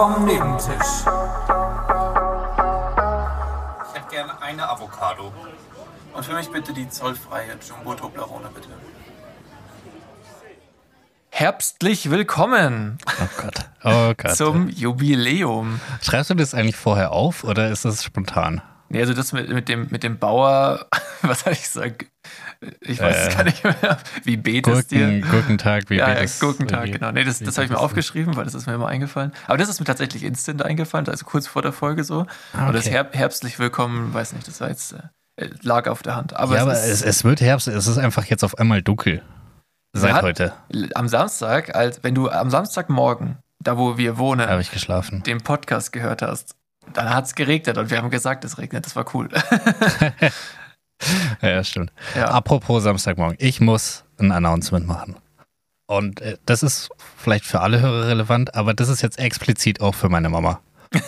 vom 0.00 0.24
Nebentisch. 0.24 1.04
Ich 3.84 3.94
hätte 3.94 4.08
gerne 4.08 4.40
eine 4.40 4.66
Avocado. 4.66 5.30
Und 6.14 6.24
für 6.24 6.32
mich 6.32 6.50
bitte 6.50 6.72
die 6.72 6.88
zollfreie 6.88 7.58
Jumbo 7.68 7.92
Toblerone, 7.92 8.48
bitte. 8.54 8.70
Herbstlich 11.28 12.10
willkommen 12.10 12.96
Oh 13.06 13.42
Gott. 13.42 13.68
Oh 13.84 14.14
Gott. 14.16 14.36
zum 14.36 14.70
Jubiläum. 14.70 15.82
Schreibst 16.00 16.30
du 16.30 16.34
das 16.34 16.54
eigentlich 16.54 16.76
vorher 16.76 17.12
auf 17.12 17.44
oder 17.44 17.68
ist 17.68 17.84
das 17.84 18.02
spontan? 18.02 18.62
Nee, 18.88 19.02
also 19.02 19.12
das 19.12 19.34
mit, 19.34 19.50
mit, 19.50 19.68
dem, 19.68 19.88
mit 19.90 20.02
dem 20.02 20.18
Bauer, 20.18 20.86
was 21.20 21.40
soll 21.40 21.52
ich 21.52 21.68
sagen? 21.68 21.98
Ich 22.80 23.00
weiß 23.00 23.16
es 23.28 23.32
Äh, 23.32 23.36
gar 23.36 23.44
nicht 23.44 23.64
mehr. 23.64 23.74
Wie 24.24 24.36
betest 24.36 24.90
dir? 24.90 25.06
Gurken, 25.20 25.30
Gurkentag, 25.30 25.84
wie 25.88 25.96
ja, 25.96 26.08
ja, 26.10 26.14
betest- 26.20 26.40
Gurkentag, 26.40 26.84
wie- 26.86 26.90
genau. 26.90 27.10
Nee, 27.10 27.24
das, 27.24 27.38
das 27.38 27.56
habe 27.56 27.64
ich 27.64 27.70
mir 27.70 27.76
du? 27.76 27.82
aufgeschrieben, 27.82 28.36
weil 28.36 28.44
das 28.44 28.54
ist 28.54 28.66
mir 28.66 28.74
immer 28.74 28.88
eingefallen. 28.88 29.32
Aber 29.46 29.56
das 29.56 29.68
ist 29.70 29.80
mir 29.80 29.86
tatsächlich 29.86 30.22
instant 30.24 30.62
eingefallen, 30.62 31.08
also 31.08 31.24
kurz 31.24 31.46
vor 31.46 31.62
der 31.62 31.72
Folge 31.72 32.04
so. 32.04 32.26
Ah, 32.52 32.66
Und 32.66 32.74
das 32.74 32.84
okay. 32.84 32.94
Herb 32.96 33.14
herbstlich 33.14 33.58
willkommen, 33.58 34.12
weiß 34.12 34.34
nicht, 34.34 34.46
das 34.46 34.60
war 34.60 34.68
jetzt, 34.68 34.94
äh, 35.36 35.48
lag 35.62 35.86
auf 35.88 36.02
der 36.02 36.16
Hand. 36.16 36.36
Aber, 36.36 36.56
ja, 36.56 36.62
aber 36.62 36.72
es 36.72 36.80
es, 36.84 37.00
ist 37.00 37.06
es 37.06 37.24
wird 37.24 37.40
Herbst, 37.40 37.66
es 37.66 37.86
ist 37.86 37.96
einfach 37.98 38.24
jetzt 38.26 38.44
auf 38.44 38.58
einmal 38.58 38.82
dunkel. 38.82 39.22
Seit 39.94 40.12
hat- 40.12 40.22
heute 40.22 40.52
am 40.94 41.08
Samstag, 41.08 41.74
als 41.74 42.02
wenn 42.04 42.14
du 42.14 42.28
am 42.28 42.50
Samstagmorgen, 42.50 43.38
da 43.58 43.78
wo 43.78 43.96
wir 43.96 44.18
wohnen, 44.18 44.46
habe 44.48 44.60
ich 44.60 44.70
geschlafen. 44.70 45.22
den 45.22 45.40
Podcast 45.40 45.92
gehört 45.92 46.20
hast, 46.22 46.56
dann 46.92 47.08
hat 47.08 47.24
es 47.24 47.34
geregnet 47.34 47.78
und 47.78 47.90
wir 47.90 47.98
haben 47.98 48.10
gesagt, 48.10 48.44
es 48.44 48.58
regnet. 48.58 48.84
Das 48.84 48.96
war 48.96 49.06
cool. 49.14 49.28
Ja, 51.42 51.64
stimmt. 51.64 51.92
ja. 52.14 52.26
Apropos 52.26 52.82
Samstagmorgen, 52.82 53.36
ich 53.40 53.60
muss 53.60 54.04
ein 54.18 54.32
Announcement 54.32 54.86
machen. 54.86 55.16
Und 55.86 56.20
äh, 56.20 56.36
das 56.46 56.62
ist 56.62 56.90
vielleicht 57.16 57.44
für 57.44 57.60
alle 57.60 57.80
Hörer 57.80 58.06
relevant, 58.06 58.54
aber 58.54 58.74
das 58.74 58.88
ist 58.88 59.02
jetzt 59.02 59.18
explizit 59.18 59.80
auch 59.80 59.94
für 59.94 60.08
meine 60.08 60.28
Mama. 60.28 60.60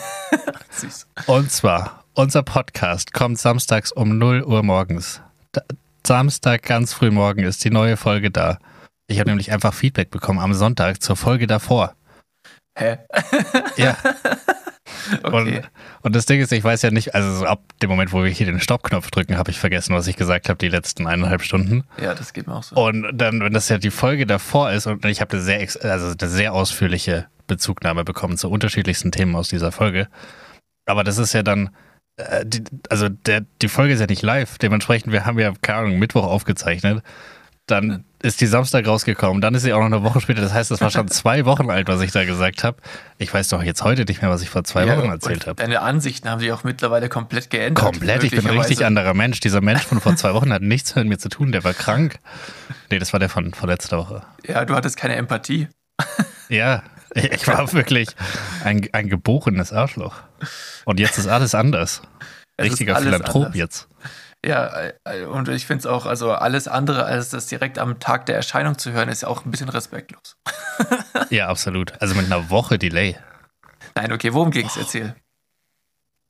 Süß. 0.71 1.07
Und 1.27 1.51
zwar, 1.51 2.03
unser 2.13 2.43
Podcast 2.43 3.13
kommt 3.13 3.39
samstags 3.39 3.91
um 3.91 4.17
0 4.17 4.43
Uhr 4.43 4.63
morgens. 4.63 5.21
Da, 5.51 5.61
Samstag 6.05 6.63
ganz 6.63 6.93
früh 6.93 7.11
morgen 7.11 7.43
ist 7.43 7.63
die 7.63 7.69
neue 7.69 7.95
Folge 7.95 8.29
da. 8.29 8.57
Ich 9.07 9.19
habe 9.19 9.29
nämlich 9.29 9.51
einfach 9.51 9.73
Feedback 9.73 10.09
bekommen 10.09 10.39
am 10.39 10.53
Sonntag 10.53 11.01
zur 11.01 11.15
Folge 11.15 11.47
davor. 11.47 11.95
Hä? 12.77 12.97
Ja, 13.77 13.95
Okay. 15.23 15.57
und, 15.57 15.69
und 16.01 16.15
das 16.15 16.25
Ding 16.25 16.41
ist, 16.41 16.51
ich 16.51 16.63
weiß 16.63 16.81
ja 16.81 16.91
nicht, 16.91 17.15
also 17.15 17.33
so 17.33 17.45
ab 17.45 17.61
dem 17.81 17.89
Moment, 17.89 18.11
wo 18.11 18.23
wir 18.23 18.29
hier 18.29 18.45
den 18.45 18.59
Stoppknopf 18.59 19.11
drücken, 19.11 19.37
habe 19.37 19.51
ich 19.51 19.59
vergessen, 19.59 19.95
was 19.95 20.07
ich 20.07 20.15
gesagt 20.15 20.49
habe 20.49 20.57
die 20.57 20.67
letzten 20.67 21.07
eineinhalb 21.07 21.41
Stunden. 21.41 21.83
ja, 22.01 22.13
das 22.13 22.33
geht 22.33 22.47
mir 22.47 22.55
auch 22.55 22.63
so. 22.63 22.75
Und 22.75 23.07
dann, 23.13 23.41
wenn 23.41 23.53
das 23.53 23.69
ja 23.69 23.77
die 23.77 23.91
Folge 23.91 24.25
davor 24.25 24.71
ist 24.71 24.87
und 24.87 25.05
ich 25.05 25.21
habe 25.21 25.33
eine 25.33 25.41
sehr, 25.41 25.59
also 25.59 26.13
eine 26.19 26.29
sehr 26.29 26.53
ausführliche 26.53 27.27
Bezugnahme 27.47 28.03
bekommen 28.03 28.37
zu 28.37 28.49
unterschiedlichsten 28.49 29.11
Themen 29.11 29.35
aus 29.35 29.49
dieser 29.49 29.71
Folge. 29.71 30.07
Aber 30.85 31.03
das 31.03 31.17
ist 31.17 31.33
ja 31.33 31.43
dann, 31.43 31.69
äh, 32.17 32.45
also 32.89 33.09
der, 33.09 33.45
die 33.61 33.69
Folge 33.69 33.93
ist 33.93 33.99
ja 33.99 34.07
nicht 34.07 34.21
live. 34.21 34.57
Dementsprechend, 34.57 35.13
wir 35.13 35.25
haben 35.25 35.39
ja, 35.39 35.53
keine 35.61 35.79
Ahnung, 35.79 35.99
Mittwoch 35.99 36.25
aufgezeichnet. 36.25 37.03
Dann 37.67 38.03
ist 38.21 38.41
die 38.41 38.45
Samstag 38.45 38.85
rausgekommen. 38.87 39.41
Dann 39.41 39.55
ist 39.55 39.61
sie 39.63 39.71
auch 39.71 39.79
noch 39.79 39.85
eine 39.85 40.03
Woche 40.03 40.19
später. 40.19 40.41
Das 40.41 40.53
heißt, 40.53 40.69
das 40.69 40.81
war 40.81 40.91
schon 40.91 41.07
zwei 41.09 41.45
Wochen 41.45 41.69
alt, 41.69 41.87
was 41.87 42.01
ich 42.01 42.11
da 42.11 42.25
gesagt 42.25 42.63
habe. 42.63 42.77
Ich 43.17 43.33
weiß 43.33 43.47
doch 43.49 43.63
jetzt 43.63 43.83
heute 43.83 44.03
nicht 44.03 44.21
mehr, 44.21 44.29
was 44.29 44.41
ich 44.41 44.49
vor 44.49 44.65
zwei 44.65 44.85
Ja, 44.85 44.97
Wochen 44.97 45.09
erzählt 45.09 45.47
habe. 45.47 45.61
Deine 45.61 45.81
Ansichten 45.81 46.29
haben 46.29 46.39
sich 46.39 46.51
auch 46.51 46.65
mittlerweile 46.65 47.07
komplett 47.07 47.49
geändert. 47.49 47.83
Komplett, 47.83 48.23
ich 48.23 48.31
bin 48.31 48.45
ein 48.45 48.57
richtig 48.57 48.85
anderer 48.85 49.13
Mensch. 49.13 49.39
Dieser 49.39 49.61
Mensch 49.61 49.83
von 49.83 50.01
vor 50.01 50.15
zwei 50.17 50.33
Wochen 50.33 50.51
hat 50.51 50.61
nichts 50.61 50.93
mit 50.95 51.07
mir 51.07 51.17
zu 51.17 51.29
tun. 51.29 51.53
Der 51.53 51.63
war 51.63 51.73
krank. 51.73 52.19
Nee, 52.91 52.99
das 52.99 53.13
war 53.13 53.19
der 53.19 53.29
von, 53.29 53.53
von 53.53 53.69
letzter 53.69 53.97
Woche. 53.97 54.23
Ja, 54.45 54.65
du 54.65 54.75
hattest 54.75 54.97
keine 54.97 55.15
Empathie. 55.15 55.67
Ja, 56.49 56.83
ich 57.15 57.47
war 57.47 57.71
wirklich 57.73 58.09
ein, 58.63 58.87
ein 58.91 59.09
geborenes 59.09 59.71
Arschloch. 59.73 60.15
Und 60.85 60.99
jetzt 60.99 61.17
ist 61.17 61.27
alles 61.27 61.55
anders. 61.55 62.01
Es 62.57 62.65
Richtiger 62.65 62.97
Philanthrop 62.97 63.55
jetzt. 63.55 63.87
Ja, 64.45 64.89
äh, 65.05 65.23
und 65.25 65.47
ich 65.47 65.65
finde 65.65 65.79
es 65.79 65.85
auch, 65.85 66.05
also 66.05 66.31
alles 66.33 66.67
andere 66.67 67.05
als 67.05 67.29
das 67.29 67.47
direkt 67.47 67.79
am 67.79 67.99
Tag 67.99 68.25
der 68.25 68.35
Erscheinung 68.35 68.77
zu 68.77 68.91
hören, 68.91 69.07
ist 69.09 69.21
ja 69.21 69.27
auch 69.29 69.45
ein 69.45 69.51
bisschen 69.51 69.69
respektlos. 69.69 70.35
Ja, 71.29 71.47
absolut. 71.47 71.93
Also 72.01 72.13
mit 72.15 72.25
einer 72.25 72.49
Woche 72.49 72.77
Delay. 72.77 73.15
Nein, 73.95 74.11
okay, 74.11 74.33
worum 74.33 74.51
ging 74.51 74.65
es? 74.67 74.75
Erzähl. 74.77 75.15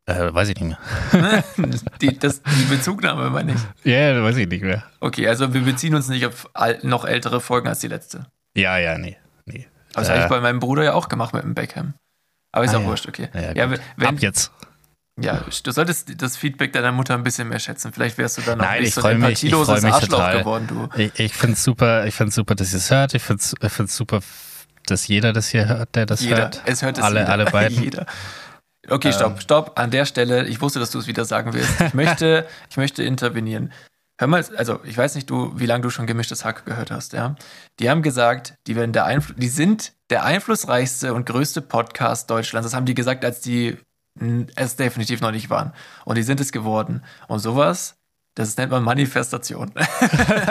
Äh, 0.06 0.34
weiß 0.34 0.50
ich 0.50 0.60
nicht 0.60 0.78
mehr. 1.12 1.44
die, 2.02 2.18
das, 2.20 2.42
die 2.44 2.66
Bezugnahme 2.66 3.30
meine 3.30 3.54
ich. 3.54 3.62
Ja, 3.86 4.22
weiß 4.22 4.36
ich 4.38 4.48
nicht 4.48 4.64
mehr. 4.64 4.84
Okay, 5.00 5.28
also 5.28 5.54
wir 5.54 5.62
beziehen 5.62 5.96
uns 5.96 6.10
nicht 6.10 6.26
auf 6.26 6.50
noch 6.84 7.06
ältere 7.06 7.40
Folgen 7.42 7.68
als 7.70 7.80
die 7.80 7.88
letzte. 7.88 8.28
Ja, 8.56 8.78
ja, 8.78 8.98
nee. 8.98 9.18
nee. 9.46 9.68
Das 9.94 10.08
Äh, 10.10 10.12
habe 10.12 10.24
ich 10.24 10.30
bei 10.30 10.42
meinem 10.42 10.60
Bruder 10.60 10.84
ja 10.84 10.94
auch 10.94 11.08
gemacht 11.10 11.34
mit 11.34 11.44
dem 11.44 11.54
Beckham. 11.56 11.94
Aber 12.52 12.66
ist 12.66 12.74
Ah, 12.74 12.78
auch 12.78 12.82
ja. 12.82 12.88
wurscht, 12.88 13.08
okay. 13.08 13.30
ja, 13.34 13.54
Ja, 13.54 13.72
wenn, 13.98 14.08
Ab 14.08 14.16
jetzt. 14.20 14.52
Ja, 15.20 15.44
du 15.64 15.72
solltest 15.72 16.22
das 16.22 16.38
Feedback 16.38 16.74
deiner 16.74 16.92
Mutter 16.92 17.14
ein 17.14 17.24
bisschen 17.24 17.48
mehr 17.50 17.60
schätzen. 17.60 17.94
Vielleicht 17.94 18.18
wärst 18.18 18.38
du 18.38 18.42
dann 18.42 18.60
auch 18.60 18.66
Nein, 18.66 18.80
nicht 18.82 18.90
ich 18.90 18.96
so 18.96 19.08
ein 19.08 19.20
mich- 19.20 19.44
ich 19.44 19.52
mich 19.52 19.70
Arschloch 19.70 20.00
total. 20.10 20.40
geworden, 20.40 20.68
du. 20.68 20.90
Ich, 21.00 21.20
ich 21.20 21.34
finde 21.34 21.54
es 21.54 21.64
super, 21.64 22.06
ich 22.08 22.16
find's 22.16 22.36
super, 22.36 22.56
dass 22.56 22.72
ihr 22.74 22.78
es 22.78 22.90
hört. 22.90 23.14
Ich 23.14 23.22
finde 23.22 23.42
es 23.44 23.54
ich 23.62 23.72
find's 23.72 23.96
super, 23.96 24.22
dass 24.88 25.08
jeder 25.08 25.32
das 25.32 25.50
hier 25.50 25.68
hört, 25.68 25.96
der 25.96 26.06
das 26.08 26.22
Jeder. 26.22 26.38
hört. 26.38 26.62
Es 26.66 26.82
hört 26.82 26.98
es 26.98 27.04
alle, 27.04 27.20
jeder. 27.22 27.32
alle 27.32 27.46
beiden. 27.52 27.84
jeder. 27.84 28.06
Okay, 28.90 29.14
stopp, 29.14 29.42
stopp. 29.42 29.80
An 29.80 29.92
der 29.92 30.06
Stelle, 30.06 30.46
ich 30.46 30.60
wusste, 30.62 30.80
dass 30.80 30.92
du 30.92 31.00
es 31.00 31.08
wieder 31.08 31.24
sagen 31.26 31.54
willst. 31.54 31.80
Ich 31.80 31.94
möchte, 31.94 32.46
ich 32.70 32.76
möchte 32.78 33.04
intervenieren. 33.04 33.72
Hör 34.20 34.28
mal, 34.28 34.44
also 34.58 34.80
ich 34.84 34.98
weiß 34.98 35.16
nicht, 35.16 35.30
du, 35.30 35.54
wie 35.58 35.66
lange 35.66 35.84
du 35.84 35.90
schon 35.90 36.06
gemischtes 36.06 36.44
Hack 36.44 36.66
gehört 36.66 36.92
hast, 36.92 37.14
ja. 37.14 37.36
Die 37.80 37.90
haben 37.90 38.02
gesagt, 38.02 38.56
die 38.68 38.76
werden 38.76 38.92
der 38.94 39.06
Einflu 39.06 39.34
die 39.36 39.48
sind 39.48 39.94
der 40.10 40.26
einflussreichste 40.26 41.14
und 41.14 41.26
größte 41.26 41.62
Podcast 41.62 42.30
Deutschlands. 42.30 42.66
Das 42.68 42.74
haben 42.76 42.86
die 42.86 42.94
gesagt, 42.94 43.24
als 43.26 43.40
die 43.42 43.78
es 44.56 44.76
definitiv 44.76 45.22
noch 45.22 45.32
nicht 45.32 45.50
waren. 45.50 45.74
Und 46.06 46.18
die 46.18 46.24
sind 46.24 46.40
es 46.40 46.52
geworden. 46.52 47.04
Und 47.28 47.40
sowas, 47.40 47.96
das 48.36 48.58
nennt 48.58 48.72
man 48.72 48.84
Manifestation. 48.84 49.72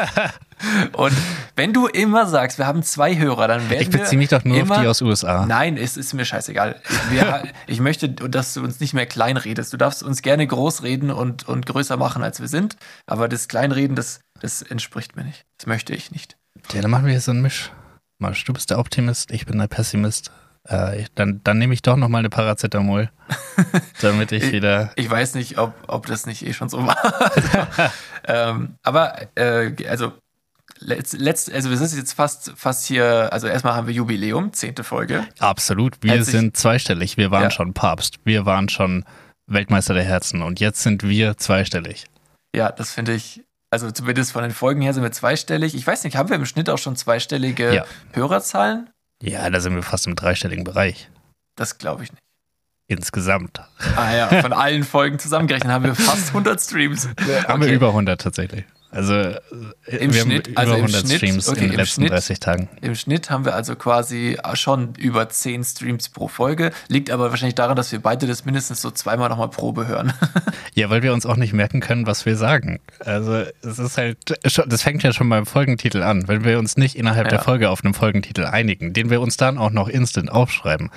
und 0.92 1.12
wenn 1.56 1.72
du 1.72 1.86
immer 1.88 2.26
sagst, 2.26 2.58
wir 2.58 2.66
haben 2.66 2.84
zwei 2.84 3.18
Hörer, 3.18 3.48
dann 3.48 3.70
werden 3.70 3.82
Ich 3.82 3.90
beziehe 3.90 4.18
mich 4.18 4.28
doch 4.28 4.44
nur 4.44 4.56
immer, 4.56 4.76
auf 4.76 4.80
die 4.80 4.86
aus 4.86 5.02
USA. 5.02 5.46
Nein, 5.46 5.76
es 5.76 5.96
ist 5.96 6.12
mir 6.12 6.24
scheißegal. 6.24 6.80
Wir, 7.10 7.44
ich 7.66 7.80
möchte, 7.80 8.08
dass 8.08 8.54
du 8.54 8.62
uns 8.62 8.78
nicht 8.78 8.94
mehr 8.94 9.06
kleinredest. 9.06 9.72
Du 9.72 9.76
darfst 9.76 10.02
uns 10.02 10.22
gerne 10.22 10.46
groß 10.46 10.84
reden 10.84 11.10
und, 11.10 11.48
und 11.48 11.66
größer 11.66 11.96
machen, 11.96 12.22
als 12.22 12.40
wir 12.40 12.48
sind. 12.48 12.76
Aber 13.06 13.28
das 13.28 13.48
Kleinreden, 13.48 13.96
das, 13.96 14.20
das 14.40 14.62
entspricht 14.62 15.16
mir 15.16 15.24
nicht. 15.24 15.44
Das 15.58 15.66
möchte 15.66 15.92
ich 15.92 16.12
nicht. 16.12 16.36
Ja, 16.72 16.82
dann 16.82 16.90
machen 16.90 17.06
wir 17.06 17.12
hier 17.12 17.20
so 17.20 17.32
einen 17.32 17.42
Misch. 17.42 17.72
Du 18.46 18.52
bist 18.52 18.70
der 18.70 18.78
Optimist, 18.78 19.32
ich 19.32 19.46
bin 19.46 19.58
der 19.58 19.66
Pessimist. 19.66 20.30
Äh, 20.68 21.04
dann, 21.16 21.40
dann 21.42 21.58
nehme 21.58 21.74
ich 21.74 21.82
doch 21.82 21.96
nochmal 21.96 22.20
eine 22.20 22.30
Paracetamol, 22.30 23.10
damit 24.00 24.30
ich 24.32 24.44
Ich- 24.44 24.52
wieder. 24.52 24.92
Ich 24.96 25.10
weiß 25.10 25.34
nicht, 25.34 25.58
ob, 25.58 25.74
ob 25.88 26.06
das 26.06 26.26
nicht 26.26 26.46
eh 26.46 26.52
schon 26.52 26.68
so 26.68 26.86
war. 26.86 26.96
also, 27.34 27.92
ähm, 28.28 28.74
aber, 28.82 29.14
äh, 29.36 29.72
also, 29.88 30.12
letzt, 30.78 31.14
letzt, 31.14 31.52
also 31.52 31.68
wir 31.70 31.76
sind 31.76 31.92
jetzt 31.98 32.12
fast, 32.12 32.52
fast 32.56 32.86
hier, 32.86 33.28
also 33.32 33.48
erstmal 33.48 33.74
haben 33.74 33.86
wir 33.88 33.94
Jubiläum, 33.94 34.52
zehnte 34.52 34.84
Folge. 34.84 35.26
Absolut, 35.40 35.96
wir 36.02 36.12
Als 36.12 36.28
ich- 36.28 36.32
sind 36.32 36.56
zweistellig. 36.56 37.16
Wir 37.16 37.30
waren 37.32 37.44
Ja. 37.44 37.50
schon 37.50 37.74
Papst, 37.74 38.18
wir 38.24 38.46
waren 38.46 38.68
schon 38.68 39.04
Weltmeister 39.48 39.94
der 39.94 40.04
Herzen 40.04 40.42
und 40.42 40.60
jetzt 40.60 40.82
sind 40.82 41.02
wir 41.02 41.36
zweistellig. 41.38 42.06
Ja, 42.54 42.70
das 42.70 42.92
finde 42.92 43.14
ich, 43.14 43.42
also 43.70 43.90
zumindest 43.90 44.30
von 44.32 44.42
den 44.42 44.52
Folgen 44.52 44.80
her 44.82 44.94
sind 44.94 45.02
wir 45.02 45.10
zweistellig. 45.12 45.74
Ich 45.74 45.84
weiß 45.86 46.04
nicht, 46.04 46.16
haben 46.16 46.28
wir 46.28 46.36
im 46.36 46.46
Schnitt 46.46 46.70
auch 46.70 46.78
schon 46.78 46.94
zweistellige 46.94 47.74
Ja. 47.74 47.84
Hörerzahlen? 48.12 48.88
Ja, 49.22 49.49
da 49.49 49.60
sind 49.60 49.75
wir 49.75 49.83
fast 49.83 50.06
im 50.06 50.16
dreistelligen 50.16 50.65
Bereich. 50.65 51.09
Das 51.56 51.78
glaube 51.78 52.05
ich 52.05 52.10
nicht. 52.10 52.22
Insgesamt. 52.88 53.60
Ah 53.97 54.13
ja, 54.15 54.28
von 54.42 54.53
allen 54.53 54.84
Folgen 54.84 55.19
zusammengerechnet 55.19 55.72
haben 55.72 55.84
wir 55.84 55.95
fast 55.95 56.28
100 56.28 56.60
Streams. 56.60 57.09
Haben 57.48 57.60
wir 57.63 57.69
Okay. 57.69 57.74
über 57.74 57.89
100 57.89 58.21
tatsächlich. 58.21 58.65
Also 58.94 59.15
äh, 59.15 59.36
Im 59.86 60.12
wir 60.12 60.21
Schnitt- 60.21 60.47
haben 60.48 60.53
über 60.53 60.60
also 60.60 60.72
im 60.74 60.80
100 60.83 61.00
Schnitt- 61.06 61.16
Streams 61.16 61.48
okay, 61.48 61.65
in 61.65 61.71
den 61.71 61.77
letzten 61.78 62.00
Schnitt- 62.03 62.10
30 62.12 62.41
Tagen. 62.41 62.68
Im 62.83 62.94
Schnitt 62.94 63.30
haben 63.30 63.47
wir 63.47 63.54
also 63.54 63.74
quasi 63.74 64.36
schon 64.53 64.94
über 64.97 65.30
10 65.30 65.65
Streams 65.65 66.10
pro 66.10 66.28
Folge. 66.28 66.72
Liegt 66.89 67.10
aber 67.10 67.30
wahrscheinlich 67.30 67.54
daran, 67.54 67.74
dass 67.74 67.91
wir 67.91 68.00
beide 68.00 68.27
das 68.27 68.44
mindestens 68.44 68.83
so 68.83 68.91
zweimal 68.91 69.30
nochmal 69.30 69.48
Probe 69.48 69.86
hören. 69.89 70.12
Ja, 70.74 70.89
weil 70.89 71.03
wir 71.03 71.12
uns 71.12 71.27
auch 71.27 71.36
nicht 71.36 71.53
merken 71.53 71.80
können, 71.80 72.06
was 72.06 72.24
wir 72.24 72.34
sagen. 72.34 72.80
Also 73.00 73.44
es 73.60 73.78
ist 73.78 73.98
halt, 73.98 74.16
das 74.42 74.83
fängt 74.83 75.03
ja 75.03 75.12
schon 75.12 75.28
beim 75.28 75.44
Folgentitel 75.44 76.03
an. 76.03 76.28
Wenn 76.28 76.44
wir 76.44 76.59
uns 76.59 76.78
nicht 76.78 76.97
innerhalb 76.97 77.28
der 77.28 77.39
Ja. 77.41 77.44
Folge 77.44 77.68
auf 77.68 77.84
einen 77.84 77.92
Folgentitel 77.92 78.44
einigen, 78.47 78.94
den 78.94 79.10
wir 79.10 79.21
uns 79.21 79.36
dann 79.36 79.59
auch 79.59 79.68
noch 79.71 79.86
instant 79.89 80.33
aufschreiben, 80.33 80.91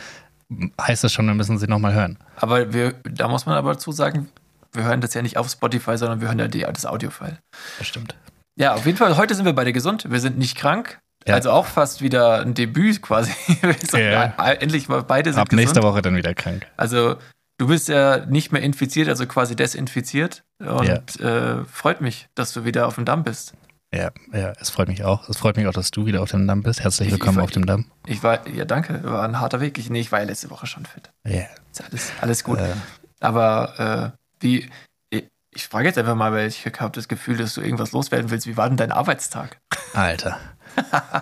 heißt 0.81 1.03
das 1.03 1.11
schon, 1.11 1.25
wir 1.27 1.33
müssen 1.33 1.57
sie 1.57 1.67
nochmal 1.67 1.93
hören. 1.93 2.17
Aber 2.37 2.73
wir, 2.73 2.93
da 3.03 3.27
muss 3.27 3.45
man 3.45 3.55
aber 3.57 3.73
dazu 3.73 3.91
sagen, 3.91 4.29
wir 4.75 4.83
hören 4.83 5.01
das 5.01 5.13
ja 5.13 5.21
nicht 5.21 5.37
auf 5.37 5.49
Spotify, 5.49 5.97
sondern 5.97 6.21
wir 6.21 6.27
hören 6.27 6.39
ja 6.39 6.47
die, 6.47 6.61
das 6.61 6.85
Audiofile. 6.85 7.39
Das 7.77 7.87
stimmt. 7.87 8.15
Ja, 8.57 8.73
auf 8.73 8.85
jeden 8.85 8.97
Fall, 8.97 9.17
heute 9.17 9.35
sind 9.35 9.45
wir 9.45 9.53
beide 9.53 9.73
gesund. 9.73 10.09
Wir 10.09 10.19
sind 10.19 10.37
nicht 10.37 10.55
krank. 10.55 10.99
Ja. 11.27 11.33
Also 11.35 11.51
auch 11.51 11.65
fast 11.65 12.01
wieder 12.01 12.41
ein 12.41 12.53
Debüt 12.53 13.01
quasi. 13.01 13.31
Ja. 13.93 13.99
ja, 13.99 14.51
endlich 14.53 14.87
mal 14.89 15.03
beide 15.03 15.31
sind 15.31 15.41
Ab 15.41 15.49
gesund. 15.49 15.61
nächster 15.61 15.83
Woche 15.83 16.01
dann 16.01 16.15
wieder 16.15 16.33
krank. 16.33 16.67
Also 16.77 17.15
du 17.57 17.67
bist 17.67 17.87
ja 17.87 18.25
nicht 18.25 18.51
mehr 18.51 18.61
infiziert, 18.61 19.09
also 19.09 19.25
quasi 19.25 19.55
desinfiziert. 19.55 20.43
Und 20.59 21.19
äh, 21.19 21.63
freut 21.65 22.01
mich, 22.01 22.27
dass 22.35 22.53
du 22.53 22.63
wieder 22.63 22.87
auf 22.87 22.95
dem 22.95 23.05
Damm 23.05 23.23
bist. 23.23 23.53
Ja, 23.93 24.11
ja, 24.33 24.53
es 24.59 24.69
freut 24.69 24.87
mich 24.87 25.03
auch. 25.03 25.29
Es 25.29 25.37
freut 25.37 25.55
mich 25.55 25.67
auch, 25.67 25.73
dass 25.73 25.91
du 25.91 26.05
wieder 26.05 26.21
auf 26.21 26.31
dem 26.31 26.47
Damm 26.47 26.63
bist. 26.63 26.81
Herzlich 26.81 27.11
willkommen 27.11 27.37
ich, 27.37 27.43
ich, 27.43 27.43
auf 27.43 27.51
dem 27.51 27.65
Damm. 27.65 27.85
Ich 28.05 28.23
war, 28.23 28.47
ja, 28.47 28.65
danke. 28.65 29.03
War 29.03 29.23
ein 29.23 29.39
harter 29.39 29.61
Weg. 29.61 29.77
Ich, 29.77 29.89
nee, 29.89 30.01
ich 30.01 30.11
war 30.11 30.19
ja 30.19 30.25
letzte 30.25 30.49
Woche 30.49 30.67
schon 30.67 30.85
fit. 30.85 31.11
Ja. 31.25 31.31
Yeah. 31.31 31.47
Alles, 31.89 32.11
alles 32.21 32.43
gut. 32.43 32.59
Äh. 32.59 32.73
Aber 33.21 34.13
äh, 34.13 34.24
wie, 34.39 34.69
ich, 35.09 35.67
frage 35.67 35.87
jetzt 35.87 35.97
einfach 35.97 36.15
mal, 36.15 36.31
weil 36.31 36.47
ich 36.47 36.65
habe 36.65 36.91
das 36.91 37.07
Gefühl, 37.07 37.37
dass 37.37 37.53
du 37.53 37.61
irgendwas 37.61 37.91
loswerden 37.91 38.29
willst. 38.31 38.47
Wie 38.47 38.57
war 38.57 38.67
denn 38.67 38.77
dein 38.77 38.91
Arbeitstag? 38.91 39.57
Alter. 39.93 40.37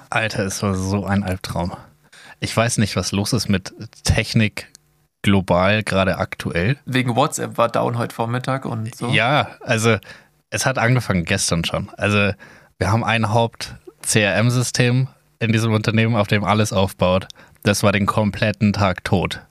Alter, 0.09 0.45
es 0.45 0.63
war 0.63 0.73
so 0.73 1.05
ein 1.05 1.23
Albtraum. 1.23 1.73
Ich 2.39 2.55
weiß 2.55 2.79
nicht, 2.79 2.95
was 2.95 3.11
los 3.11 3.33
ist 3.33 3.47
mit 3.47 3.73
Technik 4.03 4.71
global, 5.21 5.83
gerade 5.83 6.17
aktuell. 6.17 6.77
Wegen 6.85 7.15
WhatsApp 7.15 7.57
war 7.57 7.69
down 7.69 7.97
heute 7.97 8.13
Vormittag 8.13 8.65
und 8.65 8.93
so. 8.95 9.09
Ja, 9.09 9.55
also 9.61 9.97
es 10.49 10.65
hat 10.65 10.77
angefangen 10.77 11.25
gestern 11.25 11.63
schon. 11.63 11.89
Also 11.97 12.33
wir 12.77 12.91
haben 12.91 13.03
ein 13.03 13.29
Haupt-CRM-System 13.29 15.07
in 15.39 15.51
diesem 15.51 15.73
Unternehmen, 15.73 16.15
auf 16.15 16.27
dem 16.27 16.43
alles 16.43 16.73
aufbaut. 16.73 17.27
Das 17.63 17.83
war 17.83 17.91
den 17.91 18.05
kompletten 18.05 18.73
Tag 18.73 19.03
tot. 19.03 19.41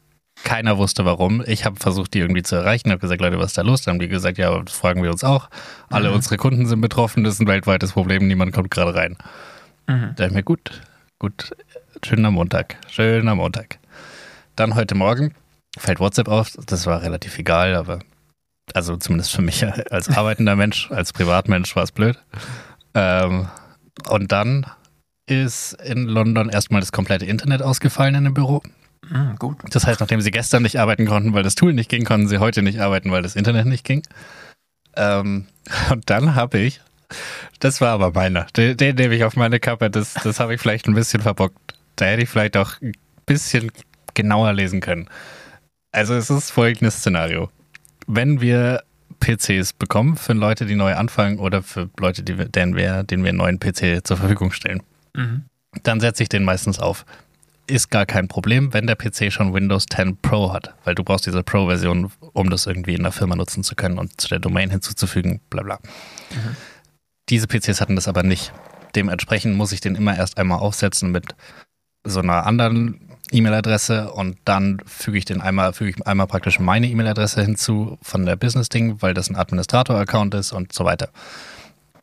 Keiner 0.44 0.78
wusste 0.78 1.04
warum. 1.04 1.42
Ich 1.46 1.64
habe 1.64 1.76
versucht, 1.78 2.14
die 2.14 2.18
irgendwie 2.18 2.42
zu 2.42 2.56
erreichen, 2.56 2.90
habe 2.90 3.00
gesagt, 3.00 3.20
Leute, 3.20 3.38
was 3.38 3.48
ist 3.48 3.58
da 3.58 3.62
los? 3.62 3.82
Dann 3.82 3.94
haben 3.94 4.00
die 4.00 4.08
gesagt, 4.08 4.38
ja, 4.38 4.58
das 4.60 4.74
fragen 4.74 5.02
wir 5.02 5.10
uns 5.10 5.24
auch. 5.24 5.48
Alle 5.88 6.08
mhm. 6.08 6.16
unsere 6.16 6.36
Kunden 6.36 6.66
sind 6.66 6.80
betroffen, 6.80 7.24
das 7.24 7.34
ist 7.34 7.40
ein 7.40 7.46
weltweites 7.46 7.92
Problem, 7.92 8.26
niemand 8.26 8.52
kommt 8.52 8.70
gerade 8.70 8.94
rein. 8.94 9.16
Mhm. 9.86 10.14
Da 10.16 10.26
ich 10.26 10.32
mir 10.32 10.42
gut, 10.42 10.82
gut, 11.18 11.52
schöner 12.04 12.30
Montag, 12.30 12.76
schöner 12.88 13.34
Montag. 13.34 13.78
Dann 14.56 14.74
heute 14.74 14.94
Morgen 14.94 15.34
fällt 15.78 16.00
WhatsApp 16.00 16.28
auf, 16.28 16.52
das 16.66 16.86
war 16.86 17.02
relativ 17.02 17.38
egal, 17.38 17.74
aber 17.74 18.00
also 18.74 18.96
zumindest 18.96 19.32
für 19.32 19.42
mich 19.42 19.64
als 19.90 20.08
arbeitender 20.08 20.56
Mensch, 20.56 20.90
als 20.90 21.12
Privatmensch 21.12 21.74
war 21.76 21.84
es 21.84 21.92
blöd. 21.92 22.18
Ähm, 22.94 23.48
und 24.08 24.32
dann 24.32 24.66
ist 25.26 25.74
in 25.84 26.04
London 26.04 26.48
erstmal 26.48 26.80
das 26.80 26.92
komplette 26.92 27.26
Internet 27.26 27.62
ausgefallen 27.62 28.14
in 28.14 28.24
dem 28.24 28.34
Büro. 28.34 28.62
Mhm, 29.12 29.36
gut. 29.36 29.58
Das 29.70 29.86
heißt, 29.86 30.00
nachdem 30.00 30.20
sie 30.20 30.30
gestern 30.30 30.62
nicht 30.62 30.80
arbeiten 30.80 31.06
konnten, 31.06 31.34
weil 31.34 31.42
das 31.42 31.54
Tool 31.54 31.74
nicht 31.74 31.90
ging, 31.90 32.04
konnten 32.04 32.28
sie 32.28 32.38
heute 32.38 32.62
nicht 32.62 32.80
arbeiten, 32.80 33.10
weil 33.10 33.22
das 33.22 33.36
Internet 33.36 33.66
nicht 33.66 33.84
ging. 33.84 34.02
Ähm, 34.96 35.46
und 35.90 36.08
dann 36.08 36.34
habe 36.34 36.58
ich, 36.58 36.80
das 37.60 37.80
war 37.80 37.90
aber 37.90 38.12
meiner, 38.12 38.46
den, 38.56 38.76
den 38.76 38.96
nehme 38.96 39.14
ich 39.14 39.24
auf 39.24 39.36
meine 39.36 39.60
Kappe, 39.60 39.90
das, 39.90 40.14
das 40.14 40.40
habe 40.40 40.54
ich 40.54 40.60
vielleicht 40.60 40.88
ein 40.88 40.94
bisschen 40.94 41.20
verbockt. 41.20 41.74
Da 41.96 42.06
hätte 42.06 42.22
ich 42.22 42.28
vielleicht 42.30 42.56
auch 42.56 42.80
ein 42.80 42.94
bisschen 43.26 43.70
genauer 44.14 44.54
lesen 44.54 44.80
können. 44.80 45.08
Also 45.92 46.14
es 46.14 46.30
ist 46.30 46.50
folgendes 46.50 46.98
Szenario. 46.98 47.50
Wenn 48.06 48.40
wir 48.40 48.82
PCs 49.20 49.74
bekommen 49.74 50.16
für 50.16 50.32
Leute, 50.32 50.64
die 50.64 50.74
neu 50.74 50.94
anfangen 50.94 51.38
oder 51.38 51.62
für 51.62 51.90
Leute, 51.98 52.22
die, 52.22 52.34
denen, 52.34 52.76
wir, 52.76 53.04
denen 53.04 53.24
wir 53.24 53.28
einen 53.28 53.38
neuen 53.38 53.60
PC 53.60 54.04
zur 54.04 54.16
Verfügung 54.16 54.52
stellen. 54.52 54.82
Mhm. 55.14 55.44
Dann 55.82 56.00
setze 56.00 56.22
ich 56.22 56.28
den 56.28 56.44
meistens 56.44 56.78
auf. 56.78 57.04
Ist 57.66 57.90
gar 57.90 58.06
kein 58.06 58.28
Problem, 58.28 58.72
wenn 58.72 58.86
der 58.86 58.96
PC 58.96 59.32
schon 59.32 59.54
Windows 59.54 59.86
10 59.90 60.16
Pro 60.18 60.52
hat, 60.52 60.74
weil 60.84 60.94
du 60.94 61.04
brauchst 61.04 61.26
diese 61.26 61.42
Pro-Version, 61.42 62.10
um 62.32 62.50
das 62.50 62.66
irgendwie 62.66 62.94
in 62.94 63.02
der 63.02 63.12
Firma 63.12 63.36
nutzen 63.36 63.62
zu 63.62 63.76
können 63.76 63.98
und 63.98 64.20
zu 64.20 64.28
der 64.28 64.40
Domain 64.40 64.70
hinzuzufügen, 64.70 65.40
bla 65.48 65.62
bla. 65.62 65.78
Mhm. 66.30 66.56
Diese 67.28 67.46
PCs 67.46 67.80
hatten 67.80 67.94
das 67.94 68.08
aber 68.08 68.24
nicht. 68.24 68.52
Dementsprechend 68.94 69.56
muss 69.56 69.72
ich 69.72 69.80
den 69.80 69.94
immer 69.94 70.16
erst 70.16 70.38
einmal 70.38 70.58
aufsetzen 70.58 71.12
mit 71.12 71.34
so 72.04 72.20
einer 72.20 72.46
anderen 72.46 73.08
E-Mail-Adresse 73.30 74.12
und 74.12 74.36
dann 74.44 74.80
füge 74.84 75.18
ich 75.18 75.24
den 75.24 75.40
einmal, 75.40 75.72
füge 75.72 75.90
ich 75.90 76.06
einmal 76.06 76.26
praktisch 76.26 76.58
meine 76.58 76.88
E-Mail-Adresse 76.88 77.42
hinzu 77.42 77.98
von 78.02 78.26
der 78.26 78.36
Business-Ding, 78.36 79.00
weil 79.00 79.14
das 79.14 79.30
ein 79.30 79.36
Administrator-Account 79.36 80.34
ist 80.34 80.52
und 80.52 80.72
so 80.72 80.84
weiter. 80.84 81.08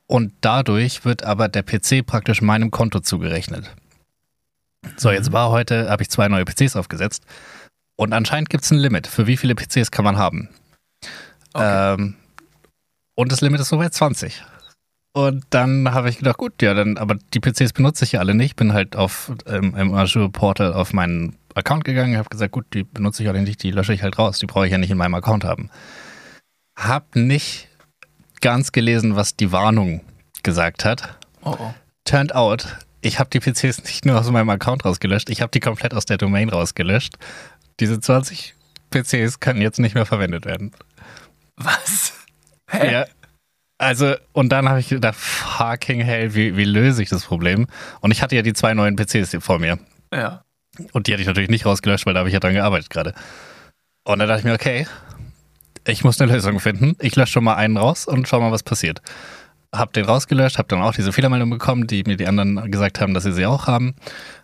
Und 0.08 0.34
dadurch 0.42 1.06
wird 1.06 1.24
aber 1.24 1.50
der 1.50 1.62
PC 1.62 2.06
praktisch 2.06 2.42
meinem 2.42 2.72
Konto 2.72 3.00
zugerechnet. 3.00 3.76
So, 4.98 5.12
jetzt 5.12 5.32
war 5.32 5.50
heute, 5.50 5.90
habe 5.90 6.04
ich 6.04 6.10
zwei 6.10 6.28
neue 6.28 6.46
PCs 6.46 6.76
aufgesetzt 6.76 7.24
und 7.98 8.14
anscheinend 8.14 8.50
gibt 8.50 8.64
es 8.64 8.72
ein 8.72 8.78
Limit. 8.78 9.08
Für 9.08 9.28
wie 9.28 9.38
viele 9.38 9.56
PCs 9.56 9.92
kann 9.92 10.06
man 10.06 10.18
haben? 10.18 10.50
Okay. 11.54 11.94
Ähm, 11.94 12.16
und 13.16 13.32
das 13.32 13.42
Limit 13.42 13.60
ist 13.60 13.70
soweit 13.70 13.94
20. 13.94 14.44
Und 15.14 15.44
dann 15.50 15.92
habe 15.92 16.10
ich 16.10 16.20
gedacht, 16.20 16.38
gut, 16.38 16.62
ja, 16.62 16.74
dann, 16.74 16.98
aber 16.98 17.16
die 17.34 17.40
PCs 17.40 17.74
benutze 17.74 18.06
ich 18.06 18.14
ja 18.14 18.20
alle 18.20 18.36
nicht. 18.36 18.56
Bin 18.56 18.74
halt 18.74 18.96
auf 18.96 19.32
ähm, 19.48 19.76
im 19.76 19.94
Azure 19.94 20.30
Portal 20.30 20.74
auf 20.74 20.94
meinen 20.94 21.36
Account 21.56 21.84
gegangen, 21.84 22.18
habe 22.18 22.30
gesagt, 22.30 22.54
gut, 22.54 22.66
die 22.74 22.84
benutze 22.84 23.24
ich 23.24 23.30
alle 23.30 23.42
nicht, 23.42 23.62
die 23.64 23.72
lösche 23.72 23.94
ich 23.94 24.04
halt 24.04 24.18
raus. 24.18 24.40
Die 24.40 24.46
brauche 24.46 24.66
ich 24.66 24.72
ja 24.72 24.78
nicht 24.78 24.92
in 24.92 24.98
meinem 24.98 25.16
Account 25.16 25.44
haben. 25.44 25.70
Hab 26.78 27.16
nicht 27.16 27.68
ganz 28.40 28.72
gelesen, 28.72 29.16
was 29.16 29.36
die 29.36 29.52
Warnung 29.52 30.02
gesagt 30.44 30.86
hat. 30.86 31.18
Oh, 31.44 31.56
oh. 31.60 31.74
Turned 32.06 32.34
out, 32.34 32.78
ich 33.02 33.20
habe 33.20 33.30
die 33.30 33.40
PCs 33.40 33.84
nicht 33.84 34.06
nur 34.06 34.20
aus 34.20 34.30
meinem 34.30 34.50
Account 34.50 34.86
rausgelöscht, 34.86 35.30
ich 35.30 35.42
habe 35.42 35.52
die 35.52 35.60
komplett 35.60 35.94
aus 35.94 36.06
der 36.06 36.18
Domain 36.18 36.50
rausgelöscht. 36.50 37.16
Diese 37.80 38.00
20 38.00 38.56
PCs 38.92 39.40
können 39.40 39.62
jetzt 39.62 39.80
nicht 39.80 39.96
mehr 39.96 40.06
verwendet 40.06 40.46
werden. 40.46 40.72
Was? 41.56 42.14
Hä? 42.70 42.92
Ja, 42.92 43.06
also, 43.80 44.16
und 44.34 44.50
dann 44.50 44.68
habe 44.68 44.82
ich 44.82 44.90
gedacht, 44.90 45.16
fucking 45.16 46.02
hell, 46.02 46.36
wie, 46.36 46.58
wie 46.58 46.66
löse 46.66 47.02
ich 47.02 47.10
das 47.10 47.24
Problem? 47.24 47.68
Und 48.02 48.12
ich 48.12 48.22
hatte 48.22 48.36
ja 48.36 48.42
die 48.42 48.52
zwei 48.52 48.74
neuen 48.74 48.98
PCs 48.98 49.38
vor 49.40 49.58
mir. 49.58 49.80
Ja. 50.14 50.44
Und 50.92 51.08
die 51.08 51.14
hatte 51.14 51.22
ich 51.22 51.28
natürlich 51.28 51.50
nicht 51.50 51.66
rausgelöscht, 51.66 52.06
weil 52.06 52.14
da 52.14 52.20
habe 52.20 52.30
ich 52.30 52.34
ja 52.34 52.42
dran 52.42 52.54
gearbeitet 52.54 52.90
gerade. 52.90 53.14
Und 54.04 54.20
dann 54.20 54.28
dachte 54.28 54.40
ich 54.40 54.46
mir, 54.46 54.54
okay, 54.54 54.86
ich 55.88 56.04
muss 56.04 56.20
eine 56.20 56.32
Lösung 56.32 56.60
finden. 56.60 56.98
Ich 57.00 57.16
lösche 57.16 57.32
schon 57.32 57.46
mal 57.46 57.56
einen 57.56 57.78
raus 57.78 58.06
und 58.06 58.28
schau 58.28 58.42
mal, 58.42 58.52
was 58.52 58.64
passiert. 58.64 59.02
Hab 59.74 59.94
den 59.94 60.06
rausgelöscht, 60.06 60.58
hab 60.58 60.68
dann 60.68 60.82
auch 60.82 60.94
diese 60.94 61.14
Fehlermeldung 61.14 61.50
bekommen, 61.50 61.86
die 61.86 62.04
mir 62.04 62.18
die 62.18 62.28
anderen 62.28 62.72
gesagt 62.72 63.00
haben, 63.00 63.14
dass 63.14 63.24
sie 63.24 63.34
sie 63.34 63.46
auch 63.46 63.68
haben. 63.68 63.96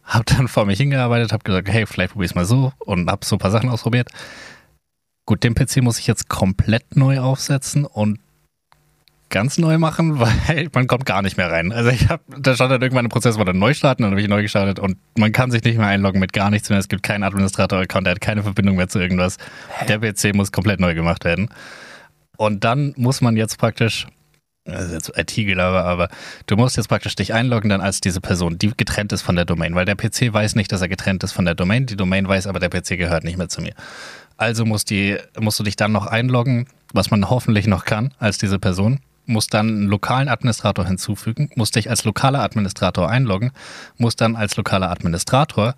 Hab 0.03 0.25
dann 0.27 0.47
vor 0.47 0.65
mich 0.65 0.77
hingearbeitet, 0.77 1.33
hab 1.33 1.43
gesagt, 1.43 1.67
hey, 1.67 1.85
vielleicht 1.87 2.13
probier 2.13 2.27
es 2.27 2.35
mal 2.35 2.45
so 2.45 2.73
und 2.79 3.09
hab 3.09 3.25
so 3.25 3.35
ein 3.35 3.39
paar 3.39 3.51
Sachen 3.51 3.69
ausprobiert. 3.69 4.09
Gut, 5.25 5.43
den 5.43 5.55
PC 5.55 5.77
muss 5.81 5.97
ich 5.97 6.05
jetzt 6.05 6.29
komplett 6.29 6.95
neu 6.95 7.19
aufsetzen 7.19 7.85
und 7.85 8.19
ganz 9.29 9.57
neu 9.57 9.77
machen, 9.77 10.19
weil 10.47 10.69
man 10.73 10.87
kommt 10.87 11.05
gar 11.05 11.21
nicht 11.21 11.37
mehr 11.37 11.51
rein. 11.51 11.71
Also 11.71 11.89
ich 11.89 12.09
habe, 12.09 12.23
da 12.39 12.55
stand 12.55 12.71
dann 12.71 12.81
irgendwann 12.81 13.05
ein 13.05 13.09
Prozess, 13.09 13.37
wo 13.37 13.43
dann 13.43 13.59
neu 13.59 13.73
starten, 13.73 14.03
dann 14.03 14.11
habe 14.11 14.21
ich 14.21 14.27
neu 14.27 14.41
gestartet 14.41 14.79
und 14.79 14.97
man 15.17 15.31
kann 15.31 15.51
sich 15.51 15.63
nicht 15.63 15.77
mehr 15.77 15.87
einloggen 15.87 16.19
mit 16.19 16.33
gar 16.33 16.49
nichts 16.49 16.69
mehr. 16.69 16.79
Es 16.79 16.87
gibt 16.87 17.03
keinen 17.03 17.23
Administrator-Account, 17.23 18.05
der 18.07 18.11
hat 18.11 18.21
keine 18.21 18.43
Verbindung 18.43 18.75
mehr 18.75 18.87
zu 18.87 18.99
irgendwas. 18.99 19.37
Der 19.87 19.99
PC 19.99 20.35
muss 20.35 20.51
komplett 20.51 20.79
neu 20.79 20.93
gemacht 20.93 21.25
werden. 21.25 21.49
Und 22.37 22.63
dann 22.63 22.93
muss 22.97 23.21
man 23.21 23.37
jetzt 23.37 23.57
praktisch, 23.57 24.07
das 24.65 24.85
ist 24.85 24.93
jetzt 24.93 25.17
IT-Gelaber, 25.17 25.85
aber 25.85 26.09
du 26.47 26.55
musst 26.55 26.75
jetzt 26.75 26.89
praktisch 26.89 27.15
dich 27.15 27.33
einloggen 27.33 27.69
dann 27.69 27.81
als 27.81 28.01
diese 28.01 28.19
Person, 28.19 28.57
die 28.57 28.75
getrennt 28.75 29.13
ist 29.13 29.21
von 29.21 29.35
der 29.35 29.45
Domain, 29.45 29.75
weil 29.75 29.85
der 29.85 29.95
PC 29.95 30.33
weiß 30.33 30.55
nicht, 30.55 30.71
dass 30.71 30.81
er 30.81 30.89
getrennt 30.89 31.23
ist 31.23 31.33
von 31.33 31.45
der 31.45 31.55
Domain. 31.55 31.85
Die 31.85 31.95
Domain 31.95 32.27
weiß 32.27 32.47
aber, 32.47 32.59
der 32.59 32.69
PC 32.69 32.97
gehört 32.97 33.23
nicht 33.23 33.37
mehr 33.37 33.47
zu 33.47 33.61
mir. 33.61 33.73
Also 34.37 34.65
musst, 34.65 34.89
die, 34.89 35.17
musst 35.39 35.59
du 35.59 35.63
dich 35.63 35.75
dann 35.75 35.91
noch 35.91 36.07
einloggen, 36.07 36.67
was 36.93 37.11
man 37.11 37.29
hoffentlich 37.29 37.67
noch 37.67 37.85
kann 37.85 38.13
als 38.19 38.37
diese 38.37 38.59
Person 38.59 38.99
muss 39.27 39.47
dann 39.47 39.67
einen 39.67 39.87
lokalen 39.87 40.29
Administrator 40.29 40.85
hinzufügen, 40.85 41.49
muss 41.55 41.71
dich 41.71 41.89
als 41.89 42.03
lokaler 42.03 42.41
Administrator 42.41 43.09
einloggen, 43.09 43.51
muss 43.97 44.15
dann 44.15 44.35
als 44.35 44.55
lokaler 44.55 44.91
Administrator 44.91 45.73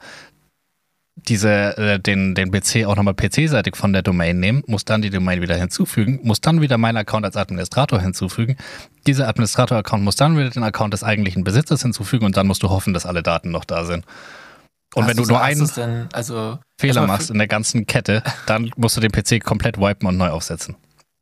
diese, 1.17 1.77
äh, 1.77 1.99
den, 1.99 2.35
den 2.35 2.51
PC 2.51 2.85
auch 2.85 2.95
nochmal 2.95 3.15
PC-seitig 3.15 3.75
von 3.75 3.91
der 3.91 4.01
Domain 4.01 4.39
nehmen, 4.39 4.63
muss 4.67 4.85
dann 4.85 5.01
die 5.01 5.09
Domain 5.09 5.41
wieder 5.41 5.55
hinzufügen, 5.55 6.19
muss 6.23 6.41
dann 6.41 6.61
wieder 6.61 6.77
meinen 6.77 6.97
Account 6.97 7.25
als 7.25 7.35
Administrator 7.35 7.99
hinzufügen. 7.99 8.55
Dieser 9.07 9.27
Administrator-Account 9.27 10.03
muss 10.03 10.15
dann 10.15 10.37
wieder 10.37 10.49
den 10.49 10.63
Account 10.63 10.93
des 10.93 11.03
eigentlichen 11.03 11.43
Besitzers 11.43 11.81
hinzufügen 11.81 12.25
und 12.25 12.37
dann 12.37 12.47
musst 12.47 12.63
du 12.63 12.69
hoffen, 12.69 12.93
dass 12.93 13.05
alle 13.05 13.23
Daten 13.23 13.51
noch 13.51 13.65
da 13.65 13.85
sind. 13.85 14.05
Und 14.93 15.03
Hast 15.03 15.09
wenn 15.09 15.17
du 15.17 15.29
nur 15.29 15.41
einen 15.41 15.69
denn, 15.75 16.07
also, 16.13 16.59
Fehler 16.79 17.05
machst 17.07 17.29
in 17.29 17.37
der 17.37 17.47
ganzen 17.47 17.87
Kette, 17.87 18.23
dann 18.45 18.71
musst 18.77 18.95
du 18.95 19.01
den 19.01 19.11
PC 19.11 19.43
komplett 19.43 19.77
wipen 19.77 20.07
und 20.07 20.17
neu 20.17 20.29
aufsetzen. 20.29 20.75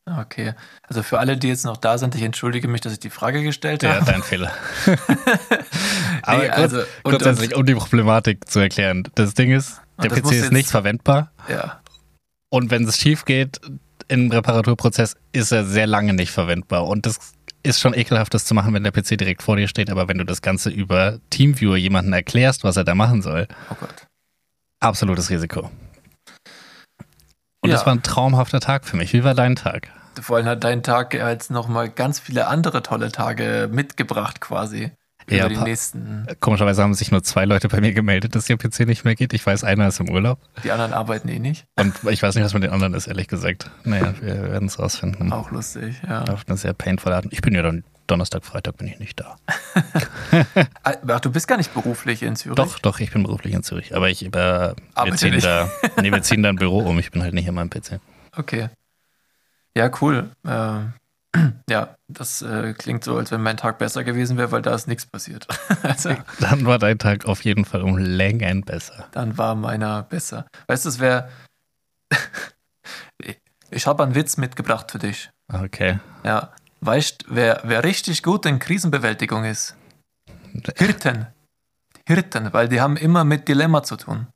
Okay. 0.07 0.53
Also 0.83 1.01
für 1.01 1.17
alle, 1.17 1.35
die 1.35 1.47
jetzt 1.47 1.65
noch 1.65 1.77
da 1.77 1.97
sind, 1.97 2.13
ich 2.13 2.21
entschuldige 2.21 2.67
mich, 2.67 2.81
dass 2.81 2.93
ich 2.93 2.99
die 2.99 3.09
Frage 3.09 3.41
gestellt 3.41 3.83
habe. 3.83 4.05
Ja, 4.05 4.05
dein 4.05 4.21
Fehler. 4.21 4.51
Aber 6.21 6.43
nee, 6.43 6.49
also, 6.49 6.83
grundsätzlich, 7.03 7.55
um 7.55 7.65
die 7.65 7.73
Problematik 7.73 8.47
zu 8.47 8.59
erklären. 8.59 9.07
Das 9.15 9.33
Ding 9.33 9.51
ist, 9.51 9.81
der 10.01 10.09
PC 10.09 10.31
ist 10.31 10.51
nicht 10.51 10.69
verwendbar. 10.69 11.31
Ja. 11.49 11.81
Und 12.49 12.71
wenn 12.71 12.83
es 12.85 12.97
schief 12.97 13.25
geht 13.25 13.59
im 14.07 14.31
Reparaturprozess, 14.31 15.15
ist 15.31 15.51
er 15.51 15.65
sehr 15.65 15.87
lange 15.87 16.13
nicht 16.13 16.31
verwendbar. 16.31 16.87
Und 16.87 17.05
das 17.05 17.33
ist 17.63 17.79
schon 17.79 17.93
ekelhaft, 17.93 18.33
das 18.33 18.45
zu 18.45 18.53
machen, 18.53 18.73
wenn 18.73 18.83
der 18.83 18.91
PC 18.91 19.17
direkt 19.17 19.41
vor 19.41 19.55
dir 19.55 19.67
steht. 19.67 19.89
Aber 19.89 20.07
wenn 20.07 20.17
du 20.17 20.25
das 20.25 20.41
Ganze 20.41 20.69
über 20.69 21.19
Teamviewer 21.29 21.77
jemanden 21.77 22.13
erklärst, 22.13 22.63
was 22.63 22.77
er 22.77 22.83
da 22.83 22.95
machen 22.95 23.21
soll, 23.21 23.47
oh 23.71 23.75
absolutes 24.79 25.29
Risiko. 25.29 25.71
Und 27.61 27.71
ja. 27.71 27.77
das 27.77 27.85
war 27.85 27.93
ein 27.93 28.03
traumhafter 28.03 28.59
Tag 28.59 28.85
für 28.85 28.97
mich. 28.97 29.13
Wie 29.13 29.23
war 29.23 29.33
dein 29.33 29.55
Tag? 29.55 29.89
Vor 30.21 30.37
allem 30.37 30.45
hat 30.45 30.63
dein 30.63 30.83
Tag 30.83 31.13
jetzt 31.13 31.49
nochmal 31.51 31.89
ganz 31.89 32.19
viele 32.19 32.47
andere 32.47 32.83
tolle 32.83 33.11
Tage 33.11 33.69
mitgebracht 33.71 34.39
quasi. 34.39 34.91
Ja, 35.29 35.49
die 35.49 35.57
nächsten. 35.57 36.27
Komischerweise 36.39 36.83
haben 36.83 36.93
sich 36.93 37.11
nur 37.11 37.23
zwei 37.23 37.45
Leute 37.45 37.67
bei 37.67 37.81
mir 37.81 37.93
gemeldet, 37.93 38.35
dass 38.35 38.49
ihr 38.49 38.57
PC 38.57 38.81
nicht 38.81 39.05
mehr 39.05 39.15
geht. 39.15 39.33
Ich 39.33 39.45
weiß, 39.45 39.63
einer 39.63 39.87
ist 39.87 39.99
im 39.99 40.09
Urlaub. 40.09 40.39
Die 40.63 40.71
anderen 40.71 40.93
arbeiten 40.93 41.29
eh 41.29 41.39
nicht. 41.39 41.65
Und 41.79 41.95
ich 42.09 42.21
weiß 42.21 42.35
nicht, 42.35 42.43
was 42.43 42.53
mit 42.53 42.63
den 42.63 42.71
anderen 42.71 42.93
ist, 42.93 43.07
ehrlich 43.07 43.27
gesagt. 43.27 43.71
Naja, 43.83 44.13
wir 44.21 44.51
werden 44.51 44.67
es 44.67 44.79
rausfinden. 44.79 45.31
Auch 45.31 45.51
lustig, 45.51 45.95
ja. 46.07 46.23
Auf 46.23 46.43
eine 46.47 46.57
sehr 46.57 46.73
painful 46.73 47.13
Art. 47.13 47.25
Ich 47.31 47.41
bin 47.41 47.55
ja 47.55 47.61
dann 47.61 47.83
Donnerstag, 48.07 48.45
Freitag 48.45 48.77
bin 48.77 48.87
ich 48.87 48.99
nicht 48.99 49.19
da. 49.19 49.35
Ach, 50.83 51.19
du 51.21 51.31
bist 51.31 51.47
gar 51.47 51.57
nicht 51.57 51.73
beruflich 51.73 52.21
in 52.21 52.35
Zürich? 52.35 52.55
Doch, 52.55 52.77
doch, 52.79 52.99
ich 52.99 53.11
bin 53.11 53.23
beruflich 53.23 53.53
in 53.53 53.63
Zürich. 53.63 53.95
Aber 53.95 54.09
ich, 54.09 54.23
äh, 54.25 54.29
wir, 54.31 55.15
ziehen 55.15 55.39
da, 55.39 55.69
nee, 56.01 56.11
wir 56.11 56.21
ziehen 56.21 56.43
da 56.43 56.49
ein 56.49 56.57
Büro 56.57 56.79
um. 56.87 56.99
Ich 56.99 57.11
bin 57.11 57.23
halt 57.23 57.33
nicht 57.33 57.47
in 57.47 57.55
meinem 57.55 57.69
PC. 57.69 57.99
Okay. 58.37 58.69
Ja, 59.75 59.89
cool. 60.01 60.29
Äh, 60.45 60.79
ja, 61.69 61.95
das 62.07 62.41
äh, 62.41 62.73
klingt 62.73 63.03
so, 63.03 63.17
als 63.17 63.31
wenn 63.31 63.41
mein 63.41 63.57
Tag 63.57 63.77
besser 63.77 64.03
gewesen 64.03 64.37
wäre, 64.37 64.51
weil 64.51 64.61
da 64.61 64.75
ist 64.75 64.87
nichts 64.87 65.05
passiert. 65.05 65.47
also, 65.83 66.15
dann 66.39 66.65
war 66.65 66.79
dein 66.79 66.99
Tag 66.99 67.25
auf 67.25 67.43
jeden 67.43 67.65
Fall 67.65 67.81
um 67.81 67.97
Längen 67.97 68.63
besser. 68.63 69.07
Dann 69.11 69.37
war 69.37 69.55
meiner 69.55 70.03
besser. 70.03 70.45
Weißt 70.67 70.85
du, 70.85 70.89
es 70.89 70.99
wäre. 70.99 71.29
ich 73.71 73.87
habe 73.87 74.03
einen 74.03 74.15
Witz 74.15 74.37
mitgebracht 74.37 74.91
für 74.91 74.99
dich. 74.99 75.29
Okay. 75.51 75.99
Ja. 76.23 76.53
Weißt 76.81 77.25
wer, 77.29 77.61
wer 77.63 77.83
richtig 77.83 78.21
gut 78.21 78.45
in 78.45 78.59
Krisenbewältigung 78.59 79.45
ist? 79.45 79.75
Hirten. 80.77 81.27
Hirten, 82.07 82.53
weil 82.53 82.69
die 82.69 82.79
haben 82.79 82.97
immer 82.97 83.23
mit 83.23 83.47
Dilemma 83.47 83.81
zu 83.81 83.95
tun. 83.95 84.27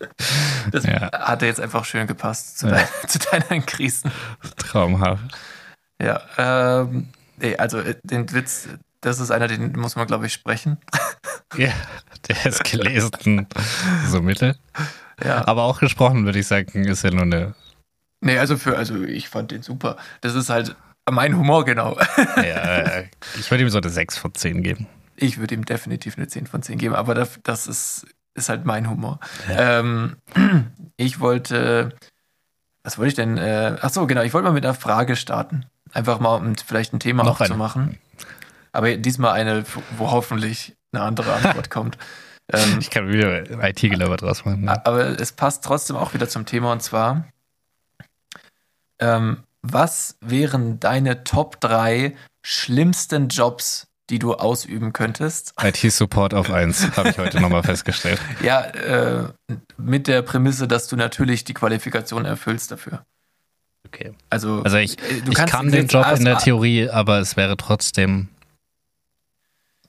Das 0.70 0.84
ja. 0.84 1.10
hatte 1.12 1.46
jetzt 1.46 1.60
einfach 1.60 1.84
schön 1.84 2.06
gepasst 2.06 2.58
zu, 2.58 2.66
ja. 2.66 2.74
dein, 2.74 2.88
zu 3.08 3.18
deinen 3.18 3.66
Krisen. 3.66 4.10
Traumhaft. 4.56 5.22
Ja, 6.00 6.20
ähm, 6.38 7.08
nee, 7.38 7.56
also 7.56 7.78
äh, 7.80 7.96
den 8.02 8.32
Witz, 8.32 8.68
das 9.00 9.20
ist 9.20 9.30
einer, 9.30 9.48
den 9.48 9.72
muss 9.72 9.96
man, 9.96 10.06
glaube 10.06 10.26
ich, 10.26 10.32
sprechen. 10.32 10.78
Ja, 11.56 11.72
der 12.28 12.46
ist 12.46 12.62
gelesen, 12.62 13.48
so 14.06 14.22
mittel. 14.22 14.56
Ja. 15.24 15.48
Aber 15.48 15.64
auch 15.64 15.80
gesprochen, 15.80 16.24
würde 16.24 16.38
ich 16.38 16.46
sagen, 16.46 16.84
ist 16.84 17.02
ja 17.02 17.10
nur 17.10 17.22
eine. 17.22 17.56
Nee, 18.20 18.38
also 18.38 18.56
für, 18.56 18.78
also 18.78 19.02
ich 19.02 19.28
fand 19.28 19.50
den 19.50 19.62
super. 19.62 19.96
Das 20.20 20.36
ist 20.36 20.48
halt 20.48 20.76
mein 21.10 21.36
Humor, 21.36 21.64
genau. 21.64 21.98
Ja, 22.36 23.02
ich 23.36 23.50
würde 23.50 23.64
ihm 23.64 23.68
so 23.68 23.78
eine 23.78 23.90
6 23.90 24.16
von 24.16 24.32
10 24.32 24.62
geben. 24.62 24.86
Ich 25.16 25.38
würde 25.38 25.56
ihm 25.56 25.64
definitiv 25.64 26.16
eine 26.16 26.28
10 26.28 26.46
von 26.46 26.62
10 26.62 26.78
geben, 26.78 26.94
aber 26.94 27.16
das, 27.16 27.40
das 27.42 27.66
ist 27.66 28.06
ist 28.40 28.48
halt 28.48 28.64
mein 28.64 28.90
Humor. 28.90 29.20
Ja. 29.48 29.80
Ähm, 29.80 30.16
ich 30.96 31.20
wollte, 31.20 31.94
was 32.82 32.98
wollte 32.98 33.08
ich 33.08 33.14
denn? 33.14 33.38
Äh, 33.38 33.76
ach 33.80 33.90
so, 33.90 34.06
genau, 34.06 34.22
ich 34.22 34.34
wollte 34.34 34.48
mal 34.48 34.54
mit 34.54 34.64
einer 34.64 34.74
Frage 34.74 35.16
starten. 35.16 35.66
Einfach 35.92 36.20
mal, 36.20 36.36
um 36.36 36.56
vielleicht 36.56 36.92
ein 36.92 37.00
Thema 37.00 37.24
Noch 37.24 37.40
aufzumachen. 37.40 37.82
Eine. 37.82 37.98
Aber 38.72 38.96
diesmal 38.96 39.32
eine, 39.32 39.64
wo 39.96 40.10
hoffentlich 40.10 40.76
eine 40.92 41.02
andere 41.02 41.32
Antwort 41.32 41.70
kommt. 41.70 41.98
Ähm, 42.52 42.78
ich 42.80 42.90
kann 42.90 43.08
wieder 43.08 43.42
IT-Gelöber 43.68 44.16
draus 44.16 44.44
machen. 44.44 44.62
Ne? 44.62 44.86
Aber 44.86 45.20
es 45.20 45.32
passt 45.32 45.64
trotzdem 45.64 45.96
auch 45.96 46.14
wieder 46.14 46.28
zum 46.28 46.46
Thema 46.46 46.72
und 46.72 46.82
zwar, 46.82 47.24
ähm, 48.98 49.44
was 49.62 50.16
wären 50.20 50.80
deine 50.80 51.24
Top 51.24 51.60
3 51.60 52.16
schlimmsten 52.42 53.28
Jobs, 53.28 53.86
die 54.10 54.18
du 54.18 54.34
ausüben 54.34 54.92
könntest. 54.92 55.54
IT-Support 55.60 56.34
auf 56.34 56.50
1, 56.50 56.90
habe 56.96 57.10
ich 57.10 57.18
heute 57.18 57.40
nochmal 57.40 57.62
festgestellt. 57.62 58.20
Ja, 58.42 58.62
äh, 58.62 59.28
mit 59.78 60.08
der 60.08 60.22
Prämisse, 60.22 60.68
dass 60.68 60.88
du 60.88 60.96
natürlich 60.96 61.44
die 61.44 61.54
Qualifikation 61.54 62.24
erfüllst 62.24 62.72
dafür. 62.72 63.04
Okay. 63.86 64.12
Also, 64.28 64.62
also 64.62 64.76
ich, 64.76 64.98
äh, 64.98 65.22
ich 65.28 65.34
kann 65.34 65.70
den 65.70 65.86
Job 65.86 66.06
in 66.16 66.24
der 66.24 66.38
Theorie, 66.38 66.90
aber 66.90 67.20
es 67.20 67.36
wäre 67.36 67.56
trotzdem. 67.56 68.28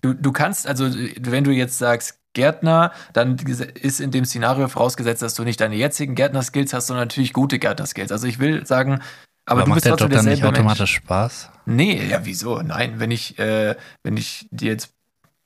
Du, 0.01 0.13
du 0.13 0.31
kannst, 0.31 0.67
also 0.67 0.89
wenn 1.19 1.43
du 1.43 1.51
jetzt 1.51 1.77
sagst, 1.77 2.17
Gärtner, 2.33 2.93
dann 3.11 3.35
ist 3.35 3.99
in 3.99 4.11
dem 4.11 4.23
Szenario 4.23 4.67
vorausgesetzt, 4.69 5.21
dass 5.21 5.33
du 5.33 5.43
nicht 5.43 5.59
deine 5.59 5.75
jetzigen 5.75 6.15
Gärtner-Skills 6.15 6.73
hast, 6.73 6.87
sondern 6.87 7.07
natürlich 7.07 7.33
gute 7.33 7.59
Gärtner-Skills. 7.59 8.11
Also 8.11 8.25
ich 8.25 8.39
will 8.39 8.65
sagen, 8.65 9.01
aber, 9.45 9.61
aber 9.61 9.69
du 9.69 9.73
bist 9.73 9.85
der 9.85 9.97
trotzdem 9.97 10.11
Job 10.11 10.23
dann 10.23 10.31
nicht 10.31 10.43
automatisch 10.45 10.79
Mensch. 10.79 11.03
Spaß? 11.03 11.50
Nee, 11.65 12.05
ja, 12.07 12.25
wieso? 12.25 12.61
Nein, 12.61 12.99
wenn 12.99 13.11
ich, 13.11 13.37
äh, 13.39 13.75
wenn 14.03 14.17
ich 14.17 14.47
dir 14.51 14.71
jetzt. 14.71 14.93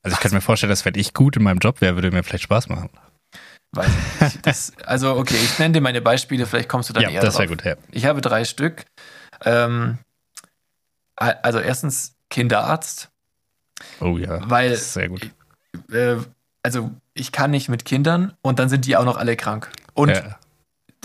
Also 0.02 0.14
ich 0.14 0.20
könnte 0.20 0.36
mir 0.36 0.40
vorstellen, 0.40 0.70
dass 0.70 0.84
wenn 0.84 0.94
ich 0.94 1.14
gut 1.14 1.36
in 1.36 1.42
meinem 1.42 1.58
Job 1.58 1.80
wäre, 1.80 1.96
würde 1.96 2.10
mir 2.10 2.22
vielleicht 2.22 2.44
Spaß 2.44 2.68
machen. 2.68 2.90
Weiß 3.72 3.88
ich 3.88 4.20
nicht. 4.20 4.38
Das, 4.46 4.72
also, 4.84 5.16
okay, 5.16 5.36
ich 5.36 5.58
nenne 5.58 5.74
dir 5.74 5.80
meine 5.80 6.00
Beispiele, 6.00 6.46
vielleicht 6.46 6.68
kommst 6.68 6.88
du 6.88 6.92
dann 6.94 7.02
ja, 7.02 7.10
eher 7.10 7.20
das 7.20 7.38
wäre 7.38 7.48
gut, 7.48 7.64
ja. 7.64 7.76
Ich 7.90 8.06
habe 8.06 8.20
drei 8.20 8.44
Stück. 8.44 8.84
Ähm, 9.44 9.98
also 11.16 11.58
erstens 11.58 12.14
Kinderarzt. 12.30 13.10
Oh 14.00 14.16
ja. 14.18 14.40
Weil, 14.48 14.76
sehr 14.76 15.08
gut. 15.08 15.30
Äh, 15.90 16.16
also 16.62 16.90
ich 17.14 17.32
kann 17.32 17.50
nicht 17.50 17.68
mit 17.68 17.84
Kindern 17.84 18.34
und 18.42 18.58
dann 18.58 18.68
sind 18.68 18.86
die 18.86 18.96
auch 18.96 19.04
noch 19.04 19.16
alle 19.16 19.36
krank. 19.36 19.70
Und 19.94 20.10
ja 20.10 20.38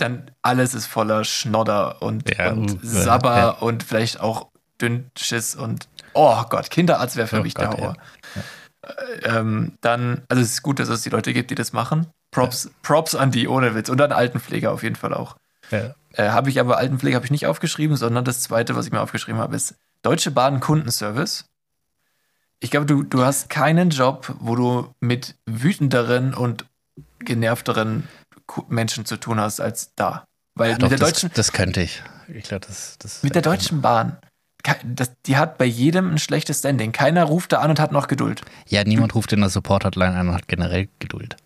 dann 0.02 0.30
alles 0.42 0.74
ist 0.74 0.86
voller 0.86 1.24
Schnodder 1.24 2.02
und, 2.02 2.36
ja, 2.36 2.50
und 2.50 2.72
uh, 2.72 2.78
Sabber 2.82 3.36
ja. 3.36 3.50
und 3.50 3.82
vielleicht 3.82 4.20
auch 4.20 4.48
Dünnschiss 4.82 5.54
und 5.54 5.88
oh 6.14 6.42
Gott, 6.50 6.70
Kinderarzt 6.70 7.16
wäre 7.16 7.28
für 7.28 7.40
oh 7.40 7.42
mich 7.42 7.54
Gott, 7.54 7.64
der 7.64 7.70
Horror. 7.70 7.96
Ja. 8.34 8.42
Ähm, 9.38 9.78
dann, 9.80 10.22
also 10.28 10.42
es 10.42 10.50
ist 10.50 10.62
gut, 10.62 10.80
dass 10.80 10.88
es 10.88 11.02
die 11.02 11.10
Leute 11.10 11.32
gibt, 11.32 11.50
die 11.50 11.54
das 11.54 11.72
machen. 11.72 12.08
Props, 12.32 12.70
Props 12.82 13.14
an 13.14 13.30
die, 13.30 13.46
ohne 13.46 13.74
Witz. 13.74 13.88
Und 13.88 14.00
an 14.00 14.10
Altenpfleger 14.10 14.72
auf 14.72 14.82
jeden 14.82 14.96
Fall 14.96 15.14
auch. 15.14 15.36
Äh, 15.70 15.90
habe 16.28 16.50
ich 16.50 16.60
aber 16.60 16.76
Altenpflege 16.78 17.16
habe 17.16 17.24
ich 17.24 17.30
nicht 17.30 17.46
aufgeschrieben, 17.46 17.96
sondern 17.96 18.24
das 18.24 18.40
zweite, 18.42 18.76
was 18.76 18.86
ich 18.86 18.92
mir 18.92 19.00
aufgeschrieben 19.00 19.40
habe, 19.40 19.56
ist 19.56 19.74
Deutsche 20.02 20.30
Bahn 20.30 20.60
Kundenservice. 20.60 21.46
Ich 22.60 22.70
glaube, 22.70 22.86
du, 22.86 23.02
du 23.02 23.24
hast 23.24 23.48
keinen 23.48 23.90
Job, 23.90 24.34
wo 24.38 24.54
du 24.54 24.94
mit 25.00 25.36
wütenderen 25.46 26.34
und 26.34 26.66
genervteren 27.20 28.08
Menschen 28.68 29.06
zu 29.06 29.16
tun 29.16 29.40
hast 29.40 29.60
als 29.60 29.94
da. 29.94 30.24
Weil 30.54 30.70
ja, 30.70 30.74
mit 30.74 30.82
doch, 30.82 30.88
der 30.88 30.98
deutschen. 30.98 31.30
Das, 31.30 31.36
das 31.36 31.52
könnte 31.52 31.80
ich. 31.80 32.02
Ich 32.28 32.44
glaube, 32.44 32.66
das, 32.66 32.98
das. 32.98 33.22
Mit 33.22 33.34
der 33.34 33.42
Deutschen 33.42 33.80
Bahn. 33.80 34.18
Das, 34.84 35.12
die 35.26 35.36
hat 35.36 35.58
bei 35.58 35.64
jedem 35.64 36.12
ein 36.12 36.18
schlechtes 36.18 36.60
Standing. 36.60 36.92
Keiner 36.92 37.24
ruft 37.24 37.52
da 37.52 37.58
an 37.58 37.70
und 37.70 37.80
hat 37.80 37.90
noch 37.90 38.06
Geduld. 38.06 38.42
Ja, 38.68 38.84
niemand 38.84 39.14
ruft 39.14 39.32
in 39.32 39.40
der 39.40 39.50
Support-Hotline 39.50 40.14
an 40.14 40.28
und 40.28 40.34
hat 40.34 40.46
generell 40.46 40.88
Geduld. 40.98 41.36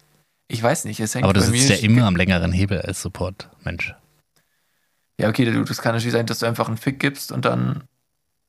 Ich 0.49 0.63
weiß 0.63 0.85
nicht, 0.85 1.01
es 1.01 1.15
hängt 1.15 1.25
Aber 1.25 1.33
du 1.33 1.41
sitzt 1.41 1.71
ja 1.71 1.77
immer 1.77 2.07
am 2.07 2.17
längeren 2.17 2.53
Hebel 2.53 2.81
als 2.83 3.03
Support-Mensch. 3.03 3.95
Ja, 5.19 5.29
okay, 5.29 5.45
das 5.65 5.81
kann 5.81 5.95
natürlich 5.95 6.13
sein, 6.13 6.27
dass 6.27 6.41
du 6.41 6.47
einfach 6.47 6.69
einen 6.69 6.77
Fick 6.77 7.01
gibst 7.01 7.33
und 7.33 7.45
dann. 7.45 7.85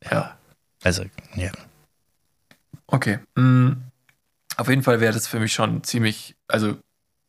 Ja. 0.03 0.11
ja. 0.11 0.37
Also, 0.83 1.05
ja. 1.35 1.51
Okay. 2.87 3.19
Mhm. 3.35 3.83
Auf 4.57 4.69
jeden 4.69 4.83
Fall 4.83 4.99
wäre 4.99 5.13
das 5.13 5.27
für 5.27 5.39
mich 5.39 5.53
schon 5.53 5.83
ziemlich, 5.83 6.35
also 6.47 6.77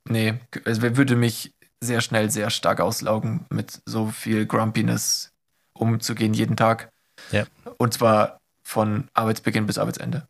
nee, 0.09 0.35
es 0.65 0.81
würde 0.81 1.15
mich 1.15 1.53
sehr 1.81 2.01
schnell 2.01 2.31
sehr 2.31 2.51
stark 2.51 2.81
auslaugen, 2.81 3.47
mit 3.51 3.81
so 3.85 4.07
viel 4.07 4.47
Grumpiness 4.47 5.31
umzugehen 5.75 6.35
jeden 6.35 6.57
Tag. 6.57 6.91
Ja. 7.31 7.45
Und 7.77 7.95
zwar 7.95 8.39
von 8.63 9.09
Arbeitsbeginn 9.15 9.67
bis 9.67 9.79
Arbeitsende. 9.79 10.27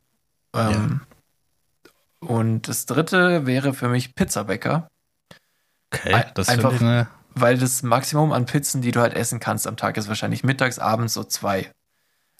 Ähm, 0.55 1.01
ja. 2.23 2.29
Und 2.29 2.69
das 2.69 2.87
dritte 2.87 3.47
wäre 3.47 3.75
für 3.75 3.89
mich 3.89 4.15
Pizzabäcker. 4.15 4.89
Okay, 5.93 6.25
das 6.35 6.49
einfach, 6.49 6.81
eine... 6.81 7.09
weil 7.35 7.59
das 7.59 7.83
Maximum 7.83 8.33
an 8.33 8.47
Pizzen, 8.47 8.83
die 8.83 8.91
du 8.91 9.01
halt 9.01 9.15
essen 9.15 9.41
kannst 9.41 9.67
am 9.67 9.77
Tag, 9.77 9.97
ist 9.97 10.09
wahrscheinlich 10.09 10.45
mittags, 10.45 10.79
abends 10.79 11.15
so 11.15 11.25
zwei. 11.25 11.71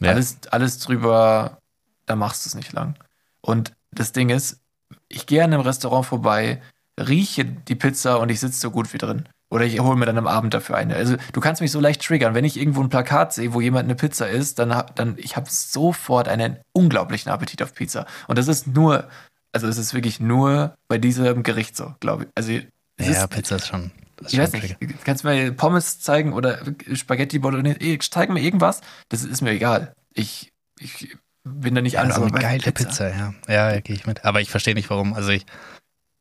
Ja. 0.01 0.11
Alles, 0.11 0.39
alles 0.51 0.79
drüber, 0.79 1.59
da 2.07 2.17
machst 2.17 2.45
du 2.45 2.49
es 2.49 2.55
nicht 2.55 2.73
lang. 2.73 2.97
Und 3.41 3.73
das 3.91 4.13
Ding 4.13 4.29
ist, 4.29 4.61
ich 5.09 5.27
gehe 5.27 5.43
an 5.43 5.53
einem 5.53 5.63
Restaurant 5.63 6.07
vorbei, 6.07 6.63
rieche 6.99 7.45
die 7.45 7.75
Pizza 7.75 8.19
und 8.19 8.29
ich 8.29 8.41
sitze 8.41 8.61
so 8.61 8.71
gut 8.71 8.93
wie 8.93 8.99
drin. 8.99 9.29
Oder 9.51 9.65
ich 9.65 9.81
hole 9.81 9.97
mir 9.97 10.05
dann 10.05 10.19
am 10.19 10.27
Abend 10.27 10.53
dafür 10.53 10.77
eine. 10.77 10.95
Also 10.95 11.17
du 11.33 11.41
kannst 11.41 11.63
mich 11.63 11.71
so 11.71 11.81
leicht 11.81 12.03
triggern. 12.03 12.35
Wenn 12.35 12.45
ich 12.45 12.59
irgendwo 12.59 12.83
ein 12.83 12.91
Plakat 12.91 13.33
sehe, 13.33 13.55
wo 13.55 13.61
jemand 13.61 13.85
eine 13.85 13.95
Pizza 13.95 14.29
isst, 14.29 14.59
dann, 14.59 14.85
dann 14.95 15.15
ich 15.17 15.37
habe 15.37 15.47
sofort 15.51 16.29
einen 16.29 16.59
unglaublichen 16.73 17.33
Appetit 17.33 17.63
auf 17.63 17.75
Pizza. 17.75 18.07
Und 18.27 18.37
das 18.37 18.47
ist 18.47 18.67
nur, 18.67 19.09
also 19.53 19.67
es 19.67 19.79
ist 19.79 19.95
wirklich 19.95 20.21
nur 20.21 20.77
bei 20.87 20.99
diesem 20.99 21.43
Gericht 21.43 21.77
so, 21.77 21.95
glaube 22.01 22.25
ich. 22.25 22.29
Also 22.35 22.53
ja, 22.53 22.61
ist, 22.99 23.31
Pizza 23.31 23.57
ist 23.57 23.69
schon. 23.69 23.91
Ist 24.21 24.35
ich 24.35 24.39
weiß 24.39 24.53
nicht, 24.53 24.77
kannst 25.05 25.25
du 25.25 25.29
mir 25.29 25.53
Pommes 25.53 26.01
zeigen 26.01 26.33
oder 26.35 26.61
Spaghetti 26.93 27.39
Bolognese? 27.39 27.99
Zeig 28.11 28.29
mir 28.29 28.41
irgendwas. 28.41 28.83
Das 29.09 29.25
ist 29.25 29.41
mir 29.41 29.53
egal. 29.53 29.95
Ich, 30.13 30.53
ich 30.79 31.17
bin 31.45 31.75
da 31.75 31.81
nicht 31.81 31.95
ja, 31.95 32.01
alles. 32.01 32.17
Aber 32.17 32.27
eine 32.27 32.39
geile 32.39 32.73
Pizza. 32.73 32.85
Pizza, 32.85 33.09
ja. 33.17 33.35
Ja, 33.49 33.81
gehe 33.81 33.97
ich 33.97 34.07
mit. 34.07 34.25
Aber 34.25 34.43
ich 34.43 34.51
verstehe 34.51 34.75
nicht, 34.75 34.91
warum. 34.91 35.15
Also 35.15 35.31
ich 35.31 35.47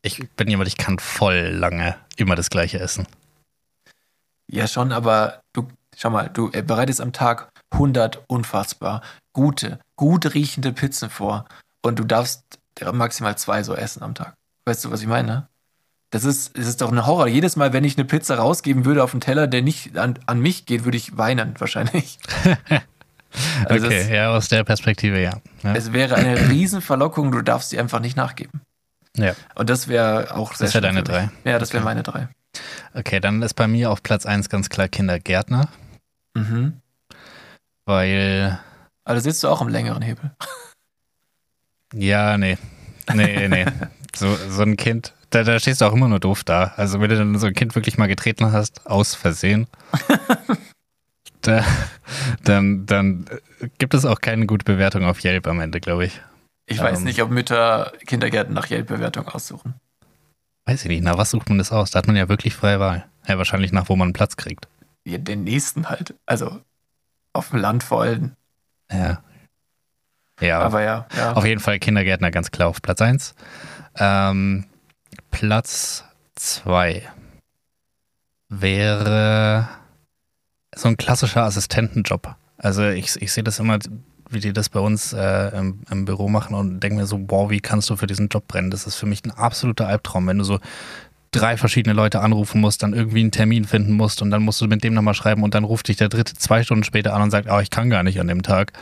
ich 0.01 0.29
bin 0.31 0.49
jemand, 0.49 0.67
ich 0.67 0.77
kann 0.77 0.99
voll 0.99 1.53
lange 1.53 1.95
immer 2.15 2.35
das 2.35 2.49
gleiche 2.49 2.79
essen. 2.79 3.07
Ja, 4.49 4.67
schon, 4.67 4.91
aber 4.91 5.41
du, 5.53 5.67
schau 5.95 6.09
mal, 6.09 6.29
du 6.29 6.49
bereitest 6.49 7.01
am 7.01 7.11
Tag 7.11 7.49
100 7.71 8.23
unfassbar 8.27 9.01
gute, 9.33 9.79
gut 9.95 10.33
riechende 10.33 10.71
Pizzen 10.71 11.09
vor 11.09 11.45
und 11.81 11.99
du 11.99 12.03
darfst 12.03 12.43
maximal 12.93 13.37
zwei 13.37 13.63
so 13.63 13.75
essen 13.75 14.03
am 14.03 14.15
Tag. 14.15 14.35
Weißt 14.65 14.85
du, 14.85 14.91
was 14.91 15.01
ich 15.01 15.07
meine? 15.07 15.47
Das 16.09 16.23
ist, 16.23 16.57
das 16.57 16.67
ist 16.67 16.81
doch 16.81 16.91
ein 16.91 17.05
Horror. 17.05 17.27
Jedes 17.27 17.55
Mal, 17.55 17.73
wenn 17.73 17.83
ich 17.83 17.97
eine 17.97 18.05
Pizza 18.05 18.35
rausgeben 18.35 18.85
würde 18.85 19.03
auf 19.03 19.13
einen 19.13 19.21
Teller, 19.21 19.47
der 19.47 19.61
nicht 19.61 19.97
an, 19.97 20.17
an 20.25 20.39
mich 20.39 20.65
geht, 20.65 20.85
würde 20.85 20.97
ich 20.97 21.17
weinen, 21.17 21.53
wahrscheinlich. 21.59 22.17
also 23.65 23.85
okay, 23.85 23.99
das, 23.99 24.09
ja, 24.09 24.31
aus 24.31 24.47
der 24.47 24.63
Perspektive, 24.63 25.21
ja. 25.21 25.41
ja. 25.63 25.73
Es 25.73 25.91
wäre 25.91 26.15
eine 26.15 26.49
Riesenverlockung, 26.49 27.31
du 27.31 27.41
darfst 27.41 27.71
sie 27.71 27.79
einfach 27.79 27.99
nicht 27.99 28.15
nachgeben. 28.15 28.61
Ja. 29.17 29.35
Und 29.55 29.69
das 29.69 29.87
wäre 29.87 30.35
auch 30.35 30.53
sehr 30.53 30.67
Das 30.67 30.73
wäre 30.73 30.81
deine 30.83 31.03
drei. 31.03 31.29
Ja, 31.43 31.59
das 31.59 31.73
wäre 31.73 31.83
meine 31.83 32.03
drei. 32.03 32.29
Okay, 32.93 33.19
dann 33.19 33.41
ist 33.41 33.53
bei 33.55 33.67
mir 33.67 33.91
auf 33.91 34.03
Platz 34.03 34.25
eins 34.25 34.49
ganz 34.49 34.69
klar 34.69 34.87
Kindergärtner. 34.87 35.69
Mhm. 36.35 36.81
Weil 37.85 38.59
Aber 39.03 39.15
da 39.15 39.21
sitzt 39.21 39.43
du 39.43 39.47
auch 39.47 39.61
am 39.61 39.69
längeren 39.69 40.01
Hebel. 40.01 40.31
Ja, 41.93 42.37
nee. 42.37 42.57
Nee, 43.13 43.47
nee. 43.47 43.65
so, 44.15 44.35
so 44.49 44.61
ein 44.63 44.75
Kind, 44.75 45.13
da, 45.29 45.43
da 45.43 45.59
stehst 45.59 45.81
du 45.81 45.85
auch 45.85 45.93
immer 45.93 46.07
nur 46.07 46.19
doof 46.19 46.43
da. 46.43 46.73
Also 46.75 46.99
wenn 47.01 47.09
du 47.09 47.17
dann 47.17 47.37
so 47.37 47.47
ein 47.47 47.53
Kind 47.53 47.75
wirklich 47.75 47.97
mal 47.97 48.07
getreten 48.07 48.51
hast, 48.51 48.85
aus 48.85 49.15
Versehen, 49.15 49.67
da, 51.41 51.63
dann, 52.43 52.85
dann 52.85 53.25
gibt 53.77 53.93
es 53.93 54.05
auch 54.05 54.21
keine 54.21 54.45
gute 54.45 54.65
Bewertung 54.65 55.05
auf 55.05 55.23
Yelp 55.23 55.47
am 55.47 55.59
Ende, 55.59 55.79
glaube 55.79 56.05
ich. 56.05 56.21
Ich 56.67 56.79
weiß 56.79 56.99
ähm, 56.99 57.05
nicht, 57.05 57.21
ob 57.21 57.31
Mütter 57.31 57.93
Kindergärten 58.05 58.53
nach 58.53 58.69
Yelp-Bewertung 58.69 59.27
aussuchen. 59.29 59.75
Weiß 60.65 60.83
ich 60.83 60.89
nicht. 60.89 61.03
Na, 61.03 61.17
was 61.17 61.31
sucht 61.31 61.47
man 61.47 61.57
das 61.57 61.71
aus? 61.71 61.91
Da 61.91 61.99
hat 61.99 62.07
man 62.07 62.17
ja 62.17 62.27
wirklich 62.27 62.53
freie 62.53 62.79
Wahl. 62.79 63.05
Ja, 63.25 63.37
wahrscheinlich 63.37 63.71
nach, 63.71 63.87
wo 63.87 63.95
man 63.95 64.07
einen 64.07 64.13
Platz 64.13 64.35
kriegt. 64.35 64.67
Ja, 65.05 65.17
den 65.17 65.45
nächsten 65.45 65.89
halt. 65.89 66.13
Also 66.25 66.59
auf 67.31 67.49
dem 67.49 67.59
Land 67.59 67.83
vor 67.83 68.01
allem. 68.01 68.35
Ja. 68.91 69.23
Ja. 70.41 70.59
Aber 70.59 70.81
ja, 70.81 71.07
ja. 71.15 71.33
Auf 71.33 71.45
jeden 71.45 71.61
Fall 71.61 71.79
Kindergärtner 71.79 72.31
ganz 72.31 72.51
klar 72.51 72.67
auf 72.67 72.81
Platz 72.81 73.01
1. 73.01 73.33
Ähm, 73.95 74.65
Platz 75.31 76.03
2 76.35 77.09
wäre 78.49 79.69
so 80.75 80.89
ein 80.89 80.97
klassischer 80.97 81.43
Assistentenjob. 81.43 82.35
Also 82.57 82.87
ich, 82.87 83.21
ich 83.21 83.31
sehe 83.31 83.43
das 83.43 83.59
immer, 83.59 83.79
wie 84.29 84.39
die 84.39 84.53
das 84.53 84.69
bei 84.69 84.79
uns 84.79 85.13
äh, 85.13 85.57
im, 85.57 85.81
im, 85.89 86.05
Büro 86.05 86.27
machen 86.27 86.55
und 86.55 86.79
denke 86.79 86.97
mir 86.97 87.05
so, 87.05 87.19
wow, 87.27 87.49
wie 87.49 87.59
kannst 87.59 87.89
du 87.89 87.95
für 87.95 88.07
diesen 88.07 88.27
Job 88.29 88.47
brennen? 88.47 88.71
Das 88.71 88.87
ist 88.87 88.95
für 88.95 89.05
mich 89.05 89.23
ein 89.25 89.31
absoluter 89.31 89.87
Albtraum, 89.87 90.27
wenn 90.27 90.37
du 90.37 90.43
so 90.43 90.59
drei 91.31 91.57
verschiedene 91.57 91.93
Leute 91.93 92.21
anrufen 92.21 92.61
musst, 92.61 92.83
dann 92.83 92.93
irgendwie 92.93 93.19
einen 93.19 93.31
Termin 93.31 93.65
finden 93.65 93.93
musst 93.93 94.21
und 94.21 94.31
dann 94.31 94.43
musst 94.43 94.61
du 94.61 94.67
mit 94.67 94.83
dem 94.83 94.93
nochmal 94.93 95.13
schreiben 95.13 95.43
und 95.43 95.53
dann 95.53 95.63
ruft 95.63 95.87
dich 95.87 95.97
der 95.97 96.09
dritte 96.09 96.33
zwei 96.33 96.63
Stunden 96.63 96.83
später 96.83 97.13
an 97.13 97.21
und 97.21 97.31
sagt, 97.31 97.47
oh, 97.49 97.59
ich 97.59 97.69
kann 97.69 97.89
gar 97.89 98.03
nicht 98.03 98.19
an 98.19 98.27
dem 98.27 98.43
Tag 98.43 98.73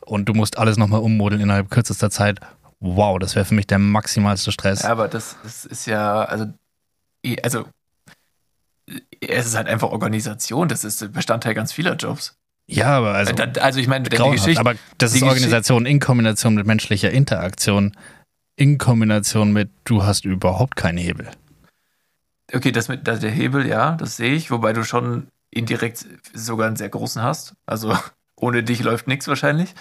und 0.00 0.28
du 0.28 0.34
musst 0.34 0.58
alles 0.58 0.76
nochmal 0.76 1.00
ummodeln 1.00 1.40
innerhalb 1.40 1.70
kürzester 1.70 2.10
Zeit. 2.10 2.40
Wow, 2.80 3.18
das 3.18 3.34
wäre 3.34 3.44
für 3.44 3.54
mich 3.54 3.66
der 3.66 3.78
maximalste 3.78 4.52
Stress. 4.52 4.82
Ja, 4.82 4.90
aber 4.90 5.08
das, 5.08 5.36
das 5.42 5.64
ist 5.64 5.86
ja, 5.86 6.24
also, 6.24 6.46
also 7.42 7.64
es 9.20 9.46
ist 9.46 9.56
halt 9.56 9.68
einfach 9.68 9.90
Organisation, 9.90 10.68
das 10.68 10.84
ist 10.84 11.12
Bestandteil 11.12 11.54
ganz 11.54 11.72
vieler 11.72 11.94
Jobs. 11.96 12.36
Ja, 12.66 12.96
aber 12.98 13.14
also. 13.14 13.34
Also 13.60 13.80
ich 13.80 13.88
meine, 13.88 14.08
die 14.08 14.16
Geschichte. 14.16 14.60
Aber 14.60 14.74
das 14.98 15.14
ist 15.14 15.22
Organisation 15.22 15.86
in 15.86 16.00
Kombination 16.00 16.54
mit 16.54 16.66
menschlicher 16.66 17.10
Interaktion, 17.10 17.92
in 18.56 18.78
Kombination 18.78 19.52
mit, 19.52 19.70
du 19.84 20.04
hast 20.04 20.24
überhaupt 20.24 20.76
keinen 20.76 20.98
Hebel. 20.98 21.30
Okay, 22.52 22.72
das 22.72 22.88
mit 22.88 23.06
das, 23.06 23.20
der 23.20 23.30
Hebel, 23.30 23.66
ja, 23.66 23.92
das 23.92 24.16
sehe 24.16 24.32
ich, 24.32 24.50
wobei 24.50 24.72
du 24.72 24.84
schon 24.84 25.28
indirekt 25.50 26.06
sogar 26.32 26.66
einen 26.66 26.76
sehr 26.76 26.88
großen 26.88 27.22
hast. 27.22 27.54
Also 27.66 27.96
ohne 28.36 28.62
dich 28.62 28.82
läuft 28.82 29.08
nichts 29.08 29.28
wahrscheinlich. 29.28 29.74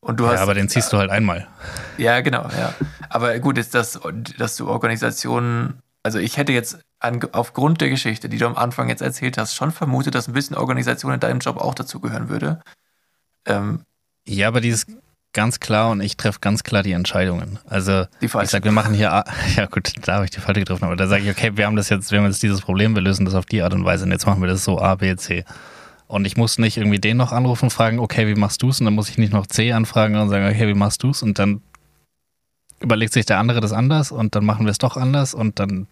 Und 0.00 0.20
du 0.20 0.24
ja, 0.24 0.32
hast, 0.32 0.40
aber 0.40 0.54
den 0.54 0.68
ziehst 0.68 0.92
du 0.92 0.98
halt 0.98 1.10
einmal. 1.10 1.48
Ja, 1.96 2.20
genau, 2.20 2.48
ja. 2.56 2.72
Aber 3.08 3.36
gut, 3.40 3.58
ist 3.58 3.74
das, 3.74 3.98
dass 4.38 4.56
du 4.56 4.68
Organisationen, 4.68 5.80
also 6.04 6.18
ich 6.18 6.36
hätte 6.36 6.52
jetzt 6.52 6.78
an, 7.00 7.20
aufgrund 7.32 7.80
der 7.80 7.90
Geschichte, 7.90 8.28
die 8.28 8.38
du 8.38 8.46
am 8.46 8.56
Anfang 8.56 8.88
jetzt 8.88 9.02
erzählt 9.02 9.38
hast, 9.38 9.54
schon 9.54 9.70
vermutet, 9.70 10.14
dass 10.14 10.28
ein 10.28 10.34
bisschen 10.34 10.56
Organisation 10.56 11.12
in 11.12 11.20
deinem 11.20 11.40
Job 11.40 11.56
auch 11.56 11.74
dazugehören 11.74 12.28
würde. 12.28 12.60
Ähm, 13.46 13.84
ja, 14.26 14.48
aber 14.48 14.60
die 14.60 14.68
ist 14.68 14.88
ganz 15.32 15.60
klar 15.60 15.90
und 15.90 16.00
ich 16.00 16.16
treffe 16.16 16.40
ganz 16.40 16.64
klar 16.64 16.82
die 16.82 16.92
Entscheidungen. 16.92 17.58
Also 17.66 18.06
ich 18.20 18.32
sage, 18.32 18.64
wir 18.64 18.72
machen 18.72 18.94
hier, 18.94 19.24
ja 19.56 19.66
gut, 19.66 19.92
da 20.02 20.14
habe 20.14 20.24
ich 20.24 20.30
die 20.30 20.40
Falte 20.40 20.60
getroffen, 20.60 20.84
aber 20.84 20.96
da 20.96 21.06
sage 21.06 21.24
ich, 21.24 21.30
okay, 21.30 21.56
wir 21.56 21.66
haben 21.66 21.76
das 21.76 21.88
jetzt, 21.88 22.10
wir 22.10 22.18
haben 22.18 22.26
jetzt 22.26 22.42
dieses 22.42 22.60
Problem, 22.60 22.94
wir 22.94 23.02
lösen 23.02 23.24
das 23.24 23.34
auf 23.34 23.46
die 23.46 23.62
Art 23.62 23.74
und 23.74 23.84
Weise 23.84 24.04
und 24.04 24.10
jetzt 24.10 24.26
machen 24.26 24.40
wir 24.40 24.48
das 24.48 24.64
so 24.64 24.80
A, 24.80 24.96
B, 24.96 25.14
C. 25.16 25.44
Und 26.06 26.24
ich 26.24 26.36
muss 26.36 26.58
nicht 26.58 26.78
irgendwie 26.78 26.98
den 26.98 27.18
noch 27.18 27.32
anrufen 27.32 27.66
und 27.66 27.70
fragen, 27.70 27.98
okay, 27.98 28.26
wie 28.26 28.34
machst 28.34 28.62
du 28.62 28.70
es? 28.70 28.80
Und 28.80 28.86
dann 28.86 28.94
muss 28.94 29.10
ich 29.10 29.18
nicht 29.18 29.32
noch 29.32 29.46
C 29.46 29.72
anfragen 29.72 30.16
und 30.16 30.30
sagen, 30.30 30.46
okay, 30.46 30.66
wie 30.66 30.74
machst 30.74 31.02
du 31.02 31.10
es? 31.10 31.22
Und 31.22 31.38
dann 31.38 31.60
überlegt 32.80 33.12
sich 33.12 33.26
der 33.26 33.38
andere 33.38 33.60
das 33.60 33.72
anders 33.72 34.10
und 34.10 34.34
dann 34.34 34.44
machen 34.44 34.64
wir 34.64 34.70
es 34.70 34.78
doch 34.78 34.96
anders 34.96 35.34
und 35.34 35.58
dann 35.58 35.86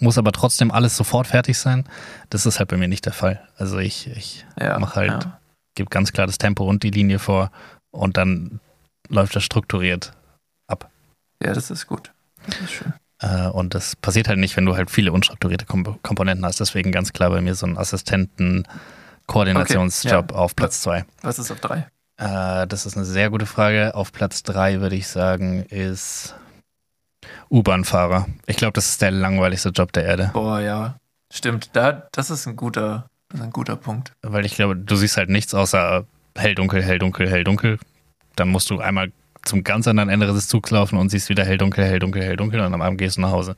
muss 0.00 0.18
aber 0.18 0.32
trotzdem 0.32 0.70
alles 0.70 0.96
sofort 0.96 1.26
fertig 1.26 1.58
sein. 1.58 1.84
Das 2.30 2.46
ist 2.46 2.58
halt 2.58 2.68
bei 2.68 2.76
mir 2.76 2.88
nicht 2.88 3.06
der 3.06 3.12
Fall. 3.12 3.46
Also 3.56 3.78
ich, 3.78 4.08
ich 4.08 4.46
ja, 4.58 4.78
mache 4.78 4.96
halt, 4.96 5.24
ja. 5.24 5.40
gebe 5.74 5.90
ganz 5.90 6.12
klar 6.12 6.26
das 6.26 6.38
Tempo 6.38 6.64
und 6.64 6.82
die 6.82 6.90
Linie 6.90 7.18
vor 7.18 7.50
und 7.90 8.16
dann 8.16 8.60
läuft 9.08 9.36
das 9.36 9.44
strukturiert 9.44 10.12
ab. 10.66 10.90
Ja, 11.42 11.52
das 11.52 11.70
ist 11.70 11.86
gut. 11.86 12.12
Das 12.46 12.60
ist 12.60 12.72
schön. 12.72 12.94
Äh, 13.20 13.48
und 13.48 13.74
das 13.74 13.96
passiert 13.96 14.28
halt 14.28 14.38
nicht, 14.38 14.56
wenn 14.56 14.66
du 14.66 14.76
halt 14.76 14.90
viele 14.90 15.12
unstrukturierte 15.12 15.66
Komponenten 15.66 16.44
hast. 16.44 16.60
Deswegen 16.60 16.92
ganz 16.92 17.12
klar 17.12 17.30
bei 17.30 17.40
mir 17.40 17.54
so 17.54 17.66
ein 17.66 17.76
Assistenten-Koordinationsjob 17.76 20.24
okay, 20.24 20.34
ja. 20.34 20.38
auf 20.38 20.56
Platz 20.56 20.80
zwei. 20.80 21.04
Was 21.22 21.38
ist 21.38 21.50
auf 21.50 21.60
drei? 21.60 21.86
Äh, 22.16 22.66
das 22.66 22.86
ist 22.86 22.96
eine 22.96 23.04
sehr 23.04 23.28
gute 23.30 23.46
Frage. 23.46 23.94
Auf 23.94 24.12
Platz 24.12 24.42
drei 24.42 24.80
würde 24.80 24.96
ich 24.96 25.08
sagen, 25.08 25.64
ist 25.64 26.34
U-Bahn-Fahrer. 27.50 28.26
Ich 28.46 28.56
glaube, 28.56 28.72
das 28.72 28.88
ist 28.88 29.02
der 29.02 29.10
langweiligste 29.10 29.70
Job 29.70 29.92
der 29.92 30.04
Erde. 30.04 30.30
Boah, 30.32 30.60
ja. 30.60 30.96
Stimmt. 31.32 31.70
Da, 31.74 32.08
das 32.12 32.30
ist 32.30 32.46
ein 32.46 32.56
guter, 32.56 33.06
ist 33.32 33.42
ein 33.42 33.50
guter 33.50 33.76
Punkt. 33.76 34.12
Weil 34.22 34.44
ich 34.44 34.54
glaube, 34.54 34.76
du 34.76 34.96
siehst 34.96 35.16
halt 35.16 35.30
nichts 35.30 35.54
außer 35.54 36.04
hell, 36.36 36.54
dunkel, 36.54 36.82
hell, 36.82 36.98
dunkel, 36.98 37.28
hell, 37.28 37.44
dunkel. 37.44 37.78
Dann 38.36 38.48
musst 38.48 38.70
du 38.70 38.80
einmal 38.80 39.12
zum 39.42 39.64
ganz 39.64 39.86
anderen 39.88 40.08
Ende 40.08 40.26
des 40.26 40.48
Zugs 40.48 40.70
laufen 40.70 40.98
und 40.98 41.08
siehst 41.10 41.28
wieder 41.28 41.44
hell, 41.44 41.58
dunkel, 41.58 41.84
hell, 41.84 41.98
dunkel, 41.98 42.22
hell, 42.22 42.36
dunkel 42.36 42.60
und 42.60 42.74
am 42.74 42.82
Abend 42.82 42.98
gehst 42.98 43.16
du 43.16 43.22
nach 43.22 43.30
Hause. 43.30 43.56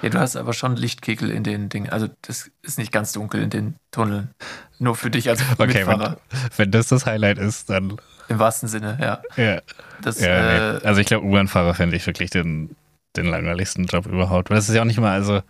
Ja, 0.00 0.10
du 0.10 0.18
hast 0.18 0.36
aber 0.36 0.52
schon 0.52 0.76
Lichtkegel 0.76 1.30
in 1.30 1.42
den 1.42 1.68
Dingen. 1.68 1.90
Also 1.90 2.08
das 2.22 2.50
ist 2.62 2.78
nicht 2.78 2.92
ganz 2.92 3.12
dunkel 3.12 3.42
in 3.42 3.50
den 3.50 3.74
Tunneln. 3.90 4.30
Nur 4.78 4.94
für 4.94 5.10
dich 5.10 5.28
als 5.28 5.42
okay, 5.58 5.66
Mitfahrer. 5.66 6.18
Wenn, 6.30 6.50
wenn 6.56 6.70
das 6.70 6.88
das 6.88 7.04
Highlight 7.04 7.38
ist, 7.38 7.68
dann... 7.68 7.96
Im 8.28 8.38
wahrsten 8.38 8.68
Sinne, 8.68 8.96
ja. 9.00 9.22
Ja. 9.42 9.60
Das, 10.00 10.20
ja 10.20 10.76
äh, 10.76 10.80
Also 10.84 11.00
ich 11.00 11.06
glaube, 11.06 11.26
U-Bahn-Fahrer 11.26 11.74
fände 11.74 11.96
ich 11.96 12.06
wirklich 12.06 12.30
den 12.30 12.76
den 13.18 13.30
langweiligsten 13.30 13.86
Job 13.86 14.06
überhaupt. 14.06 14.50
Weil 14.50 14.56
das 14.56 14.68
ist 14.68 14.74
ja 14.74 14.82
auch 14.82 14.86
nicht 14.86 15.00
mal, 15.00 15.12
also. 15.12 15.42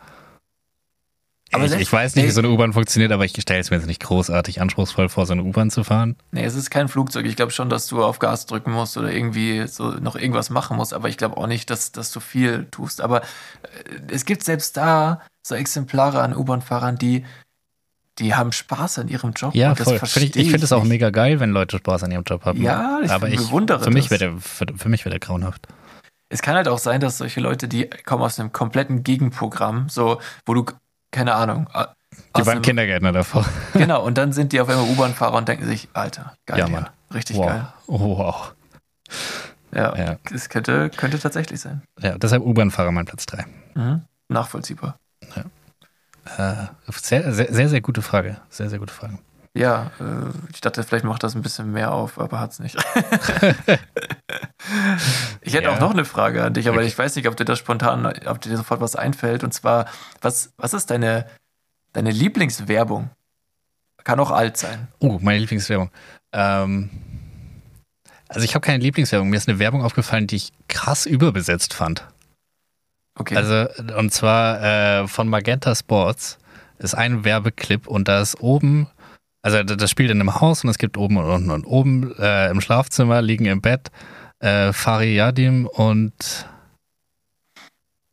Aber 1.50 1.64
ich, 1.64 1.72
ich 1.72 1.90
weiß 1.90 2.14
nicht, 2.16 2.26
wie 2.26 2.30
so 2.30 2.40
eine 2.40 2.50
U-Bahn 2.50 2.74
funktioniert, 2.74 3.10
aber 3.10 3.24
ich 3.24 3.32
stelle 3.40 3.60
es 3.60 3.70
mir 3.70 3.78
jetzt 3.78 3.86
nicht 3.86 4.02
großartig 4.02 4.60
anspruchsvoll 4.60 5.08
vor, 5.08 5.24
so 5.24 5.32
eine 5.32 5.42
U-Bahn 5.42 5.70
zu 5.70 5.82
fahren. 5.82 6.16
Nee, 6.30 6.44
es 6.44 6.54
ist 6.54 6.70
kein 6.70 6.88
Flugzeug. 6.88 7.24
Ich 7.24 7.36
glaube 7.36 7.52
schon, 7.52 7.70
dass 7.70 7.86
du 7.86 8.04
auf 8.04 8.18
Gas 8.18 8.44
drücken 8.44 8.72
musst 8.72 8.98
oder 8.98 9.10
irgendwie 9.10 9.66
so 9.66 9.92
noch 9.92 10.14
irgendwas 10.14 10.50
machen 10.50 10.76
musst, 10.76 10.92
aber 10.92 11.08
ich 11.08 11.16
glaube 11.16 11.38
auch 11.38 11.46
nicht, 11.46 11.70
dass, 11.70 11.90
dass 11.90 12.12
du 12.12 12.20
viel 12.20 12.66
tust. 12.70 13.00
Aber 13.00 13.22
äh, 13.22 13.24
es 14.10 14.26
gibt 14.26 14.44
selbst 14.44 14.76
da 14.76 15.22
so 15.42 15.54
Exemplare 15.54 16.20
an 16.20 16.36
U-Bahn-Fahrern, 16.36 16.98
die, 16.98 17.24
die 18.18 18.34
haben 18.34 18.52
Spaß 18.52 18.98
an 18.98 19.08
ihrem 19.08 19.32
Job. 19.32 19.54
Ja, 19.54 19.74
voll. 19.74 19.98
Find 19.98 20.36
ich, 20.36 20.42
ich 20.42 20.50
finde 20.50 20.66
es 20.66 20.72
auch 20.72 20.84
mega 20.84 21.08
geil, 21.08 21.40
wenn 21.40 21.50
Leute 21.50 21.78
Spaß 21.78 22.02
an 22.02 22.10
ihrem 22.10 22.24
Job 22.24 22.44
haben. 22.44 22.60
Ja, 22.60 23.00
ich 23.02 23.10
aber 23.10 23.28
ich, 23.28 23.36
bewundere 23.36 23.82
für 23.82 23.90
mich 23.90 24.08
der, 24.08 24.36
für, 24.36 24.66
für 24.76 24.88
mich 24.90 25.06
wäre 25.06 25.10
der 25.10 25.20
grauenhaft 25.20 25.66
es 26.28 26.42
kann 26.42 26.56
halt 26.56 26.68
auch 26.68 26.78
sein, 26.78 27.00
dass 27.00 27.18
solche 27.18 27.40
Leute, 27.40 27.68
die 27.68 27.88
kommen 27.88 28.22
aus 28.22 28.38
einem 28.38 28.52
kompletten 28.52 29.02
Gegenprogramm, 29.02 29.88
so, 29.88 30.20
wo 30.44 30.54
du, 30.54 30.66
keine 31.10 31.34
Ahnung. 31.34 31.68
Die 32.36 32.46
waren 32.46 32.48
einem, 32.48 32.62
Kindergärtner 32.62 33.12
davor. 33.12 33.44
Genau, 33.72 34.04
und 34.04 34.18
dann 34.18 34.32
sind 34.32 34.52
die 34.52 34.60
auf 34.60 34.68
einmal 34.68 34.88
U-Bahn-Fahrer 34.88 35.36
und 35.36 35.48
denken 35.48 35.66
sich, 35.66 35.88
Alter, 35.92 36.34
geil. 36.46 36.58
Ja, 36.58 36.68
Mann. 36.68 36.88
Richtig 37.12 37.36
wow. 37.36 37.46
geil. 37.46 37.72
Oh, 37.86 38.18
wow. 38.18 38.54
Ja, 39.72 39.96
ja, 39.96 40.16
das 40.30 40.48
könnte, 40.48 40.90
könnte 40.90 41.18
tatsächlich 41.18 41.60
sein. 41.60 41.82
Ja, 42.00 42.16
deshalb 42.18 42.42
U-Bahn-Fahrer 42.42 42.92
mein 42.92 43.06
Platz 43.06 43.26
3. 43.26 43.46
Mhm. 43.74 44.02
Nachvollziehbar. 44.28 44.98
Ja. 45.36 45.44
Äh, 46.36 46.66
sehr, 46.92 47.32
sehr, 47.32 47.52
sehr, 47.52 47.68
sehr 47.68 47.80
gute 47.80 48.02
Frage. 48.02 48.38
Sehr, 48.50 48.68
sehr 48.68 48.78
gute 48.78 48.92
Frage. 48.92 49.18
Ja, 49.58 49.90
äh, 49.98 50.30
ich 50.52 50.60
dachte, 50.60 50.84
vielleicht 50.84 51.04
macht 51.04 51.24
das 51.24 51.34
ein 51.34 51.42
bisschen 51.42 51.72
mehr 51.72 51.90
auf, 51.92 52.20
aber 52.20 52.38
hat 52.38 52.52
es 52.52 52.60
nicht. 52.60 52.76
ich 55.40 55.52
hätte 55.52 55.64
ja. 55.64 55.74
auch 55.74 55.80
noch 55.80 55.90
eine 55.90 56.04
Frage 56.04 56.44
an 56.44 56.54
dich, 56.54 56.68
aber 56.68 56.76
okay. 56.76 56.86
ich 56.86 56.96
weiß 56.96 57.16
nicht, 57.16 57.26
ob 57.26 57.36
dir 57.36 57.44
das 57.44 57.58
spontan, 57.58 58.06
ob 58.26 58.40
dir 58.40 58.56
sofort 58.56 58.80
was 58.80 58.94
einfällt. 58.94 59.42
Und 59.42 59.52
zwar, 59.52 59.86
was, 60.20 60.52
was 60.58 60.74
ist 60.74 60.92
deine, 60.92 61.26
deine 61.92 62.12
Lieblingswerbung? 62.12 63.10
Kann 64.04 64.20
auch 64.20 64.30
alt 64.30 64.56
sein. 64.56 64.86
Oh, 65.00 65.18
meine 65.20 65.40
Lieblingswerbung. 65.40 65.90
Ähm, 66.32 66.90
also 68.28 68.44
ich 68.44 68.54
habe 68.54 68.64
keine 68.64 68.80
Lieblingswerbung. 68.84 69.28
Mir 69.28 69.38
ist 69.38 69.48
eine 69.48 69.58
Werbung 69.58 69.82
aufgefallen, 69.82 70.28
die 70.28 70.36
ich 70.36 70.52
krass 70.68 71.04
überbesetzt 71.04 71.74
fand. 71.74 72.06
Okay. 73.16 73.34
Also, 73.34 73.66
und 73.96 74.12
zwar 74.12 74.62
äh, 75.02 75.08
von 75.08 75.28
Magenta 75.28 75.74
Sports 75.74 76.38
ist 76.78 76.94
ein 76.94 77.24
Werbeclip 77.24 77.88
und 77.88 78.06
da 78.06 78.20
ist 78.20 78.40
oben 78.40 78.86
also 79.56 79.76
das 79.76 79.90
spielt 79.90 80.10
in 80.10 80.20
einem 80.20 80.40
Haus 80.40 80.64
und 80.64 80.70
es 80.70 80.78
gibt 80.78 80.96
oben 80.96 81.16
und 81.16 81.24
unten. 81.24 81.50
Und 81.50 81.64
oben 81.64 82.14
äh, 82.18 82.50
im 82.50 82.60
Schlafzimmer 82.60 83.22
liegen 83.22 83.46
im 83.46 83.60
Bett 83.60 83.90
äh, 84.40 84.72
Fari 84.72 85.14
Yadim 85.14 85.66
und 85.66 86.46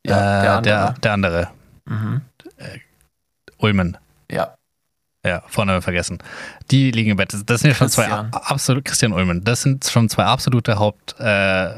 äh, 0.05 0.09
ja, 0.09 0.41
der 0.41 0.53
andere. 0.53 0.63
Der, 0.63 0.93
der 0.93 1.13
andere. 1.13 1.47
Mhm. 1.85 2.21
Äh, 2.57 2.79
Ulmen. 3.57 3.97
Ja. 4.29 4.55
Ja, 5.25 5.41
Vorname 5.47 5.81
vergessen. 5.81 6.19
Die 6.69 6.91
liegen 6.91 7.11
im 7.11 7.17
Bett. 7.17 7.35
Das 7.47 7.61
sind 7.61 7.69
ja 7.71 7.75
schon 7.75 7.89
zwei 7.89 8.09
absolut 8.11 8.85
Christian 8.85 9.11
Ulmen. 9.11 9.43
Das 9.43 9.63
sind 9.63 9.85
schon 9.85 10.07
zwei 10.07 10.25
absolute 10.25 10.77
Haupt, 10.77 11.19
äh, 11.19 11.71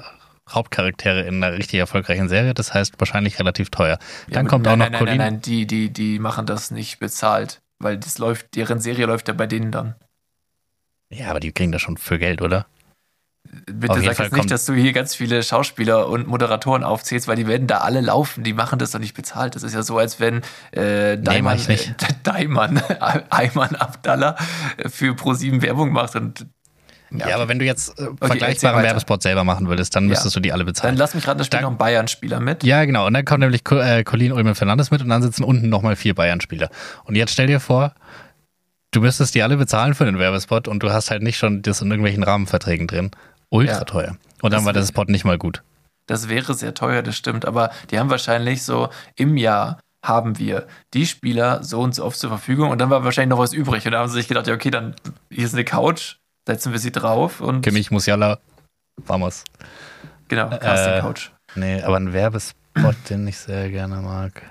Hauptcharaktere 0.49 1.21
in 1.21 1.41
einer 1.41 1.57
richtig 1.57 1.79
erfolgreichen 1.79 2.27
Serie. 2.27 2.53
Das 2.53 2.73
heißt 2.73 2.95
wahrscheinlich 2.99 3.39
relativ 3.39 3.69
teuer. 3.69 3.99
Dann 4.29 4.45
ja, 4.45 4.49
kommt 4.49 4.65
nein, 4.65 4.73
auch 4.73 4.85
noch 4.85 4.91
nein, 4.91 4.99
Colin. 4.99 5.17
Nein, 5.17 5.17
nein, 5.17 5.33
nein, 5.35 5.41
die, 5.41 5.65
die, 5.65 5.89
die 5.91 6.19
machen 6.19 6.45
das 6.45 6.71
nicht 6.71 6.99
bezahlt. 6.99 7.61
Weil 7.79 7.97
das 7.97 8.17
läuft, 8.17 8.55
deren 8.55 8.79
Serie 8.79 9.05
läuft 9.05 9.27
ja 9.27 9.33
bei 9.33 9.47
denen 9.47 9.71
dann. 9.71 9.95
Ja, 11.09 11.29
aber 11.29 11.39
die 11.39 11.51
kriegen 11.51 11.71
das 11.71 11.81
schon 11.81 11.97
für 11.97 12.19
Geld, 12.19 12.41
oder? 12.41 12.67
Bitte 13.65 14.01
sag 14.01 14.19
jetzt 14.19 14.33
nicht, 14.33 14.51
dass 14.51 14.65
du 14.65 14.73
hier 14.73 14.93
ganz 14.93 15.15
viele 15.15 15.41
Schauspieler 15.41 16.07
und 16.07 16.27
Moderatoren 16.27 16.83
aufzählst, 16.83 17.27
weil 17.27 17.37
die 17.37 17.47
werden 17.47 17.67
da 17.67 17.77
alle 17.77 18.01
laufen. 18.01 18.43
Die 18.43 18.53
machen 18.53 18.77
das 18.79 18.91
doch 18.91 18.99
nicht 18.99 19.13
bezahlt. 19.13 19.55
Das 19.55 19.63
ist 19.63 19.73
ja 19.73 19.83
so, 19.83 19.97
als 19.97 20.19
wenn 20.19 20.41
äh, 20.71 21.17
Daiman, 21.17 21.59
nee, 21.67 21.75
äh, 21.75 21.93
Daiman, 22.23 22.77
Ayman 23.29 23.75
Abdallah 23.75 24.35
für 24.87 25.13
Pro7 25.13 25.61
Werbung 25.61 25.91
macht 25.91 26.15
und 26.15 26.47
ja, 27.11 27.29
ja, 27.29 27.35
aber 27.35 27.47
wenn 27.47 27.59
du 27.59 27.65
jetzt 27.65 27.99
äh, 27.99 28.03
okay, 28.03 28.27
vergleichbaren 28.27 28.83
Werbespot 28.83 29.21
selber 29.21 29.43
machen 29.43 29.67
würdest, 29.67 29.95
dann 29.95 30.07
müsstest 30.07 30.35
ja. 30.35 30.39
du 30.39 30.43
die 30.43 30.53
alle 30.53 30.65
bezahlen. 30.65 30.95
Dann 30.95 30.99
lass 30.99 31.13
mich 31.13 31.27
raten, 31.27 31.37
da 31.37 31.43
spielt 31.43 31.61
noch 31.61 31.71
ein 31.71 31.77
Bayern-Spieler 31.77 32.39
mit. 32.39 32.63
Ja, 32.63 32.83
genau. 32.85 33.07
Und 33.07 33.13
dann 33.13 33.25
kommt 33.25 33.39
nämlich 33.39 33.61
äh, 33.71 34.03
Colin 34.03 34.31
Ulmen 34.31 34.55
Fernandes 34.55 34.91
mit 34.91 35.01
und 35.01 35.09
dann 35.09 35.21
sitzen 35.21 35.43
unten 35.43 35.69
nochmal 35.69 35.95
vier 35.95 36.15
Bayern-Spieler. 36.15 36.69
Und 37.05 37.15
jetzt 37.15 37.31
stell 37.31 37.47
dir 37.47 37.59
vor, 37.59 37.93
du 38.91 39.01
müsstest 39.01 39.35
die 39.35 39.43
alle 39.43 39.57
bezahlen 39.57 39.93
für 39.93 40.05
den 40.05 40.19
Werbespot 40.19 40.67
und 40.67 40.83
du 40.83 40.91
hast 40.91 41.11
halt 41.11 41.23
nicht 41.23 41.37
schon 41.37 41.61
das 41.61 41.81
in 41.81 41.89
irgendwelchen 41.89 42.23
Rahmenverträgen 42.23 42.87
drin. 42.87 43.11
Ultra 43.49 43.73
ja. 43.73 43.83
teuer. 43.83 44.17
Und 44.41 44.51
dann 44.51 44.59
das 44.59 44.65
war 44.65 44.73
der 44.73 44.85
Spot 44.85 45.05
nicht 45.05 45.25
mal 45.25 45.37
gut. 45.37 45.63
Das 46.07 46.29
wäre 46.29 46.53
sehr 46.53 46.73
teuer, 46.73 47.01
das 47.01 47.15
stimmt. 47.15 47.45
Aber 47.45 47.71
die 47.91 47.99
haben 47.99 48.09
wahrscheinlich 48.09 48.63
so 48.63 48.89
im 49.15 49.37
Jahr 49.37 49.79
haben 50.03 50.39
wir 50.39 50.67
die 50.93 51.05
Spieler 51.05 51.63
so 51.63 51.81
und 51.81 51.93
so 51.93 52.05
oft 52.05 52.17
zur 52.17 52.29
Verfügung 52.29 52.69
und 52.69 52.79
dann 52.79 52.89
war 52.89 53.03
wahrscheinlich 53.03 53.29
noch 53.29 53.39
was 53.39 53.53
übrig. 53.53 53.85
Und 53.85 53.91
da 53.91 53.99
haben 53.99 54.07
sie 54.07 54.15
sich 54.15 54.27
gedacht, 54.27 54.47
ja, 54.47 54.53
okay, 54.53 54.71
dann 54.71 54.95
hier 55.29 55.45
ist 55.45 55.53
eine 55.53 55.65
Couch, 55.65 56.15
setzen 56.47 56.71
wir 56.71 56.79
sie 56.79 56.91
drauf 56.91 57.41
und. 57.41 57.61
Kimmich, 57.61 57.91
Musiala, 57.91 58.39
vamos. 59.05 59.43
Genau, 60.29 60.49
Casting 60.49 60.93
äh, 60.93 60.99
Couch. 61.01 61.31
Nee, 61.55 61.81
aber 61.83 61.97
ein 61.97 62.13
Werbespot, 62.13 62.95
den 63.09 63.27
ich 63.27 63.37
sehr 63.37 63.69
gerne 63.69 63.97
mag. 63.97 64.41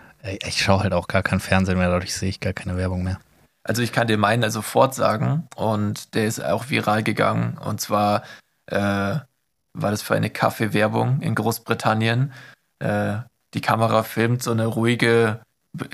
Ich 0.46 0.62
schaue 0.62 0.82
halt 0.82 0.92
auch 0.92 1.08
gar 1.08 1.22
kein 1.22 1.40
Fernsehen 1.40 1.78
mehr, 1.78 1.88
dadurch 1.88 2.14
sehe 2.14 2.28
ich 2.28 2.40
gar 2.40 2.52
keine 2.52 2.76
Werbung 2.76 3.02
mehr. 3.02 3.18
Also 3.64 3.82
ich 3.82 3.92
kann 3.92 4.06
dir 4.06 4.18
meinen 4.18 4.44
also 4.44 4.62
fortsagen 4.62 5.48
und 5.56 6.14
der 6.14 6.26
ist 6.26 6.44
auch 6.44 6.68
viral 6.68 7.02
gegangen. 7.02 7.58
Und 7.58 7.80
zwar 7.80 8.22
äh, 8.66 8.76
war 8.76 9.90
das 9.90 10.02
für 10.02 10.14
eine 10.14 10.30
Kaffeewerbung 10.30 11.20
in 11.20 11.34
Großbritannien. 11.34 12.32
Äh, 12.78 13.16
die 13.54 13.60
Kamera 13.60 14.02
filmt 14.02 14.42
so 14.42 14.52
eine 14.52 14.66
ruhige 14.66 15.40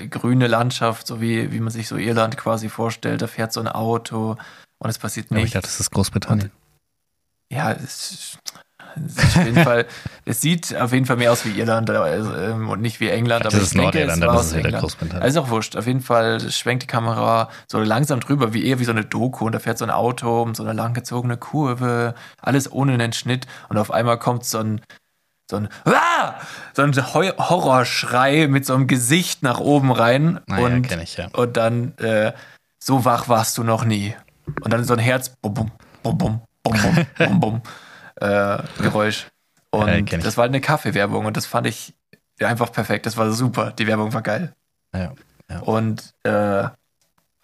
grüne 0.09 0.47
Landschaft, 0.47 1.07
so 1.07 1.19
wie, 1.21 1.51
wie 1.51 1.59
man 1.59 1.71
sich 1.71 1.87
so 1.87 1.97
Irland 1.97 2.37
quasi 2.37 2.69
vorstellt. 2.69 3.21
Da 3.21 3.27
fährt 3.27 3.53
so 3.53 3.59
ein 3.59 3.67
Auto 3.67 4.37
und 4.79 4.89
es 4.89 4.97
passiert 4.97 5.31
nichts. 5.31 5.41
Ja, 5.41 5.45
ich 5.45 5.53
dachte, 5.53 5.67
das 5.67 5.79
ist 5.79 5.91
Großbritannien. 5.91 6.51
Und, 6.51 7.55
ja, 7.55 7.71
es, 7.71 8.11
es, 8.11 8.37
auf 8.95 9.45
jeden 9.45 9.55
Fall, 9.63 9.85
es 10.25 10.41
sieht 10.41 10.75
auf 10.75 10.93
jeden 10.93 11.05
Fall 11.05 11.17
mehr 11.17 11.31
aus 11.31 11.45
wie 11.45 11.59
Irland 11.59 11.89
also, 11.89 12.35
ähm, 12.35 12.69
und 12.69 12.81
nicht 12.81 12.99
wie 12.99 13.09
England. 13.09 13.45
Das 13.45 13.53
aber 13.53 13.63
ist 13.63 13.75
Nordirland, 13.75 14.23
das 14.23 14.47
ist 14.47 14.55
wieder 14.55 14.71
Großbritannien. 14.71 15.23
Also 15.23 15.41
auch 15.41 15.49
wurscht. 15.49 15.75
Auf 15.75 15.87
jeden 15.87 16.01
Fall 16.01 16.39
schwenkt 16.51 16.83
die 16.83 16.87
Kamera 16.87 17.49
so 17.67 17.79
langsam 17.79 18.19
drüber, 18.19 18.53
wie 18.53 18.65
eher 18.65 18.79
wie 18.79 18.85
so 18.85 18.91
eine 18.91 19.05
Doku. 19.05 19.45
Und 19.45 19.53
da 19.53 19.59
fährt 19.59 19.77
so 19.77 19.85
ein 19.85 19.91
Auto 19.91 20.41
um 20.41 20.55
so 20.55 20.63
eine 20.63 20.73
langgezogene 20.73 21.37
Kurve, 21.37 22.13
alles 22.41 22.71
ohne 22.71 22.93
einen 22.93 23.13
Schnitt. 23.13 23.47
Und 23.69 23.77
auf 23.77 23.91
einmal 23.91 24.19
kommt 24.19 24.45
so 24.45 24.59
ein 24.59 24.81
so 25.49 25.57
ein, 25.57 25.67
ah! 25.85 26.35
so 26.73 26.83
ein 26.83 26.95
Horrorschrei 26.95 28.47
mit 28.47 28.65
so 28.65 28.73
einem 28.73 28.87
Gesicht 28.87 29.43
nach 29.43 29.59
oben 29.59 29.91
rein. 29.91 30.39
Naja, 30.47 30.65
und, 30.65 30.91
ich, 30.91 31.17
ja. 31.17 31.27
und 31.33 31.57
dann 31.57 31.97
äh, 31.97 32.31
so 32.79 33.05
wach 33.05 33.27
warst 33.27 33.57
du 33.57 33.63
noch 33.63 33.83
nie. 33.83 34.15
Und 34.61 34.71
dann 34.73 34.83
so 34.83 34.93
ein 34.93 34.99
Herz, 34.99 35.29
bum, 35.29 35.53
bum, 35.53 35.71
bum, 36.01 36.17
bum, 36.17 36.41
bum, 36.63 37.05
bum, 37.17 37.39
bum, 37.39 37.61
äh, 38.15 38.57
Geräusch. 38.81 39.27
Und 39.71 40.11
ja, 40.11 40.17
das 40.19 40.37
war 40.37 40.45
eine 40.45 40.61
Kaffeewerbung 40.61 41.25
und 41.25 41.35
das 41.35 41.45
fand 41.45 41.67
ich 41.67 41.95
einfach 42.39 42.71
perfekt. 42.71 43.05
Das 43.05 43.17
war 43.17 43.31
super. 43.31 43.71
Die 43.71 43.87
Werbung 43.87 44.13
war 44.13 44.21
geil. 44.21 44.53
Ja, 44.93 45.13
ja. 45.49 45.59
Und 45.59 46.13
äh, 46.23 46.67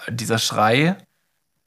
dieser 0.10 0.38
Schrei, 0.38 0.96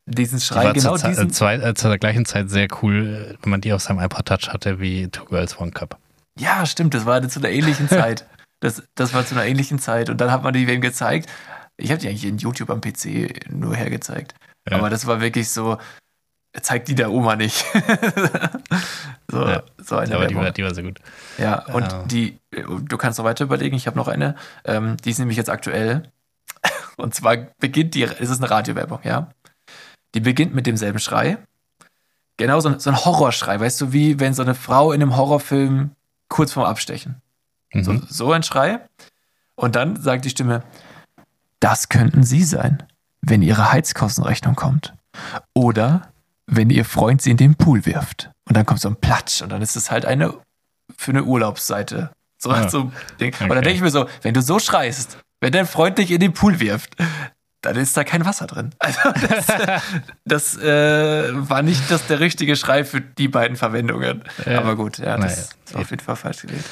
diesen 0.06 0.40
Schrei, 0.40 0.72
die 0.72 0.80
genau 0.80 0.96
zu, 0.96 1.08
diesen. 1.08 1.30
Zwei, 1.30 1.56
äh, 1.56 1.74
zu 1.74 1.88
der 1.88 1.98
gleichen 1.98 2.24
Zeit 2.24 2.50
sehr 2.50 2.68
cool, 2.82 3.36
wenn 3.42 3.50
man 3.50 3.60
die 3.60 3.72
auf 3.72 3.82
seinem 3.82 4.00
iPod 4.00 4.26
Touch 4.26 4.48
hatte, 4.52 4.80
wie 4.80 5.08
Two 5.08 5.24
Girls 5.24 5.58
One 5.58 5.72
Cup. 5.72 5.98
Ja, 6.38 6.64
stimmt. 6.66 6.94
Das 6.94 7.06
war 7.06 7.26
zu 7.28 7.40
einer 7.40 7.50
ähnlichen 7.50 7.88
Zeit. 7.88 8.26
Das, 8.60 8.82
das 8.94 9.12
war 9.12 9.26
zu 9.26 9.34
einer 9.34 9.46
ähnlichen 9.46 9.78
Zeit. 9.78 10.08
Und 10.10 10.20
dann 10.20 10.30
hat 10.30 10.42
man 10.42 10.52
die 10.54 10.66
wem 10.66 10.80
gezeigt. 10.80 11.28
Ich 11.76 11.90
habe 11.90 12.00
die 12.00 12.08
eigentlich 12.08 12.24
in 12.24 12.38
YouTube 12.38 12.70
am 12.70 12.80
PC 12.80 13.50
nur 13.50 13.74
hergezeigt. 13.74 14.34
Ja. 14.68 14.78
Aber 14.78 14.90
das 14.90 15.06
war 15.06 15.20
wirklich 15.20 15.50
so, 15.50 15.78
zeigt 16.60 16.88
die 16.88 16.94
der 16.94 17.10
Oma 17.10 17.36
nicht. 17.36 17.64
so, 19.28 19.46
ja. 19.46 19.62
so 19.78 19.96
eine 19.96 20.14
Aber 20.14 20.26
die 20.26 20.34
war, 20.34 20.50
die 20.50 20.62
war, 20.62 20.74
sehr 20.74 20.84
gut. 20.84 21.00
Ja, 21.38 21.66
und 21.66 21.90
ja. 21.90 22.02
die, 22.04 22.38
du 22.50 22.96
kannst 22.96 23.18
noch 23.18 23.24
weiter 23.24 23.44
überlegen, 23.44 23.76
ich 23.76 23.86
habe 23.86 23.96
noch 23.96 24.08
eine, 24.08 24.34
ähm, 24.64 24.96
die 24.98 25.10
ist 25.10 25.18
nämlich 25.18 25.36
jetzt 25.36 25.50
aktuell. 25.50 26.10
Und 26.96 27.14
zwar 27.14 27.36
beginnt 27.58 27.94
die, 27.94 28.02
es 28.02 28.28
ist 28.28 28.38
eine 28.42 28.50
Radiowerbung, 28.50 29.00
ja. 29.02 29.30
Die 30.14 30.20
beginnt 30.20 30.54
mit 30.54 30.66
demselben 30.66 30.98
Schrei. 30.98 31.38
Genau 32.36 32.60
so, 32.60 32.78
so 32.78 32.90
ein 32.90 33.04
Horrorschrei, 33.04 33.58
weißt 33.58 33.80
du, 33.80 33.92
wie 33.92 34.20
wenn 34.20 34.34
so 34.34 34.42
eine 34.42 34.54
Frau 34.54 34.92
in 34.92 35.00
einem 35.00 35.16
Horrorfilm 35.16 35.92
kurz 36.28 36.52
vorm 36.52 36.66
Abstechen. 36.66 37.22
Mhm. 37.72 37.84
So, 37.84 38.00
so 38.08 38.32
ein 38.32 38.42
Schrei. 38.42 38.80
Und 39.54 39.74
dann 39.74 40.00
sagt 40.00 40.26
die 40.26 40.30
Stimme, 40.30 40.62
das 41.60 41.88
könnten 41.88 42.24
Sie 42.24 42.44
sein 42.44 42.82
wenn 43.22 43.42
ihre 43.42 43.72
Heizkostenrechnung 43.72 44.54
kommt. 44.54 44.94
Oder 45.54 46.12
wenn 46.46 46.70
ihr 46.70 46.84
Freund 46.84 47.22
sie 47.22 47.30
in 47.30 47.36
den 47.36 47.54
Pool 47.54 47.86
wirft. 47.86 48.30
Und 48.46 48.56
dann 48.56 48.66
kommt 48.66 48.80
so 48.80 48.88
ein 48.88 48.96
Platsch 48.96 49.40
und 49.42 49.50
dann 49.50 49.62
ist 49.62 49.76
es 49.76 49.90
halt 49.90 50.04
eine 50.04 50.34
für 50.96 51.12
eine 51.12 51.24
Urlaubsseite. 51.24 52.10
So, 52.38 52.50
ja. 52.50 52.68
so 52.68 52.92
Ding. 53.20 53.32
Okay. 53.34 53.44
Und 53.44 53.50
dann 53.50 53.62
denke 53.62 53.76
ich 53.76 53.82
mir 53.82 53.90
so, 53.90 54.08
wenn 54.22 54.34
du 54.34 54.42
so 54.42 54.58
schreist, 54.58 55.18
wenn 55.40 55.52
dein 55.52 55.66
Freund 55.66 55.98
dich 55.98 56.10
in 56.10 56.20
den 56.20 56.32
Pool 56.32 56.60
wirft, 56.60 56.96
dann 57.62 57.76
ist 57.76 57.96
da 57.96 58.04
kein 58.04 58.24
Wasser 58.24 58.46
drin. 58.46 58.74
Also 58.80 58.98
das, 59.28 59.82
das 60.24 60.58
äh, 60.58 61.48
war 61.48 61.62
nicht 61.62 61.90
das 61.90 62.06
der 62.08 62.20
richtige 62.20 62.56
Schrei 62.56 62.84
für 62.84 63.00
die 63.00 63.28
beiden 63.28 63.56
Verwendungen. 63.56 64.24
Ja. 64.44 64.58
Aber 64.58 64.76
gut, 64.76 64.98
ja, 64.98 65.16
das 65.16 65.36
naja. 65.36 65.48
ist 65.66 65.76
auf 65.76 65.90
jeden 65.90 66.02
Fall 66.02 66.16
falsch 66.16 66.42
gewählt. 66.42 66.64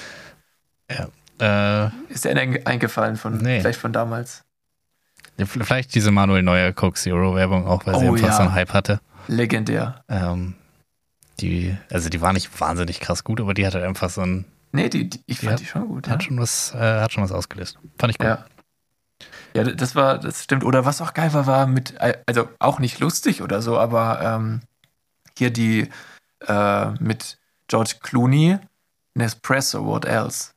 Ja. 0.90 1.86
Äh, 1.86 1.90
ist 2.08 2.24
dir 2.24 2.36
eingefallen 2.36 3.16
von 3.16 3.38
nee. 3.38 3.60
vielleicht 3.60 3.80
von 3.80 3.92
damals? 3.92 4.42
Vielleicht 5.46 5.94
diese 5.94 6.11
Manuel 6.11 6.42
Neuer 6.42 6.72
Coke 6.72 6.98
Zero 6.98 7.35
Werbung 7.35 7.66
auch, 7.66 7.87
weil 7.87 7.98
sie 7.98 8.07
oh, 8.07 8.14
einfach 8.14 8.29
ja. 8.29 8.37
so 8.37 8.42
einen 8.42 8.53
Hype 8.53 8.72
hatte. 8.72 9.00
Legendär. 9.29 10.05
Ähm, 10.09 10.55
die, 11.40 11.76
also 11.90 12.09
die 12.09 12.20
war 12.20 12.33
nicht 12.33 12.61
wahnsinnig 12.61 13.00
krass 13.00 13.24
gut, 13.24 13.40
aber 13.40 13.55
die 13.55 13.66
hatte 13.66 13.85
einfach 13.85 14.11
so 14.11 14.22
ein. 14.22 14.44
Nee, 14.72 14.88
die, 14.88 15.09
die 15.11 15.20
ich 15.26 15.40
fand 15.40 15.59
die, 15.59 15.64
die 15.64 15.68
schon 15.68 15.88
gut. 15.88 16.09
Hat 16.09 16.22
ja. 16.22 16.29
schon 16.29 16.38
was, 16.38 16.74
äh, 16.74 16.79
hat 16.79 17.12
schon 17.12 17.24
was 17.24 17.33
ausgelöst. 17.33 17.79
Fand 17.98 18.12
ich 18.12 18.18
gut. 18.18 18.26
Ja. 18.26 18.44
Ja, 19.55 19.64
das 19.64 19.96
war, 19.96 20.18
das 20.18 20.44
stimmt. 20.44 20.64
Oder 20.64 20.85
was 20.85 21.00
auch 21.00 21.12
geil 21.12 21.33
war, 21.33 21.46
war 21.46 21.66
mit, 21.66 21.94
also 22.26 22.48
auch 22.61 22.79
nicht 22.79 23.00
lustig 23.00 23.42
oder 23.42 23.62
so, 23.62 23.79
aber 23.79 24.20
ähm, 24.22 24.61
hier 25.37 25.50
die 25.50 25.88
äh, 26.46 26.90
mit 27.00 27.38
George 27.66 27.94
Clooney, 28.00 28.59
Nespresso, 29.14 29.85
what 29.85 30.05
else? 30.05 30.53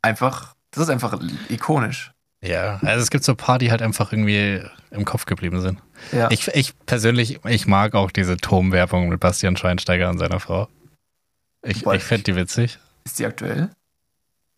Einfach, 0.00 0.54
das 0.70 0.84
ist 0.84 0.90
einfach 0.90 1.20
ikonisch. 1.48 2.12
Ja, 2.40 2.78
also 2.82 3.02
es 3.02 3.10
gibt 3.10 3.24
so 3.24 3.32
ein 3.32 3.36
paar, 3.36 3.58
die 3.58 3.70
halt 3.70 3.82
einfach 3.82 4.12
irgendwie 4.12 4.62
im 4.90 5.04
Kopf 5.04 5.26
geblieben 5.26 5.60
sind. 5.60 5.80
Ja. 6.12 6.30
Ich, 6.30 6.46
ich 6.48 6.78
persönlich, 6.86 7.40
ich 7.44 7.66
mag 7.66 7.94
auch 7.94 8.10
diese 8.10 8.36
Turmwerbung 8.36 9.08
mit 9.08 9.20
Bastian 9.20 9.56
Schweinsteiger 9.56 10.08
und 10.08 10.18
seiner 10.18 10.38
Frau. 10.38 10.68
Ich, 11.62 11.84
ich 11.84 12.02
finde 12.04 12.24
die 12.24 12.36
witzig. 12.36 12.78
Ist 13.04 13.18
die 13.18 13.26
aktuell? 13.26 13.70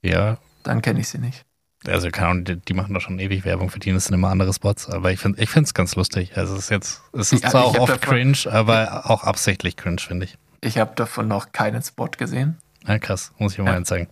Ja. 0.02 0.38
Dann 0.62 0.82
kenne 0.82 1.00
ich 1.00 1.08
sie 1.08 1.18
nicht. 1.18 1.44
Also, 1.86 2.10
keine 2.10 2.28
Ahnung, 2.28 2.44
die, 2.44 2.56
die, 2.56 2.74
machen 2.74 2.92
doch 2.92 3.00
schon 3.00 3.18
ewig 3.18 3.46
Werbung, 3.46 3.70
für 3.70 3.78
die 3.78 3.98
sind 3.98 4.12
immer 4.12 4.28
andere 4.28 4.52
Spots, 4.52 4.90
aber 4.90 5.12
ich 5.12 5.20
finde 5.20 5.40
es 5.40 5.72
ganz 5.72 5.96
lustig. 5.96 6.36
Also, 6.36 6.54
es 6.54 6.64
ist 6.64 6.70
jetzt, 6.70 7.00
es 7.14 7.32
ist 7.32 7.42
ja, 7.42 7.50
zwar 7.50 7.64
auch 7.64 7.78
oft 7.78 8.02
davon, 8.02 8.16
cringe, 8.16 8.52
aber 8.52 9.10
auch 9.10 9.24
absichtlich 9.24 9.76
cringe, 9.76 10.00
finde 10.00 10.26
ich. 10.26 10.36
Ich 10.60 10.76
habe 10.76 10.92
davon 10.94 11.26
noch 11.26 11.52
keinen 11.52 11.82
Spot 11.82 12.08
gesehen. 12.08 12.58
Ja, 12.86 12.98
krass, 12.98 13.32
muss 13.38 13.54
ich 13.54 13.58
mal 13.60 13.72
ja. 13.72 13.84
zeigen. 13.84 14.08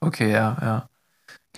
Okay, 0.00 0.30
ja, 0.30 0.56
ja. 0.60 0.88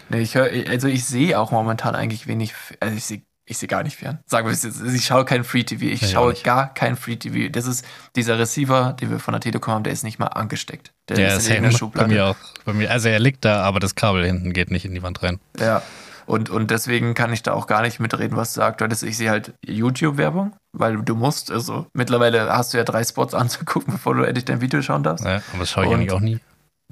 Nee, 0.08 0.20
ich 0.20 0.34
höre, 0.34 0.50
also 0.68 0.88
ich 0.88 1.04
sehe 1.04 1.38
auch 1.38 1.50
momentan 1.50 1.94
eigentlich 1.94 2.26
wenig, 2.26 2.54
also 2.80 2.96
ich 2.96 3.04
sehe 3.04 3.22
ich 3.50 3.58
sehe 3.58 3.68
gar 3.68 3.82
nicht 3.82 3.96
fern. 3.96 4.20
Sagen 4.26 4.46
wir 4.46 4.52
es 4.52 4.62
jetzt, 4.62 4.80
ich 4.80 5.04
schaue 5.04 5.24
kein 5.24 5.42
Free 5.42 5.64
TV, 5.64 5.86
ich 5.86 6.02
ja, 6.02 6.08
schaue 6.08 6.34
gar 6.34 6.72
kein 6.72 6.96
Free 6.96 7.16
TV. 7.16 7.50
Das 7.50 7.66
ist 7.66 7.84
dieser 8.14 8.38
Receiver, 8.38 8.92
den 8.92 9.10
wir 9.10 9.18
von 9.18 9.32
der 9.32 9.40
Telekom 9.40 9.74
haben, 9.74 9.82
der 9.82 9.92
ist 9.92 10.04
nicht 10.04 10.20
mal 10.20 10.28
angesteckt. 10.28 10.92
Der, 11.08 11.16
der 11.16 11.36
ist, 11.36 11.48
ist 11.48 11.50
in 11.50 11.64
der 11.64 11.72
Schublade. 11.72 12.08
Bei 12.08 12.14
mir 12.14 12.26
auch. 12.26 12.36
Bei 12.64 12.72
mir, 12.72 12.88
also 12.92 13.08
er 13.08 13.18
liegt 13.18 13.44
da, 13.44 13.62
aber 13.62 13.80
das 13.80 13.96
Kabel 13.96 14.24
hinten 14.24 14.52
geht 14.52 14.70
nicht 14.70 14.84
in 14.84 14.94
die 14.94 15.02
Wand 15.02 15.24
rein. 15.24 15.40
Ja. 15.58 15.82
Und, 16.26 16.48
und 16.48 16.70
deswegen 16.70 17.14
kann 17.14 17.32
ich 17.32 17.42
da 17.42 17.52
auch 17.52 17.66
gar 17.66 17.82
nicht 17.82 17.98
mitreden, 17.98 18.36
was 18.36 18.54
du 18.54 18.62
aktuell 18.62 18.92
ist. 18.92 19.02
Ich 19.02 19.16
sehe 19.16 19.30
halt 19.30 19.52
YouTube-Werbung, 19.66 20.52
weil 20.72 21.02
du 21.02 21.16
musst, 21.16 21.50
also 21.50 21.86
mittlerweile 21.92 22.52
hast 22.52 22.72
du 22.72 22.78
ja 22.78 22.84
drei 22.84 23.02
Spots 23.02 23.34
anzugucken, 23.34 23.94
bevor 23.94 24.14
du 24.14 24.22
endlich 24.22 24.44
dein 24.44 24.60
Video 24.60 24.80
schauen 24.80 25.02
darfst. 25.02 25.24
Ja, 25.24 25.42
aber 25.52 25.58
das 25.58 25.70
schaue 25.70 25.86
ich 25.86 25.90
und, 25.90 25.96
eigentlich 25.96 26.12
auch 26.12 26.20
nie. 26.20 26.38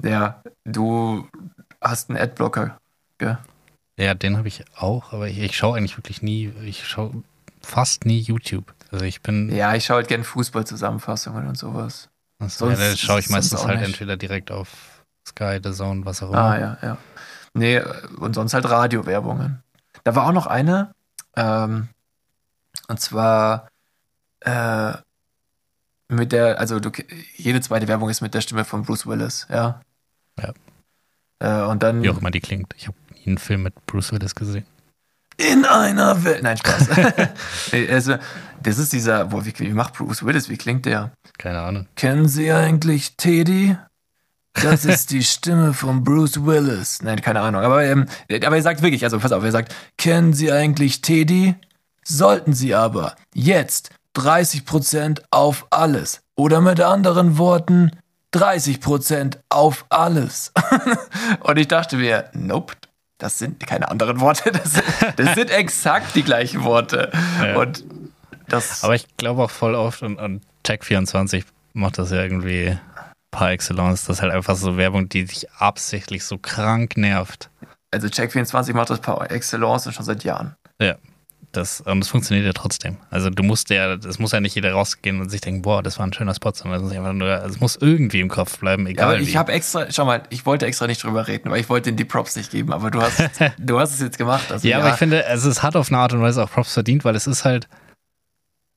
Ja, 0.02 0.42
du 0.64 1.28
hast 1.80 2.10
einen 2.10 2.18
Adblocker 2.18 2.78
Gell? 3.18 3.38
Ja, 3.98 4.14
den 4.14 4.36
habe 4.36 4.48
ich 4.48 4.64
auch, 4.76 5.12
aber 5.12 5.28
ich, 5.28 5.38
ich 5.38 5.56
schaue 5.56 5.76
eigentlich 5.76 5.96
wirklich 5.96 6.22
nie, 6.22 6.52
ich 6.64 6.86
schaue 6.86 7.22
fast 7.60 8.06
nie 8.06 8.20
YouTube. 8.20 8.72
Also 8.90 9.04
ich 9.04 9.20
bin. 9.22 9.54
Ja, 9.54 9.74
ich 9.74 9.84
schaue 9.84 9.96
halt 9.96 10.08
gerne 10.08 10.24
Fußballzusammenfassungen 10.24 11.46
und 11.46 11.58
sowas. 11.58 12.08
Achso, 12.38 12.70
ja, 12.70 12.76
da 12.76 12.96
schaue 12.96 13.18
ich 13.18 13.28
meistens 13.28 13.66
halt 13.66 13.80
nicht. 13.80 13.88
entweder 13.88 14.16
direkt 14.16 14.50
auf 14.52 15.02
Sky, 15.26 15.58
The 15.62 15.72
Zone, 15.72 16.04
was 16.04 16.22
auch 16.22 16.30
immer. 16.30 16.38
Ah, 16.38 16.58
ja, 16.58 16.78
ja. 16.80 16.98
Nee, 17.54 17.82
und 18.18 18.34
sonst 18.34 18.54
halt 18.54 18.68
Radiowerbungen. 18.68 19.62
Da 20.04 20.14
war 20.14 20.26
auch 20.26 20.32
noch 20.32 20.46
eine, 20.46 20.94
ähm, 21.36 21.88
und 22.86 23.00
zwar, 23.00 23.68
äh, 24.40 24.92
mit 26.08 26.32
der, 26.32 26.60
also 26.60 26.78
du, 26.78 26.90
jede 27.36 27.60
zweite 27.60 27.88
Werbung 27.88 28.08
ist 28.08 28.20
mit 28.20 28.32
der 28.32 28.40
Stimme 28.40 28.64
von 28.64 28.84
Bruce 28.84 29.06
Willis, 29.06 29.46
ja. 29.50 29.80
Ja. 30.38 30.52
Äh, 31.40 31.68
und 31.68 31.82
dann. 31.82 32.02
Wie 32.02 32.10
auch 32.10 32.18
immer 32.18 32.30
die 32.30 32.40
klingt. 32.40 32.74
Ich 32.76 32.86
habe 32.86 32.96
einen 33.28 33.38
Film 33.38 33.62
mit 33.62 33.74
Bruce 33.86 34.12
Willis 34.12 34.34
gesehen. 34.34 34.64
In 35.36 35.64
einer 35.64 36.24
Welt. 36.24 36.42
Nein, 36.42 36.56
Spaß. 36.56 36.88
Also, 37.90 38.16
das 38.62 38.78
ist 38.78 38.92
dieser, 38.92 39.26
boah, 39.26 39.44
wie, 39.44 39.52
wie 39.58 39.72
macht 39.72 39.94
Bruce 39.94 40.24
Willis? 40.24 40.48
Wie 40.48 40.56
klingt 40.56 40.84
der? 40.86 41.12
Keine 41.38 41.60
Ahnung. 41.60 41.86
Kennen 41.94 42.28
Sie 42.28 42.52
eigentlich 42.52 43.16
Teddy? 43.16 43.76
Das 44.54 44.84
ist 44.84 45.10
die 45.10 45.22
Stimme 45.22 45.72
von 45.72 46.02
Bruce 46.02 46.44
Willis. 46.44 47.02
Nein, 47.02 47.20
keine 47.20 47.40
Ahnung. 47.40 47.62
Aber, 47.62 47.84
ähm, 47.84 48.06
aber 48.28 48.56
er 48.56 48.62
sagt 48.62 48.82
wirklich, 48.82 49.04
also 49.04 49.20
pass 49.20 49.30
auf, 49.30 49.44
er 49.44 49.52
sagt, 49.52 49.74
kennen 49.96 50.32
Sie 50.32 50.50
eigentlich 50.50 51.00
Teddy? 51.00 51.54
Sollten 52.02 52.54
Sie 52.54 52.74
aber. 52.74 53.14
Jetzt 53.34 53.90
30% 54.16 55.22
auf 55.30 55.66
alles. 55.70 56.20
Oder 56.36 56.60
mit 56.60 56.80
anderen 56.80 57.38
Worten, 57.38 57.92
30% 58.34 59.38
auf 59.48 59.86
alles. 59.90 60.52
Und 61.40 61.56
ich 61.58 61.68
dachte 61.68 61.96
mir, 61.96 62.30
nope, 62.32 62.74
das 63.18 63.38
sind 63.38 63.66
keine 63.66 63.90
anderen 63.90 64.20
Worte. 64.20 64.52
Das 64.58 64.72
sind, 64.72 64.84
das 65.16 65.34
sind 65.34 65.50
exakt 65.50 66.14
die 66.14 66.22
gleichen 66.22 66.64
Worte. 66.64 67.10
Ja. 67.42 67.56
Und 67.56 67.84
das. 68.48 68.82
Aber 68.82 68.94
ich 68.94 69.06
glaube 69.16 69.42
auch 69.42 69.50
voll 69.50 69.74
oft, 69.74 70.02
und, 70.02 70.18
und 70.18 70.42
Check24 70.64 71.44
macht 71.74 71.98
das 71.98 72.10
ja 72.10 72.22
irgendwie 72.22 72.78
par 73.30 73.50
excellence. 73.50 74.04
Das 74.06 74.16
ist 74.16 74.22
halt 74.22 74.32
einfach 74.32 74.56
so 74.56 74.76
Werbung, 74.76 75.08
die 75.08 75.24
dich 75.24 75.50
absichtlich 75.52 76.24
so 76.24 76.38
krank 76.38 76.96
nervt. 76.96 77.50
Also 77.90 78.08
Check24 78.08 78.74
macht 78.74 78.90
das 78.90 79.00
par 79.00 79.30
excellence 79.30 79.92
schon 79.92 80.04
seit 80.04 80.24
Jahren. 80.24 80.56
Ja. 80.80 80.96
Das, 81.52 81.80
und 81.80 82.02
es 82.02 82.08
funktioniert 82.08 82.44
ja 82.46 82.52
trotzdem. 82.52 82.98
Also 83.08 83.30
du 83.30 83.42
musst 83.42 83.70
ja, 83.70 83.94
es 83.94 84.18
muss 84.18 84.32
ja 84.32 84.40
nicht 84.40 84.54
jeder 84.54 84.72
rausgehen 84.72 85.20
und 85.20 85.30
sich 85.30 85.40
denken, 85.40 85.62
boah, 85.62 85.82
das 85.82 85.98
war 85.98 86.06
ein 86.06 86.12
schöner 86.12 86.34
Spot, 86.34 86.52
sondern 86.54 86.84
es 86.84 87.14
nur, 87.14 87.28
es 87.28 87.60
muss 87.60 87.76
irgendwie 87.76 88.20
im 88.20 88.28
Kopf 88.28 88.58
bleiben, 88.58 88.84
Ja, 88.84 88.90
egal 88.90 89.06
aber 89.06 89.20
ich 89.20 89.36
habe 89.36 89.52
extra, 89.52 89.90
schau 89.90 90.04
mal, 90.04 90.22
ich 90.28 90.44
wollte 90.44 90.66
extra 90.66 90.86
nicht 90.86 91.02
drüber 91.02 91.26
reden, 91.26 91.50
weil 91.50 91.60
ich 91.60 91.70
wollte 91.70 91.90
dir 91.90 91.96
die 91.96 92.04
Props 92.04 92.36
nicht 92.36 92.50
geben, 92.50 92.72
aber 92.72 92.90
du 92.90 93.00
hast, 93.00 93.18
du 93.58 93.80
hast 93.80 93.94
es 93.94 94.00
jetzt 94.00 94.18
gemacht. 94.18 94.52
Also, 94.52 94.68
ja, 94.68 94.78
aber 94.78 94.90
ich 94.90 94.96
finde, 94.96 95.24
es 95.24 95.44
ist, 95.44 95.62
hat 95.62 95.74
auf 95.74 95.88
eine 95.88 95.98
Art 95.98 96.12
und 96.12 96.20
Weise 96.20 96.44
auch 96.44 96.50
Props 96.50 96.74
verdient, 96.74 97.04
weil 97.06 97.16
es 97.16 97.26
ist 97.26 97.46
halt, 97.46 97.66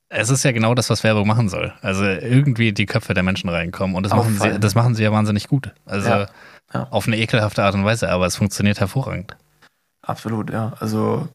es 0.08 0.30
ist 0.30 0.42
ja 0.42 0.52
genau 0.52 0.74
das, 0.74 0.88
was 0.88 1.04
Werbung 1.04 1.26
machen 1.26 1.48
soll. 1.50 1.72
Also 1.82 2.04
irgendwie 2.04 2.68
in 2.68 2.74
die 2.74 2.86
Köpfe 2.86 3.12
der 3.12 3.22
Menschen 3.22 3.48
reinkommen 3.50 3.96
und 3.96 4.02
das, 4.04 4.12
machen 4.12 4.38
sie, 4.38 4.58
das 4.58 4.74
machen 4.74 4.94
sie 4.94 5.02
ja 5.02 5.12
wahnsinnig 5.12 5.48
gut. 5.48 5.72
Also 5.84 6.08
Ja, 6.08 6.28
ja. 6.72 6.86
auf 6.90 7.06
eine 7.06 7.18
ekelhafte 7.18 7.62
Art 7.64 7.74
und 7.74 7.84
Weise, 7.84 8.10
aber 8.10 8.26
es 8.26 8.36
funktioniert 8.36 8.80
hervorragend. 8.80 9.36
Absolut, 10.02 10.50
ja. 10.50 10.72
Also 10.80 11.28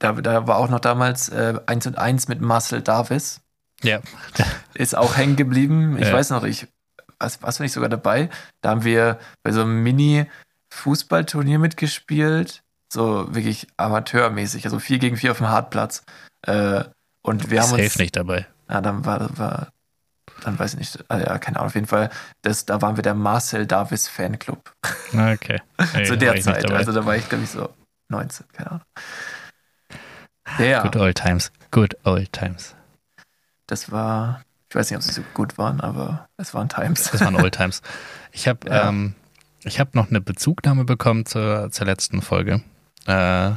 da, 0.00 0.12
da 0.12 0.46
war 0.48 0.56
auch 0.56 0.68
noch 0.68 0.80
damals 0.80 1.28
äh, 1.28 1.54
1 1.66 1.86
und 1.86 1.96
1 1.98 2.26
mit 2.28 2.40
Marcel 2.40 2.82
Davis. 2.82 3.40
Ja. 3.82 4.00
Ist 4.74 4.96
auch 4.96 5.16
hängen 5.16 5.36
geblieben. 5.36 5.96
Ich 5.98 6.08
Ja. 6.08 6.12
weiß 6.12 6.30
noch, 6.30 6.42
ich 6.44 6.66
was, 7.18 7.42
warst 7.42 7.58
du 7.58 7.62
nicht 7.62 7.72
sogar 7.72 7.88
dabei? 7.90 8.28
Da 8.62 8.70
haben 8.70 8.82
wir 8.84 9.18
bei 9.42 9.52
so 9.52 9.60
einem 9.60 9.82
Mini-Fußballturnier 9.82 11.58
mitgespielt. 11.58 12.62
So 12.92 13.32
wirklich 13.34 13.68
amateurmäßig, 13.76 14.64
also 14.64 14.78
4 14.80 14.98
gegen 14.98 15.16
4 15.16 15.30
auf 15.32 15.36
dem 15.38 15.48
Hartplatz. 15.48 16.02
Äh, 16.46 16.84
und 17.22 17.50
wir 17.50 17.58
Ich 17.58 17.64
haben 17.64 17.78
uns. 17.78 17.98
nicht 17.98 18.16
dabei. 18.16 18.46
Ja, 18.68 18.80
dann 18.80 19.04
war, 19.04 19.38
war 19.38 19.68
dann 20.42 20.58
weiß 20.58 20.72
ich 20.74 20.78
nicht, 20.78 21.04
ah, 21.08 21.18
ja, 21.18 21.38
keine 21.38 21.56
Ahnung, 21.58 21.66
auf 21.68 21.74
jeden 21.74 21.86
Fall, 21.86 22.08
das, 22.42 22.64
da 22.64 22.80
waren 22.80 22.96
wir 22.96 23.02
der 23.02 23.14
Marcel 23.14 23.66
Davis 23.66 24.08
Fanclub. 24.08 24.72
Na, 25.12 25.32
Okay. 25.32 25.60
Zu 26.04 26.10
war 26.10 26.16
der 26.16 26.40
Zeit, 26.40 26.70
also 26.70 26.92
da 26.92 27.04
war 27.04 27.16
ich, 27.16 27.28
glaube 27.28 27.44
ich, 27.44 27.50
so 27.50 27.68
19, 28.08 28.46
keine 28.52 28.70
Ahnung. 28.70 28.82
Ja, 30.58 30.82
Good 30.82 30.96
old 30.96 31.16
times. 31.16 31.52
Good 31.70 31.96
old 32.04 32.32
times. 32.32 32.74
das 33.66 33.90
war, 33.92 34.42
ich 34.68 34.74
weiß 34.74 34.90
nicht, 34.90 34.96
ob 34.96 35.02
sie 35.02 35.12
so 35.12 35.22
gut 35.34 35.56
waren, 35.58 35.80
aber 35.80 36.28
es 36.36 36.52
waren 36.54 36.68
Times. 36.68 37.10
Das 37.12 37.20
waren 37.20 37.36
old 37.36 37.54
times. 37.54 37.82
Ich 38.32 38.46
habe 38.48 38.68
Ja. 38.68 38.88
ähm, 38.88 39.14
ich 39.64 39.80
hab 39.80 39.94
noch 39.94 40.08
eine 40.10 40.20
Bezugnahme 40.20 40.84
bekommen 40.84 41.26
zur, 41.26 41.70
zur 41.70 41.86
letzten 41.86 42.22
Folge. 42.22 42.62
Äh, 43.06 43.50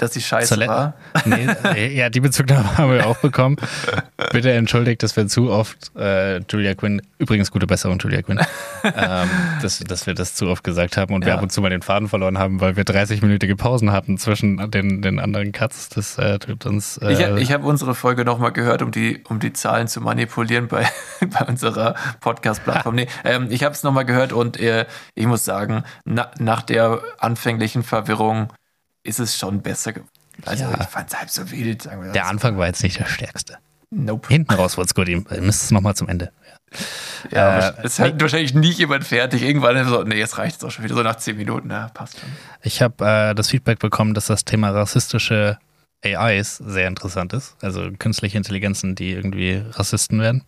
Dass 0.00 0.14
sie 0.14 0.22
scheiße 0.22 0.48
Zur 0.48 0.56
Le- 0.56 0.66
war. 0.68 0.94
nee, 1.26 1.94
ja, 1.94 2.08
die 2.08 2.20
Bezugnahme 2.20 2.74
haben 2.78 2.90
wir 2.92 3.06
auch 3.06 3.18
bekommen. 3.18 3.56
Bitte 4.32 4.50
entschuldigt, 4.52 5.02
dass 5.02 5.14
wir 5.14 5.26
zu 5.26 5.50
oft 5.50 5.94
äh, 5.94 6.38
Julia 6.48 6.74
Quinn, 6.74 7.02
übrigens 7.18 7.50
gute 7.50 7.66
Besserung, 7.66 7.98
Julia 7.98 8.22
Quinn, 8.22 8.40
ähm, 8.82 9.28
dass, 9.62 9.78
dass 9.80 10.06
wir 10.06 10.14
das 10.14 10.34
zu 10.34 10.46
oft 10.48 10.64
gesagt 10.64 10.96
haben 10.96 11.12
und 11.14 11.24
wir 11.26 11.32
Ja. 11.32 11.36
ab 11.36 11.42
und 11.42 11.52
zu 11.52 11.60
mal 11.60 11.68
den 11.68 11.82
Faden 11.82 12.08
verloren 12.08 12.38
haben, 12.38 12.60
weil 12.62 12.76
wir 12.76 12.84
30-minütige 12.84 13.56
Pausen 13.56 13.92
hatten 13.92 14.16
zwischen 14.16 14.70
den, 14.70 15.02
den 15.02 15.18
anderen 15.20 15.52
Cuts. 15.52 15.90
Das 15.90 16.16
äh, 16.16 16.38
tut 16.38 16.64
uns. 16.64 16.96
Äh, 16.96 17.12
Ich, 17.12 17.20
ich 17.42 17.52
habe 17.52 17.66
unsere 17.66 17.94
Folge 17.94 18.24
nochmal 18.24 18.52
gehört, 18.52 18.80
um 18.80 18.90
die, 18.92 19.22
um 19.28 19.38
die 19.38 19.52
Zahlen 19.52 19.86
zu 19.86 20.00
manipulieren 20.00 20.68
bei, 20.68 20.86
bei 21.20 21.44
unserer 21.46 21.94
Podcast-Plattform. 22.20 22.94
Nee, 22.94 23.06
ähm, 23.24 23.48
ich 23.50 23.64
habe 23.64 23.74
es 23.74 23.82
nochmal 23.82 24.06
gehört 24.06 24.32
und 24.32 24.58
äh, 24.58 24.86
ich 25.14 25.26
muss 25.26 25.44
sagen, 25.44 25.84
na, 26.06 26.30
nach 26.38 26.62
der 26.62 27.00
anfänglichen 27.18 27.82
Verwirrung 27.82 28.50
ist 29.10 29.18
es 29.18 29.36
schon 29.36 29.60
besser. 29.60 29.92
ge- 29.92 30.02
Also 30.46 30.64
Ja. 30.64 30.70
ich 30.80 30.86
fand 30.86 31.12
es 31.12 31.18
halb 31.18 31.28
so 31.30 31.50
wild. 31.50 31.82
Sagen 31.82 32.02
wir 32.02 32.12
der. 32.12 32.26
Anfang 32.26 32.56
war 32.56 32.66
jetzt 32.66 32.82
nicht 32.82 32.98
der 32.98 33.04
stärkste. 33.06 33.58
Nope. 33.90 34.28
Hinten 34.28 34.54
raus 34.54 34.76
wurde 34.78 34.86
es 34.86 34.94
gut. 34.94 35.08
Ihr 35.08 35.20
müsst 35.42 35.64
es 35.64 35.70
nochmal 35.70 35.94
zum 35.96 36.08
Ende. 36.08 36.30
Ja, 37.32 37.70
Äh, 37.70 37.72
es 37.82 37.98
hat 37.98 38.20
wahrscheinlich 38.20 38.54
nie 38.54 38.70
jemand 38.70 39.04
fertig. 39.04 39.42
Irgendwann 39.42 39.84
so, 39.88 40.04
nee, 40.04 40.16
jetzt 40.18 40.38
reicht 40.38 40.56
es 40.58 40.64
auch 40.64 40.70
schon 40.70 40.84
wieder. 40.84 40.94
So 40.94 41.02
nach 41.02 41.16
zehn 41.16 41.36
Minuten, 41.36 41.68
ja, 41.70 41.88
passt 41.92 42.20
schon. 42.20 42.28
Ich 42.62 42.80
habe 42.80 43.04
äh, 43.04 43.34
das 43.34 43.48
Feedback 43.48 43.80
bekommen, 43.80 44.14
dass 44.14 44.26
das 44.26 44.44
Thema 44.44 44.70
rassistische 44.70 45.58
AIs 46.04 46.56
sehr 46.58 46.86
interessant 46.86 47.32
ist. 47.32 47.56
Also 47.60 47.90
künstliche 47.98 48.38
Intelligenzen, 48.38 48.94
die 48.94 49.10
irgendwie 49.12 49.62
Rassisten 49.72 50.20
werden. 50.20 50.44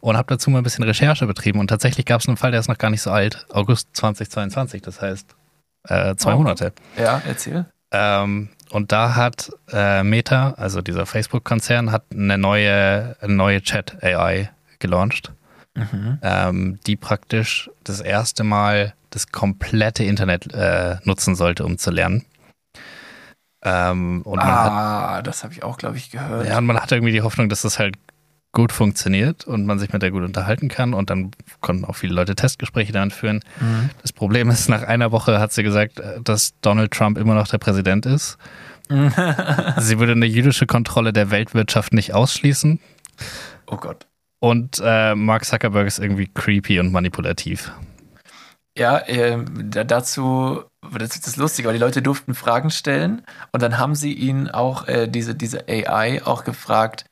Und 0.00 0.16
habe 0.16 0.26
dazu 0.34 0.48
mal 0.50 0.58
ein 0.58 0.64
bisschen 0.64 0.82
Recherche 0.84 1.26
betrieben. 1.26 1.60
Und 1.60 1.68
tatsächlich 1.68 2.06
gab 2.06 2.22
es 2.22 2.26
einen 2.28 2.38
Fall, 2.38 2.50
der 2.50 2.60
ist 2.60 2.68
noch 2.68 2.78
gar 2.78 2.90
nicht 2.90 3.02
so 3.02 3.10
alt. 3.10 3.46
August 3.50 3.90
2022, 3.92 4.80
das 4.82 5.00
heißt 5.02 5.36
äh, 5.88 6.16
zwei 6.16 6.32
Oh. 6.34 6.38
Monate. 6.38 6.72
Ja, 6.98 7.20
erzähl. 7.26 7.66
Ähm, 7.92 8.50
und 8.70 8.92
da 8.92 9.16
hat 9.16 9.50
äh, 9.72 10.02
Meta, 10.04 10.52
also 10.52 10.80
dieser 10.80 11.06
Facebook-Konzern, 11.06 11.90
hat 11.90 12.04
eine 12.12 12.38
neue, 12.38 13.16
eine 13.20 13.34
neue 13.34 13.62
Chat-AI 13.62 14.50
gelauncht 14.78 15.32
Mhm. 15.76 16.18
ähm, 16.22 16.78
die 16.86 16.96
praktisch 16.96 17.70
das 17.84 18.00
erste 18.00 18.42
Mal 18.42 18.92
das 19.10 19.30
komplette 19.30 20.02
Internet 20.02 20.52
äh, 20.52 20.96
nutzen 21.04 21.36
sollte, 21.36 21.64
um 21.64 21.78
zu 21.78 21.92
lernen. 21.92 22.26
Ähm, 23.62 24.22
und, 24.22 24.38
man 24.38 24.46
hat, 24.46 24.72
Ah, 24.72 25.22
das 25.22 25.44
habe 25.44 25.52
ich 25.52 25.62
auch, 25.62 25.78
glaube 25.78 25.96
ich, 25.96 26.10
gehört. 26.10 26.46
ja, 26.48 26.58
und 26.58 26.66
man 26.66 26.80
hatte 26.80 26.96
irgendwie 26.96 27.12
die 27.12 27.22
Hoffnung, 27.22 27.48
dass 27.48 27.62
das 27.62 27.78
halt 27.78 27.94
gut 28.52 28.72
funktioniert 28.72 29.46
und 29.46 29.64
man 29.64 29.78
sich 29.78 29.92
mit 29.92 30.02
der 30.02 30.10
gut 30.10 30.22
unterhalten 30.22 30.68
kann. 30.68 30.94
Und 30.94 31.10
dann 31.10 31.30
konnten 31.60 31.84
auch 31.84 31.94
viele 31.94 32.14
Leute 32.14 32.34
Testgespräche 32.34 32.92
damit 32.92 33.12
führen. 33.12 33.40
Mhm. 33.60 33.90
Das 34.02 34.12
Problem 34.12 34.50
ist, 34.50 34.68
nach 34.68 34.82
einer 34.82 35.12
Woche 35.12 35.38
hat 35.38 35.52
sie 35.52 35.62
gesagt, 35.62 36.00
äh, 36.00 36.20
dass 36.22 36.54
Donald 36.60 36.92
Trump 36.92 37.18
immer 37.18 37.34
noch 37.34 37.48
der 37.48 37.58
Präsident 37.58 38.06
ist. 38.06 38.38
Sie 38.90 40.00
würde 40.00 40.12
eine 40.12 40.26
jüdische 40.26 40.66
Kontrolle 40.66 41.12
der 41.12 41.30
Weltwirtschaft 41.30 41.92
nicht 41.92 42.12
ausschließen. 42.12 42.80
oh 43.68 43.76
Gott. 43.76 44.08
Und 44.40 44.82
äh, 44.84 45.14
Mark 45.14 45.44
Zuckerberg 45.44 45.86
ist 45.86 46.00
irgendwie 46.00 46.26
creepy 46.26 46.80
und 46.80 46.90
manipulativ. 46.90 47.72
Ja, 48.76 49.02
da, 49.64 49.84
dazu, 49.84 50.62
das 50.96 51.14
ist 51.16 51.26
das 51.26 51.36
Lustige, 51.36 51.68
weil 51.68 51.74
die 51.74 51.80
Leute 51.80 52.02
durften 52.02 52.34
Fragen 52.34 52.70
stellen 52.70 53.22
und 53.52 53.62
dann 53.62 53.78
haben 53.78 53.94
sie 53.94 54.12
ihn 54.14 54.48
auch, 54.48 54.88
äh, 54.88 55.06
diese, 55.08 55.34
diese 55.34 55.68
AI, 55.68 56.22
auch 56.24 56.44
gefragt, 56.44 57.04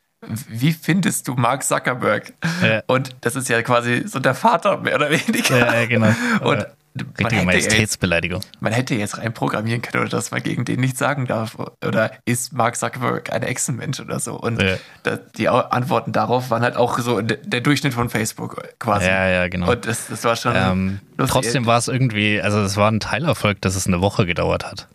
wie 0.48 0.72
findest 0.72 1.28
du 1.28 1.35
Mark 1.35 1.62
Zuckerberg? 1.64 2.33
Ja. 2.62 2.83
Und 2.87 3.16
das 3.20 3.37
ist 3.37 3.48
ja 3.48 3.62
quasi 3.62 4.02
so 4.07 4.18
der 4.18 4.35
Vater, 4.35 4.78
mehr 4.78 4.96
oder 4.96 5.11
weniger. 5.11 5.59
Ja, 5.59 5.74
ja, 5.74 5.87
genau. 5.87 6.09
Und 6.42 6.66
Äh, 6.98 7.04
man 7.20 7.26
Richtige 7.26 7.28
hätte, 7.28 7.37
jetzt, 7.37 7.44
Majestätsbeleidigung. 7.70 8.40
man 8.59 8.72
hätte 8.72 8.96
jetzt 8.96 9.18
rein 9.18 9.33
programmieren 9.33 9.83
können, 9.83 10.02
oder 10.02 10.11
dass 10.11 10.33
man 10.33 10.42
gegen 10.42 10.64
den 10.64 10.81
nichts 10.81 10.98
sagen 10.98 11.26
darf. 11.26 11.57
Oder 11.87 12.11
ist 12.24 12.52
Mark 12.52 12.76
Zuckerberg 12.76 13.33
ein 13.33 13.44
Echsenmensch 13.44 14.00
oder 14.00 14.18
so? 14.18 14.35
Und 14.35 14.61
Ja. 14.61 14.76
da, 15.04 15.16
die 15.37 15.48
Antworten 15.48 16.11
darauf 16.11 16.50
waren 16.50 16.62
halt 16.62 16.76
auch 16.76 16.98
so 16.98 17.20
der, 17.20 17.61
Durchschnitt 17.61 17.94
von 17.94 18.11
Facebook 18.11 18.61
quasi. 18.81 19.07
Ja, 19.07 19.28
ja, 19.28 19.48
genau. 19.48 19.70
Und 19.70 19.87
das, 19.87 20.09
das 20.09 20.24
war 20.24 20.35
schon 20.35 20.54
Ähm, 20.57 21.00
lustig. 21.16 21.33
trotzdem 21.33 21.66
war 21.66 21.78
es 21.78 21.87
irgendwie, 21.87 22.40
also 22.42 22.61
es 22.62 22.76
war 22.76 22.90
ein 22.90 22.98
Teilerfolg, 22.98 23.61
dass 23.61 23.76
es 23.76 23.87
eine 23.87 24.00
Woche 24.00 24.26
gedauert 24.26 24.64
hat. 24.66 24.88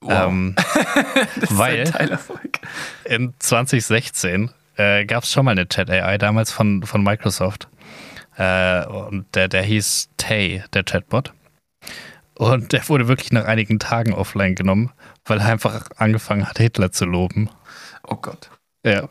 Wow. 0.00 0.28
Ähm, 0.28 0.56
weil- 1.50 2.18
in 3.04 3.34
2016 3.38 4.50
äh, 4.76 5.04
gab 5.06 5.24
es 5.24 5.32
schon 5.32 5.44
mal 5.44 5.52
eine 5.52 5.66
Chat-AI, 5.68 6.18
damals 6.18 6.52
von, 6.52 6.82
von 6.82 7.02
Microsoft. 7.02 7.68
Äh, 8.36 8.84
und 8.86 9.26
der, 9.34 9.48
der 9.48 9.62
hieß 9.62 10.10
Tay, 10.16 10.62
der 10.74 10.84
Chatbot. 10.84 11.32
Und 12.34 12.72
der 12.72 12.86
wurde 12.90 13.08
wirklich 13.08 13.32
nach 13.32 13.46
einigen 13.46 13.78
Tagen 13.78 14.12
offline 14.12 14.54
genommen, 14.54 14.92
weil 15.24 15.38
er 15.40 15.46
einfach 15.46 15.86
angefangen 15.96 16.46
hat, 16.46 16.58
Hitler 16.58 16.92
zu 16.92 17.06
loben. 17.06 17.48
Oh 18.02 18.16
Gott. 18.16 18.50
Ja. 18.84 19.08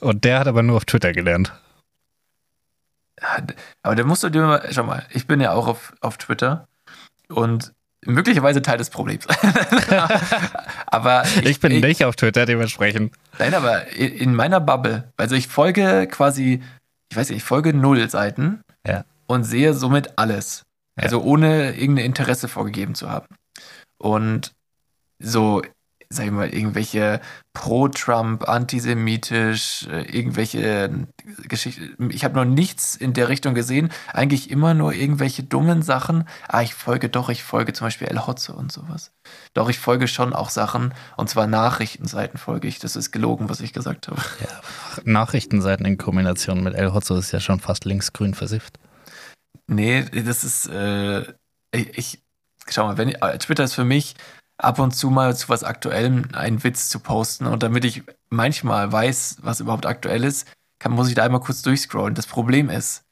Und 0.00 0.24
der 0.24 0.40
hat 0.40 0.46
aber 0.48 0.62
nur 0.62 0.76
auf 0.76 0.84
Twitter 0.84 1.12
gelernt. 1.12 1.52
Aber 3.82 3.94
da 3.94 4.04
musst 4.04 4.22
du 4.24 4.28
dir 4.28 4.42
mal, 4.42 4.68
schau 4.72 4.82
mal, 4.82 5.06
ich 5.10 5.26
bin 5.26 5.40
ja 5.40 5.52
auch 5.52 5.68
auf, 5.68 5.94
auf 6.00 6.18
Twitter 6.18 6.68
und 7.28 7.72
möglicherweise 8.04 8.62
Teil 8.62 8.78
des 8.78 8.90
Problems. 8.90 9.26
aber 10.86 11.24
ich, 11.24 11.44
ich 11.46 11.60
bin 11.60 11.72
ich, 11.72 11.82
nicht 11.82 12.04
auf 12.04 12.16
Twitter 12.16 12.46
dementsprechend. 12.46 13.14
Nein, 13.38 13.54
aber 13.54 13.88
in 13.92 14.34
meiner 14.34 14.60
Bubble, 14.60 15.12
also 15.16 15.34
ich 15.34 15.48
folge 15.48 16.08
quasi, 16.10 16.62
ich 17.10 17.16
weiß 17.16 17.30
nicht, 17.30 17.38
ich 17.38 17.44
folge 17.44 17.74
null 17.74 18.08
Seiten 18.10 18.62
ja. 18.86 19.04
und 19.26 19.44
sehe 19.44 19.74
somit 19.74 20.18
alles. 20.18 20.64
Ja. 20.96 21.04
Also 21.04 21.22
ohne 21.22 21.74
irgendein 21.74 22.06
Interesse 22.06 22.48
vorgegeben 22.48 22.94
zu 22.94 23.10
haben. 23.10 23.26
Und 23.98 24.52
so 25.18 25.62
sag 26.12 26.26
ich 26.26 26.32
mal, 26.32 26.52
irgendwelche 26.52 27.20
pro-Trump, 27.54 28.48
antisemitisch, 28.48 29.86
äh, 29.90 30.02
irgendwelche 30.02 31.06
Geschichten. 31.48 32.10
Ich 32.10 32.24
habe 32.24 32.34
noch 32.34 32.44
nichts 32.44 32.96
in 32.96 33.12
der 33.12 33.28
Richtung 33.28 33.54
gesehen. 33.54 33.90
Eigentlich 34.12 34.50
immer 34.50 34.74
nur 34.74 34.92
irgendwelche 34.92 35.42
dummen 35.42 35.82
Sachen. 35.82 36.28
Ah, 36.48 36.62
ich 36.62 36.74
folge 36.74 37.08
doch, 37.08 37.28
ich 37.28 37.42
folge 37.42 37.72
zum 37.72 37.86
Beispiel 37.86 38.08
El 38.08 38.26
Hotze 38.26 38.52
und 38.52 38.72
sowas. 38.72 39.12
Doch, 39.54 39.68
ich 39.68 39.78
folge 39.78 40.08
schon 40.08 40.32
auch 40.32 40.50
Sachen, 40.50 40.94
und 41.16 41.28
zwar 41.28 41.46
Nachrichtenseiten 41.46 42.38
folge 42.38 42.68
ich. 42.68 42.78
Das 42.78 42.96
ist 42.96 43.12
gelogen, 43.12 43.48
was 43.48 43.60
ich 43.60 43.72
gesagt 43.72 44.08
habe. 44.08 44.20
Ja, 44.40 45.02
Nachrichtenseiten 45.04 45.86
in 45.86 45.98
Kombination 45.98 46.62
mit 46.62 46.74
El 46.74 46.92
Hotze 46.92 47.14
ist 47.14 47.32
ja 47.32 47.40
schon 47.40 47.60
fast 47.60 47.84
linksgrün 47.84 48.34
versifft. 48.34 48.78
Nee, 49.66 50.04
das 50.04 50.44
ist, 50.44 50.66
äh, 50.68 51.22
ich, 51.72 51.96
ich 51.96 52.22
schau 52.68 52.86
mal, 52.86 52.98
wenn, 52.98 53.10
äh, 53.10 53.38
Twitter 53.38 53.64
ist 53.64 53.74
für 53.74 53.84
mich 53.84 54.14
ab 54.62 54.78
und 54.78 54.92
zu 54.92 55.10
mal 55.10 55.36
zu 55.36 55.48
was 55.48 55.64
Aktuellem 55.64 56.28
einen 56.32 56.62
Witz 56.62 56.88
zu 56.88 57.00
posten. 57.00 57.46
Und 57.46 57.62
damit 57.62 57.84
ich 57.84 58.02
manchmal 58.30 58.90
weiß, 58.90 59.38
was 59.42 59.60
überhaupt 59.60 59.86
aktuell 59.86 60.24
ist, 60.24 60.46
kann, 60.78 60.92
muss 60.92 61.08
ich 61.08 61.14
da 61.14 61.24
einmal 61.24 61.40
kurz 61.40 61.62
durchscrollen. 61.62 62.14
Das 62.14 62.26
Problem 62.26 62.70
ist, 62.70 63.04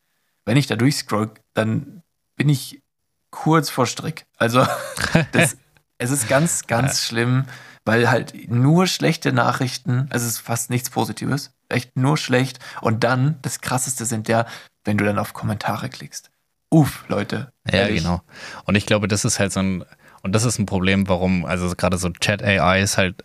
wenn 0.45 0.57
ich 0.57 0.67
da 0.67 0.77
durchscroll, 0.77 1.31
dann 1.55 2.03
bin 2.37 2.49
ich 2.49 2.83
kurz 3.31 3.71
vor 3.71 3.87
Strick. 3.87 4.27
Also 4.37 4.67
das, 5.33 5.57
es 5.99 6.11
ist 6.11 6.29
ganz, 6.29 6.67
ganz 6.67 7.05
schlimm, 7.05 7.45
weil 7.85 8.11
halt 8.11 8.51
nur 8.51 8.87
schlechte 8.87 9.33
Nachrichten, 9.33 10.09
also 10.11 10.27
es 10.27 10.35
ist 10.35 10.39
fast 10.39 10.71
nichts 10.71 10.91
Positives, 10.91 11.53
echt 11.69 11.97
nur 11.97 12.17
schlecht. 12.17 12.59
Und 12.81 13.05
dann, 13.05 13.39
das 13.43 13.61
Krasseste 13.61 14.05
sind 14.05 14.29
ja, 14.29 14.47
wenn 14.85 14.99
du 14.99 15.05
dann 15.05 15.19
auf 15.19 15.33
Kommentare 15.33 15.89
klickst. 15.89 16.31
Uff, 16.71 17.05
Leute. 17.09 17.53
Ja, 17.67 17.81
ehrlich. 17.81 18.03
genau. 18.03 18.23
Und 18.65 18.77
ich 18.77 18.87
glaube, 18.87 19.09
das 19.09 19.25
ist 19.25 19.41
halt 19.41 19.53
so 19.53 19.61
ein, 19.61 19.85
und 20.23 20.35
das 20.35 20.45
ist 20.45 20.59
ein 20.59 20.67
Problem, 20.67 21.09
warum, 21.09 21.45
also 21.45 21.75
gerade 21.75 21.99
so 21.99 22.11
Chat-AIs 22.11 22.99
halt 22.99 23.25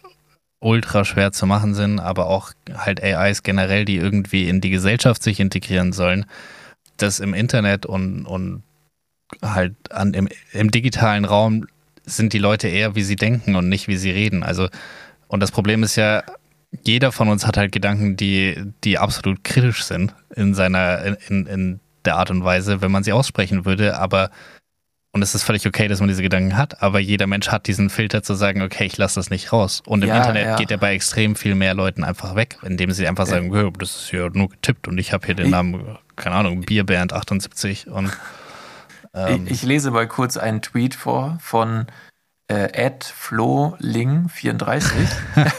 ultra 0.60 1.06
schwer 1.06 1.32
zu 1.32 1.46
machen 1.46 1.74
sind, 1.74 2.00
aber 2.00 2.28
auch 2.28 2.52
halt 2.74 3.04
AIs 3.04 3.44
generell, 3.44 3.86
die 3.86 3.98
irgendwie 3.98 4.48
in 4.48 4.62
die 4.62 4.70
Gesellschaft 4.70 5.22
sich 5.22 5.40
integrieren 5.40 5.94
sollen, 5.94 6.26
das 6.98 7.20
im 7.20 7.34
Internet 7.34 7.86
und, 7.86 8.26
und 8.26 8.64
halt 9.42 9.76
an, 9.92 10.14
im, 10.14 10.30
im 10.54 10.72
digitalen 10.72 11.26
Raum 11.26 11.68
sind 12.06 12.34
die 12.34 12.40
Leute 12.40 12.68
eher, 12.68 12.96
wie 12.96 13.04
sie 13.04 13.16
denken 13.16 13.56
und 13.56 13.68
nicht, 13.68 13.88
wie 13.88 13.98
sie 13.98 14.12
reden. 14.12 14.44
Also, 14.44 14.70
und 15.28 15.42
das 15.42 15.52
Problem 15.52 15.84
ist 15.84 15.96
ja, 15.96 16.24
jeder 16.84 17.12
von 17.12 17.30
uns 17.30 17.46
hat 17.46 17.58
halt 17.58 17.72
Gedanken, 17.72 18.16
die, 18.16 18.56
die 18.84 18.98
absolut 18.98 19.44
kritisch 19.44 19.84
sind 19.84 20.14
in 20.36 20.54
seiner, 20.54 21.18
in, 21.30 21.46
in 21.46 21.80
der 22.06 22.18
Art 22.18 22.32
und 22.32 22.44
Weise, 22.44 22.82
wenn 22.82 22.92
man 22.92 23.04
sie 23.04 23.14
aussprechen 23.14 23.66
würde, 23.66 23.98
aber 23.98 24.30
und 25.16 25.22
es 25.22 25.34
ist 25.34 25.44
völlig 25.44 25.66
okay, 25.66 25.88
dass 25.88 26.02
man 26.02 26.10
diese 26.10 26.22
Gedanken 26.22 26.58
hat, 26.58 26.84
aber 26.84 27.00
jeder 27.00 27.26
Mensch 27.26 27.48
hat 27.48 27.68
diesen 27.68 27.90
Filter 27.90 28.22
zu 28.22 28.34
sagen, 28.34 28.62
okay, 28.62 28.84
ich 28.84 28.98
lasse 28.98 29.16
das 29.16 29.30
nicht 29.30 29.54
raus. 29.54 29.82
Und 29.86 30.02
im 30.04 30.10
ja, 30.10 30.18
Internet 30.18 30.46
ja. 30.46 30.58
geht 30.58 30.72
er 30.72 30.78
bei 30.78 30.94
extrem 30.94 31.38
viel 31.38 31.56
mehr 31.56 31.74
Leuten 31.74 32.04
einfach 32.04 32.36
weg, 32.36 32.58
indem 32.64 32.92
sie 32.92 33.08
einfach 33.08 33.26
sagen, 33.26 33.56
ja. 33.56 33.70
das 33.80 33.96
ist 33.96 34.10
hier 34.10 34.30
nur 34.34 34.50
getippt 34.50 34.90
und 34.90 34.98
ich 34.98 35.14
habe 35.14 35.26
hier 35.26 35.36
den 35.36 35.52
Namen, 35.52 35.98
keine 36.18 36.36
Ahnung, 36.36 36.60
Bierband 36.64 37.14
78 37.14 37.88
und 37.88 38.12
ähm, 39.14 39.46
ich, 39.46 39.54
ich, 39.54 39.64
lese 39.64 39.90
mal 39.90 40.06
kurz 40.06 40.36
einen 40.36 40.62
Tweet 40.62 40.96
vor 40.96 41.38
von 41.40 41.88
äh, 42.50 42.90
floling34. 42.90 44.84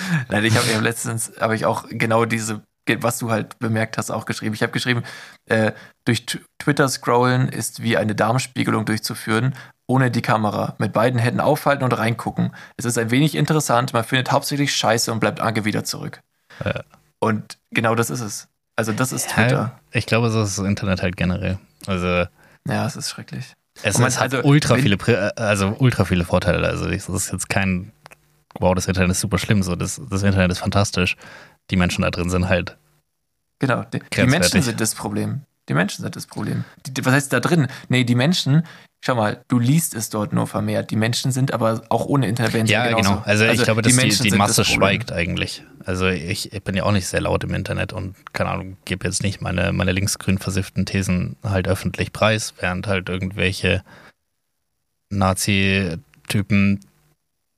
Nein, 0.28 0.44
ich 0.44 0.56
habe 0.56 0.70
ja 0.70 0.78
letztens, 0.78 1.32
habe 1.40 1.56
ich 1.56 1.66
auch 1.66 1.86
genau 1.90 2.26
diese 2.26 2.62
was 3.00 3.18
du 3.18 3.30
halt 3.30 3.58
bemerkt 3.58 3.98
hast, 3.98 4.10
auch 4.10 4.24
geschrieben. 4.24 4.54
Ich 4.54 4.62
habe 4.62 4.72
geschrieben, 4.72 5.02
äh, 5.46 5.72
durch 6.04 6.26
Twitter 6.58 6.88
scrollen 6.88 7.48
ist 7.48 7.82
wie 7.82 7.96
eine 7.96 8.14
Darmspiegelung 8.14 8.84
durchzuführen, 8.84 9.54
ohne 9.86 10.10
die 10.10 10.22
Kamera. 10.22 10.74
Mit 10.78 10.92
beiden 10.92 11.18
Händen 11.18 11.40
aufhalten 11.40 11.84
und 11.84 11.92
reingucken. 11.92 12.54
Es 12.76 12.84
ist 12.84 12.98
ein 12.98 13.10
wenig 13.10 13.34
interessant, 13.34 13.92
man 13.92 14.04
findet 14.04 14.32
hauptsächlich 14.32 14.74
Scheiße 14.74 15.12
und 15.12 15.20
bleibt 15.20 15.40
angewidert 15.40 15.86
zurück. 15.86 16.20
Ja. 16.64 16.82
Und 17.18 17.58
genau 17.70 17.94
das 17.94 18.10
ist 18.10 18.20
es. 18.20 18.48
Also 18.76 18.92
das 18.92 19.12
ist 19.12 19.30
Twitter. 19.30 19.50
Ja, 19.50 19.80
ich 19.92 20.06
glaube, 20.06 20.30
so 20.30 20.42
ist 20.42 20.58
das 20.58 20.64
Internet 20.64 21.02
halt 21.02 21.16
generell. 21.16 21.58
Also 21.86 22.24
ja, 22.68 22.86
es 22.86 22.96
ist 22.96 23.10
schrecklich. 23.10 23.54
Es, 23.82 23.98
es 23.98 24.20
hat 24.20 24.34
also, 24.34 24.48
ultra 24.48 24.76
viele, 24.76 24.98
also 25.36 25.74
ultra 25.78 26.04
viele 26.04 26.24
Vorteile. 26.24 26.66
Also 26.66 26.88
das 26.88 27.08
ist 27.08 27.32
jetzt 27.32 27.48
kein, 27.48 27.92
wow, 28.58 28.74
das 28.74 28.86
Internet 28.88 29.12
ist 29.12 29.20
super 29.20 29.38
schlimm. 29.38 29.62
So, 29.62 29.76
das, 29.76 30.00
das 30.10 30.22
Internet 30.22 30.50
ist 30.50 30.58
fantastisch 30.58 31.16
die 31.70 31.76
Menschen 31.76 32.02
da 32.02 32.10
drin 32.10 32.30
sind 32.30 32.48
halt. 32.48 32.76
Genau, 33.60 33.84
die, 33.84 34.00
die 34.12 34.26
Menschen 34.26 34.62
sind 34.62 34.80
das 34.80 34.94
Problem. 34.94 35.42
Die 35.68 35.74
Menschen 35.74 36.02
sind 36.02 36.16
das 36.16 36.26
Problem. 36.26 36.64
Die, 36.84 37.04
was 37.04 37.12
heißt 37.12 37.32
da 37.32 37.38
drin? 37.38 37.68
Nee, 37.88 38.02
die 38.02 38.16
Menschen, 38.16 38.64
schau 39.00 39.14
mal, 39.14 39.44
du 39.46 39.60
liest 39.60 39.94
es 39.94 40.10
dort 40.10 40.32
nur 40.32 40.48
vermehrt. 40.48 40.90
Die 40.90 40.96
Menschen 40.96 41.30
sind 41.30 41.54
aber 41.54 41.82
auch 41.90 42.06
ohne 42.06 42.26
Intervention. 42.26 42.72
Ja, 42.72 42.88
genauso. 42.88 43.10
genau. 43.10 43.22
Also, 43.24 43.44
also, 43.44 43.60
ich 43.60 43.62
glaube, 43.62 43.82
dass 43.82 43.94
die, 43.94 44.08
die, 44.08 44.30
die 44.30 44.36
Masse 44.36 44.64
schweigt 44.64 45.12
eigentlich. 45.12 45.62
Also 45.84 46.08
ich, 46.08 46.52
ich, 46.52 46.64
bin 46.64 46.74
ja 46.74 46.82
auch 46.82 46.92
nicht 46.92 47.06
sehr 47.06 47.20
laut 47.20 47.44
im 47.44 47.54
Internet 47.54 47.92
und 47.92 48.16
keine 48.32 48.50
Ahnung, 48.50 48.78
gebe 48.84 49.06
jetzt 49.06 49.22
nicht 49.22 49.40
meine, 49.40 49.72
meine 49.72 49.92
linksgrün 49.92 50.38
versifften 50.38 50.86
Thesen 50.86 51.36
halt 51.44 51.68
öffentlich 51.68 52.12
preis, 52.12 52.54
während 52.58 52.86
halt 52.86 53.08
irgendwelche 53.08 53.84
Nazi-Typen 55.10 56.80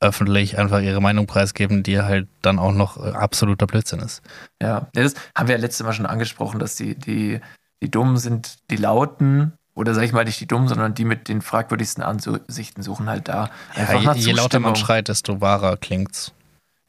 öffentlich 0.03 0.59
einfach 0.59 0.81
ihre 0.81 1.01
Meinung 1.01 1.27
preisgeben, 1.27 1.83
die 1.83 2.01
halt 2.01 2.29
dann 2.43 2.59
auch 2.59 2.73
noch 2.73 2.97
äh, 2.97 3.11
absoluter 3.11 3.67
Blödsinn 3.67 4.01
ist. 4.01 4.23
Ja, 4.61 4.89
das 4.93 5.15
haben 5.37 5.49
wir 5.49 5.55
ja 5.57 5.61
letztes 5.61 5.87
Mal 5.87 5.93
schon 5.93 6.07
angesprochen, 6.07 6.59
dass 6.59 6.77
die, 6.77 6.97
die, 6.97 7.41
die 7.83 7.91
Dummen 7.91 8.17
sind 8.17 8.59
die 8.71 8.77
Lauten, 8.77 9.53
oder 9.75 9.95
sag 9.95 10.03
ich 10.03 10.13
mal 10.13 10.25
nicht 10.25 10.41
die 10.41 10.47
Dummen, 10.47 10.69
sondern 10.69 10.95
die 10.95 11.05
mit 11.05 11.29
den 11.29 11.41
fragwürdigsten 11.41 12.03
Ansichten 12.03 12.83
suchen 12.83 13.09
halt 13.09 13.29
da. 13.29 13.51
Einfach 13.75 14.03
ja, 14.03 14.13
je, 14.15 14.27
je 14.27 14.33
lauter 14.33 14.61
man 14.61 14.77
schreit, 14.77 15.09
desto 15.09 15.41
wahrer 15.41 15.77
klingt's. 15.77 16.33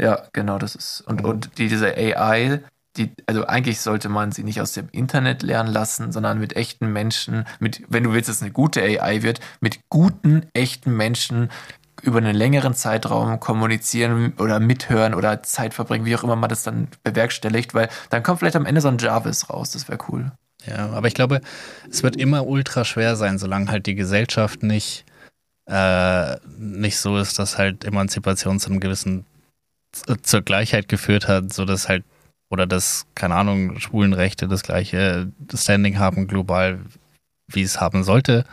Ja, 0.01 0.23
genau, 0.33 0.57
das 0.57 0.75
ist. 0.75 1.01
Und, 1.01 1.21
mhm. 1.21 1.29
und 1.29 1.57
die, 1.57 1.69
diese 1.69 1.95
AI, 1.95 2.61
die, 2.97 3.11
also 3.25 3.45
eigentlich 3.45 3.79
sollte 3.79 4.09
man 4.09 4.31
sie 4.31 4.43
nicht 4.43 4.59
aus 4.59 4.73
dem 4.73 4.89
Internet 4.91 5.43
lernen 5.43 5.71
lassen, 5.71 6.11
sondern 6.11 6.39
mit 6.39 6.55
echten 6.55 6.91
Menschen, 6.91 7.45
mit, 7.59 7.83
wenn 7.87 8.03
du 8.03 8.11
willst, 8.11 8.27
dass 8.27 8.37
es 8.37 8.41
eine 8.41 8.51
gute 8.51 8.81
AI 8.81 9.23
wird, 9.23 9.39
mit 9.61 9.79
guten, 9.89 10.45
echten 10.53 10.95
Menschen, 10.95 11.49
über 12.03 12.17
einen 12.17 12.35
längeren 12.35 12.73
Zeitraum 12.73 13.39
kommunizieren 13.39 14.33
oder 14.37 14.59
mithören 14.59 15.13
oder 15.13 15.41
Zeit 15.41 15.73
verbringen, 15.73 16.05
wie 16.05 16.15
auch 16.15 16.23
immer 16.23 16.35
man 16.35 16.49
das 16.49 16.63
dann 16.63 16.89
bewerkstelligt, 17.03 17.73
weil 17.73 17.87
dann 18.09 18.23
kommt 18.23 18.39
vielleicht 18.39 18.57
am 18.57 18.65
Ende 18.65 18.81
so 18.81 18.89
ein 18.89 18.97
Jarvis 18.97 19.49
raus, 19.49 19.71
das 19.71 19.87
wäre 19.87 19.99
cool. 20.09 20.31
Ja, 20.65 20.89
aber 20.89 21.07
ich 21.07 21.13
glaube, 21.13 21.39
es 21.89 22.03
wird 22.03 22.17
immer 22.17 22.45
ultra 22.45 22.83
schwer 22.83 23.15
sein, 23.15 23.37
solange 23.37 23.69
halt 23.71 23.85
die 23.85 23.95
Gesellschaft 23.95 24.63
nicht, 24.63 25.05
äh, 25.65 26.35
nicht 26.57 26.97
so 26.97 27.17
ist, 27.17 27.39
dass 27.39 27.57
halt 27.57 27.85
Emanzipation 27.85 28.59
zu 28.59 28.69
einem 28.69 28.81
gewissen 28.81 29.25
zur 30.23 30.41
Gleichheit 30.41 30.89
geführt 30.89 31.27
hat, 31.27 31.53
so 31.53 31.65
dass 31.65 31.87
halt 31.87 32.03
oder 32.49 32.67
dass, 32.67 33.05
keine 33.15 33.35
Ahnung, 33.35 33.79
Schwulenrechte 33.79 34.47
das 34.47 34.63
gleiche 34.63 35.31
Standing 35.53 35.99
haben 35.99 36.27
global, 36.27 36.79
wie 37.47 37.61
es 37.61 37.79
haben 37.79 38.03
sollte. 38.03 38.43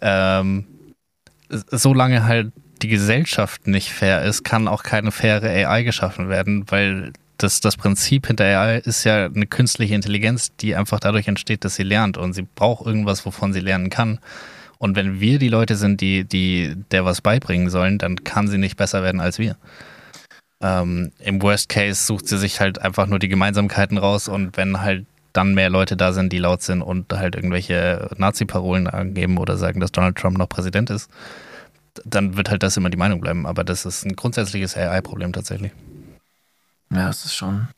Ähm, 0.00 0.66
solange 1.48 2.24
halt 2.24 2.52
die 2.82 2.88
Gesellschaft 2.88 3.66
nicht 3.66 3.90
fair 3.90 4.22
ist, 4.22 4.44
kann 4.44 4.68
auch 4.68 4.82
keine 4.82 5.12
faire 5.12 5.48
AI 5.48 5.82
geschaffen 5.82 6.28
werden, 6.28 6.64
weil 6.70 7.12
das, 7.38 7.60
das 7.60 7.76
Prinzip 7.76 8.26
hinter 8.26 8.44
AI 8.44 8.78
ist 8.78 9.04
ja 9.04 9.26
eine 9.26 9.46
künstliche 9.46 9.94
Intelligenz, 9.94 10.54
die 10.56 10.74
einfach 10.74 11.00
dadurch 11.00 11.28
entsteht, 11.28 11.64
dass 11.64 11.76
sie 11.76 11.84
lernt 11.84 12.18
und 12.18 12.32
sie 12.32 12.46
braucht 12.54 12.84
irgendwas, 12.84 13.24
wovon 13.24 13.52
sie 13.52 13.60
lernen 13.60 13.90
kann. 13.90 14.18
Und 14.78 14.96
wenn 14.96 15.20
wir 15.20 15.38
die 15.38 15.48
Leute 15.48 15.76
sind, 15.76 16.00
die, 16.00 16.24
die 16.24 16.74
der 16.90 17.04
was 17.04 17.20
beibringen 17.20 17.70
sollen, 17.70 17.98
dann 17.98 18.24
kann 18.24 18.48
sie 18.48 18.58
nicht 18.58 18.76
besser 18.76 19.02
werden 19.02 19.20
als 19.20 19.38
wir. 19.38 19.56
Ähm, 20.60 21.12
Im 21.20 21.40
Worst 21.42 21.68
Case 21.68 22.04
sucht 22.04 22.26
sie 22.26 22.38
sich 22.38 22.60
halt 22.60 22.80
einfach 22.80 23.06
nur 23.06 23.20
die 23.20 23.28
Gemeinsamkeiten 23.28 23.98
raus 23.98 24.28
und 24.28 24.56
wenn 24.56 24.80
halt 24.80 25.06
dann 25.32 25.54
mehr 25.54 25.70
Leute 25.70 25.96
da 25.96 26.12
sind, 26.12 26.32
die 26.32 26.38
laut 26.38 26.62
sind 26.62 26.82
und 26.82 27.12
halt 27.12 27.36
irgendwelche 27.36 28.08
Nazi-Parolen 28.16 28.88
angeben 28.88 29.38
oder 29.38 29.56
sagen, 29.56 29.78
dass 29.78 29.92
Donald 29.92 30.16
Trump 30.16 30.38
noch 30.38 30.48
Präsident 30.48 30.90
ist, 30.90 31.10
dann 32.04 32.36
wird 32.36 32.50
halt 32.50 32.62
das 32.62 32.76
immer 32.76 32.90
die 32.90 32.96
Meinung 32.96 33.20
bleiben. 33.20 33.46
Aber 33.46 33.64
das 33.64 33.84
ist 33.84 34.04
ein 34.04 34.16
grundsätzliches 34.16 34.76
AI-Problem 34.76 35.32
tatsächlich. 35.32 35.72
Ja, 36.92 37.08
es 37.08 37.24
ist 37.24 37.34
schon. 37.34 37.68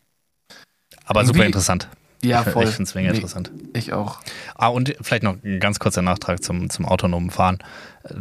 Aber 1.04 1.24
super 1.24 1.44
interessant. 1.44 1.88
Ja, 2.22 2.42
voll. 2.42 2.64
Ich 2.64 2.70
finde 2.70 2.88
es 2.88 2.94
mega 2.94 3.10
nee, 3.10 3.16
interessant. 3.16 3.50
Ich 3.72 3.92
auch. 3.92 4.20
Ah, 4.54 4.68
und 4.68 4.94
vielleicht 5.00 5.22
noch 5.22 5.42
ein 5.42 5.58
ganz 5.58 5.78
kurzer 5.78 6.02
Nachtrag 6.02 6.42
zum, 6.42 6.68
zum 6.68 6.84
autonomen 6.84 7.30
Fahren. 7.30 7.58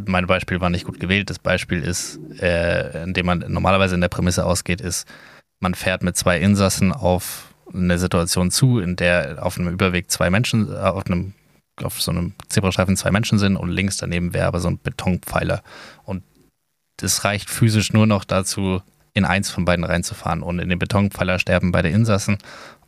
Mein 0.06 0.26
Beispiel 0.26 0.60
war 0.60 0.70
nicht 0.70 0.86
gut 0.86 1.00
gewählt. 1.00 1.28
Das 1.28 1.38
Beispiel 1.38 1.82
ist, 1.82 2.18
äh, 2.40 3.02
in 3.02 3.12
dem 3.12 3.26
man 3.26 3.44
normalerweise 3.48 3.94
in 3.94 4.00
der 4.00 4.08
Prämisse 4.08 4.46
ausgeht, 4.46 4.80
ist, 4.80 5.06
man 5.60 5.74
fährt 5.74 6.02
mit 6.02 6.16
zwei 6.16 6.40
Insassen 6.40 6.92
auf 6.92 7.54
eine 7.72 7.98
Situation 7.98 8.50
zu, 8.50 8.80
in 8.80 8.96
der 8.96 9.44
auf 9.44 9.58
einem 9.58 9.68
Überweg 9.68 10.10
zwei 10.10 10.30
Menschen, 10.30 10.72
äh, 10.72 10.76
auf 10.76 11.06
einem 11.06 11.34
auf 11.84 12.00
so 12.00 12.10
einem 12.10 12.34
Zebrastreifen 12.48 12.96
zwei 12.96 13.10
Menschen 13.10 13.38
sind 13.38 13.56
und 13.56 13.70
links 13.70 13.96
daneben 13.96 14.34
wäre 14.34 14.46
aber 14.46 14.60
so 14.60 14.68
ein 14.68 14.80
Betonpfeiler. 14.80 15.62
Und 16.04 16.22
es 17.00 17.24
reicht 17.24 17.50
physisch 17.50 17.92
nur 17.92 18.06
noch 18.06 18.24
dazu, 18.24 18.82
in 19.14 19.24
eins 19.24 19.50
von 19.50 19.64
beiden 19.64 19.84
reinzufahren. 19.84 20.42
Und 20.42 20.58
in 20.58 20.68
den 20.68 20.78
Betonpfeiler 20.78 21.38
sterben 21.38 21.72
beide 21.72 21.88
Insassen 21.88 22.38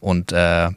und 0.00 0.32
äh, 0.32 0.70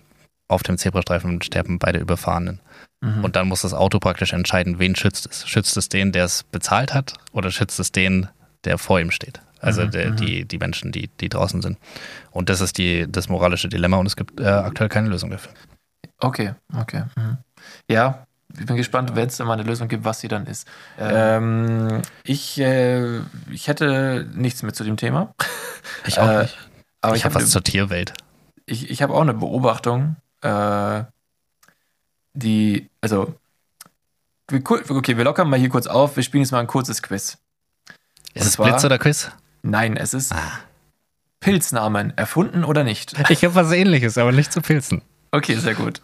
auf 0.48 0.64
dem 0.64 0.78
Zebrastreifen 0.78 1.42
sterben 1.42 1.80
beide 1.80 2.00
Überfahrenen. 2.00 2.62
Mhm. 3.02 3.24
Und 3.24 3.36
dann 3.36 3.48
muss 3.48 3.62
das 3.62 3.74
Auto 3.74 4.00
praktisch 4.00 4.34
entscheiden, 4.34 4.80
wen 4.80 4.96
schützt 4.96 5.28
es. 5.30 5.48
Schützt 5.48 5.78
es 5.78 5.90
den, 5.90 6.12
der 6.12 6.26
es 6.26 6.44
bezahlt 6.44 6.94
hat, 6.94 7.14
oder 7.32 7.52
schützt 7.52 7.80
es 7.80 7.92
den, 7.92 8.28
der 8.64 8.78
vor 8.78 9.00
ihm 9.00 9.12
steht? 9.12 9.42
Also 9.60 9.84
mhm. 9.84 9.92
der, 9.92 10.12
mhm. 10.12 10.16
die, 10.18 10.46
die 10.46 10.58
Menschen, 10.58 10.92
die, 10.92 11.10
die 11.20 11.30
draußen 11.30 11.62
sind. 11.62 11.78
Und 12.32 12.50
das 12.50 12.62
ist 12.62 12.78
die, 12.78 13.06
das 13.10 13.30
moralische 13.30 13.70
Dilemma 13.70 13.98
und 13.98 14.06
es 14.06 14.16
gibt 14.16 14.40
äh, 14.40 14.46
aktuell 14.46 14.90
keine 14.90 15.10
Lösung 15.10 15.32
dafür. 15.32 15.52
Okay, 16.20 16.54
okay. 16.76 17.04
Mhm. 17.16 17.38
Ja, 17.90 18.26
ich 18.58 18.66
bin 18.66 18.76
gespannt, 18.76 19.16
wenn 19.16 19.28
es 19.28 19.40
mal 19.40 19.54
eine 19.54 19.64
Lösung 19.64 19.88
gibt, 19.88 20.06
was 20.06 20.20
sie 20.20 20.28
dann 20.28 20.46
ist. 20.46 20.68
Ähm, 20.98 22.02
ich, 22.24 22.60
äh, 22.60 23.20
ich 23.52 23.68
hätte 23.68 24.28
nichts 24.34 24.64
mehr 24.64 24.74
zu 24.74 24.84
dem 24.84 24.98
Thema. 24.98 25.34
Ich 26.08 26.20
auch 26.20 26.28
äh, 26.28 26.42
nicht. 26.44 26.58
Aber 27.02 27.16
ich, 27.16 27.22
ich 27.22 27.26
habe 27.26 27.36
was 27.36 27.52
zur 27.52 27.64
Tierwelt. 27.64 28.14
Ich, 28.66 28.90
ich 28.90 29.04
habe 29.04 29.14
auch 29.14 29.22
eine 29.22 29.36
Beobachtung, 29.36 30.16
äh, 30.42 31.04
die, 32.34 32.90
also, 33.02 33.36
okay, 34.52 35.18
wir 35.18 35.24
lockern 35.24 35.48
mal 35.48 35.60
hier 35.60 35.70
kurz 35.70 35.86
auf. 35.86 36.16
Wir 36.16 36.24
spielen 36.24 36.42
jetzt 36.42 36.52
mal 36.52 36.60
ein 36.60 36.68
kurzes 36.68 37.04
Quiz. 37.04 37.38
Ist 38.34 38.46
es 38.46 38.58
Blitz 38.58 38.84
oder 38.84 38.98
Quiz? 38.98 39.32
Nein, 39.62 39.96
es 39.96 40.16
ist 40.16 40.34
ah. 40.34 40.60
Pilznamen. 41.40 42.18
Erfunden 42.18 42.64
oder 42.64 42.84
nicht? 42.84 43.14
Ich 43.30 43.46
habe 43.46 43.56
was 43.56 43.72
ähnliches, 43.72 44.18
aber 44.18 44.32
nicht 44.32 44.52
zu 44.52 44.62
Pilzen. 44.62 45.02
Okay, 45.32 45.56
sehr 45.56 45.76
gut. 45.76 46.02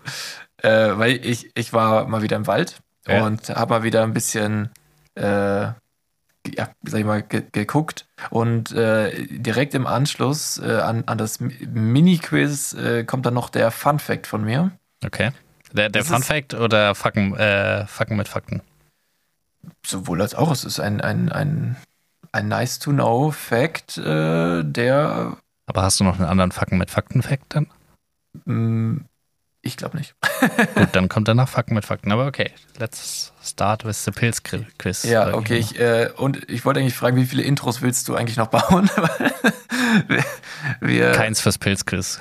Äh, 0.62 0.98
weil 0.98 1.26
ich, 1.26 1.52
ich 1.56 1.74
war 1.74 2.08
mal 2.08 2.22
wieder 2.22 2.38
im 2.38 2.46
Wald 2.46 2.82
ja. 3.08 3.26
und 3.26 3.50
habe 3.50 3.74
mal 3.74 3.84
wieder 3.84 4.04
ein 4.04 4.14
bisschen, 4.14 4.70
äh, 5.16 5.24
ja, 5.24 5.76
sag 6.84 7.00
ich 7.00 7.06
mal, 7.06 7.24
ge 7.24 7.44
geguckt. 7.52 8.06
Und 8.30 8.72
äh, 8.72 9.26
direkt 9.28 9.74
im 9.74 9.88
Anschluss 9.88 10.60
äh, 10.60 10.78
an, 10.78 11.04
an 11.08 11.18
das 11.18 11.40
Mini-Quiz 11.40 12.74
äh, 12.74 13.04
kommt 13.06 13.26
dann 13.26 13.34
noch 13.34 13.50
der 13.50 13.72
Fun-Fact 13.72 14.28
von 14.28 14.44
mir. 14.44 14.72
Okay. 15.04 15.32
Der, 15.72 15.90
der 15.90 16.06
Fun-Fact 16.06 16.54
oder 16.54 16.94
Facken, 16.94 17.36
äh, 17.36 17.88
Facken 17.88 18.18
mit 18.18 18.28
Fakten? 18.28 18.62
Sowohl 19.86 20.22
als 20.22 20.36
auch. 20.36 20.52
Es 20.52 20.64
ist 20.64 20.80
ein, 20.80 21.02
ein, 21.02 21.32
ein, 21.32 21.76
ein 22.32 22.48
nice-to-know-Fact, 22.50 23.98
der. 23.98 25.38
Aber 25.66 25.82
hast 25.82 26.00
du 26.00 26.04
noch 26.04 26.20
einen 26.20 26.28
anderen 26.28 26.52
Facken 26.52 26.78
mit 26.78 26.92
Fakten-Fact 26.92 27.56
dann? 27.56 29.08
Ich 29.64 29.78
glaube 29.78 29.98
nicht. 29.98 30.16
Gut, 30.76 30.90
dann 30.94 31.08
kommt 31.08 31.28
danach 31.28 31.48
Fakten 31.48 31.76
mit 31.76 31.86
Fakten. 31.86 32.12
Aber 32.12 32.26
okay, 32.26 32.52
let's 32.80 33.32
start 33.44 33.86
with 33.86 34.04
the 34.04 34.12
Pilz 34.12 34.42
Quiz. 34.44 35.04
Ja, 35.04 35.34
okay. 35.36 35.58
Ich, 35.58 35.80
äh, 35.80 36.10
und 36.18 36.50
ich 36.50 36.66
wollte 36.66 36.80
eigentlich 36.80 36.96
fragen, 36.96 37.18
wie 37.18 37.26
viele 37.26 37.44
Intros 37.44 37.82
willst 37.82 38.08
du 38.08 38.16
eigentlich 38.16 38.38
noch 38.38 38.48
bauen? 38.48 38.90
wir, 40.08 40.24
wir, 40.82 41.12
Keins 41.12 41.42
fürs 41.42 41.60
Pilz 41.60 41.86
Quiz. 41.86 42.20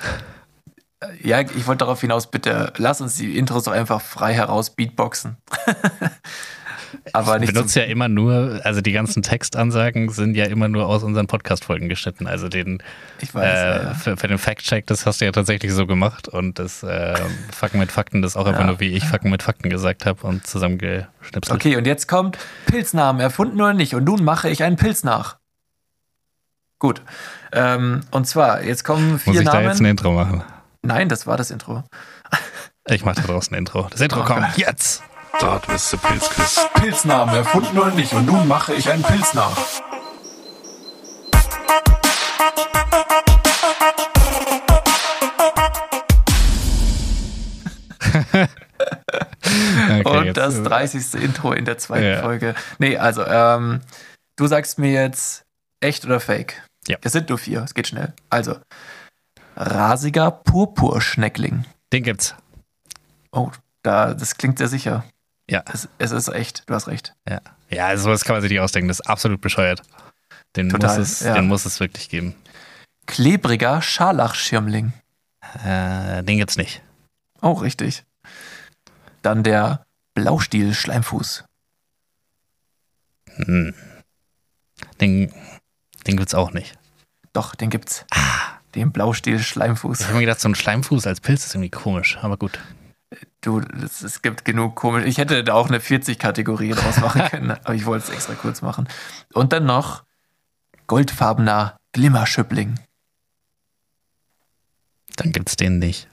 Ja, 1.23 1.41
ich 1.41 1.65
wollte 1.65 1.79
darauf 1.79 1.99
hinaus, 2.01 2.29
bitte 2.29 2.73
lass 2.77 3.01
uns 3.01 3.15
die 3.15 3.35
Intros 3.35 3.63
doch 3.63 3.71
einfach 3.71 4.01
frei 4.01 4.35
heraus 4.35 4.75
beatboxen. 4.75 5.37
Aber 7.13 7.39
nicht 7.39 7.53
benutzt 7.53 7.75
ja 7.75 7.83
immer 7.83 8.07
nur, 8.07 8.61
also 8.63 8.81
die 8.81 8.91
ganzen 8.91 9.23
Textansagen 9.23 10.09
sind 10.09 10.35
ja 10.35 10.45
immer 10.45 10.67
nur 10.67 10.87
aus 10.87 11.03
unseren 11.03 11.27
Podcast-Folgen 11.27 11.89
geschnitten. 11.89 12.27
Also 12.27 12.49
den 12.49 12.81
ich 13.19 13.33
weiß, 13.33 13.43
äh, 13.43 13.83
ja. 13.83 13.93
für, 13.93 14.17
für, 14.17 14.27
den 14.27 14.37
Fact-Check, 14.37 14.87
das 14.87 15.05
hast 15.05 15.21
du 15.21 15.25
ja 15.25 15.31
tatsächlich 15.31 15.73
so 15.73 15.85
gemacht 15.85 16.27
und 16.27 16.59
das 16.59 16.83
äh, 16.83 17.15
Facken 17.51 17.79
mit 17.79 17.91
Fakten, 17.91 18.21
das 18.21 18.35
auch 18.35 18.45
ja. 18.45 18.51
einfach 18.51 18.65
nur, 18.65 18.79
wie 18.79 18.89
ich 18.89 19.05
Facken 19.05 19.31
mit 19.31 19.43
Fakten 19.43 19.69
gesagt 19.69 20.05
habe 20.05 20.25
und 20.25 20.45
zusammengeschnipselt. 20.45 21.51
Okay, 21.51 21.75
und 21.75 21.85
jetzt 21.85 22.07
kommt 22.07 22.37
Pilznamen, 22.65 23.21
erfunden 23.21 23.59
oder 23.61 23.73
nicht? 23.73 23.95
Und 23.95 24.03
nun 24.03 24.23
mache 24.23 24.49
ich 24.49 24.63
einen 24.63 24.75
Pilz 24.75 25.03
nach. 25.03 25.37
Gut. 26.79 27.01
Ähm, 27.51 28.01
und 28.11 28.25
zwar, 28.25 28.63
jetzt 28.63 28.83
kommen 28.83 29.19
vier 29.19 29.33
Namen. 29.33 29.35
Muss 29.35 29.41
ich 29.41 29.45
Namen. 29.45 29.63
da 29.63 29.69
jetzt 29.69 29.79
ein 29.81 29.85
Intro 29.85 30.13
machen? 30.13 30.43
Nein, 30.81 31.09
das 31.09 31.27
war 31.27 31.37
das 31.37 31.51
Intro. 31.51 31.83
Ich 32.87 33.05
mache 33.05 33.21
da 33.21 33.27
draußen 33.27 33.53
ein 33.53 33.59
Intro. 33.59 33.87
Das 33.91 34.01
Intro 34.01 34.21
oh, 34.21 34.25
kommt 34.25 34.41
Gott. 34.41 34.57
jetzt. 34.57 35.03
Start 35.37 35.67
with 35.67 35.89
the 35.89 35.97
Pilzquiz. 35.97 36.67
Pilznamen 36.75 37.35
erfunden 37.35 37.77
oder 37.77 37.91
nicht? 37.91 38.13
Und 38.13 38.25
nun 38.25 38.47
mache 38.47 38.73
ich 38.73 38.89
einen 38.89 39.03
Pilz 39.03 39.33
nach. 39.33 39.57
okay, 50.03 50.29
und 50.29 50.37
das 50.37 50.61
30. 50.63 51.21
Intro 51.21 51.53
in 51.53 51.65
der 51.65 51.77
zweiten 51.77 52.05
ja. 52.05 52.21
Folge. 52.21 52.55
Nee, 52.77 52.97
also, 52.97 53.25
ähm, 53.25 53.81
du 54.35 54.47
sagst 54.47 54.79
mir 54.79 54.91
jetzt 54.91 55.45
echt 55.79 56.05
oder 56.05 56.19
fake. 56.19 56.61
Ja. 56.87 56.97
Es 57.01 57.13
sind 57.13 57.29
nur 57.29 57.37
vier, 57.37 57.63
es 57.63 57.73
geht 57.73 57.87
schnell. 57.87 58.13
Also, 58.29 58.57
rasiger 59.55 60.31
Purpurschneckling. 60.31 61.65
Den 61.93 62.03
gibt's. 62.03 62.35
Oh, 63.31 63.51
da, 63.83 64.13
das 64.13 64.37
klingt 64.37 64.57
sehr 64.57 64.67
sicher. 64.67 65.03
Ja. 65.51 65.65
Es, 65.71 65.89
es, 65.97 66.11
ist 66.11 66.29
echt, 66.29 66.63
du 66.69 66.73
hast 66.73 66.87
recht. 66.87 67.13
Ja, 67.27 67.41
ja 67.69 67.87
also 67.87 68.05
sowas 68.05 68.23
kann 68.23 68.35
man 68.35 68.41
sich 68.41 68.51
nicht 68.51 68.61
ausdenken. 68.61 68.87
Das 68.87 69.01
ist 69.01 69.07
absolut 69.07 69.41
bescheuert. 69.41 69.81
Den, 70.55 70.69
Total, 70.69 70.97
muss, 70.97 71.09
es, 71.09 71.19
ja. 71.19 71.33
den 71.33 71.47
muss 71.47 71.65
es 71.65 71.81
wirklich 71.81 72.07
geben. 72.07 72.35
Klebriger 73.05 73.81
Scharlachschirmling. 73.81 74.93
Äh, 75.65 76.23
den 76.23 76.37
gibt's 76.37 76.55
nicht. 76.55 76.81
Oh, 77.41 77.51
richtig. 77.51 78.05
Dann 79.23 79.43
der 79.43 79.85
Blaustiel-Schleimfuß. 80.13 81.43
Hm. 83.35 83.73
Den, 85.01 85.33
den 86.07 86.17
gibt's 86.17 86.33
auch 86.33 86.53
nicht. 86.53 86.77
Doch, 87.33 87.55
den 87.55 87.69
gibt's. 87.69 88.05
Ah. 88.11 88.59
Den 88.73 88.93
Blaustiel-Schleimfuß. 88.93 89.99
Ich 89.99 90.05
habe 90.05 90.15
mir 90.15 90.21
gedacht, 90.21 90.39
so 90.39 90.47
ein 90.47 90.55
Schleimfuß 90.55 91.07
als 91.07 91.19
Pilz 91.19 91.45
ist 91.45 91.55
irgendwie 91.55 91.71
komisch, 91.71 92.17
aber 92.21 92.37
gut. 92.37 92.57
Du, 93.41 93.61
es, 93.83 94.01
es 94.01 94.21
gibt 94.21 94.45
genug 94.45 94.75
komisch. 94.75 95.05
Ich 95.05 95.17
hätte 95.17 95.43
da 95.43 95.53
auch 95.53 95.67
eine 95.67 95.79
40-Kategorie 95.79 96.71
draus 96.71 96.99
machen 96.99 97.21
können, 97.29 97.51
aber 97.51 97.73
ich 97.73 97.85
wollte 97.85 98.05
es 98.05 98.13
extra 98.13 98.33
kurz 98.35 98.61
machen. 98.61 98.87
Und 99.33 99.51
dann 99.53 99.65
noch 99.65 100.03
goldfarbener 100.87 101.77
Glimmerschüppling. 101.91 102.79
Dann 105.17 105.31
gibt's 105.31 105.57
den 105.57 105.79
nicht. 105.79 106.07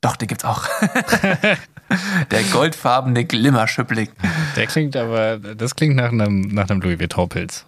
Doch, 0.00 0.16
den 0.16 0.28
gibt's 0.28 0.44
auch. 0.44 0.66
Der 2.30 2.42
goldfarbene 2.44 3.24
Glimmerschüppling. 3.24 4.08
Der 4.56 4.66
klingt 4.66 4.96
aber, 4.96 5.38
das 5.38 5.74
klingt 5.76 5.96
nach 5.96 6.10
einem, 6.10 6.42
nach 6.42 6.68
einem 6.68 6.80
Louis 6.80 6.98
Vuitton-Pilz. 6.98 7.66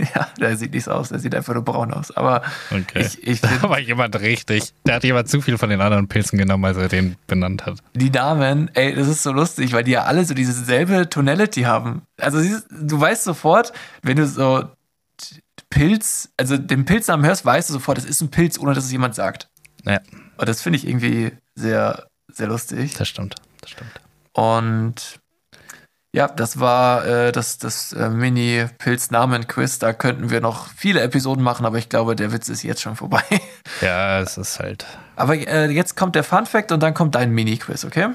ja, 0.14 0.28
der 0.38 0.56
sieht 0.56 0.72
nicht 0.72 0.84
so 0.84 0.92
aus, 0.92 1.10
der 1.10 1.18
sieht 1.18 1.34
einfach 1.34 1.54
nur 1.54 1.64
braun 1.64 1.92
aus. 1.92 2.10
Aber 2.16 2.42
okay. 2.70 3.06
ich, 3.06 3.26
ich 3.26 3.40
da 3.40 3.62
war 3.62 3.78
jemand 3.78 4.18
richtig. 4.20 4.72
Der 4.86 4.96
hat 4.96 5.04
jemand 5.04 5.28
zu 5.28 5.40
viel 5.40 5.58
von 5.58 5.70
den 5.70 5.80
anderen 5.80 6.08
Pilzen 6.08 6.38
genommen, 6.38 6.64
als 6.64 6.76
er 6.76 6.88
den 6.88 7.16
benannt 7.26 7.66
hat. 7.66 7.78
Die 7.94 8.10
Namen, 8.10 8.70
ey, 8.74 8.94
das 8.94 9.08
ist 9.08 9.22
so 9.22 9.32
lustig, 9.32 9.72
weil 9.72 9.84
die 9.84 9.92
ja 9.92 10.04
alle 10.04 10.24
so 10.24 10.34
dieselbe 10.34 11.08
Tonality 11.08 11.62
haben. 11.62 12.02
Also 12.18 12.40
du 12.70 13.00
weißt 13.00 13.24
sofort, 13.24 13.72
wenn 14.02 14.16
du 14.16 14.26
so 14.26 14.64
Pilz, 15.70 16.30
also 16.36 16.56
den 16.56 16.84
Pilznamen 16.84 17.24
hörst, 17.24 17.44
weißt 17.44 17.68
du 17.68 17.74
sofort, 17.74 17.98
das 17.98 18.04
ist 18.04 18.20
ein 18.20 18.30
Pilz, 18.30 18.58
ohne 18.58 18.74
dass 18.74 18.84
es 18.84 18.92
jemand 18.92 19.14
sagt. 19.14 19.48
Ja. 19.84 20.00
Und 20.36 20.48
das 20.48 20.62
finde 20.62 20.78
ich 20.78 20.86
irgendwie 20.86 21.32
sehr, 21.54 22.06
sehr 22.28 22.48
lustig. 22.48 22.94
Das 22.96 23.08
stimmt, 23.08 23.36
das 23.60 23.70
stimmt. 23.70 23.92
Und 24.32 25.20
ja, 26.12 26.26
das 26.26 26.58
war 26.58 27.06
äh, 27.06 27.32
das, 27.32 27.58
das 27.58 27.92
äh, 27.92 28.08
Mini-Pilz-Namen-Quiz. 28.08 29.78
Da 29.78 29.92
könnten 29.92 30.30
wir 30.30 30.40
noch 30.40 30.68
viele 30.68 31.00
Episoden 31.02 31.44
machen, 31.44 31.64
aber 31.64 31.78
ich 31.78 31.88
glaube, 31.88 32.16
der 32.16 32.32
Witz 32.32 32.48
ist 32.48 32.62
jetzt 32.62 32.82
schon 32.82 32.96
vorbei. 32.96 33.22
Ja, 33.80 34.20
es 34.20 34.36
ist 34.36 34.58
halt. 34.58 34.84
Aber 35.16 35.34
äh, 35.34 35.70
jetzt 35.70 35.96
kommt 35.96 36.14
der 36.14 36.24
Fun-Fact 36.24 36.72
und 36.72 36.82
dann 36.82 36.92
kommt 36.92 37.14
dein 37.14 37.30
Mini-Quiz, 37.30 37.84
okay? 37.84 38.08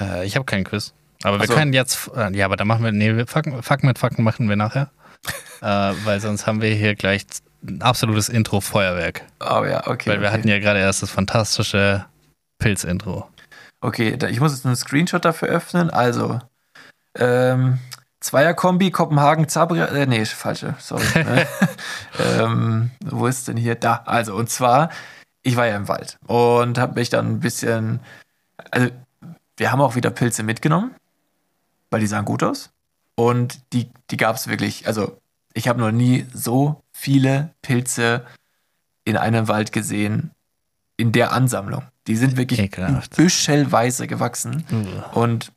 Äh, 0.00 0.24
ich 0.24 0.36
habe 0.36 0.46
keinen 0.46 0.64
Quiz. 0.64 0.94
Aber 1.22 1.38
wir 1.38 1.46
so. 1.46 1.54
können 1.54 1.72
jetzt. 1.72 2.10
Äh, 2.16 2.34
ja, 2.34 2.46
aber 2.46 2.56
dann 2.56 2.66
machen 2.66 2.82
wir. 2.82 2.92
Nee, 2.92 3.26
Fakten, 3.26 3.62
Fakten 3.62 3.86
mit 3.86 3.98
Fakten 3.98 4.22
machen 4.22 4.48
wir 4.48 4.56
nachher. 4.56 4.90
Äh, 5.62 5.92
weil 6.04 6.20
sonst 6.20 6.46
haben 6.46 6.62
wir 6.62 6.70
hier 6.70 6.94
gleich 6.94 7.26
ein 7.62 7.82
absolutes 7.82 8.30
Intro-Feuerwerk. 8.30 9.26
Oh 9.40 9.62
ja, 9.66 9.86
okay. 9.86 10.08
Weil 10.08 10.22
wir 10.22 10.28
okay. 10.28 10.38
hatten 10.38 10.48
ja 10.48 10.58
gerade 10.58 10.78
erst 10.78 11.02
das 11.02 11.10
fantastische 11.10 12.06
Pilz-Intro. 12.58 13.28
Okay, 13.82 14.16
ich 14.30 14.40
muss 14.40 14.52
jetzt 14.52 14.64
einen 14.64 14.74
Screenshot 14.74 15.22
dafür 15.22 15.48
öffnen. 15.48 15.90
Also, 15.90 16.38
ähm, 17.16 17.78
Zweierkombi, 18.20 18.90
Kopenhagen, 18.90 19.48
Zabria, 19.48 19.86
äh, 19.86 20.06
nee, 20.06 20.24
falsche, 20.26 20.74
sorry. 20.78 21.04
ähm, 22.38 22.90
wo 23.04 23.26
ist 23.26 23.48
denn 23.48 23.56
hier? 23.56 23.74
Da, 23.76 24.02
also, 24.04 24.34
und 24.34 24.50
zwar, 24.50 24.90
ich 25.42 25.56
war 25.56 25.66
ja 25.66 25.76
im 25.76 25.88
Wald 25.88 26.18
und 26.26 26.76
habe 26.76 27.00
mich 27.00 27.08
dann 27.08 27.26
ein 27.26 27.40
bisschen, 27.40 28.00
also, 28.70 28.90
wir 29.56 29.72
haben 29.72 29.80
auch 29.80 29.94
wieder 29.94 30.10
Pilze 30.10 30.42
mitgenommen, 30.42 30.94
weil 31.90 32.00
die 32.00 32.06
sahen 32.06 32.26
gut 32.26 32.42
aus. 32.42 32.70
Und 33.14 33.60
die, 33.72 33.90
die 34.10 34.16
gab 34.16 34.36
es 34.36 34.48
wirklich, 34.48 34.86
also, 34.86 35.18
ich 35.54 35.66
habe 35.66 35.80
noch 35.80 35.90
nie 35.90 36.26
so 36.32 36.82
viele 36.92 37.50
Pilze 37.62 38.24
in 39.04 39.16
einem 39.16 39.48
Wald 39.48 39.72
gesehen 39.72 40.30
in 40.96 41.12
der 41.12 41.32
Ansammlung. 41.32 41.84
Die 42.06 42.16
sind 42.16 42.36
wirklich 42.36 42.60
Ekelhaft. 42.60 43.16
büschelweise 43.16 44.06
gewachsen. 44.06 44.64
Ugh. 44.70 45.16
Und 45.18 45.52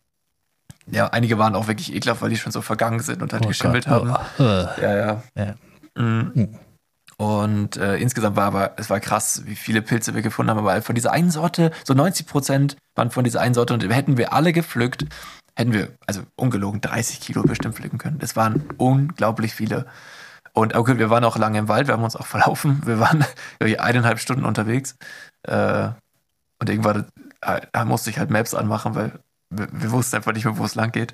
ja, 0.92 1.08
einige 1.08 1.38
waren 1.38 1.56
auch 1.56 1.68
wirklich 1.68 1.94
ekelhaft, 1.94 2.22
weil 2.22 2.30
die 2.30 2.38
schon 2.38 2.52
so 2.52 2.62
vergangen 2.62 3.00
sind 3.00 3.22
und 3.22 3.34
halt 3.34 3.46
Oh 3.46 3.48
geschimmelt 3.48 3.86
Gott. 3.86 4.06
haben. 4.08 4.26
Ugh. 4.40 4.70
Ja, 4.82 4.96
ja. 4.96 5.24
Ja. 5.36 5.56
Mhm. 5.96 6.32
Mhm. 6.34 6.60
Und 7.18 7.78
äh, 7.78 7.98
insgesamt 7.98 8.36
war 8.36 8.46
aber, 8.46 8.74
es 8.78 8.90
war 8.90 9.00
krass, 9.00 9.44
wie 9.46 9.56
viele 9.56 9.82
Pilze 9.82 10.14
wir 10.16 10.22
gefunden 10.22 10.50
haben. 10.50 10.60
Aber 10.60 10.82
von 10.82 10.96
dieser 10.96 11.12
einen 11.12 11.32
Sorte, 11.32 11.72
so 11.86 11.94
90 11.94 12.26
Prozent 12.26 12.78
waren 12.96 13.12
von 13.12 13.24
dieser 13.24 13.40
einen 13.42 13.54
Sorte. 13.54 13.74
Und 13.74 13.88
hätten 13.88 14.18
wir 14.18 14.34
alle 14.34 14.52
gepflückt, 14.52 15.06
hätten 15.56 15.74
wir, 15.74 15.90
also 16.08 16.22
ungelogen, 16.36 16.82
30 16.82 17.22
Kilo 17.22 17.44
bestimmt 17.44 17.76
pflücken 17.76 18.00
können. 18.00 18.20
Es 18.22 18.36
waren 18.36 18.64
unglaublich 18.78 19.54
viele. 19.54 19.86
Und 20.54 20.76
okay, 20.76 20.98
wir 20.98 21.10
waren 21.10 21.24
auch 21.24 21.38
lange 21.38 21.60
im 21.60 21.68
Wald, 21.68 21.88
wir 21.88 21.94
haben 21.94 22.04
uns 22.04 22.16
auch 22.16 22.26
verlaufen. 22.28 22.82
Wir 22.86 23.00
waren 23.00 23.24
eineinhalb 23.60 24.20
Stunden 24.20 24.44
unterwegs. 24.44 24.96
Äh, 25.44 25.90
und 26.60 26.70
irgendwann 26.70 27.06
äh, 27.42 27.86
musste 27.86 28.10
ich 28.10 28.20
halt 28.20 28.32
Maps 28.32 28.54
anmachen, 28.54 28.96
weil 28.96 29.20
wir, 29.58 29.92
wussten 29.92 30.16
einfach 30.18 30.34
nicht 30.34 30.46
mehr, 30.46 30.58
wo 30.58 30.66
es 30.66 30.76
lang 30.76 30.92
geht. 30.92 31.14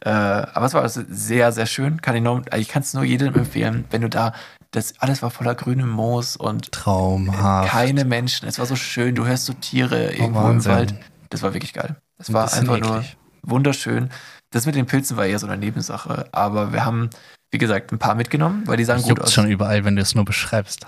Äh, 0.00 0.08
aber 0.10 0.66
es 0.66 0.74
war 0.74 0.82
also 0.82 1.02
sehr, 1.08 1.52
sehr 1.52 1.66
schön. 1.66 2.00
Kann 2.00 2.16
ich 2.16 2.22
nur, 2.22 2.42
ich 2.56 2.68
kann 2.68 2.82
es 2.82 2.94
nur 2.94 3.04
jedem 3.04 3.34
empfehlen, 3.34 3.84
wenn 3.90 4.00
du 4.02 4.08
da, 4.08 4.32
das 4.70 4.94
alles 4.98 5.22
war 5.22 5.30
voller 5.30 5.54
grünem 5.54 5.90
Moos 5.90 6.36
und 6.36 6.72
Traumhaft. 6.72 7.70
keine 7.70 8.04
Menschen. 8.04 8.48
Es 8.48 8.58
war 8.58 8.66
so 8.66 8.76
schön. 8.76 9.14
Du 9.14 9.26
hörst 9.26 9.46
so 9.46 9.52
Tiere 9.52 10.12
irgendwo 10.12 10.40
im 10.40 10.46
Wahnsinn. 10.46 10.72
Wald. 10.72 10.94
Das 11.28 11.42
war 11.42 11.52
wirklich 11.52 11.72
geil. 11.72 11.96
Es 12.18 12.32
war 12.32 12.52
einfach 12.52 12.78
nur 12.78 12.98
eklig. 12.98 13.16
wunderschön. 13.42 14.10
Das 14.50 14.66
mit 14.66 14.74
den 14.74 14.86
Pilzen 14.86 15.16
war 15.16 15.26
eher 15.26 15.38
so 15.38 15.46
eine 15.46 15.56
Nebensache. 15.58 16.26
Aber 16.32 16.72
wir 16.72 16.84
haben, 16.84 17.10
wie 17.50 17.58
gesagt, 17.58 17.92
ein 17.92 17.98
paar 17.98 18.14
mitgenommen, 18.14 18.62
weil 18.66 18.76
die 18.76 18.84
sahen 18.84 19.00
gut 19.00 19.10
Juckt 19.10 19.22
aus. 19.22 19.32
schon 19.32 19.48
überall, 19.50 19.84
wenn 19.84 19.96
du 19.96 20.02
es 20.02 20.14
nur 20.14 20.24
beschreibst. 20.24 20.86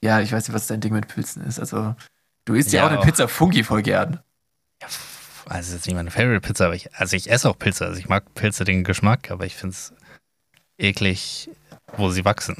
Ja, 0.00 0.20
ich 0.20 0.32
weiß 0.32 0.48
nicht, 0.48 0.54
was 0.54 0.66
dein 0.66 0.80
Ding 0.80 0.92
mit 0.92 1.08
Pilzen 1.08 1.44
ist. 1.44 1.60
Also, 1.60 1.94
du 2.44 2.54
isst 2.54 2.72
ja, 2.72 2.80
Ja, 2.80 2.86
auch 2.86 2.92
eine. 2.92 3.00
Pizza 3.02 3.28
Fungi 3.28 3.62
voll 3.62 3.82
gern. 3.82 4.20
Ja, 4.80 4.88
also, 5.46 5.60
es 5.60 5.68
ist 5.68 5.74
jetzt 5.74 5.86
nicht 5.86 5.96
meine 5.96 6.10
Favorite 6.10 6.40
Pizza, 6.40 6.66
aber 6.66 6.74
ich, 6.74 6.94
also 6.94 7.16
ich 7.16 7.30
esse 7.30 7.48
auch 7.48 7.58
Pilze. 7.58 7.86
Also, 7.86 7.98
ich 7.98 8.08
mag 8.08 8.34
Pilze 8.34 8.64
den 8.64 8.84
Geschmack, 8.84 9.30
aber 9.30 9.46
ich 9.46 9.56
finde 9.56 9.74
es 9.74 9.92
eklig, 10.78 11.50
wo 11.96 12.10
sie 12.10 12.24
wachsen. 12.24 12.56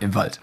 Im 0.00 0.14
Wald. 0.14 0.40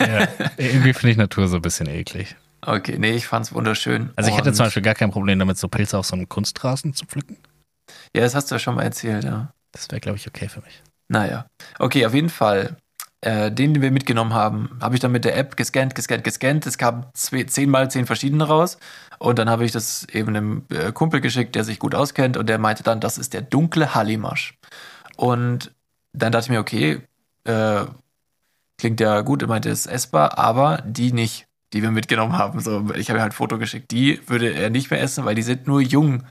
Ja, 0.00 0.28
irgendwie 0.56 0.92
finde 0.92 1.10
ich 1.10 1.16
Natur 1.16 1.48
so 1.48 1.56
ein 1.56 1.62
bisschen 1.62 1.88
eklig. 1.88 2.36
Okay, 2.62 2.98
nee, 2.98 3.12
ich 3.12 3.26
fand's 3.26 3.52
wunderschön. 3.52 4.10
Also, 4.16 4.30
ich 4.30 4.36
hätte 4.36 4.52
zum 4.52 4.66
Beispiel 4.66 4.82
gar 4.82 4.94
kein 4.94 5.10
Problem 5.10 5.38
damit, 5.38 5.58
so 5.58 5.68
Pilze 5.68 5.98
auf 5.98 6.06
so 6.06 6.14
einem 6.14 6.28
Kunstrasen 6.28 6.94
zu 6.94 7.06
pflücken. 7.06 7.36
Ja, 8.14 8.22
das 8.22 8.34
hast 8.34 8.50
du 8.50 8.54
ja 8.54 8.58
schon 8.58 8.74
mal 8.74 8.82
erzählt, 8.82 9.24
ja. 9.24 9.52
Das 9.72 9.90
wäre, 9.90 10.00
glaube 10.00 10.18
ich, 10.18 10.26
okay 10.26 10.48
für 10.48 10.60
mich. 10.60 10.82
Naja. 11.08 11.46
Okay, 11.78 12.04
auf 12.06 12.14
jeden 12.14 12.30
Fall. 12.30 12.76
Äh, 13.20 13.50
den, 13.50 13.74
den 13.74 13.82
wir 13.82 13.90
mitgenommen 13.90 14.32
haben, 14.32 14.78
habe 14.80 14.94
ich 14.94 15.00
dann 15.00 15.10
mit 15.10 15.24
der 15.24 15.36
App 15.36 15.56
gescannt, 15.56 15.96
gescannt, 15.96 16.22
gescannt. 16.22 16.66
Es 16.66 16.78
kamen 16.78 17.06
zwei- 17.14 17.42
zehn 17.44 17.68
mal 17.68 17.90
zehn 17.90 18.06
verschiedene 18.06 18.44
raus. 18.44 18.78
Und 19.18 19.40
dann 19.40 19.50
habe 19.50 19.64
ich 19.64 19.72
das 19.72 20.06
eben 20.12 20.28
einem 20.28 20.64
äh, 20.70 20.92
Kumpel 20.92 21.20
geschickt, 21.20 21.56
der 21.56 21.64
sich 21.64 21.80
gut 21.80 21.96
auskennt. 21.96 22.36
Und 22.36 22.48
der 22.48 22.58
meinte 22.58 22.84
dann, 22.84 23.00
das 23.00 23.18
ist 23.18 23.34
der 23.34 23.42
dunkle 23.42 23.96
Hallimasch. 23.96 24.54
Und 25.16 25.72
dann 26.12 26.30
dachte 26.30 26.44
ich 26.44 26.50
mir, 26.50 26.60
okay, 26.60 27.00
äh, 27.42 27.86
klingt 28.78 29.00
ja 29.00 29.20
gut. 29.22 29.42
Er 29.42 29.48
meinte, 29.48 29.68
es 29.68 29.86
ist 29.86 29.92
essbar, 29.92 30.38
aber 30.38 30.80
die 30.86 31.12
nicht, 31.12 31.48
die 31.72 31.82
wir 31.82 31.90
mitgenommen 31.90 32.38
haben. 32.38 32.60
So, 32.60 32.88
ich 32.94 33.10
habe 33.10 33.18
ihm 33.18 33.22
halt 33.22 33.32
ein 33.32 33.36
Foto 33.36 33.58
geschickt. 33.58 33.90
Die 33.90 34.20
würde 34.28 34.52
er 34.52 34.70
nicht 34.70 34.92
mehr 34.92 35.02
essen, 35.02 35.24
weil 35.24 35.34
die 35.34 35.42
sind 35.42 35.66
nur 35.66 35.80
jung 35.80 36.22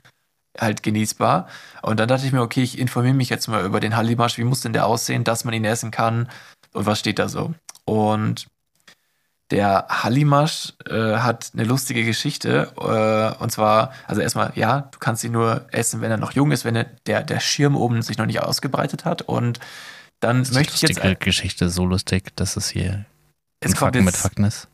halt 0.58 0.82
genießbar. 0.82 1.48
Und 1.82 2.00
dann 2.00 2.08
dachte 2.08 2.24
ich 2.24 2.32
mir, 2.32 2.40
okay, 2.40 2.62
ich 2.62 2.78
informiere 2.78 3.14
mich 3.14 3.28
jetzt 3.28 3.46
mal 3.46 3.64
über 3.64 3.78
den 3.78 3.94
Hallimasch. 3.94 4.38
Wie 4.38 4.44
muss 4.44 4.62
denn 4.62 4.72
der 4.72 4.86
aussehen, 4.86 5.22
dass 5.24 5.44
man 5.44 5.52
ihn 5.52 5.66
essen 5.66 5.90
kann? 5.90 6.28
Und 6.78 6.86
was 6.86 7.00
steht 7.00 7.18
da 7.18 7.28
so? 7.28 7.54
Und 7.86 8.46
der 9.50 9.86
Hallimasch 9.88 10.74
äh, 10.88 11.16
hat 11.16 11.50
eine 11.54 11.64
lustige 11.64 12.04
Geschichte. 12.04 12.70
Äh, 12.78 13.42
und 13.42 13.50
zwar, 13.50 13.92
also 14.06 14.20
erstmal, 14.20 14.52
ja, 14.54 14.82
du 14.92 14.98
kannst 15.00 15.24
ihn 15.24 15.32
nur 15.32 15.66
essen, 15.72 16.00
wenn 16.02 16.10
er 16.12 16.18
noch 16.18 16.32
jung 16.32 16.52
ist, 16.52 16.64
wenn 16.64 16.76
er, 16.76 16.84
der, 17.06 17.24
der 17.24 17.40
Schirm 17.40 17.74
oben 17.76 18.02
sich 18.02 18.16
noch 18.16 18.26
nicht 18.26 18.40
ausgebreitet 18.40 19.04
hat. 19.04 19.22
Und 19.22 19.58
dann 20.20 20.38
Das 20.40 20.50
ist 20.50 20.54
möchte 20.54 20.74
ich 20.74 20.80
die 20.80 20.86
jetzt. 20.86 20.96
lustige 20.98 21.16
Geschichte 21.16 21.68
so 21.68 21.84
lustig, 21.84 22.36
dass 22.36 22.56
es 22.56 22.68
hier 22.68 23.06
Es 23.58 23.70
kommt 23.72 23.78
Fakten 23.96 24.04
mit 24.04 24.14
jetzt, 24.14 24.22
Fakten 24.22 24.44
ist. 24.44 24.68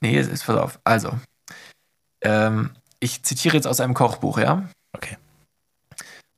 Nee, 0.00 0.18
es 0.18 0.26
ist, 0.26 0.46
pass 0.46 0.56
auf. 0.56 0.80
Also, 0.82 1.12
ähm, 2.22 2.70
ich 2.98 3.22
zitiere 3.22 3.54
jetzt 3.54 3.66
aus 3.68 3.78
einem 3.78 3.94
Kochbuch, 3.94 4.38
ja? 4.38 4.68
Okay. 4.94 5.16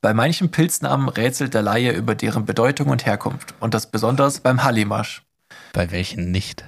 Bei 0.01 0.13
manchen 0.15 0.49
Pilznamen 0.49 1.09
rätselt 1.09 1.53
der 1.53 1.61
Laie 1.61 1.91
über 1.91 2.15
deren 2.15 2.45
Bedeutung 2.45 2.87
und 2.89 3.05
Herkunft. 3.05 3.53
Und 3.59 3.73
das 3.73 3.85
besonders 3.91 4.39
beim 4.39 4.63
Hallimasch. 4.63 5.21
Bei 5.73 5.91
welchen 5.91 6.31
nicht? 6.31 6.63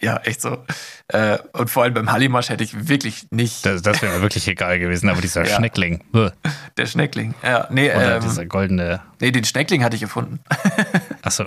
Ja, 0.00 0.18
echt 0.18 0.40
so. 0.40 0.64
Äh, 1.08 1.38
und 1.52 1.68
vor 1.68 1.82
allem 1.82 1.94
beim 1.94 2.12
Hallimasch 2.12 2.48
hätte 2.48 2.62
ich 2.62 2.88
wirklich 2.88 3.26
nicht 3.32 3.66
Das, 3.66 3.82
das 3.82 4.00
wäre 4.00 4.14
mir 4.14 4.22
wirklich 4.22 4.46
egal 4.46 4.78
gewesen, 4.78 5.08
aber 5.08 5.20
dieser 5.20 5.44
Ja. 5.46 5.56
Schneckling. 5.56 6.04
Bäh. 6.12 6.30
der 6.76 6.86
Schneckling. 6.86 7.34
Ja, 7.42 7.66
nee, 7.70 7.90
Oder 7.90 8.16
ähm, 8.16 8.22
dieser 8.22 8.46
goldene. 8.46 9.00
nee, 9.20 9.32
den 9.32 9.44
Schneckling 9.44 9.82
hatte 9.82 9.96
ich 9.96 10.02
erfunden. 10.02 10.38
Achso, 11.22 11.44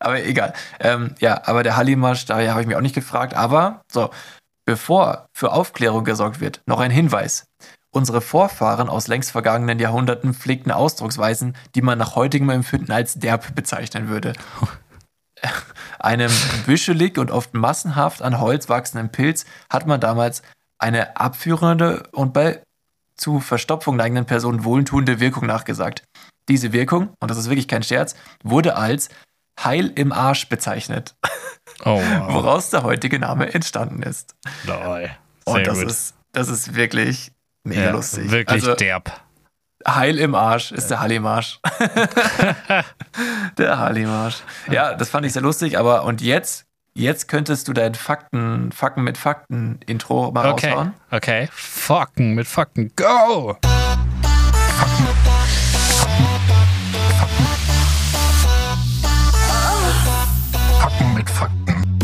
Aber 0.00 0.22
egal. 0.24 0.54
Ähm, 0.80 1.14
ja, 1.20 1.40
aber 1.46 1.62
der 1.62 1.76
Hallimasch, 1.76 2.26
da 2.26 2.44
habe 2.50 2.60
ich 2.62 2.66
mich 2.66 2.76
auch 2.76 2.80
nicht 2.80 2.96
gefragt. 2.96 3.34
Aber 3.34 3.82
so, 3.90 4.10
bevor 4.66 5.28
für 5.32 5.52
Aufklärung 5.52 6.02
gesorgt 6.04 6.40
wird, 6.40 6.62
noch 6.66 6.80
ein 6.80 6.90
Hinweis. 6.90 7.46
Unsere 7.94 8.20
Vorfahren 8.20 8.88
aus 8.88 9.06
längst 9.06 9.30
vergangenen 9.30 9.78
Jahrhunderten 9.78 10.34
pflegten 10.34 10.72
Ausdrucksweisen, 10.72 11.56
die 11.76 11.80
man 11.80 11.96
nach 11.96 12.16
heutigem 12.16 12.50
Empfinden 12.50 12.90
als 12.90 13.14
derb 13.14 13.54
bezeichnen 13.54 14.08
würde. 14.08 14.32
Einem 16.00 16.32
büschelig 16.66 17.18
und 17.18 17.30
oft 17.30 17.54
massenhaft 17.54 18.20
an 18.20 18.40
Holz 18.40 18.68
wachsenden 18.68 19.12
Pilz 19.12 19.44
hat 19.70 19.86
man 19.86 20.00
damals 20.00 20.42
eine 20.78 21.16
abführende 21.16 22.08
und 22.10 22.32
bei 22.32 22.64
zu 23.16 23.38
Verstopfung 23.38 23.94
neigenden 23.94 24.26
Personen 24.26 24.64
wohltuende 24.64 25.20
Wirkung 25.20 25.46
nachgesagt. 25.46 26.02
Diese 26.48 26.72
Wirkung, 26.72 27.14
und 27.20 27.30
das 27.30 27.38
ist 27.38 27.48
wirklich 27.48 27.68
kein 27.68 27.84
Scherz, 27.84 28.16
wurde 28.42 28.74
als 28.74 29.08
Heil 29.62 29.92
im 29.94 30.10
Arsch 30.10 30.48
bezeichnet, 30.48 31.14
oh 31.84 32.02
wow. 32.02 32.02
woraus 32.34 32.70
der 32.70 32.82
heutige 32.82 33.20
Name 33.20 33.54
entstanden 33.54 34.02
ist. 34.02 34.34
Lol. 34.64 35.10
Und 35.44 35.54
Sehr 35.54 35.64
das 35.64 35.78
gut. 35.78 35.86
ist, 35.88 36.14
das 36.32 36.48
ist 36.48 36.74
wirklich 36.74 37.30
mega 37.64 37.82
ja, 37.82 37.90
lustig. 37.90 38.30
Wirklich 38.30 38.62
also, 38.62 38.74
derb. 38.74 39.10
Heil 39.86 40.18
im 40.18 40.34
Arsch 40.34 40.72
ist 40.72 40.88
der 40.90 41.00
Hallimarsch. 41.00 41.60
der 43.58 43.78
Hallimarsch. 43.78 44.42
Ja, 44.70 44.94
das 44.94 45.10
fand 45.10 45.26
ich 45.26 45.32
sehr 45.32 45.42
lustig, 45.42 45.78
aber 45.78 46.04
und 46.04 46.22
jetzt, 46.22 46.64
jetzt 46.94 47.28
könntest 47.28 47.68
du 47.68 47.72
dein 47.72 47.94
Fakten, 47.94 48.72
Fakten 48.72 49.02
mit 49.02 49.18
Fakten 49.18 49.80
Intro 49.86 50.30
mal 50.32 50.50
Okay, 50.50 50.70
raushauen. 50.70 50.94
okay. 51.10 51.48
Fucken 51.52 52.34
mit 52.34 52.46
Fakten. 52.46 52.92
Go! 52.96 53.58
Packen 60.80 61.14
mit 61.14 61.28
Fakten. 61.28 61.98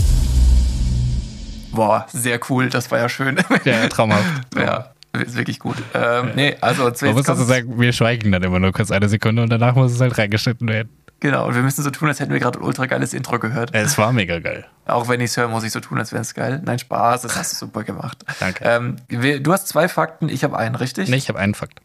Boah, 1.72 2.06
sehr 2.12 2.40
cool, 2.50 2.68
das 2.68 2.90
war 2.90 2.98
ja 2.98 3.08
schön. 3.08 3.38
Ja, 3.64 3.88
traumhaft. 3.88 4.24
ja, 4.56 4.90
ist 5.12 5.36
wirklich 5.36 5.58
gut. 5.58 5.76
Ähm, 5.94 6.30
nee, 6.36 6.56
also 6.60 6.82
Man 6.84 6.90
jetzt 6.92 7.02
muss 7.02 7.28
also 7.28 7.44
sagen, 7.44 7.80
wir 7.80 7.92
schweigen 7.92 8.30
dann 8.32 8.42
immer 8.42 8.58
nur 8.60 8.72
kurz 8.72 8.90
eine 8.90 9.08
Sekunde 9.08 9.42
und 9.42 9.50
danach 9.50 9.74
muss 9.74 9.92
es 9.92 10.00
halt 10.00 10.16
reingeschnitten 10.18 10.68
werden. 10.68 10.88
Genau, 11.20 11.46
und 11.48 11.54
wir 11.54 11.62
müssen 11.62 11.82
so 11.82 11.90
tun, 11.90 12.08
als 12.08 12.18
hätten 12.20 12.32
wir 12.32 12.40
gerade 12.40 12.58
ein 12.58 12.62
ultra 12.64 12.86
geiles 12.86 13.12
Intro 13.12 13.38
gehört. 13.38 13.74
Es 13.74 13.98
war 13.98 14.10
mega 14.12 14.38
geil. 14.38 14.66
Auch 14.86 15.08
wenn 15.08 15.20
ich 15.20 15.30
es 15.30 15.36
höre, 15.36 15.48
muss 15.48 15.64
ich 15.64 15.72
so 15.72 15.80
tun, 15.80 15.98
als 15.98 16.12
wäre 16.12 16.22
es 16.22 16.32
geil. 16.32 16.62
Nein, 16.64 16.78
Spaß, 16.78 17.22
das 17.22 17.36
hast 17.36 17.52
du 17.52 17.56
super 17.66 17.84
gemacht. 17.84 18.24
Danke. 18.40 18.64
Ähm, 18.64 18.96
wir- 19.08 19.40
du 19.40 19.52
hast 19.52 19.68
zwei 19.68 19.88
Fakten, 19.88 20.30
ich 20.30 20.44
habe 20.44 20.56
einen, 20.56 20.76
richtig? 20.76 21.10
Nee, 21.10 21.16
ich 21.16 21.28
habe 21.28 21.38
einen 21.38 21.54
Fakt. 21.54 21.80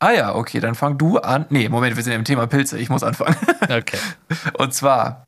Ah 0.00 0.10
ja, 0.12 0.34
okay, 0.34 0.58
dann 0.60 0.74
fang 0.74 0.98
du 0.98 1.18
an. 1.18 1.46
Nee, 1.50 1.68
Moment, 1.68 1.96
wir 1.96 2.02
sind 2.02 2.12
im 2.14 2.24
Thema 2.24 2.46
Pilze, 2.48 2.78
ich 2.78 2.88
muss 2.88 3.02
anfangen. 3.02 3.36
Okay. 3.68 3.98
Und 4.54 4.72
zwar, 4.74 5.26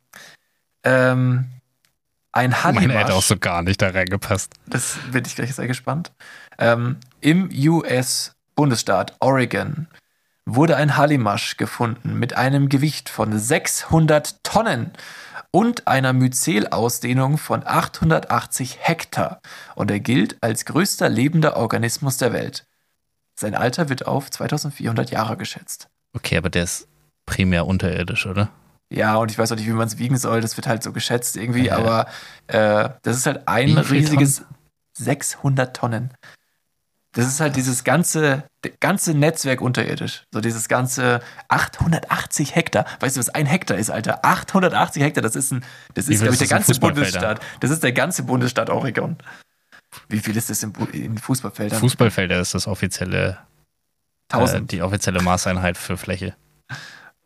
ähm, 0.85 1.47
ein 2.33 2.55
Meine 2.73 2.95
hätte 2.95 3.15
auch 3.15 3.23
so 3.23 3.37
gar 3.37 3.63
nicht 3.63 3.83
da 3.83 3.91
reingepasst. 3.91 4.55
das 4.67 4.97
bin 5.13 5.25
ich 5.27 5.35
gleich 5.35 5.55
sehr 5.55 5.67
gespannt, 5.67 6.13
ähm, 6.61 6.97
im 7.21 7.51
US-Bundesstaat 7.53 9.17
Oregon 9.21 9.89
wurde 10.47 10.77
ein 10.77 10.97
Hallimasch 10.97 11.57
gefunden 11.57 12.19
mit 12.19 12.37
einem 12.37 12.69
Gewicht 12.69 13.09
von 13.09 13.39
600 13.39 14.43
Tonnen 14.43 14.93
und 15.53 15.87
einer 15.89 16.13
Myzelausdehnung 16.13 17.39
von 17.39 17.67
880 17.67 18.79
Hektar 18.81 19.41
und 19.75 19.91
er 19.91 20.01
gilt 20.01 20.37
als 20.43 20.65
größter 20.65 21.09
lebender 21.09 21.57
Organismus 21.57 22.17
der 22.17 22.33
Welt. 22.33 22.67
Sein 23.39 23.55
Alter 23.55 23.89
wird 23.89 24.07
auf 24.07 24.31
2400 24.31 25.11
Jahre 25.11 25.37
geschätzt. 25.37 25.89
Okay, 26.15 26.37
aber 26.37 26.51
der 26.51 26.65
ist 26.65 26.89
primär 27.27 27.67
unterirdisch, 27.67 28.27
oder? 28.27 28.51
Ja, 28.93 29.17
und 29.17 29.31
ich 29.31 29.39
weiß 29.39 29.53
auch 29.53 29.57
nicht, 29.57 29.67
wie 29.69 29.73
man 29.73 29.87
es 29.87 29.99
wiegen 29.99 30.19
soll. 30.19 30.41
Das 30.41 30.57
wird 30.57 30.67
halt 30.67 30.83
so 30.83 30.93
geschätzt 30.93 31.37
irgendwie, 31.37 31.69
Äh. 31.69 31.71
aber 31.71 32.07
äh, 32.49 32.91
das 33.03 33.17
ist 33.17 33.27
halt 33.27 33.47
ein 33.47 33.79
riesiges 33.79 34.43
600 34.99 35.75
Tonnen. 35.77 36.13
Das 37.13 37.27
ist 37.27 37.41
halt 37.41 37.57
dieses 37.57 37.83
ganze, 37.83 38.45
ganze 38.79 39.15
Netzwerk 39.15 39.61
unterirdisch. 39.61 40.25
So 40.33 40.41
dieses 40.41 40.69
ganze 40.69 41.21
880 41.49 42.55
Hektar. 42.55 42.87
Weißt 43.01 43.17
du, 43.17 43.21
was 43.21 43.31
ein 43.31 43.47
Hektar 43.47 43.77
ist, 43.77 43.91
Alter? 43.91 44.25
880 44.25 45.03
Hektar, 45.03 45.23
das 45.23 45.35
ist 45.35 45.53
ein, 45.53 45.65
das 45.95 46.09
ist, 46.09 46.21
glaube 46.21 46.35
ich, 46.35 46.39
der 46.39 46.49
ganze? 46.49 46.79
Bundesstaat. 46.79 47.41
Das 47.59 47.71
ist 47.73 47.83
der 47.83 47.93
ganze 47.93 48.23
Bundesstaat 48.23 48.71
Oregon. 48.71 49.17
Wie 50.09 50.21
viel 50.21 50.37
ist 50.37 50.51
das 50.51 50.63
in, 50.63 50.73
in 50.93 51.19
Fußballfeldern? 51.19 51.81
Fußballfelder 51.81 52.41
ist 52.41 52.55
das 52.55 52.69
offizielle, 52.69 53.39
äh, 54.31 54.37
1000. 54.37 54.71
die 54.71 54.83
offizielle 54.83 55.21
Maßeinheit 55.21 55.77
für 55.77 55.97
Fläche. 55.97 56.37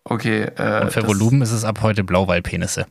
okay. 0.04 0.44
Äh, 0.56 0.80
Und 0.84 0.92
für 0.92 1.06
Volumen 1.06 1.42
ist 1.42 1.52
es 1.52 1.64
ab 1.64 1.82
heute 1.82 2.04
Blauwallpenisse. 2.04 2.86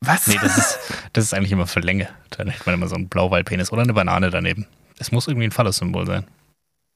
Was? 0.00 0.26
Nee, 0.26 0.38
das 0.40 0.58
ist, 0.58 0.78
das 1.14 1.24
ist 1.24 1.34
eigentlich 1.34 1.52
immer 1.52 1.66
für 1.66 1.80
Länge. 1.80 2.08
Dann 2.30 2.48
hätte 2.48 2.64
man 2.66 2.74
immer 2.74 2.88
so 2.88 2.94
einen 2.94 3.08
Blauwallpenis 3.08 3.72
oder 3.72 3.82
eine 3.82 3.94
Banane 3.94 4.30
daneben. 4.30 4.66
Es 5.00 5.10
muss 5.10 5.26
irgendwie 5.26 5.46
ein 5.48 5.50
Phallus-Symbol 5.50 6.06
sein. 6.06 6.26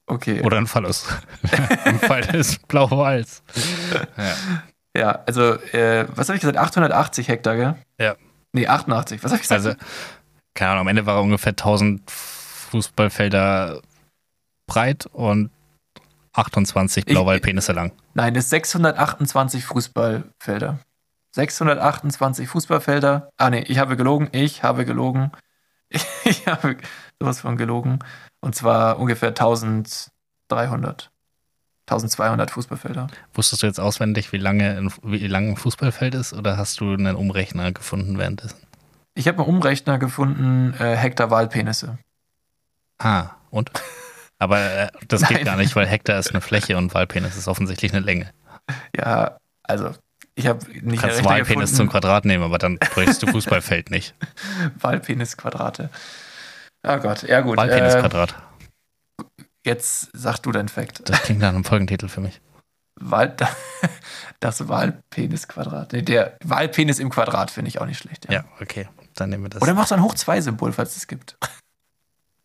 okay. 0.07 0.41
Oder 0.43 0.57
ein 0.57 0.67
Phallus. 0.67 1.05
Im 1.85 1.99
Fall 1.99 2.21
des 2.21 2.57
Blauwalls. 2.59 3.43
Ja. 4.17 4.33
Ja, 4.97 5.11
also, 5.25 5.55
äh, 5.73 6.05
was 6.15 6.29
habe 6.29 6.35
ich 6.37 6.41
gesagt? 6.41 6.57
880 6.57 7.27
Hektar, 7.27 7.55
gell? 7.57 7.75
Ja. 7.99 8.15
Nee, 8.53 8.67
88. 8.67 9.21
Was 9.23 9.31
habe 9.31 9.41
ich 9.41 9.49
gesagt? 9.49 9.65
Also, 9.65 9.75
keine 10.53 10.71
Ahnung, 10.71 10.81
am 10.81 10.87
Ende 10.87 11.05
war 11.05 11.15
er 11.17 11.21
ungefähr 11.21 11.51
1000 11.51 12.09
Fußballfelder 12.09 13.81
breit 14.67 15.05
und 15.07 15.49
28 16.33 17.03
Ich- 17.07 17.13
Blauwallpenisse 17.13 17.73
lang. 17.73 17.91
Nein, 18.13 18.33
das 18.35 18.45
ist 18.45 18.49
628 18.51 19.65
Fußballfelder. 19.65 20.79
628 21.35 22.47
Fußballfelder. 22.47 23.29
Ah, 23.37 23.49
nee, 23.49 23.63
ich 23.67 23.79
habe 23.79 23.97
gelogen. 23.97 24.29
Ich 24.31 24.63
habe 24.63 24.85
gelogen. 24.85 25.31
Ich 26.25 26.47
habe 26.47 26.77
sowas 27.19 27.41
von 27.41 27.57
gelogen. 27.57 27.99
Und 28.41 28.55
zwar 28.55 28.99
ungefähr 28.99 29.29
1300. 29.29 31.11
1200 31.87 32.49
Fußballfelder. 32.49 33.07
Wusstest 33.33 33.61
du 33.61 33.67
jetzt 33.67 33.79
auswendig, 33.79 34.33
wie 34.33 34.37
lange 34.37 34.75
ein, 34.77 34.91
wie 35.03 35.27
lang 35.27 35.49
ein 35.49 35.57
Fußballfeld 35.57 36.15
ist 36.15 36.33
oder 36.33 36.57
hast 36.57 36.79
du 36.79 36.93
einen 36.93 37.15
Umrechner 37.15 37.71
gefunden 37.71 38.17
währenddessen? 38.17 38.57
Ich 39.13 39.27
habe 39.27 39.43
einen 39.43 39.47
Umrechner 39.47 39.99
gefunden, 39.99 40.73
äh, 40.79 40.95
Hektar 40.95 41.29
Wahlpenisse. 41.29 41.99
Ah, 42.97 43.31
und? 43.51 43.71
Aber 44.39 44.59
äh, 44.59 44.89
das 45.07 45.27
geht 45.27 45.45
gar 45.45 45.57
nicht, 45.57 45.75
weil 45.75 45.87
Hektar 45.87 46.19
ist 46.19 46.31
eine 46.31 46.41
Fläche 46.41 46.77
und 46.77 46.93
Wahlpenis 46.93 47.37
ist 47.37 47.47
offensichtlich 47.47 47.93
eine 47.93 48.03
Länge. 48.03 48.31
Ja, 48.97 49.37
also, 49.63 49.91
ich 50.35 50.47
habe 50.47 50.63
Du 50.65 50.71
nicht 50.89 51.01
kannst 51.01 51.23
Wahlpenis 51.23 51.71
zum 51.71 51.87
gefunden. 51.87 51.91
Quadrat 51.91 52.25
nehmen, 52.25 52.43
aber 52.43 52.57
dann 52.57 52.77
bräuchst 52.77 53.23
du 53.23 53.27
Fußballfeld 53.27 53.89
nicht. 53.89 54.13
Wahlpenisquadrate. 54.79 55.89
Oh 56.85 56.97
Gott, 56.97 57.23
ja 57.23 57.41
gut. 57.41 57.57
Äh, 57.57 57.61
Wahlpenisquadrat. 57.61 58.35
jetzt 59.65 60.09
sag 60.13 60.37
du 60.39 60.51
dein 60.51 60.67
Fact. 60.67 61.09
Das 61.09 61.23
klingt 61.23 61.39
nach 61.41 61.49
einem 61.49 61.63
Folgentitel 61.63 62.07
für 62.07 62.21
mich. 62.21 62.41
Wahl, 62.97 63.35
das 64.39 64.67
Wahlpenisquadrat. 64.67 65.93
Nee, 65.93 66.01
der 66.01 66.37
Wahlpenis 66.43 66.99
im 66.99 67.09
Quadrat 67.09 67.51
finde 67.51 67.69
ich 67.69 67.79
auch 67.81 67.85
nicht 67.85 67.97
schlecht. 67.97 68.25
Ja. 68.25 68.39
Ja, 68.39 68.45
okay. 68.61 68.87
Dann 69.15 69.29
nehmen 69.29 69.43
wir 69.43 69.49
das. 69.49 69.61
Oder 69.61 69.73
mach 69.73 69.87
so 69.87 69.95
ein 69.95 70.01
Hoch-2-Symbol, 70.03 70.73
falls 70.73 70.95
es 70.95 71.07
gibt. 71.07 71.37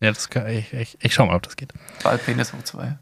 Ja, 0.00 0.10
das 0.12 0.30
kann 0.30 0.46
ich, 0.48 0.72
ich, 0.72 0.96
ich 1.00 1.12
schau 1.12 1.26
mal, 1.26 1.36
ob 1.36 1.42
das 1.42 1.56
geht. 1.56 1.72
Wahlpenis 2.02 2.52
hoch 2.52 2.62
2. 2.62 2.98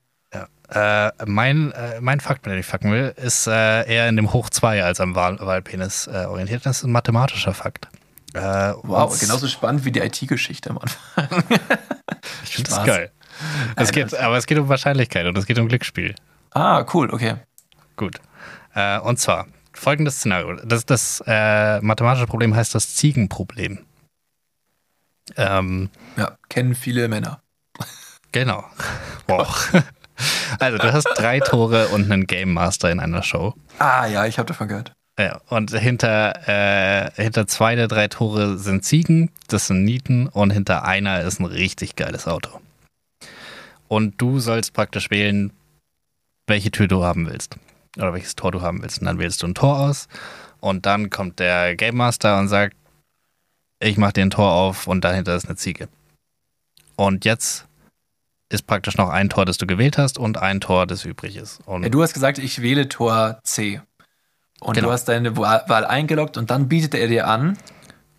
Äh, 0.71 1.11
mein, 1.25 1.73
äh, 1.73 1.99
mein 2.01 2.21
Fakt, 2.21 2.45
mit 2.45 2.53
dem 2.55 2.61
ich 2.61 2.67
fucken 2.67 2.93
will, 2.93 3.15
ist 3.17 3.47
äh, 3.47 3.89
eher 3.91 4.09
in 4.09 4.17
dem 4.17 4.33
Hoch 4.35 4.51
2 4.51 4.85
als 4.85 5.01
am 5.01 5.15
Wahl 5.15 5.39
Wahlpenis 5.41 6.07
äh, 6.07 6.27
orientiert. 6.27 6.67
Das 6.67 6.79
ist 6.79 6.85
ein 6.85 6.93
mathematischer 6.93 7.55
Fakt. 7.55 7.89
Äh, 8.35 8.41
Wow, 8.83 9.19
genauso 9.19 9.49
spannend 9.49 9.85
wie 9.87 9.93
die 9.93 10.01
IT-Geschichte 10.01 10.71
am 10.71 10.79
Anfang. 10.79 11.29
Ich 12.45 12.55
finde 12.57 12.71
das 12.71 12.85
geil. 12.85 13.11
Es 13.77 13.93
geht, 13.93 14.15
aber 14.15 14.37
es 14.37 14.47
geht 14.47 14.59
um 14.59 14.69
Wahrscheinlichkeit 14.69 15.25
und 15.27 15.39
es 15.39 15.47
geht 15.47 15.59
um 15.59 15.69
Glücksspiel. 15.69 16.15
ah, 16.51 16.85
cool, 16.93 17.11
okay. 17.13 17.37
Gut. 17.97 18.21
Äh, 18.75 18.99
und 18.99 19.19
zwar 19.19 19.47
folgendes 19.73 20.17
Szenario. 20.17 20.55
Das, 20.65 20.85
das 20.85 21.23
mathematische 21.83 22.27
Problem 22.27 22.55
heißt 22.57 22.75
das 22.75 22.95
Ziegenproblem. 22.97 23.79
Ähm, 25.37 25.91
Ja, 26.17 26.37
kennen 26.49 26.75
viele 26.75 27.09
Männer. 27.09 27.41
genau. 28.33 28.65
Wow. 29.29 29.71
Also, 30.59 30.79
du 30.79 30.93
hast 30.93 31.07
drei 31.17 31.41
Tore 31.41 31.89
und 31.89 32.11
einen 32.11 32.27
Game 32.27 32.53
Master 32.53 32.91
in 32.91 33.01
einer 33.01 33.23
Show. 33.23 33.55
Ah, 33.79 34.07
ja, 34.07 34.27
ich 34.27 34.39
habe 34.39 34.47
davon 34.47 34.69
gehört. 34.69 34.93
Ja, 35.19 35.41
und 35.49 35.73
hinter, 35.73 36.49
äh, 36.49 37.11
hinter 37.21 37.47
zwei 37.49 37.75
der 37.75 37.89
drei 37.89 38.07
Tore 38.07 38.57
sind 38.57 38.85
Ziegen, 38.85 39.31
das 39.49 39.67
sind 39.67 39.85
Nieten, 39.85 40.29
und 40.29 40.51
hinter 40.51 40.85
einer 40.85 41.23
ist 41.23 41.41
ein 41.41 41.45
richtig 41.45 41.97
geiles 41.97 42.29
Auto. 42.29 42.61
Und 43.89 44.21
du 44.21 44.39
sollst 44.39 44.75
praktisch 44.75 45.11
wählen, 45.11 45.53
welche 46.47 46.71
Tür 46.71 46.87
du 46.87 47.03
haben 47.03 47.29
willst. 47.29 47.57
Oder 47.97 48.13
welches 48.13 48.37
Tor 48.37 48.53
du 48.53 48.63
haben 48.63 48.83
willst. 48.83 49.01
Und 49.01 49.07
dann 49.07 49.19
wählst 49.19 49.43
du 49.43 49.47
ein 49.47 49.55
Tor 49.55 49.79
aus. 49.81 50.09
Und 50.61 50.87
dann 50.87 51.11
kommt 51.11 51.39
der 51.41 51.75
Game 51.75 51.97
Master 51.97 52.39
und 52.39 52.49
sagt, 52.49 52.77
ich 53.81 53.97
mach 53.97 54.13
dir 54.13 54.23
ein 54.23 54.31
Tor 54.31 54.53
auf 54.53 54.87
und 54.87 55.03
dahinter 55.05 55.35
ist 55.37 55.47
eine 55.47 55.57
Ziege. 55.57 55.89
Und 56.97 57.25
jetzt 57.25 57.68
ist 58.51 58.67
praktisch 58.67 58.97
noch 58.97 59.11
ein 59.11 59.29
Tor, 59.29 59.45
das 59.45 59.59
du 59.59 59.67
gewählt 59.67 59.99
hast 59.99 60.19
und 60.19 60.39
ein 60.39 60.61
Tor, 60.61 60.87
das 60.87 61.05
übrig 61.05 61.37
ist. 61.37 61.61
Und 61.67 61.83
Ja, 61.83 61.89
du 61.89 62.03
hast 62.03 62.15
gesagt, 62.15 62.39
ich 62.39 62.63
wähle 62.63 62.89
Tor 62.89 63.41
C. 63.45 63.81
Und 64.61 64.75
Genau. 64.75 64.89
du 64.89 64.93
hast 64.93 65.05
deine 65.09 65.37
Wahl 65.37 65.85
eingeloggt 65.85 66.37
und 66.37 66.51
dann 66.51 66.69
bietet 66.69 66.95
er 66.95 67.09
dir 67.09 67.29
an. 67.29 67.57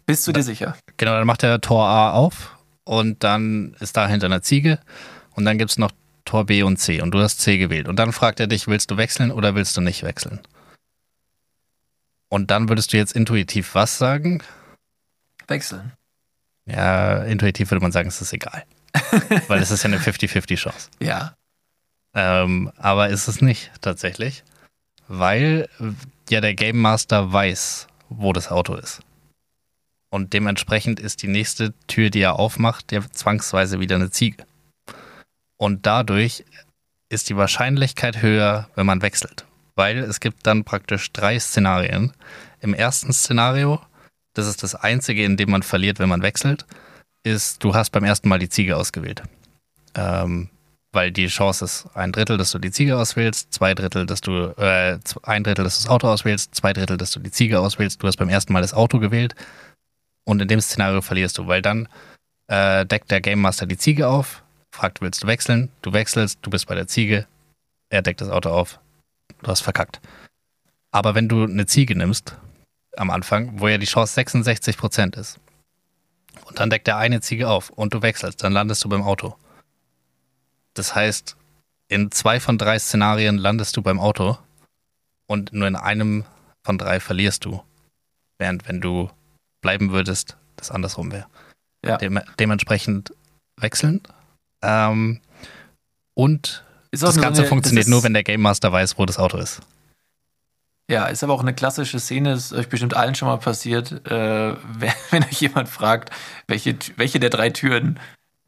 Bist 0.06 0.28
du 0.28 0.32
dir 0.32 0.44
sicher? 0.44 0.76
Genau, 0.98 1.12
dann 1.14 1.28
macht 1.28 1.44
er 1.44 1.60
Tor 1.62 1.86
A 1.86 2.12
auf 2.14 2.58
und 2.84 3.24
dann 3.24 3.76
ist 3.80 3.98
dahinter 3.98 4.28
eine 4.28 4.42
Ziege 4.42 4.80
und 5.36 5.46
dann 5.46 5.58
gibt 5.58 5.72
es 5.72 5.78
noch 5.78 5.92
Tor 6.26 6.46
B 6.46 6.64
und 6.64 6.78
C 6.78 7.02
und 7.02 7.12
du 7.12 7.20
hast 7.20 7.40
C 7.40 7.58
gewählt. 7.58 7.88
Und 7.88 7.98
dann 7.98 8.14
fragt 8.14 8.40
er 8.40 8.48
dich, 8.48 8.68
willst 8.68 8.92
du 8.92 8.98
wechseln 8.98 9.32
oder 9.32 9.56
willst 9.56 9.76
du 9.78 9.82
nicht 9.82 10.04
wechseln? 10.04 10.40
Und 12.30 12.52
dann 12.52 12.70
würdest 12.70 12.94
du 12.94 12.98
jetzt 12.98 13.14
intuitiv 13.16 13.74
was 13.74 13.98
sagen? 13.98 14.44
Wechseln. 15.48 15.94
Ja, 16.66 17.24
intuitiv 17.24 17.72
würde 17.72 17.82
man 17.82 17.92
sagen, 17.92 18.08
es 18.10 18.22
ist 18.22 18.32
egal. 18.34 18.64
Weil 19.48 19.62
es 19.62 19.72
ist 19.72 19.84
ja 19.84 19.88
eine 19.88 20.00
50-50 20.00 20.56
Chance. 20.56 20.90
Ja. 21.00 21.36
Ähm, 22.14 22.72
aber 22.78 23.10
ist 23.10 23.28
es 23.28 23.42
nicht 23.42 23.72
tatsächlich, 23.82 24.44
weil 25.08 25.70
ja 26.30 26.42
der 26.42 26.56
Game 26.56 26.80
Master 26.80 27.32
weiß, 27.32 27.88
wo 28.10 28.34
das 28.34 28.50
Auto 28.50 28.74
ist. 28.76 29.02
Und 30.10 30.34
dementsprechend 30.34 31.00
ist 31.00 31.22
die 31.22 31.28
nächste 31.28 31.74
Tür, 31.88 32.10
die 32.10 32.22
er 32.22 32.40
aufmacht, 32.40 32.92
ja 32.92 33.02
zwangsweise 33.12 33.80
wieder 33.80 33.96
eine 33.96 34.10
Ziege. 34.10 34.44
Und 35.58 35.86
dadurch 35.86 36.46
ist 37.10 37.30
die 37.30 37.38
Wahrscheinlichkeit 37.38 38.22
höher, 38.22 38.70
wenn 38.76 38.86
man 38.86 39.02
wechselt. 39.02 39.46
Weil 39.76 40.00
es 40.00 40.20
gibt 40.20 40.48
dann 40.48 40.64
praktisch 40.64 41.12
drei 41.12 41.40
Szenarien. 41.40 42.14
Im 42.60 42.74
ersten 42.74 43.14
Szenario, 43.14 43.82
das 44.34 44.48
ist 44.48 44.64
das 44.64 44.76
einzige, 44.76 45.24
in 45.24 45.38
dem 45.38 45.52
man 45.52 45.64
verliert, 45.64 46.00
wenn 46.00 46.10
man 46.10 46.22
wechselt, 46.22 46.66
ist, 47.24 47.64
du 47.64 47.74
hast 47.74 47.92
beim 47.92 48.04
ersten 48.04 48.30
Mal 48.30 48.40
die 48.40 48.50
Ziege 48.50 48.78
ausgewählt. 48.78 49.24
Ähm, 49.96 50.50
weil 50.92 51.12
die 51.12 51.28
Chance 51.28 51.66
ist 51.66 51.88
ein 51.94 52.12
Drittel, 52.12 52.38
dass 52.38 52.52
du 52.52 52.60
die 52.60 52.72
Ziege 52.72 52.98
auswählst, 52.98 53.54
zwei 53.54 53.76
Drittel, 53.76 54.06
dass 54.06 54.22
du, 54.22 54.54
äh, 54.58 54.98
ein 55.24 55.44
Drittel, 55.44 55.64
dass 55.64 55.78
du 55.78 55.84
das 55.84 55.92
Auto 55.92 56.08
auswählst, 56.08 56.56
zwei 56.56 56.74
Drittel, 56.74 56.98
dass 56.98 57.12
du 57.12 57.20
die 57.20 57.32
Ziege 57.32 57.60
auswählst. 57.60 58.02
Du 58.02 58.08
hast 58.08 58.18
beim 58.18 58.30
ersten 58.30 58.54
Mal 58.54 58.62
das 58.62 58.74
Auto 58.74 59.00
gewählt 59.00 59.36
und 60.26 60.42
in 60.42 60.48
dem 60.48 60.62
Szenario 60.62 61.02
verlierst 61.02 61.38
du, 61.38 61.48
weil 61.48 61.62
dann 61.62 61.88
äh, 62.48 62.86
deckt 62.86 63.12
der 63.12 63.22
Game 63.22 63.40
Master 63.40 63.68
die 63.68 63.78
Ziege 63.78 64.08
auf, 64.08 64.44
fragt, 64.72 65.02
willst 65.02 65.24
du 65.24 65.28
wechseln? 65.28 65.70
Du 65.82 65.94
wechselst, 65.94 66.40
du 66.42 66.50
bist 66.50 66.66
bei 66.68 66.76
der 66.76 66.88
Ziege, 66.88 67.28
er 67.90 68.02
deckt 68.02 68.22
das 68.22 68.30
Auto 68.30 68.50
auf, 68.50 68.80
du 69.44 69.48
hast 69.52 69.62
verkackt. 69.62 70.00
Aber 70.92 71.14
wenn 71.14 71.30
du 71.30 71.44
eine 71.44 71.68
Ziege 71.68 71.96
nimmst 71.96 72.36
am 72.98 73.12
Anfang, 73.12 73.60
wo 73.60 73.68
ja 73.68 73.78
die 73.78 73.86
Chance 73.86 74.20
66% 74.20 75.20
ist, 75.20 75.40
und 76.50 76.60
dann 76.60 76.70
deckt 76.70 76.88
der 76.88 76.98
eine 76.98 77.22
Ziege 77.22 77.50
auf 77.50 77.70
und 77.70 77.94
du 77.94 78.02
wechselst, 78.02 78.44
dann 78.44 78.54
landest 78.54 78.84
du 78.84 78.90
beim 78.90 79.04
Auto. 79.04 79.36
Das 80.74 80.96
heißt, 80.96 81.36
in 81.88 82.12
zwei 82.12 82.40
von 82.40 82.58
drei 82.58 82.78
Szenarien 82.80 83.38
landest 83.38 83.76
du 83.78 83.82
beim 83.82 84.00
Auto 84.00 84.38
und 85.28 85.54
nur 85.54 85.68
in 85.68 85.76
einem 85.76 86.26
von 86.64 86.78
drei 86.78 87.00
verlierst 87.00 87.46
du. 87.46 87.64
Während 88.38 88.68
wenn 88.68 88.82
du 88.82 89.10
bleiben 89.62 89.92
würdest, 89.92 90.38
das 90.56 90.72
andersrum 90.72 91.12
wäre. 91.12 91.28
Ja. 91.86 91.98
Dem, 91.98 92.20
dementsprechend 92.40 93.14
wechseln. 93.58 94.02
Ähm, 94.62 95.20
und 96.14 96.64
das 96.92 97.16
Ganze 97.18 97.42
eine- 97.42 97.50
funktioniert 97.50 97.86
das 97.86 97.90
nur, 97.90 98.04
wenn 98.04 98.14
der 98.14 98.24
Game 98.24 98.42
Master 98.42 98.72
weiß, 98.72 98.98
wo 98.98 99.06
das 99.06 99.18
Auto 99.18 99.38
ist. 99.38 99.62
Ja, 100.90 101.06
ist 101.06 101.24
aber 101.24 101.34
auch 101.34 101.42
eine 101.42 101.54
klassische 101.54 102.00
Szene, 102.00 102.34
ist 102.34 102.52
euch 102.52 102.68
bestimmt 102.68 102.96
allen 102.96 103.14
schon 103.14 103.28
mal 103.28 103.38
passiert, 103.38 103.92
äh, 104.08 104.10
wenn, 104.80 104.94
wenn 105.12 105.24
euch 105.24 105.40
jemand 105.40 105.70
fragt, 105.70 106.10
welche, 106.48 106.76
welche 106.98 107.20
der 107.20 107.30
drei 107.30 107.52
Türen, 107.52 108.00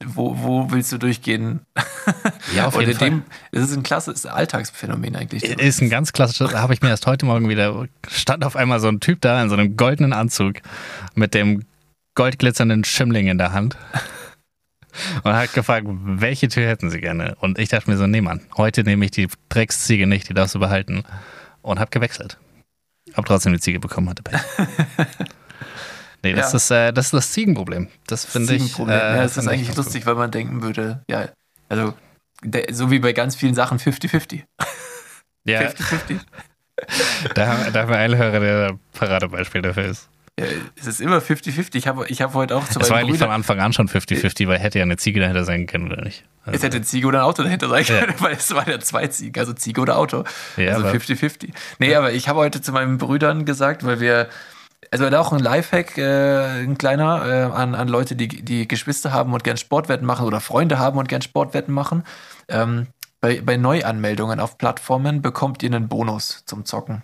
wo, 0.04 0.36
wo 0.40 0.72
willst 0.72 0.92
du 0.92 0.98
durchgehen? 0.98 1.62
Ja, 2.56 2.66
auf 2.66 2.80
jeden 2.80 2.96
Fall. 2.96 3.10
dem, 3.10 3.24
das 3.52 3.70
ist 3.70 3.78
ein 3.78 3.84
klassisches 3.84 4.26
Alltagsphänomen 4.26 5.16
eigentlich. 5.16 5.44
Ist 5.44 5.82
ein 5.82 5.92
ganz 5.92 6.12
klassisches, 6.12 6.52
da 6.52 6.60
habe 6.60 6.74
ich 6.74 6.82
mir 6.82 6.90
erst 6.90 7.06
heute 7.06 7.28
Morgen 7.28 7.48
wieder, 7.48 7.88
stand 8.10 8.44
auf 8.44 8.56
einmal 8.56 8.80
so 8.80 8.88
ein 8.88 9.00
Typ 9.00 9.22
da 9.22 9.42
in 9.42 9.50
so 9.50 9.56
einem 9.56 9.78
goldenen 9.78 10.12
Anzug 10.12 10.56
mit 11.14 11.36
dem 11.36 11.64
goldglitzernden 12.16 12.84
Schimmling 12.84 13.28
in 13.28 13.38
der 13.38 13.54
Hand 13.54 13.78
und 15.24 15.32
hat 15.32 15.54
gefragt, 15.54 15.86
welche 15.88 16.50
Tür 16.50 16.68
hätten 16.68 16.90
sie 16.90 17.00
gerne? 17.00 17.36
Und 17.40 17.60
ich 17.60 17.70
dachte 17.70 17.90
mir 17.90 17.98
so, 17.98 18.08
nee 18.08 18.22
Mann, 18.22 18.42
heute 18.58 18.84
nehme 18.84 19.06
ich 19.06 19.12
die 19.12 19.28
Drecksziege 19.50 20.08
nicht, 20.08 20.28
die 20.28 20.34
darfst 20.34 20.56
du 20.56 20.60
behalten 20.60 21.04
und 21.62 21.80
habe 21.80 21.90
gewechselt. 21.92 22.38
Hab 23.14 23.26
trotzdem 23.26 23.54
die 23.54 23.60
Ziege 23.60 23.80
bekommen, 23.80 24.10
hatte 24.10 24.24
Pech. 24.24 24.40
Nee, 26.24 26.34
das, 26.34 26.52
Ja. 26.52 26.58
ist, 26.58 26.70
äh, 26.72 26.94
das 26.94 27.06
ist 27.08 27.14
das 27.14 27.32
Ziegenproblem. 27.32 27.88
Das 28.06 28.26
finde 28.26 28.54
ich. 28.54 28.78
Äh, 28.78 28.84
ja, 28.88 29.24
es 29.24 29.38
ist 29.38 29.48
eigentlich 29.48 29.76
lustig, 29.76 30.06
weil 30.06 30.14
man 30.14 30.30
denken 30.30 30.62
würde, 30.62 31.04
ja, 31.10 31.30
also 31.68 31.96
so 32.72 32.92
wie 32.92 33.00
bei 33.00 33.12
ganz 33.14 33.36
vielen 33.36 33.56
Sachen 33.56 33.80
50-50. 33.80 34.30
gut. 34.42 34.46
Ja, 35.46 35.62
50-50. 35.62 36.20
da, 37.34 37.48
haben- 37.48 37.74
da 37.74 37.82
haben 37.82 37.90
wir 37.90 37.98
einen 37.98 38.18
Hörer, 38.18 38.40
der 38.40 38.68
ein 38.70 38.80
Paradebeispiel 38.94 39.64
dafür 39.64 39.86
ist. 39.86 40.10
Ja, 40.40 40.46
es 40.80 40.88
ist 40.88 41.02
immer 41.02 41.18
50-50. 41.20 41.76
Ich 41.76 41.88
habe 41.88 42.08
ich 42.08 42.22
hab 42.22 42.34
heute 42.34 42.56
auch 42.56 42.68
zu 42.68 42.80
Es 42.80 42.90
war 42.90 42.98
meinen 42.98 43.06
eigentlich 43.10 43.20
von 43.20 43.28
Brüdern, 43.28 43.36
Anfang 43.36 43.60
an 43.60 43.74
schon 43.74 43.88
50-50, 43.90 44.48
weil 44.48 44.58
hätte 44.60 44.80
ja 44.80 44.84
eine 44.84 44.98
Ziege 44.98 45.20
dahinter 45.20 45.44
sein 45.44 45.68
können, 45.68 45.92
oder 45.92 46.02
nicht? 46.04 46.24
Also, 46.46 46.58
es 46.58 46.64
hätte 46.64 46.78
ein 46.78 46.84
Ziege 46.84 47.06
oder 47.08 47.20
ein 47.20 47.26
Auto 47.26 47.44
dahinter 47.44 47.70
sein 47.70 47.84
Ja. 47.86 48.00
können, 48.00 48.16
weil 48.20 48.34
es 48.34 48.54
waren 48.56 48.70
ja 48.70 48.80
zwei 48.80 49.08
Ziegen, 49.08 49.38
also 49.40 49.54
Ziege 49.54 49.82
oder 49.82 49.98
Auto. 49.98 50.24
Ja, 50.58 50.74
also 50.76 50.88
aber- 50.88 50.98
50-50. 50.98 51.52
Nee, 51.80 51.96
aber 51.96 52.14
ich 52.14 52.28
habe 52.30 52.40
heute 52.40 52.62
zu 52.62 52.72
meinen 52.72 52.98
Brüdern 52.98 53.46
gesagt, 53.46 53.86
weil 53.86 54.00
wir, 54.00 54.30
also 54.90 55.08
da 55.10 55.20
auch 55.20 55.32
ein 55.34 55.40
Lifehack, 55.40 55.98
äh, 55.98 56.64
ein 56.64 56.78
kleiner, 56.78 57.26
äh, 57.26 57.54
an, 57.54 57.76
an 57.76 57.88
Leute, 57.88 58.16
die, 58.16 58.28
die 58.30 58.68
Geschwister 58.68 59.12
haben 59.12 59.34
und 59.34 59.44
gern 59.44 59.58
Sportwetten 59.58 60.08
machen 60.08 60.26
oder 60.26 60.40
Freunde 60.40 60.80
haben 60.80 60.98
und 60.98 61.08
gern 61.10 61.22
Sportwetten 61.22 61.74
machen. 61.74 62.04
Ähm, 62.48 62.88
bei, 63.20 63.42
bei 63.42 63.58
Neuanmeldungen 63.58 64.40
auf 64.40 64.58
Plattformen 64.58 65.22
bekommt 65.22 65.62
ihr 65.62 65.70
einen 65.72 65.88
Bonus 65.90 66.44
zum 66.48 66.66
Zocken. 66.66 67.04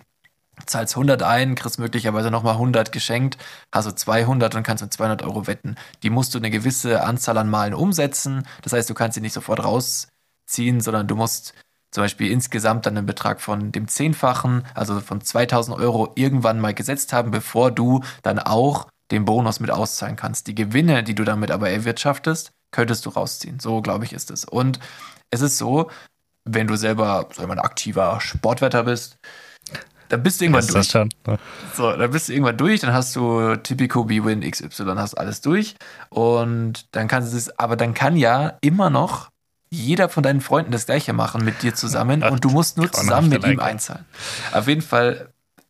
Zahlst 0.68 0.94
100 0.94 1.22
ein, 1.22 1.54
kriegst 1.54 1.78
möglicherweise 1.78 2.30
nochmal 2.30 2.54
100 2.54 2.92
geschenkt, 2.92 3.38
hast 3.72 3.88
du 3.88 3.94
200 3.94 4.54
und 4.54 4.62
kannst 4.62 4.82
mit 4.82 4.92
200 4.92 5.22
Euro 5.22 5.46
wetten. 5.46 5.76
Die 6.02 6.10
musst 6.10 6.34
du 6.34 6.38
eine 6.38 6.50
gewisse 6.50 7.02
Anzahl 7.02 7.38
an 7.38 7.48
Malen 7.48 7.74
umsetzen. 7.74 8.46
Das 8.62 8.72
heißt, 8.72 8.88
du 8.88 8.94
kannst 8.94 9.14
sie 9.14 9.20
nicht 9.20 9.32
sofort 9.32 9.64
rausziehen, 9.64 10.80
sondern 10.80 11.06
du 11.06 11.16
musst 11.16 11.54
zum 11.90 12.04
Beispiel 12.04 12.30
insgesamt 12.30 12.84
dann 12.84 12.98
einen 12.98 13.06
Betrag 13.06 13.40
von 13.40 13.72
dem 13.72 13.88
Zehnfachen, 13.88 14.64
also 14.74 15.00
von 15.00 15.22
2000 15.22 15.78
Euro 15.78 16.12
irgendwann 16.16 16.60
mal 16.60 16.74
gesetzt 16.74 17.12
haben, 17.12 17.30
bevor 17.30 17.70
du 17.70 18.02
dann 18.22 18.38
auch 18.38 18.88
den 19.10 19.24
Bonus 19.24 19.60
mit 19.60 19.70
auszahlen 19.70 20.16
kannst. 20.16 20.46
Die 20.48 20.54
Gewinne, 20.54 21.02
die 21.02 21.14
du 21.14 21.24
damit 21.24 21.50
aber 21.50 21.70
erwirtschaftest, 21.70 22.50
könntest 22.72 23.06
du 23.06 23.10
rausziehen. 23.10 23.58
So, 23.58 23.80
glaube 23.80 24.04
ich, 24.04 24.12
ist 24.12 24.30
es. 24.30 24.44
Und 24.44 24.80
es 25.30 25.40
ist 25.40 25.56
so, 25.56 25.90
wenn 26.44 26.66
du 26.66 26.76
selber 26.76 27.28
so 27.34 27.42
ein 27.42 27.58
aktiver 27.58 28.20
Sportwetter 28.20 28.84
bist, 28.84 29.16
dann 30.08 30.22
bist 30.22 30.40
du 30.40 30.44
irgendwann 30.44 30.64
ist 30.64 30.74
durch. 30.74 30.90
schon? 30.90 31.08
So, 31.74 31.92
dann 31.92 32.10
bist 32.10 32.28
du 32.28 32.32
irgendwann 32.32 32.56
durch, 32.56 32.80
dann 32.80 32.92
hast 32.92 33.14
du 33.16 33.56
Typico 33.56 34.04
B-Win 34.04 34.40
XY, 34.48 34.84
hast 34.96 35.14
alles 35.14 35.40
durch. 35.40 35.74
Und 36.10 36.86
dann 36.92 37.08
kannst 37.08 37.32
du 37.32 37.36
es, 37.36 37.58
aber 37.58 37.76
dann 37.76 37.94
kann 37.94 38.16
ja 38.16 38.54
immer 38.60 38.90
noch 38.90 39.28
jeder 39.70 40.08
von 40.08 40.22
deinen 40.22 40.40
Freunden 40.40 40.72
das 40.72 40.86
gleiche 40.86 41.12
machen 41.12 41.44
mit 41.44 41.62
dir 41.62 41.74
zusammen 41.74 42.22
und 42.32 42.44
du 42.44 42.48
musst 42.50 42.78
nur 42.78 42.90
zusammen 42.90 43.28
mit 43.28 43.44
ihm 43.44 43.60
einzahlen. 43.60 44.04
Auf 44.52 44.66
jeden 44.66 44.80
Fall 44.80 45.28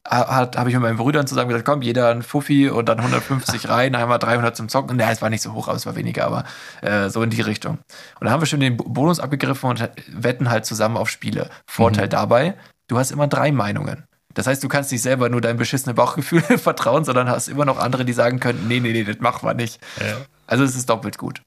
ha- 0.09 0.49
habe 0.57 0.69
ich 0.71 0.75
mit 0.75 0.83
meinen 0.83 0.99
Brüdern 0.99 1.27
zusammen 1.27 1.49
gesagt, 1.49 1.65
komm, 1.67 1.83
jeder 1.83 2.11
ein 2.11 2.23
Fuffi 2.23 2.71
und 2.71 2.89
dann 2.89 2.99
150 2.99 3.69
rein, 3.69 3.97
einmal 3.97 4.21
300 4.21 4.57
zum 4.57 4.69
Zocken. 4.69 4.93
Und 4.93 5.01
ja, 5.01 5.11
es 5.11 5.21
war 5.21 5.31
nicht 5.31 5.43
so 5.43 5.53
hoch, 5.53 5.67
aber 5.67 5.77
es 5.77 5.85
war 5.85 5.97
weniger, 5.97 6.27
aber 6.27 6.45
äh, 6.81 7.11
so 7.11 7.23
in 7.25 7.31
die 7.31 7.41
Richtung. 7.41 7.79
Und 8.21 8.25
dann 8.25 8.31
haben 8.31 8.41
wir 8.41 8.47
schon 8.47 8.61
den 8.61 8.77
Bo- 8.77 8.89
Bonus 8.89 9.19
abgegriffen 9.19 9.69
und 9.69 9.91
wetten 10.07 10.49
halt 10.49 10.65
zusammen 10.65 10.97
auf 10.97 11.11
Spiele. 11.11 11.51
Vorteil 11.67 12.07
Mhm. 12.07 12.11
dabei, 12.11 12.55
du 12.87 12.99
hast 12.99 13.11
immer 13.11 13.27
drei 13.27 13.51
Meinungen. 13.51 14.05
Das 14.39 14.47
heißt, 14.47 14.63
du 14.63 14.69
kannst 14.69 14.93
nicht 14.93 15.03
selber 15.03 15.29
nur 15.31 15.41
deinem 15.41 15.57
beschissenen 15.57 15.97
Bauchgefühl 15.97 16.43
vertrauen, 16.59 17.05
sondern 17.05 17.29
hast 17.29 17.49
immer 17.49 17.65
noch 17.65 17.77
andere, 17.77 18.05
die 18.05 18.13
sagen 18.13 18.39
können, 18.39 18.69
nee, 18.69 18.79
nee, 18.79 18.93
nee, 18.93 19.03
das 19.03 19.19
machen 19.19 19.45
wir 19.49 19.53
nicht. 19.53 19.81
Ja, 19.99 20.19
Also 20.47 20.63
es 20.63 20.77
ist 20.77 20.89
doppelt 20.89 21.19
gut. 21.19 21.43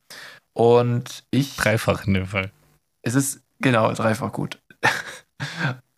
Und 0.52 1.24
ich, 1.32 1.56
dreifach 1.56 2.06
in 2.06 2.16
dem 2.16 2.26
Fall. 2.28 2.52
es 3.02 3.16
ist 3.16 3.40
genau 3.62 3.94
dreifach 3.94 4.34
gut. 4.34 4.60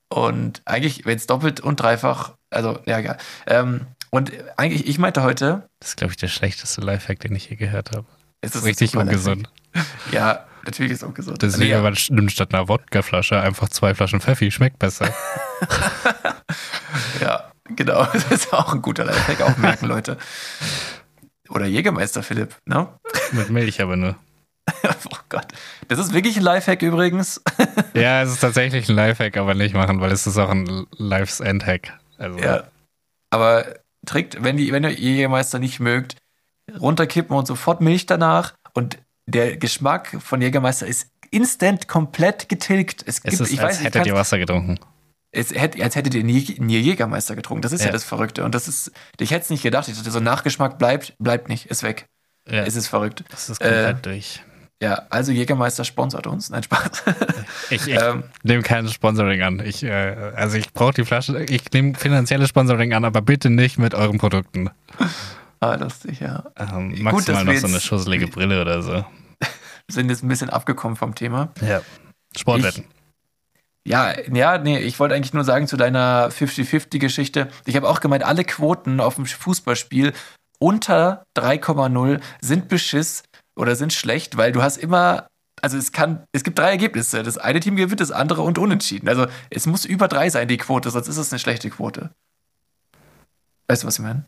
Und 0.09 0.61
eigentlich, 0.65 1.03
wenn 1.05 1.17
es 1.17 1.25
doppelt 1.25 1.61
und 1.61 1.79
dreifach, 1.79 2.33
also 2.51 2.77
ja, 2.85 2.99
egal. 2.99 3.17
Ähm, 3.47 3.87
und 4.11 4.31
eigentlich, 4.57 4.85
ich 4.85 4.99
meinte 4.99 5.23
heute, 5.23 5.67
Das 5.79 5.89
ist, 5.89 5.97
glaube 5.97 6.11
ich, 6.13 6.17
der 6.17 6.27
schlechteste 6.27 6.81
Lifehack, 6.81 7.21
den 7.21 7.35
ich 7.35 7.49
je 7.49 7.55
gehört 7.55 7.89
habe. 7.95 8.05
es 8.41 8.53
ist 8.53 8.63
Richtig 8.63 8.95
ungesund. 8.95 9.49
Ja, 10.11 10.45
natürlich 10.65 10.91
ist 10.93 10.99
es 10.99 11.07
ungesund. 11.07 11.41
Deswegen, 11.41 11.69
Nee, 11.69 11.75
aber 11.75 11.93
nimmt 12.09 12.31
statt 12.31 12.53
einer 12.53 12.67
Wodkaflasche 12.67 13.39
einfach 13.39 13.69
zwei 13.69 13.93
Flaschen 13.95 14.21
Pfeffi, 14.21 14.51
schmeckt 14.51 14.79
besser. 14.79 15.13
Ja, 17.21 17.51
genau. 17.75 18.05
Das 18.13 18.31
ist 18.31 18.53
auch 18.53 18.73
ein 18.73 18.81
guter 18.81 19.05
Lifehack, 19.05 19.41
auch 19.41 19.57
merken 19.57 19.87
Leute. 19.87 20.17
Oder 21.49 21.65
Jägermeister 21.65 22.23
Philipp, 22.23 22.55
ne? 22.65 22.87
Mit 23.31 23.49
Milch 23.49 23.81
aber 23.81 23.95
nur. 23.95 24.15
Oh 25.11 25.17
Gott. 25.29 25.47
Das 25.87 25.99
ist 25.99 26.13
wirklich 26.13 26.37
ein 26.37 26.43
Lifehack 26.43 26.81
übrigens. 26.81 27.41
Ja, 27.93 28.21
es 28.21 28.31
ist 28.31 28.39
tatsächlich 28.39 28.87
ein 28.89 28.95
Lifehack, 28.95 29.37
aber 29.37 29.53
nicht 29.55 29.73
machen, 29.73 29.99
weil 29.99 30.11
es 30.11 30.27
ist 30.27 30.37
auch 30.37 30.49
ein 30.49 30.85
Life's 30.97 31.39
End-Hack. 31.39 31.97
Also, 32.17 32.39
Ja. 32.39 32.63
Aber 33.29 33.65
trinkt, 34.05 34.43
wenn, 34.43 34.57
die, 34.57 34.71
wenn 34.71 34.83
ihr 34.83 34.91
Jägermeister 34.91 35.59
nicht 35.59 35.79
mögt, 35.79 36.15
runterkippen 36.79 37.35
und 37.35 37.47
sofort 37.47 37.81
Milch 37.81 38.05
danach. 38.05 38.53
Und 38.73 38.97
der 39.25 39.57
Geschmack 39.57 40.17
von 40.19 40.41
Jägermeister 40.41 40.87
ist 40.87 41.07
instant 41.31 41.87
komplett 41.87 42.49
getilgt. 42.49 43.01
Es, 43.07 43.17
es 43.17 43.21
gibt, 43.23 43.39
ist, 43.39 43.51
ich 43.51 43.61
als 43.61 43.77
weiß, 43.77 43.83
hättet 43.83 44.05
ihr 44.05 44.13
Wasser 44.13 44.37
getrunken. 44.37 44.79
es 45.31 45.51
hätte, 45.51 45.83
als 45.83 45.95
hättet 45.95 46.13
ihr 46.13 46.23
nie, 46.23 46.55
nie 46.59 46.79
Jägermeister 46.79 47.35
getrunken. 47.35 47.61
Das 47.61 47.71
ist 47.71 47.81
ja. 47.81 47.87
Ja. 47.87 47.91
das 47.93 48.03
Verrückte. 48.03 48.43
Und 48.43 48.53
das 48.53 48.67
ist, 48.67 48.91
ich 49.19 49.31
hätte 49.31 49.43
es 49.43 49.49
nicht 49.49 49.63
gedacht. 49.63 49.87
Ich 49.87 49.95
dachte, 49.95 50.11
so 50.11 50.19
Nachgeschmack 50.19 50.77
bleibt, 50.77 51.15
bleibt 51.19 51.49
nicht, 51.49 51.65
ist 51.67 51.83
weg. 51.83 52.05
Ja, 52.49 52.63
Es 52.63 52.75
ist 52.75 52.87
verrückt. 52.87 53.23
das 53.29 53.49
ist 53.49 53.59
komplett 53.59 53.97
äh, 53.97 54.01
durch. 54.01 54.43
Ja, 54.81 55.03
also 55.09 55.31
Jägermeister 55.31 55.85
sponsert 55.85 56.27
uns. 56.27 56.49
Nein, 56.49 56.63
Spaß. 56.63 57.03
Ich, 57.69 57.87
ich 57.87 57.95
ähm, 58.01 58.23
nehme 58.43 58.63
kein 58.63 58.89
Sponsoring 58.89 59.41
an. 59.41 59.61
Ich, 59.63 59.81
äh, 59.81 60.33
also 60.35 60.57
ich 60.57 60.73
brauche 60.73 60.93
die 60.93 61.05
Flasche, 61.05 61.41
ich 61.43 61.71
nehme 61.71 61.95
finanzielles 61.95 62.49
Sponsoring 62.49 62.93
an, 62.93 63.05
aber 63.05 63.21
bitte 63.21 63.49
nicht 63.49 63.79
mit 63.79 63.95
euren 63.95 64.17
Produkten. 64.17 64.71
Ah, 65.71 65.75
lustig, 65.75 66.19
ja. 66.19 66.43
Ähm, 66.57 66.91
Gut, 66.91 67.01
maximal 67.01 67.45
wir 67.45 67.53
noch 67.53 67.59
so 67.59 67.67
eine 67.67 67.79
schusselige 67.79 68.27
Brille 68.29 68.61
oder 68.61 68.81
so. 68.81 68.93
Wir 68.93 69.05
sind 69.89 70.09
jetzt 70.09 70.23
ein 70.23 70.27
bisschen 70.27 70.49
abgekommen 70.49 70.95
vom 70.95 71.15
Thema. 71.15 71.51
Ja. 71.61 71.81
Sportwetten. 72.35 72.85
Ja, 73.85 74.13
ja, 74.31 74.57
nee, 74.57 74.79
ich 74.79 74.99
wollte 74.99 75.13
eigentlich 75.13 75.33
nur 75.33 75.43
sagen 75.43 75.67
zu 75.67 75.75
deiner 75.75 76.29
50-50-Geschichte. 76.29 77.49
Ich 77.65 77.75
habe 77.75 77.89
auch 77.89 77.99
gemeint, 77.99 78.23
alle 78.23 78.45
Quoten 78.45 79.01
auf 79.01 79.15
dem 79.15 79.25
Fußballspiel 79.25 80.13
unter 80.59 81.25
3,0 81.37 82.21
sind 82.39 82.69
Beschiss 82.69 83.23
oder 83.57 83.75
sind 83.75 83.91
schlecht, 83.91 84.37
weil 84.37 84.53
du 84.53 84.61
hast 84.61 84.77
immer, 84.77 85.27
also 85.61 85.77
es 85.77 85.91
kann, 85.91 86.23
es 86.31 86.45
gibt 86.45 86.57
drei 86.57 86.69
Ergebnisse. 86.69 87.23
Das 87.23 87.37
eine 87.37 87.59
Team 87.59 87.75
gewinnt, 87.75 87.99
das 87.99 88.11
andere 88.11 88.41
und 88.41 88.57
unentschieden. 88.57 89.09
Also 89.09 89.27
es 89.49 89.65
muss 89.65 89.83
über 89.83 90.07
drei 90.07 90.29
sein, 90.29 90.47
die 90.47 90.57
Quote, 90.57 90.89
sonst 90.89 91.09
ist 91.09 91.17
es 91.17 91.33
eine 91.33 91.39
schlechte 91.39 91.69
Quote. 91.69 92.11
Weißt 93.67 93.83
du, 93.83 93.87
was 93.87 93.95
ich 93.95 94.03
meine? 94.03 94.25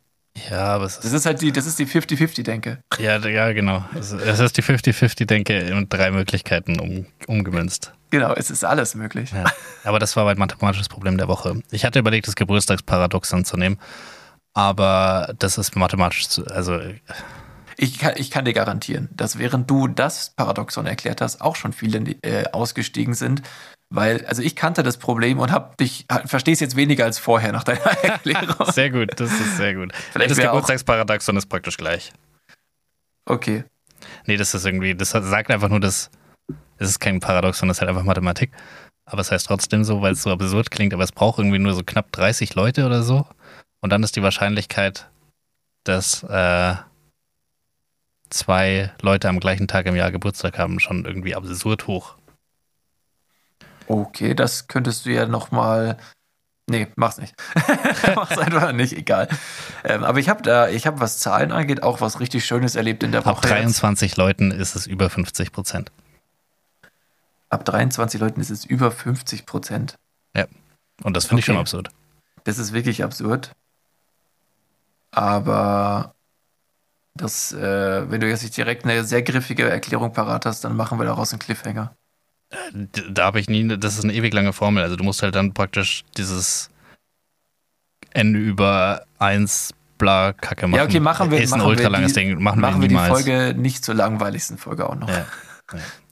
Ja, 0.50 0.76
aber 0.76 0.86
es 0.86 0.98
Das 0.98 1.06
ist, 1.06 1.14
ist 1.14 1.26
halt 1.26 1.42
die, 1.42 1.52
das 1.52 1.66
ist 1.66 1.80
die 1.80 1.86
50-50-Denke. 1.88 2.80
ja, 3.00 3.18
ja, 3.18 3.54
genau. 3.54 3.86
Es 3.98 4.12
es 4.12 4.40
ist 4.40 4.58
die 4.58 4.64
50-50-Denke 4.64 5.58
in 5.58 5.88
drei 5.90 6.12
Möglichkeiten 6.12 6.80
um, 6.80 7.06
umgemünzt. 7.28 7.94
Genau, 8.12 8.34
es 8.34 8.52
ist 8.52 8.64
alles 8.64 8.96
möglich. 8.96 9.32
Ja. 9.32 9.46
Aber 9.84 10.00
das 10.00 10.16
war 10.16 10.26
mein 10.26 10.38
mathematisches 10.38 10.90
Problem 10.90 11.18
der 11.18 11.28
Woche. 11.28 11.62
Ich 11.72 11.86
hatte 11.86 12.00
überlegt, 12.00 12.28
das 12.28 12.36
Geburtstagsparadoxon 12.36 13.46
zu 13.46 13.58
nehmen, 13.58 13.80
aber 14.54 15.34
das 15.40 15.58
ist 15.58 15.76
mathematisch 15.76 16.28
zu, 16.28 16.46
also 16.48 16.80
Ich 17.78 17.98
kann, 18.00 18.14
ich 18.16 18.32
kann 18.32 18.46
dir 18.46 18.54
garantieren, 18.54 19.10
dass 19.12 19.38
während 19.38 19.70
du 19.70 19.88
das 19.88 20.30
Paradoxon 20.36 20.86
erklärt 20.86 21.20
hast, 21.22 21.42
auch 21.42 21.56
schon 21.56 21.74
viele 21.74 22.00
äh, 22.22 22.46
ausgestiegen 22.52 23.14
sind. 23.14 23.42
Weil, 23.90 24.26
also 24.26 24.42
ich 24.42 24.56
kannte 24.56 24.84
das 24.84 24.98
Problem 24.98 25.40
und 25.40 25.52
hab 25.52 25.78
dich, 25.78 26.06
verstehe 26.26 26.54
es 26.54 26.60
jetzt 26.60 26.76
weniger 26.76 27.06
als 27.06 27.20
vorher 27.20 27.52
nach 27.52 27.64
deiner 27.64 27.86
Erklärung. 28.04 28.72
sehr 28.72 28.90
gut, 28.90 29.12
das 29.20 29.32
ist 29.32 29.58
sehr 29.58 29.76
gut. 29.76 29.94
Vielleicht 30.12 30.32
das 30.32 30.40
Geburtstagsparadoxon 30.40 31.38
ist 31.38 31.46
praktisch 31.46 31.78
gleich. 31.78 32.12
Okay. 33.26 33.64
Nee, 34.26 34.38
das 34.38 34.54
ist 34.54 34.66
irgendwie, 34.66 34.96
das 34.96 35.12
sagt 35.12 35.52
einfach 35.52 35.70
nur, 35.70 35.80
dass 35.80 36.10
es 36.78 36.90
ist 36.90 37.00
kein 37.00 37.20
Paradoxon, 37.20 37.68
das 37.68 37.78
ist 37.78 37.82
halt 37.82 37.90
einfach 37.90 38.04
Mathematik. 38.04 38.52
Aber 39.06 39.22
es 39.22 39.32
heißt 39.32 39.46
trotzdem 39.46 39.84
so, 39.84 40.02
weil 40.02 40.14
es 40.14 40.24
so 40.24 40.32
absurd 40.32 40.72
klingt, 40.72 40.94
aber 40.94 41.04
es 41.04 41.12
braucht 41.12 41.38
irgendwie 41.38 41.60
nur 41.60 41.74
so 41.74 41.84
knapp 41.84 42.12
30 42.12 42.56
Leute 42.56 42.86
oder 42.86 43.04
so. 43.04 43.26
Und 43.82 43.92
dann 43.92 44.02
ist 44.04 44.16
die 44.16 44.24
Wahrscheinlichkeit, 44.24 45.10
dass 45.84 46.24
äh, 46.24 46.76
zwei 48.32 48.92
Leute 49.02 49.30
am 49.30 49.40
gleichen 49.40 49.68
Tag 49.68 49.86
im 49.86 49.96
Jahr 49.96 50.12
Geburtstag 50.12 50.58
haben, 50.58 50.80
schon 50.80 51.06
irgendwie 51.06 51.36
absurd 51.36 51.86
hoch. 51.86 52.16
Okay, 53.88 54.34
das 54.34 54.68
könntest 54.68 55.06
du 55.06 55.12
ja 55.12 55.26
nochmal. 55.26 55.98
Nee, 56.68 56.88
mach's 56.96 57.18
nicht. 57.20 57.36
mach's 58.16 58.38
einfach 58.38 58.72
nicht, 58.72 58.94
egal. 58.94 59.28
Ähm, 59.84 60.04
aber 60.04 60.18
ich 60.20 60.30
habe 60.30 60.42
da, 60.42 60.68
ich 60.68 60.88
habe, 60.88 61.00
was 61.00 61.20
Zahlen 61.20 61.52
angeht, 61.52 61.84
auch 61.84 62.02
was 62.02 62.20
richtig 62.20 62.46
Schönes 62.46 62.76
erlebt 62.76 63.04
in 63.04 63.12
der 63.12 63.24
Woche. 63.24 63.36
Ab 63.36 63.42
23 63.42 64.18
Leuten 64.18 64.52
ist 64.52 64.76
es 64.76 64.88
über 64.88 65.10
50 65.10 65.52
Prozent. 65.52 65.92
Jetzt. 65.92 66.06
Ab 67.52 67.66
23 67.66 68.20
Leuten 68.20 68.42
ist 68.42 68.50
es 68.50 68.66
über 68.66 68.92
50 68.92 69.46
Prozent. 69.46 69.96
Und 71.04 71.16
das 71.16 71.26
finde 71.26 71.40
ich 71.40 71.46
schon 71.46 71.56
Okay. 71.56 71.62
absurd. 71.62 71.90
Das 72.46 72.58
ist 72.58 72.72
wirklich 72.72 73.04
absurd. 73.04 73.52
Aber 75.12 76.16
das, 77.16 77.52
äh, 77.54 78.10
wenn 78.10 78.22
du 78.22 78.28
jetzt 78.30 78.44
nicht 78.44 78.56
direkt 78.56 78.86
eine 78.86 79.04
sehr 79.04 79.22
griffige 79.22 79.70
Erklärung 79.70 80.14
parat 80.14 80.46
hast, 80.46 80.64
dann 80.64 80.76
machen 80.76 80.98
wir 81.00 81.06
daraus 81.06 81.32
einen 81.32 81.40
Cliffhanger. 81.40 81.96
Da 83.10 83.26
habe 83.26 83.40
ich 83.40 83.50
nie, 83.50 83.68
das 83.78 83.98
ist 83.98 84.04
eine 84.04 84.14
ewig 84.14 84.34
lange 84.34 84.54
Formel. 84.54 84.84
Also 84.84 84.96
du 84.96 85.04
musst 85.04 85.24
halt 85.24 85.36
dann 85.36 85.54
praktisch 85.54 86.04
dieses 86.16 86.70
n 88.12 88.36
über 88.36 89.06
1 89.20 89.74
bla 89.98 90.34
Kacke 90.34 90.68
machen. 90.68 90.78
Ja, 90.78 90.86
okay, 90.86 91.00
machen 91.00 91.32
wir 91.32 91.42
Ist 91.42 91.54
ein 91.54 91.60
machen 91.60 91.70
ultra 91.70 91.84
wir 91.84 91.90
langes 91.90 92.14
die, 92.14 92.20
Ding. 92.22 92.42
Machen, 92.42 92.62
machen 92.62 92.82
wir 92.82 92.90
wir 92.90 92.98
die. 92.98 93.08
Folge 93.08 93.54
nicht 93.58 93.84
zur 93.84 93.96
langweiligsten 93.96 94.58
Folge 94.58 94.90
auch 94.90 94.96
noch. 94.96 95.10
Ja. 95.10 95.26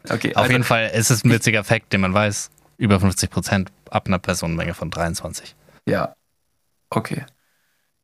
Okay, 0.09 0.35
Auf 0.35 0.41
also, 0.41 0.51
jeden 0.51 0.65
Fall 0.65 0.91
ist 0.93 1.11
es 1.11 1.23
ein 1.23 1.31
witziger 1.31 1.63
Fakt, 1.63 1.93
den 1.93 2.01
man 2.01 2.13
weiß. 2.13 2.49
Über 2.75 2.99
50 2.99 3.29
Prozent 3.29 3.71
ab 3.89 4.07
einer 4.07 4.19
Personenmenge 4.19 4.73
von 4.73 4.91
23. 4.91 5.55
Ja. 5.85 6.13
Okay. 6.89 7.23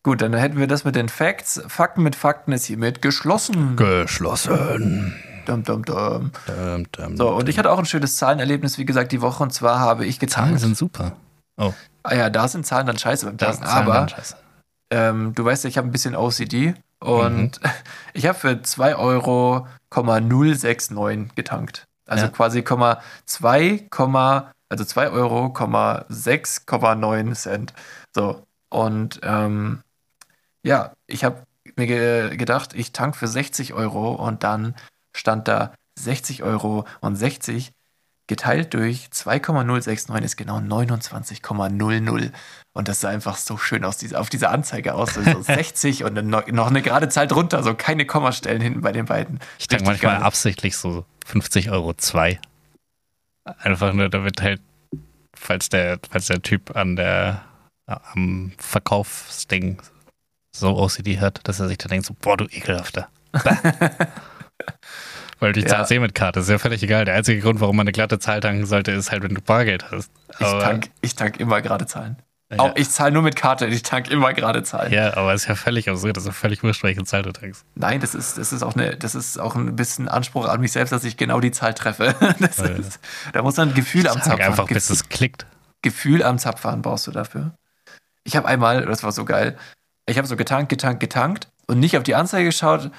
Gut, 0.02 0.22
dann 0.22 0.34
hätten 0.34 0.58
wir 0.58 0.68
das 0.68 0.86
mit 0.86 0.96
den 0.96 1.10
Facts. 1.10 1.62
Fakten 1.68 2.02
mit 2.02 2.16
Fakten 2.16 2.54
ist 2.54 2.64
hiermit 2.66 3.02
geschlossen. 3.02 3.76
Geschlossen. 3.76 5.14
Dum, 5.50 5.64
dum, 5.64 5.84
dum. 5.84 6.32
Dum, 6.46 6.86
dum, 6.92 7.18
So, 7.18 7.30
und 7.36 7.50
ich 7.50 7.58
hatte 7.58 7.72
auch 7.72 7.80
ein 7.80 7.86
schönes 7.86 8.16
Zahlenerlebnis, 8.18 8.78
wie 8.78 8.86
gesagt, 8.86 9.12
die 9.12 9.22
Woche. 9.22 9.42
Und 9.42 9.52
zwar 9.52 9.80
habe 9.80 10.06
ich 10.06 10.20
Zahlen 10.20 10.30
getankt. 10.52 10.60
sind 10.60 10.78
super. 10.78 11.16
Oh, 11.58 11.74
Ah 12.04 12.16
ja, 12.16 12.30
da 12.30 12.48
sind 12.48 12.66
Zahlen 12.68 12.86
dann 12.86 12.98
scheiße 13.00 13.26
beim 13.26 13.38
Tanken. 13.38 13.66
Zahlen 13.66 13.88
Aber 13.88 14.08
scheiße. 14.10 14.36
ähm, 14.92 15.34
du 15.34 15.44
weißt 15.44 15.64
ja, 15.64 15.70
ich 15.70 15.78
habe 15.78 15.88
ein 15.88 15.92
bisschen 15.92 16.16
OCD. 16.16 16.76
Und 17.00 17.60
Mhm. 17.62 17.70
ich 18.14 18.28
habe 18.28 18.38
für 18.38 18.62
2 18.62 18.96
Euro 18.96 19.68
069 19.92 21.34
getankt. 21.36 21.86
Also 22.08 22.26
Ja. 22.26 22.32
quasi 22.32 22.64
2, 23.26 23.88
also 24.70 24.86
2 24.86 25.10
Euro, 25.10 25.50
6,9 26.10 27.34
Cent. 27.36 27.74
So. 28.14 28.44
Und 28.70 29.20
ähm, 29.24 29.82
ja, 30.64 30.92
ich 31.08 31.24
habe 31.24 31.44
mir 31.76 31.88
ge 31.88 32.36
gedacht, 32.38 32.74
ich 32.74 32.92
tank 32.92 33.16
für 33.16 33.28
60 33.28 33.74
Euro 33.74 34.12
und 34.12 34.44
dann 34.44 34.76
stand 35.16 35.48
da 35.48 35.74
60 35.98 36.44
Euro 36.44 36.86
und 37.02 37.16
60 37.16 37.72
geteilt 38.28 38.76
durch 38.76 39.10
2,069 39.10 40.24
ist 40.24 40.38
genau 40.38 40.60
29,00. 40.60 42.32
Und 42.74 42.88
das 42.88 43.02
sah 43.02 43.10
einfach 43.10 43.36
so 43.36 43.58
schön 43.58 43.84
aus, 43.84 43.98
diese, 43.98 44.20
auf 44.20 44.30
dieser 44.30 44.52
Anzeige 44.52 44.94
aus. 44.94 45.16
So 45.30 45.42
60 45.42 46.04
und 46.04 46.16
dann 46.16 46.30
noch, 46.30 46.46
eine 46.46 46.82
gerade 46.82 47.10
Zahl 47.10 47.28
drunter, 47.28 47.64
so 47.64 47.74
keine 47.74 48.06
Kommastellen 48.06 48.62
hinten 48.62 48.82
bei 48.82 48.92
den 48.92 49.06
beiden. 49.06 49.40
Ich 49.58 49.68
denke 49.68 49.86
manchmal 49.86 50.18
geil. 50.18 50.24
absichtlich 50.24 50.78
so 50.78 51.06
50 51.26 51.72
Euro 51.72 51.94
zwei. 51.96 52.40
Einfach 53.44 53.94
nur 53.94 54.10
damit 54.10 54.42
halt, 54.42 54.62
falls 55.36 55.70
der, 55.70 56.00
falls 56.10 56.28
der 56.28 56.42
Typ 56.42 56.76
an 56.76 56.96
der 56.96 57.44
am 57.88 58.52
Verkaufsding 58.60 59.82
so 60.52 60.78
OCD 60.78 61.20
hat, 61.20 61.40
dass 61.48 61.60
er 61.60 61.68
sich 61.68 61.80
dann 61.80 61.90
denkt 61.90 62.06
so, 62.06 62.16
boah, 62.20 62.38
du 62.38 62.46
ekelhafter. 62.46 63.10
Weil 65.40 65.54
die 65.54 65.62
Ja. 65.62 65.68
zahlst 65.68 65.92
eh 65.92 66.00
mit 66.00 66.16
Karte, 66.16 66.42
ist 66.42 66.50
ja 66.50 66.58
völlig 66.58 66.84
egal. 66.84 67.06
Der 67.06 67.16
einzige 67.16 67.40
Grund, 67.42 67.62
warum 67.62 67.78
man 67.78 67.86
eine 67.86 67.92
glatte 67.94 68.20
Zahl 68.20 68.42
tanken 68.42 68.66
sollte, 68.66 68.92
ist 68.92 69.12
halt, 69.12 69.24
wenn 69.24 69.34
du 69.36 69.42
Bargeld 69.42 69.90
hast. 69.92 70.12
Ich 70.38 70.46
Aber- 70.46 70.62
tank, 70.62 70.90
ich 71.02 71.16
tank 71.16 71.40
immer 71.40 71.62
gerade 71.62 71.86
Zahlen. 71.86 72.18
ja, 72.52 72.60
Auch 72.60 72.76
ich 72.76 72.90
zahle 72.90 73.12
nur 73.14 73.22
mit 73.22 73.36
Karte, 73.38 73.66
ich 73.68 73.84
tank 73.84 74.10
immer 74.12 74.34
gerade 74.34 74.64
Zahlen. 74.64 74.92
ja, 74.92 75.16
aber 75.16 75.34
ist 75.34 75.48
ja 75.48 75.56
völlig 75.56 75.88
absurd, 75.90 76.18
das 76.18 76.24
ist 76.24 76.28
ja 76.28 76.34
völlig 76.34 76.62
wurscht, 76.64 76.84
welche 76.84 77.04
Zahl 77.06 77.22
du 77.24 77.32
tankst. 77.32 77.64
Nein, 77.76 78.02
das 78.02 78.16
ist, 78.16 78.38
das 78.38 78.52
ist 78.52 78.64
auch 78.64 78.76
eine, 78.76 78.98
das 78.98 79.16
ist 79.16 79.40
auch 79.40 79.56
ein 79.56 79.76
bisschen 79.78 80.10
Anspruch 80.10 80.46
an 80.48 80.60
mich 80.60 80.74
selbst, 80.74 80.92
dass 80.92 81.06
ich 81.06 81.16
genau 81.16 81.40
die 81.40 81.52
Zahl 81.52 81.74
treffe. 81.74 82.16
Das 82.40 82.58
Ja. 82.58 82.66
ist, 82.66 83.00
da 83.32 83.42
muss 83.42 83.56
man 83.56 83.70
ein 83.70 83.76
Gefühl 83.76 84.08
am 84.10 84.16
Sag 84.16 84.24
Zapf 84.26 84.40
einfach, 84.42 84.66
haben. 84.68 84.74
bis 84.74 84.90
es 84.90 85.08
klickt. 85.08 85.46
Gefühl 85.82 86.22
am 86.24 86.38
Zapfhahn 86.38 86.82
brauchst 86.82 87.08
du 87.08 87.12
dafür. 87.12 87.54
Ich 88.26 88.36
habe 88.36 88.48
einmal, 88.50 88.86
das 88.86 89.04
war 89.04 89.14
so 89.14 89.24
geil, 89.24 89.58
ich 90.06 90.18
habe 90.18 90.28
so 90.28 90.36
getankt, 90.36 90.68
getankt, 90.70 91.00
getankt 91.00 91.48
und 91.68 91.80
nicht 91.80 91.96
auf 91.98 92.04
die 92.04 92.16
Anzeige 92.16 92.46
geschaut 92.50 92.92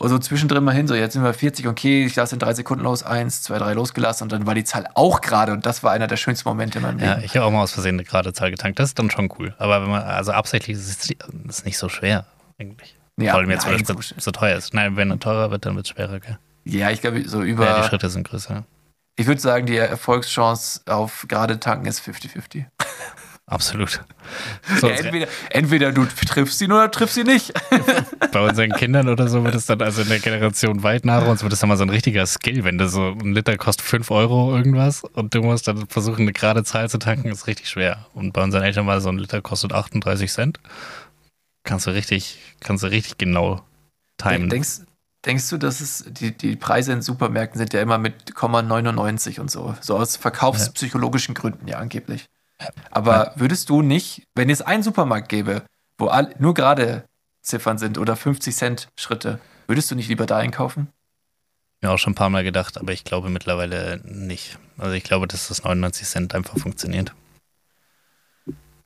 und 0.00 0.08
so 0.08 0.18
zwischendrin 0.18 0.62
mal 0.64 0.72
hin, 0.74 0.86
so 0.86 0.94
jetzt 0.94 1.12
sind 1.14 1.24
wir 1.24 1.34
40, 1.34 1.66
okay, 1.66 2.06
ich 2.06 2.14
lasse 2.16 2.36
in 2.36 2.38
drei 2.38 2.54
Sekunden 2.54 2.84
los, 2.84 3.02
eins, 3.02 3.42
zwei, 3.42 3.58
drei 3.58 3.72
losgelassen 3.74 4.24
und 4.24 4.32
dann 4.32 4.46
war 4.46 4.54
die 4.54 4.62
Zahl 4.64 4.88
auch 4.94 5.20
gerade 5.20 5.52
und 5.52 5.66
das 5.66 5.82
war 5.82 5.90
einer 5.90 6.06
der 6.06 6.16
schönsten 6.16 6.48
Momente 6.48 6.78
in 6.78 6.82
meinem 6.82 7.00
Ja, 7.00 7.14
Leben. 7.14 7.24
ich 7.24 7.36
habe 7.36 7.44
auch 7.46 7.50
mal 7.50 7.62
aus 7.62 7.72
Versehen 7.72 7.96
eine 7.96 8.04
gerade 8.04 8.32
Zahl 8.32 8.50
getankt. 8.52 8.78
Das 8.78 8.90
ist 8.90 8.98
dann 8.98 9.10
schon 9.10 9.28
cool. 9.38 9.54
Aber 9.58 9.82
wenn 9.82 9.90
man, 9.90 10.02
also 10.02 10.30
absichtlich 10.32 10.76
ist 10.76 11.10
es 11.48 11.64
nicht 11.64 11.76
so 11.78 11.88
schwer, 11.88 12.26
eigentlich. 12.58 12.96
Ja, 13.20 13.32
Vor 13.32 13.40
allem 13.40 13.50
jetzt, 13.50 13.66
weil 13.66 13.76
der 13.76 13.84
so 13.86 13.94
so 14.16 14.30
teuer 14.30 14.56
ist. 14.56 14.72
Nein, 14.72 14.94
wenn 14.96 15.10
er 15.10 15.18
teurer 15.18 15.50
wird, 15.50 15.66
dann 15.66 15.74
wird 15.74 15.86
es 15.86 15.90
schwerer, 15.90 16.20
gell? 16.20 16.38
Ja, 16.64 16.90
ich 16.90 17.00
glaube, 17.00 17.28
so 17.28 17.42
über, 17.42 17.64
Ja, 17.66 17.80
die 17.82 17.88
Schritte 17.88 18.08
sind 18.08 18.28
größer. 18.28 18.62
ich 19.16 19.26
würde 19.26 19.40
sagen, 19.40 19.66
die 19.66 19.76
Erfolgschance 19.76 20.82
auf 20.86 21.26
gerade 21.28 21.58
tanken 21.58 21.86
ist 21.86 22.00
50-50. 22.00 22.66
Absolut. 23.48 24.04
So, 24.78 24.88
Ja, 24.88 24.96
entweder, 24.96 25.26
entweder 25.48 25.92
du 25.92 26.04
triffst 26.04 26.60
ihn 26.60 26.70
oder 26.70 26.90
triffst 26.90 27.16
ihn 27.16 27.26
nicht. 27.26 27.54
bei 28.32 28.40
unseren 28.46 28.72
Kindern 28.72 29.08
oder 29.08 29.26
so 29.28 29.42
wird 29.42 29.54
es 29.54 29.64
dann, 29.64 29.80
also 29.80 30.02
in 30.02 30.08
der 30.08 30.18
Generation 30.18 30.82
weit 30.82 31.06
nach 31.06 31.26
uns, 31.26 31.42
wird 31.42 31.54
es 31.54 31.60
dann 31.60 31.70
mal 31.70 31.78
so 31.78 31.82
ein 31.82 31.88
richtiger 31.88 32.26
Skill, 32.26 32.64
wenn 32.64 32.76
du 32.76 32.88
so 32.88 33.16
ein 33.18 33.32
Liter 33.32 33.56
kostet 33.56 33.86
5 33.86 34.10
Euro 34.10 34.54
irgendwas 34.54 35.02
und 35.02 35.34
du 35.34 35.40
musst 35.40 35.66
dann 35.66 35.86
versuchen, 35.86 36.22
eine 36.22 36.34
gerade 36.34 36.62
Zahl 36.62 36.90
zu 36.90 36.98
tanken, 36.98 37.30
ist 37.30 37.46
richtig 37.46 37.70
schwer. 37.70 38.06
Und 38.12 38.32
bei 38.32 38.42
unseren 38.42 38.64
Eltern 38.64 38.86
war 38.86 39.00
so 39.00 39.08
ein 39.08 39.18
Liter 39.18 39.40
kostet 39.40 39.72
38 39.72 40.30
Cent. 40.30 40.60
Kannst 41.64 41.86
du 41.86 41.90
richtig, 41.90 42.38
kannst 42.60 42.84
du 42.84 42.88
richtig 42.88 43.16
genau 43.16 43.62
timen. 44.18 44.50
Denkst, 44.50 44.80
denkst 45.24 45.48
du, 45.48 45.56
dass 45.56 45.80
es 45.80 46.04
die, 46.06 46.36
die 46.36 46.56
Preise 46.56 46.92
in 46.92 47.00
Supermärkten 47.00 47.58
sind 47.58 47.72
ja 47.72 47.80
immer 47.80 47.96
mit 47.96 48.32
0,99 48.32 49.40
und 49.40 49.50
so. 49.50 49.74
So 49.80 49.96
aus 49.96 50.16
verkaufspsychologischen 50.16 51.34
Gründen 51.34 51.66
ja 51.66 51.78
angeblich. 51.78 52.26
Aber 52.90 53.32
würdest 53.36 53.68
du 53.70 53.82
nicht, 53.82 54.22
wenn 54.34 54.50
es 54.50 54.62
einen 54.62 54.82
Supermarkt 54.82 55.28
gäbe, 55.28 55.62
wo 55.98 56.08
all, 56.08 56.34
nur 56.38 56.54
gerade 56.54 57.04
Ziffern 57.42 57.78
sind 57.78 57.98
oder 57.98 58.16
50 58.16 58.54
Cent 58.54 58.88
Schritte, 58.98 59.38
würdest 59.66 59.90
du 59.90 59.94
nicht 59.94 60.08
lieber 60.08 60.26
da 60.26 60.38
einkaufen? 60.38 60.88
Mir 61.80 61.90
auch 61.92 61.98
schon 61.98 62.12
ein 62.12 62.16
paar 62.16 62.30
Mal 62.30 62.42
gedacht, 62.44 62.78
aber 62.78 62.92
ich 62.92 63.04
glaube 63.04 63.28
mittlerweile 63.30 64.00
nicht. 64.04 64.58
Also 64.78 64.92
ich 64.94 65.04
glaube, 65.04 65.28
dass 65.28 65.48
das 65.48 65.62
99 65.62 66.06
Cent 66.08 66.34
einfach 66.34 66.58
funktioniert. 66.58 67.14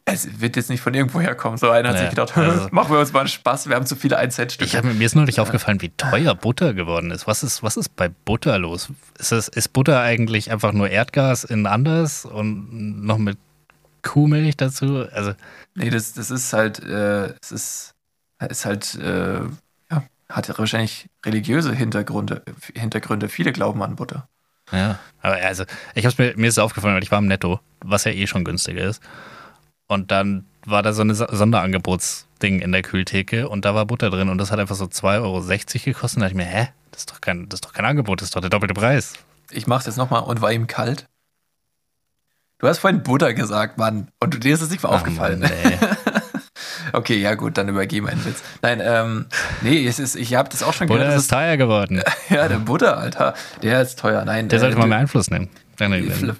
Es 0.04 0.40
wird 0.40 0.56
jetzt 0.56 0.68
nicht 0.68 0.80
von 0.80 0.92
irgendwo 0.92 1.20
herkommen. 1.20 1.56
So 1.58 1.70
einer 1.70 1.90
hat 1.90 1.94
Ja, 1.94 2.00
sich 2.02 2.10
gedacht, 2.10 2.36
also- 2.36 2.68
machen 2.72 2.92
wir 2.92 2.98
uns 2.98 3.12
mal 3.12 3.20
einen 3.20 3.28
Spaß, 3.28 3.68
wir 3.68 3.76
haben 3.76 3.86
zu 3.86 3.96
viele 3.96 4.18
1 4.18 4.34
Cent 4.34 4.52
Stücke. 4.52 4.82
mir 4.82 5.06
ist 5.06 5.14
neulich 5.14 5.38
aufgefallen, 5.40 5.80
wie 5.80 5.90
teuer 5.90 6.34
Butter 6.34 6.74
geworden 6.74 7.10
ist. 7.12 7.26
Was 7.26 7.42
ist, 7.42 7.62
was 7.62 7.76
ist 7.76 7.94
bei 7.96 8.08
Butter 8.08 8.58
los? 8.58 8.90
Ist, 9.18 9.32
es, 9.32 9.48
ist 9.48 9.72
Butter 9.72 10.00
eigentlich 10.00 10.50
einfach 10.50 10.72
nur 10.72 10.90
Erdgas 10.90 11.44
in 11.44 11.66
anders 11.66 12.24
und 12.26 13.04
noch 13.06 13.18
mit 13.18 13.38
Kuhmilch 14.02 14.56
dazu? 14.56 15.06
Also, 15.12 15.34
Nee, 15.74 15.90
das, 15.90 16.12
das 16.12 16.30
ist 16.30 16.52
halt, 16.52 16.80
äh, 16.80 17.34
es 17.40 17.52
ist, 17.52 17.94
ist 18.48 18.64
halt, 18.64 18.94
äh, 18.96 19.40
ja, 19.90 20.02
hat 20.28 20.58
wahrscheinlich 20.58 21.08
religiöse 21.24 21.72
Hintergründe, 21.74 22.42
Hintergründe. 22.74 23.28
Viele 23.28 23.52
glauben 23.52 23.82
an 23.82 23.96
Butter. 23.96 24.28
ja. 24.70 24.98
Aber 25.22 25.36
also, 25.36 25.64
ich 25.94 26.04
hab's 26.04 26.18
mir, 26.18 26.34
mir 26.36 26.48
ist 26.48 26.58
aufgefallen, 26.58 26.94
weil 26.94 27.02
ich 27.02 27.10
war 27.10 27.18
im 27.20 27.26
Netto, 27.26 27.60
was 27.80 28.04
ja 28.04 28.12
eh 28.12 28.26
schon 28.26 28.44
günstiger 28.44 28.82
ist. 28.84 29.02
Und 29.86 30.10
dann 30.10 30.46
war 30.66 30.82
da 30.82 30.92
so 30.92 31.02
ein 31.02 31.14
Sonderangebotsding 31.14 32.60
in 32.60 32.72
der 32.72 32.82
Kühltheke 32.82 33.48
und 33.48 33.64
da 33.64 33.74
war 33.74 33.86
Butter 33.86 34.10
drin 34.10 34.28
und 34.28 34.38
das 34.38 34.50
hat 34.50 34.58
einfach 34.58 34.74
so 34.74 34.86
2,60 34.86 35.20
Euro 35.22 35.40
gekostet. 35.84 36.16
Da 36.16 36.26
dachte 36.26 36.32
ich 36.32 36.36
mir, 36.36 36.44
hä? 36.44 36.68
Das 36.90 37.02
ist 37.02 37.10
doch 37.10 37.20
kein, 37.20 37.48
das 37.48 37.58
ist 37.58 37.64
doch 37.64 37.72
kein 37.72 37.84
Angebot, 37.84 38.20
das 38.20 38.28
ist 38.28 38.36
doch 38.36 38.40
der 38.40 38.50
doppelte 38.50 38.74
Preis. 38.74 39.14
Ich 39.50 39.66
mach's 39.66 39.86
jetzt 39.86 39.96
nochmal 39.96 40.22
und 40.22 40.40
war 40.40 40.52
ihm 40.52 40.66
kalt. 40.66 41.08
Du 42.62 42.68
hast 42.68 42.78
vorhin 42.78 43.02
Butter 43.02 43.34
gesagt, 43.34 43.76
Mann. 43.76 44.08
Und 44.20 44.34
du- 44.34 44.38
dir 44.38 44.54
ist 44.54 44.62
es 44.62 44.70
nicht 44.70 44.82
mal 44.84 44.90
aufgefallen. 44.90 45.42
Ach 45.44 45.50
Mann, 45.50 45.72
ey. 45.72 45.78
Okay, 46.94 47.16
ja 47.16 47.34
gut, 47.34 47.56
dann 47.58 47.68
übergeben 47.68 48.06
einen 48.08 48.24
Witz. 48.24 48.42
Nein, 48.60 48.80
ähm, 48.84 49.26
nee, 49.62 49.86
es 49.86 49.98
ist, 49.98 50.14
ich 50.14 50.34
habe 50.34 50.48
das 50.50 50.62
auch 50.62 50.72
schon 50.74 50.86
Butter 50.88 51.00
gehört. 51.04 51.18
ist 51.18 51.28
teuer 51.30 51.56
geworden. 51.56 52.02
Ja, 52.28 52.48
der 52.48 52.58
Butter, 52.58 52.98
Alter, 52.98 53.34
der 53.62 53.80
ist 53.82 53.98
teuer. 53.98 54.24
Nein, 54.24 54.48
Der 54.48 54.58
äh, 54.58 54.60
sollte 54.60 54.76
mal 54.78 54.86
mehr 54.86 54.98
Einfluss 54.98 55.30
nehmen. 55.30 55.48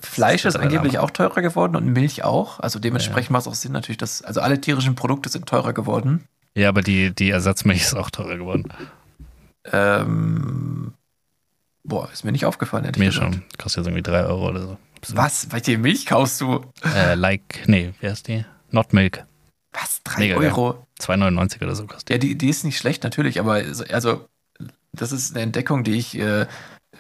Fleisch 0.03 0.45
ist 0.45 0.57
angeblich 0.57 0.99
auch 0.99 1.11
teurer 1.11 1.43
geworden 1.43 1.75
und 1.75 1.87
Milch 1.87 2.23
auch. 2.23 2.61
Also 2.61 2.79
dementsprechend 2.79 3.31
macht 3.31 3.43
es 3.43 3.49
auch 3.49 3.55
Sinn 3.55 3.73
natürlich, 3.73 3.99
dass 3.99 4.23
also 4.23 4.41
alle 4.41 4.61
tierischen 4.61 4.95
Produkte 4.95 5.29
sind 5.29 5.47
teurer 5.47 5.73
geworden. 5.73 6.25
Ja, 6.55 6.69
aber 6.69 6.83
die, 6.83 7.13
die 7.15 7.31
Ersatzmilch 7.31 7.81
ist 7.83 7.95
auch 7.95 8.11
teurer 8.11 8.37
geworden. 8.37 8.65
Ähm, 9.73 10.93
boah, 11.83 12.09
ist 12.13 12.25
mir 12.25 12.33
nicht 12.33 12.45
aufgefallen. 12.47 12.85
hätte 12.85 13.01
ich 13.01 13.05
Mir 13.07 13.13
schon. 13.13 13.43
Kostet 13.59 13.79
jetzt 13.79 13.87
irgendwie 13.89 14.03
3 14.03 14.25
Euro 14.27 14.49
oder 14.51 14.61
so. 14.61 14.79
Was? 15.09 15.51
Welche 15.51 15.79
Milch 15.79 16.07
kaufst 16.07 16.41
du? 16.41 16.61
Äh, 16.85 17.15
like, 17.15 17.65
nee, 17.67 17.93
wie 18.01 18.09
heißt 18.09 18.29
die? 18.29 18.45
Not 18.71 18.93
Milk. 18.93 19.25
Was? 19.73 20.01
Drei 20.05 20.21
Mega 20.21 20.37
geil. 20.39 20.51
Euro? 20.51 20.87
2,99 21.01 21.63
oder 21.63 21.75
so 21.75 21.87
kostet. 21.87 22.11
Ja, 22.11 22.19
die, 22.19 22.37
die 22.37 22.49
ist 22.49 22.65
nicht 22.65 22.79
schlecht, 22.79 23.03
natürlich, 23.03 23.41
aber 23.41 23.75
so- 23.75 23.85
also, 23.85 24.27
das 24.93 25.11
ist 25.13 25.33
eine 25.35 25.43
Entdeckung, 25.43 25.83
die 25.85 25.95
ich 25.97 26.17
äh, 26.19 26.43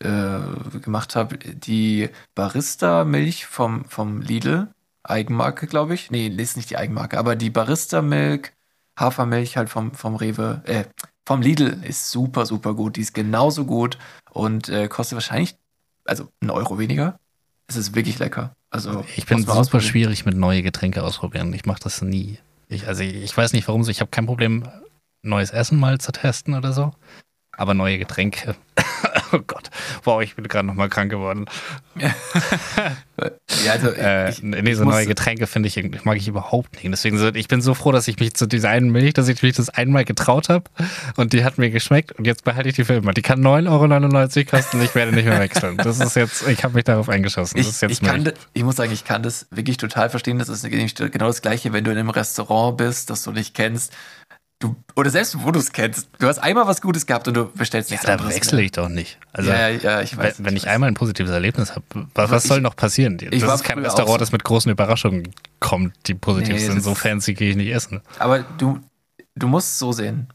äh, 0.00 0.40
gemacht 0.82 1.14
habe. 1.14 1.36
Die 1.38 2.08
Barista-Milch 2.34 3.46
vom, 3.46 3.84
vom 3.84 4.20
Lidl, 4.20 4.68
Eigenmarke, 5.04 5.66
glaube 5.66 5.94
ich. 5.94 6.10
Nee, 6.10 6.28
ist 6.28 6.56
nicht 6.56 6.70
die 6.70 6.76
Eigenmarke, 6.76 7.18
aber 7.18 7.36
die 7.36 7.50
Barista-Milk, 7.50 8.52
Hafermilch 8.98 9.56
halt 9.56 9.70
vom, 9.70 9.92
vom 9.94 10.16
Rewe, 10.16 10.62
äh, 10.66 10.84
vom 11.26 11.40
Lidl 11.42 11.82
ist 11.84 12.10
super, 12.10 12.46
super 12.46 12.74
gut. 12.74 12.96
Die 12.96 13.00
ist 13.00 13.14
genauso 13.14 13.64
gut 13.64 13.98
und 14.30 14.68
äh, 14.68 14.88
kostet 14.88 15.16
wahrscheinlich, 15.16 15.56
also 16.04 16.28
einen 16.40 16.50
Euro 16.50 16.78
weniger. 16.78 17.18
Es 17.72 17.76
ist 17.88 17.94
wirklich 17.94 18.18
lecker. 18.18 18.54
Also, 18.70 19.04
Ich 19.16 19.26
bin 19.26 19.38
super 19.40 19.54
ausprobieren. 19.54 19.88
schwierig 19.90 20.26
mit 20.26 20.36
neue 20.36 20.62
Getränke 20.62 21.02
ausprobieren. 21.02 21.52
Ich 21.54 21.64
mache 21.64 21.80
das 21.82 22.02
nie. 22.02 22.38
Ich, 22.68 22.86
also 22.86 23.02
ich 23.02 23.34
weiß 23.36 23.52
nicht 23.54 23.66
warum 23.68 23.82
so. 23.82 23.90
Ich 23.90 24.00
habe 24.00 24.10
kein 24.10 24.26
Problem, 24.26 24.68
neues 25.22 25.50
Essen 25.50 25.78
mal 25.78 25.98
zu 25.98 26.12
testen 26.12 26.54
oder 26.54 26.72
so. 26.72 26.92
Aber 27.56 27.74
neue 27.74 27.98
Getränke. 27.98 28.54
oh 29.32 29.38
Gott. 29.46 29.70
Wow, 30.04 30.22
ich 30.22 30.34
bin 30.34 30.48
gerade 30.48 30.66
nochmal 30.66 30.88
krank 30.88 31.10
geworden. 31.10 31.44
Ja, 33.64 33.72
also 33.72 33.90
Äh, 33.90 34.30
ich- 34.30 34.42
nee, 34.42 34.74
so 34.74 34.82
neue 34.84 35.06
Getränke 35.06 35.46
finde 35.46 35.68
ich, 35.68 35.76
irgendwie- 35.76 36.00
mag 36.02 36.16
ich 36.16 36.26
überhaupt 36.26 36.72
nicht. 36.74 36.90
Deswegen 36.90 37.18
so, 37.18 37.28
ich 37.28 37.46
bin 37.46 37.60
so 37.62 37.74
froh, 37.74 37.92
dass 37.92 38.08
ich 38.08 38.18
mich 38.18 38.34
zu 38.34 38.46
dieser 38.46 38.70
einen 38.70 38.90
Milch, 38.90 39.12
dass 39.14 39.28
ich 39.28 39.40
mich 39.42 39.54
das 39.54 39.68
einmal 39.68 40.04
getraut 40.04 40.48
habe 40.48 40.64
und 41.16 41.32
die 41.32 41.44
hat 41.44 41.58
mir 41.58 41.70
geschmeckt 41.70 42.10
und 42.12 42.26
jetzt 42.26 42.42
behalte 42.42 42.70
ich 42.70 42.74
die 42.74 42.84
für 42.84 42.94
immer. 42.94 43.12
Die 43.12 43.22
kann 43.22 43.40
9,99 43.40 43.68
Euro 44.38 44.50
kosten 44.50 44.78
und 44.78 44.84
ich 44.84 44.94
werde 44.96 45.12
nicht 45.12 45.26
mehr 45.26 45.38
wechseln. 45.38 45.76
Das 45.76 46.00
ist 46.00 46.16
jetzt, 46.16 46.48
ich 46.48 46.64
habe 46.64 46.74
mich 46.74 46.84
darauf 46.84 47.08
eingeschossen. 47.08 47.58
Das 47.58 47.66
Ich, 47.66 47.72
ist 47.72 47.82
jetzt 47.82 47.92
ich, 47.92 48.00
kann, 48.00 48.32
ich 48.54 48.64
muss 48.64 48.76
sagen, 48.76 48.90
ich 48.90 49.04
kann 49.04 49.22
das 49.22 49.46
wirklich 49.50 49.76
total 49.76 50.10
verstehen. 50.10 50.38
Das 50.40 50.48
ist 50.48 50.64
genau 50.68 51.26
das 51.26 51.42
Gleiche, 51.42 51.72
wenn 51.72 51.84
du 51.84 51.92
in 51.92 51.98
einem 51.98 52.10
Restaurant 52.10 52.78
bist, 52.78 53.10
das 53.10 53.22
du 53.22 53.30
nicht 53.30 53.54
kennst. 53.54 53.92
Du, 54.62 54.76
oder 54.94 55.10
selbst 55.10 55.42
wo 55.42 55.50
du 55.50 55.58
es 55.58 55.72
kennst. 55.72 56.08
Du 56.20 56.28
hast 56.28 56.38
einmal 56.38 56.68
was 56.68 56.80
Gutes 56.80 57.04
gehabt 57.04 57.26
und 57.26 57.34
du 57.34 57.46
bestellst 57.52 57.90
Ja, 57.90 57.94
nichts 57.94 58.06
da 58.06 58.12
anderes. 58.12 58.34
wechsle 58.36 58.62
ich 58.62 58.70
doch 58.70 58.88
nicht. 58.88 59.18
Also, 59.32 59.50
ja, 59.50 59.68
ja, 59.68 59.78
ja, 59.80 60.00
ich 60.02 60.16
weiß. 60.16 60.38
wenn, 60.38 60.46
wenn 60.46 60.56
ich 60.56 60.62
weiß. 60.66 60.70
einmal 60.72 60.88
ein 60.88 60.94
positives 60.94 61.32
Erlebnis 61.32 61.72
habe, 61.72 61.84
was, 62.14 62.30
was 62.30 62.44
ich- 62.44 62.48
soll 62.48 62.60
noch 62.60 62.76
passieren? 62.76 63.18
Das 63.18 63.32
ist 63.32 63.64
kein 63.64 63.80
Restaurant, 63.80 64.12
so. 64.12 64.18
das 64.18 64.30
mit 64.30 64.44
großen 64.44 64.70
Überraschungen 64.70 65.34
kommt, 65.58 65.94
die 66.06 66.14
positiv 66.14 66.54
Nee, 66.54 66.58
sind. 66.60 66.80
So 66.80 66.94
fancy 66.94 67.34
gehe 67.34 67.50
ich 67.50 67.56
nicht 67.56 67.72
essen. 67.72 68.02
Aber 68.20 68.38
du, 68.58 68.78
du 69.34 69.48
musst 69.48 69.72
es 69.72 69.78
so 69.80 69.90
sehen. 69.90 70.28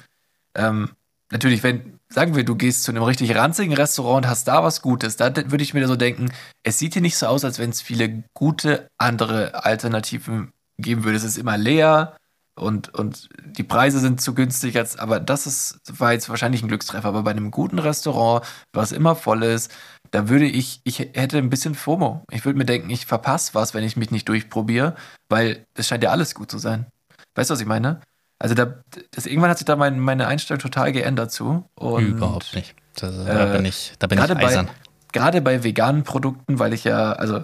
Ähm, 0.55 0.89
natürlich, 1.31 1.63
wenn, 1.63 1.97
sagen 2.09 2.35
wir, 2.35 2.43
du 2.43 2.55
gehst 2.55 2.83
zu 2.83 2.91
einem 2.91 3.03
richtig 3.03 3.33
ranzigen 3.33 3.73
Restaurant 3.75 4.25
und 4.25 4.29
hast 4.29 4.47
da 4.49 4.61
was 4.61 4.81
Gutes, 4.81 5.15
da 5.15 5.33
würde 5.33 5.63
ich 5.63 5.73
mir 5.73 5.87
so 5.87 5.95
denken, 5.95 6.33
es 6.63 6.79
sieht 6.79 6.93
hier 6.93 7.01
nicht 7.01 7.15
so 7.15 7.27
aus, 7.27 7.45
als 7.45 7.59
wenn 7.59 7.69
es 7.69 7.81
viele 7.81 8.23
gute 8.33 8.89
andere 8.97 9.63
Alternativen 9.63 10.51
geben 10.77 11.05
würde. 11.05 11.15
Es 11.17 11.23
ist 11.23 11.37
immer 11.37 11.57
leer 11.57 12.17
und, 12.57 12.93
und 12.93 13.29
die 13.45 13.63
Preise 13.63 13.99
sind 13.99 14.19
zu 14.21 14.33
günstig, 14.33 14.77
als, 14.77 14.97
aber 14.97 15.19
das 15.19 15.45
ist, 15.47 15.79
war 15.99 16.11
jetzt 16.13 16.29
wahrscheinlich 16.29 16.61
ein 16.63 16.67
Glückstreffer. 16.67 17.07
Aber 17.07 17.23
bei 17.23 17.31
einem 17.31 17.51
guten 17.51 17.79
Restaurant, 17.79 18.45
was 18.73 18.91
immer 18.91 19.15
voll 19.15 19.43
ist, 19.43 19.71
da 20.11 20.29
würde 20.29 20.45
ich, 20.45 20.81
ich 20.83 20.99
hätte 20.99 21.37
ein 21.37 21.49
bisschen 21.49 21.75
FOMO. 21.75 22.23
Ich 22.31 22.45
würde 22.45 22.57
mir 22.57 22.65
denken, 22.65 22.89
ich 22.89 23.05
verpasse 23.05 23.53
was, 23.53 23.73
wenn 23.73 23.83
ich 23.83 23.97
mich 23.97 24.11
nicht 24.11 24.27
durchprobiere, 24.29 24.95
weil 25.29 25.65
es 25.75 25.87
scheint 25.87 26.03
ja 26.03 26.11
alles 26.11 26.33
gut 26.35 26.49
zu 26.51 26.57
sein. 26.57 26.87
Weißt 27.35 27.49
du, 27.49 27.53
was 27.53 27.61
ich 27.61 27.67
meine? 27.67 28.01
Also 28.39 28.53
da, 28.55 28.75
das, 29.11 29.25
irgendwann 29.25 29.49
hat 29.49 29.57
sich 29.57 29.65
da 29.65 29.75
mein, 29.75 29.99
meine 29.99 30.27
Einstellung 30.27 30.59
total 30.61 30.91
geändert 30.91 31.31
zu. 31.31 31.65
Und 31.75 32.05
Überhaupt 32.05 32.53
nicht. 32.55 32.75
Das, 32.95 33.15
da 33.25 33.53
äh, 33.53 33.57
bin 33.57 33.65
ich, 33.65 33.93
da 33.99 34.07
bin 34.07 34.17
ich 34.17 34.25
gerade 34.25 34.39
bei- 34.39 34.47
eisern. 34.47 34.69
Gerade 35.13 35.41
bei 35.41 35.63
veganen 35.63 36.03
Produkten, 36.03 36.59
weil 36.59 36.73
ich 36.73 36.83
ja, 36.83 37.13
also 37.13 37.43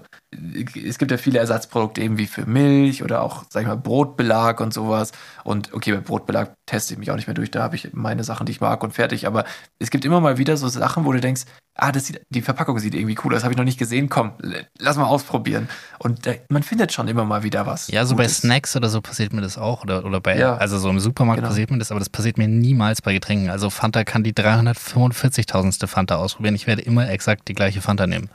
es 0.88 0.98
gibt 0.98 1.12
ja 1.12 1.18
viele 1.18 1.40
Ersatzprodukte 1.40 2.02
eben 2.02 2.18
wie 2.18 2.28
für 2.28 2.46
Milch 2.46 3.04
oder 3.04 3.22
auch, 3.22 3.44
sag 3.50 3.62
ich 3.62 3.68
mal, 3.68 3.78
Brotbelag 3.78 4.60
und 4.60 4.74
sowas. 4.74 5.12
Und 5.44 5.74
okay, 5.74 5.92
bei 5.94 6.00
Brotbelag 6.00 6.52
teste 6.66 6.94
ich 6.94 7.00
mich 7.00 7.12
auch 7.12 7.16
nicht 7.16 7.28
mehr 7.28 7.34
durch, 7.34 7.52
da 7.52 7.64
habe 7.64 7.76
ich 7.76 7.90
meine 7.94 8.24
Sachen, 8.24 8.46
die 8.46 8.52
ich 8.52 8.62
mag 8.62 8.84
und 8.84 8.94
fertig. 8.94 9.28
Aber 9.28 9.46
es 9.80 9.90
gibt 9.90 10.06
immer 10.06 10.22
mal 10.22 10.38
wieder 10.38 10.58
so 10.58 10.68
Sachen, 10.68 11.06
wo 11.06 11.12
du 11.12 11.20
denkst, 11.20 11.44
ah, 11.76 11.92
das 11.92 12.06
sieht, 12.08 12.22
die 12.30 12.42
Verpackung 12.42 12.80
sieht 12.80 12.94
irgendwie 12.96 13.18
cool, 13.24 13.34
aus, 13.34 13.38
das 13.38 13.44
habe 13.44 13.54
ich 13.54 13.58
noch 13.58 13.64
nicht 13.64 13.80
gesehen, 13.80 14.10
komm, 14.10 14.34
lass 14.80 14.96
mal 14.98 15.06
ausprobieren. 15.06 15.70
Und 16.00 16.26
da, 16.26 16.34
man 16.50 16.64
findet 16.64 16.92
schon 16.94 17.08
immer 17.08 17.26
mal 17.26 17.44
wieder 17.44 17.66
was. 17.66 17.88
Ja, 17.88 18.06
so 18.06 18.16
bei 18.16 18.24
Gutes. 18.24 18.38
Snacks 18.40 18.76
oder 18.76 18.90
so 18.90 19.02
passiert 19.02 19.34
mir 19.34 19.42
das 19.42 19.58
auch. 19.58 19.84
Oder, 19.84 20.06
oder 20.06 20.22
bei, 20.22 20.38
Ja. 20.38 20.56
also 20.58 20.78
so 20.78 20.90
im 20.90 21.00
Supermarkt 21.00 21.38
Genau. 21.40 21.50
passiert 21.50 21.72
mir 21.72 21.78
das, 21.80 21.92
aber 21.92 22.00
das 22.00 22.10
passiert 22.10 22.38
mir 22.38 22.48
niemals 22.48 23.02
bei 23.02 23.14
Getränken. 23.14 23.50
Also 23.50 23.70
Fanta 23.70 24.04
kann 24.04 24.24
die 24.24 24.34
345.000. 24.34 25.88
Fanta 25.88 26.16
ausprobieren. 26.16 26.56
Ich 26.56 26.68
werde 26.68 26.82
immer 26.82 27.10
exakt 27.10 27.48
die 27.48 27.54
gleiche 27.54 27.82
Fanta 27.82 28.08
nehmen. 28.08 28.30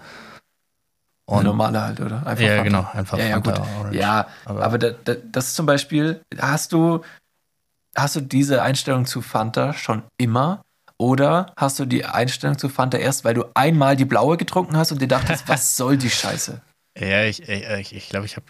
Und, 1.29 1.45
normale 1.45 1.83
halt, 1.83 2.01
oder? 2.01 2.27
Einfach 2.27 2.43
ja, 2.45 2.57
Fanta. 2.57 2.63
genau, 2.63 2.89
einfach 2.93 3.19
Ja, 3.19 3.25
ja, 3.27 3.35
Fanta 3.35 3.51
gut. 3.51 3.61
Orange. 3.81 3.97
Ja, 3.99 4.27
Aber- 4.47 4.63
aber, 4.65 4.79
da, 4.79 4.91
da, 5.05 5.15
das 5.31 5.49
ist 5.49 5.55
zum 5.57 5.67
Beispiel, 5.67 6.21
hast 6.39 6.73
du, 6.73 7.03
hast 7.95 8.17
du 8.17 8.21
diese 8.23 8.63
Einstellung 8.63 9.05
zu 9.05 9.21
Fanta 9.21 9.73
schon 9.75 10.03
immer? 10.17 10.63
Oder 10.97 11.53
hast 11.57 11.79
du 11.79 11.85
die 11.85 12.05
Einstellung 12.05 12.57
zu 12.59 12.69
Fanta 12.69 12.99
erst, 12.99 13.25
weil 13.25 13.35
du 13.35 13.45
einmal 13.55 13.95
die 13.95 14.05
blaue 14.07 14.37
getrunken 14.37 14.77
hast 14.77 14.91
und 14.91 15.01
dir 15.03 15.07
dachtest, 15.09 15.47
was 15.49 15.77
soll 15.77 15.97
die 15.99 16.11
Scheiße? 16.11 16.61
Ja, 16.99 17.25
ich 17.25 17.43
glaube, 17.43 17.81
ich, 17.81 17.95
ich, 17.95 18.09
glaub, 18.09 18.25
ich 18.25 18.37
habe 18.37 18.47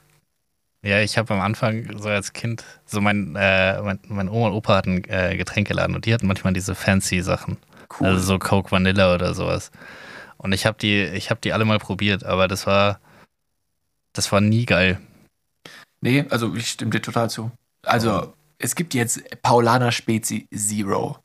ja, 0.85 1.01
ich 1.01 1.19
habe 1.19 1.35
am 1.35 1.41
Anfang 1.41 1.99
so 1.99 2.09
als 2.09 2.33
Kind, 2.33 2.65
so 2.87 3.01
mein, 3.01 3.35
äh, 3.37 3.83
mein, 3.83 3.99
mein 4.07 4.29
Oma 4.29 4.47
und 4.47 4.53
Opa 4.55 4.77
hatten 4.77 5.03
äh, 5.09 5.37
Getränkeladen 5.37 5.97
und 5.97 6.07
die 6.07 6.15
hatten 6.15 6.29
manchmal 6.29 6.53
diese 6.53 6.77
fancy 6.77 7.21
Sachen. 7.21 7.57
Cool. 7.99 8.07
Also 8.07 8.21
so 8.21 8.39
Coke 8.39 8.71
Vanilla 8.71 9.13
oder 9.13 9.35
sowas. 9.35 9.73
Und 10.39 10.53
ich 10.53 10.67
habe 10.67 10.79
die, 10.79 11.03
ich 11.05 11.31
habe 11.31 11.41
die 11.41 11.53
alle 11.53 11.65
mal 11.65 11.79
probiert, 11.79 12.25
aber 12.25 12.49
das 12.49 12.67
war, 12.67 13.01
das 14.13 14.33
war 14.33 14.41
nie 14.41 14.65
geil. 14.65 15.01
nee, 16.01 16.25
also 16.31 16.55
ich 16.55 16.69
stimme 16.69 16.91
dir 16.91 17.03
total 17.03 17.29
zu. 17.29 17.51
Also, 17.85 18.35
es 18.59 18.75
gibt 18.75 18.95
jetzt 18.95 19.23
Paulaner 19.43 19.93
Spezi 19.93 20.49
Zero. 20.55 21.19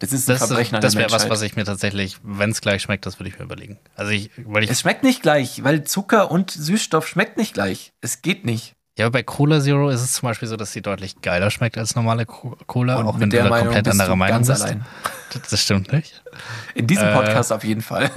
Das 0.00 0.12
ist 0.12 0.28
ein 0.28 0.34
Das, 0.38 0.46
Verbrechen 0.46 0.74
an 0.76 0.80
das 0.80 0.96
wäre 0.96 1.10
was, 1.12 1.28
was 1.30 1.42
ich 1.42 1.54
mir 1.54 1.64
tatsächlich, 1.64 2.18
wenn 2.22 2.50
es 2.50 2.60
gleich 2.60 2.82
schmeckt, 2.82 3.06
das 3.06 3.18
würde 3.20 3.28
ich 3.28 3.38
mir 3.38 3.44
überlegen. 3.44 3.78
Also 3.94 4.10
ich, 4.10 4.30
weil 4.44 4.64
ich, 4.64 4.70
Es 4.70 4.80
schmeckt 4.80 5.04
nicht 5.04 5.22
gleich, 5.22 5.62
weil 5.62 5.84
Zucker 5.84 6.30
und 6.30 6.50
Süßstoff 6.50 7.06
schmeckt 7.06 7.36
nicht 7.36 7.54
gleich. 7.54 7.92
Es 8.00 8.22
geht 8.22 8.44
nicht. 8.44 8.74
Ja, 8.98 9.08
bei 9.08 9.22
Cola 9.22 9.60
Zero 9.60 9.88
ist 9.88 10.02
es 10.02 10.12
zum 10.14 10.28
Beispiel 10.28 10.48
so, 10.48 10.56
dass 10.56 10.72
die 10.72 10.82
deutlich 10.82 11.20
geiler 11.22 11.50
schmeckt 11.50 11.78
als 11.78 11.94
normale 11.94 12.26
Co- 12.26 12.56
Cola, 12.66 12.96
Und 12.96 13.06
auch 13.06 13.14
wenn 13.20 13.30
du 13.30 13.36
der 13.36 13.44
da 13.44 13.50
Meinung 13.50 13.66
komplett 13.68 13.86
du 13.86 13.90
anderer 13.92 14.16
Meinung 14.16 14.46
bist. 14.46 14.62
allein. 14.62 14.84
Das, 15.48 15.62
stimmt 15.62 15.92
nicht. 15.92 16.24
In 16.74 16.88
diesem 16.88 17.06
Äh, 17.06 17.14
Podcast 17.14 17.52
auf 17.52 17.62
jeden 17.62 17.82
Fall. 17.82 18.10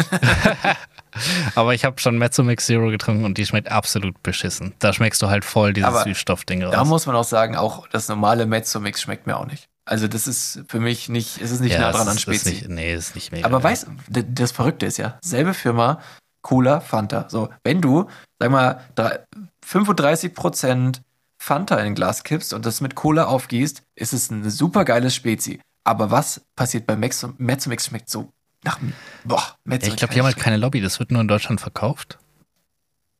Aber 1.55 1.75
ich 1.75 1.85
habe 1.85 1.99
schon 1.99 2.17
Mezzomix 2.17 2.65
Zero 2.65 2.89
getrunken 2.89 3.23
und 3.23 3.37
die 3.37 3.45
schmeckt 3.45 3.71
absolut 3.71 4.21
beschissen. 4.23 4.73
Da 4.79 4.93
schmeckst 4.93 5.21
du 5.21 5.27
halt 5.29 5.45
voll 5.45 5.73
dieses 5.73 5.87
Aber 5.89 6.03
Süßstoffding 6.03 6.63
raus. 6.63 6.73
Da 6.73 6.83
muss 6.85 7.05
man 7.05 7.15
auch 7.15 7.23
sagen, 7.23 7.55
auch 7.55 7.87
das 7.87 8.07
normale 8.09 8.47
Mezzo-Mix 8.47 9.01
schmeckt 9.01 9.27
mir 9.27 9.37
auch 9.37 9.45
nicht. 9.45 9.67
Also 9.85 10.07
das 10.07 10.27
ist 10.27 10.61
für 10.67 10.79
mich 10.79 11.09
nicht, 11.09 11.39
es 11.41 11.51
ist 11.51 11.59
nicht 11.59 11.77
nah 11.77 11.89
es 11.91 11.95
dran 11.97 12.07
an 12.07 12.15
ist 12.15 12.21
Spezi. 12.21 12.49
Nicht, 12.49 12.69
nee, 12.69 12.93
ist 12.95 13.13
nicht 13.15 13.31
mega. 13.31 13.45
Aber 13.45 13.61
weißt 13.61 13.85
d- 14.07 14.23
das 14.27 14.51
Verrückte 14.51 14.85
ist 14.87 14.97
ja, 14.97 15.19
selbe 15.21 15.53
Firma, 15.53 15.99
Cola, 16.41 16.79
Fanta. 16.79 17.25
So, 17.29 17.49
wenn 17.63 17.79
du, 17.81 18.07
sag 18.39 18.49
mal, 18.49 18.81
drei- 18.95 19.19
35% 19.65 21.01
Fanta 21.37 21.75
in 21.77 21.87
ein 21.87 21.95
Glas 21.95 22.23
kippst 22.23 22.53
und 22.53 22.65
das 22.65 22.81
mit 22.81 22.95
Cola 22.95 23.25
aufgießt, 23.25 23.83
ist 23.95 24.13
es 24.13 24.29
ein 24.31 24.49
super 24.49 24.85
geiles 24.85 25.13
Spezi. 25.15 25.59
Aber 25.83 26.11
was 26.11 26.41
passiert 26.55 26.87
bei 26.87 26.95
Mezzo- 26.95 27.33
Mezzo-Mix? 27.37 27.87
Schmeckt 27.87 28.09
so 28.09 28.31
nach, 28.63 28.79
boah, 29.25 29.39
ja, 29.41 29.55
Mezzo 29.65 29.87
ich 29.89 29.97
glaube, 29.97 30.13
die 30.13 30.19
haben 30.19 30.25
halt 30.27 30.37
keine 30.37 30.55
Lobby. 30.57 30.79
Das 30.79 30.99
wird 30.99 31.11
nur 31.11 31.19
in 31.21 31.27
Deutschland 31.27 31.59
verkauft. 31.59 32.17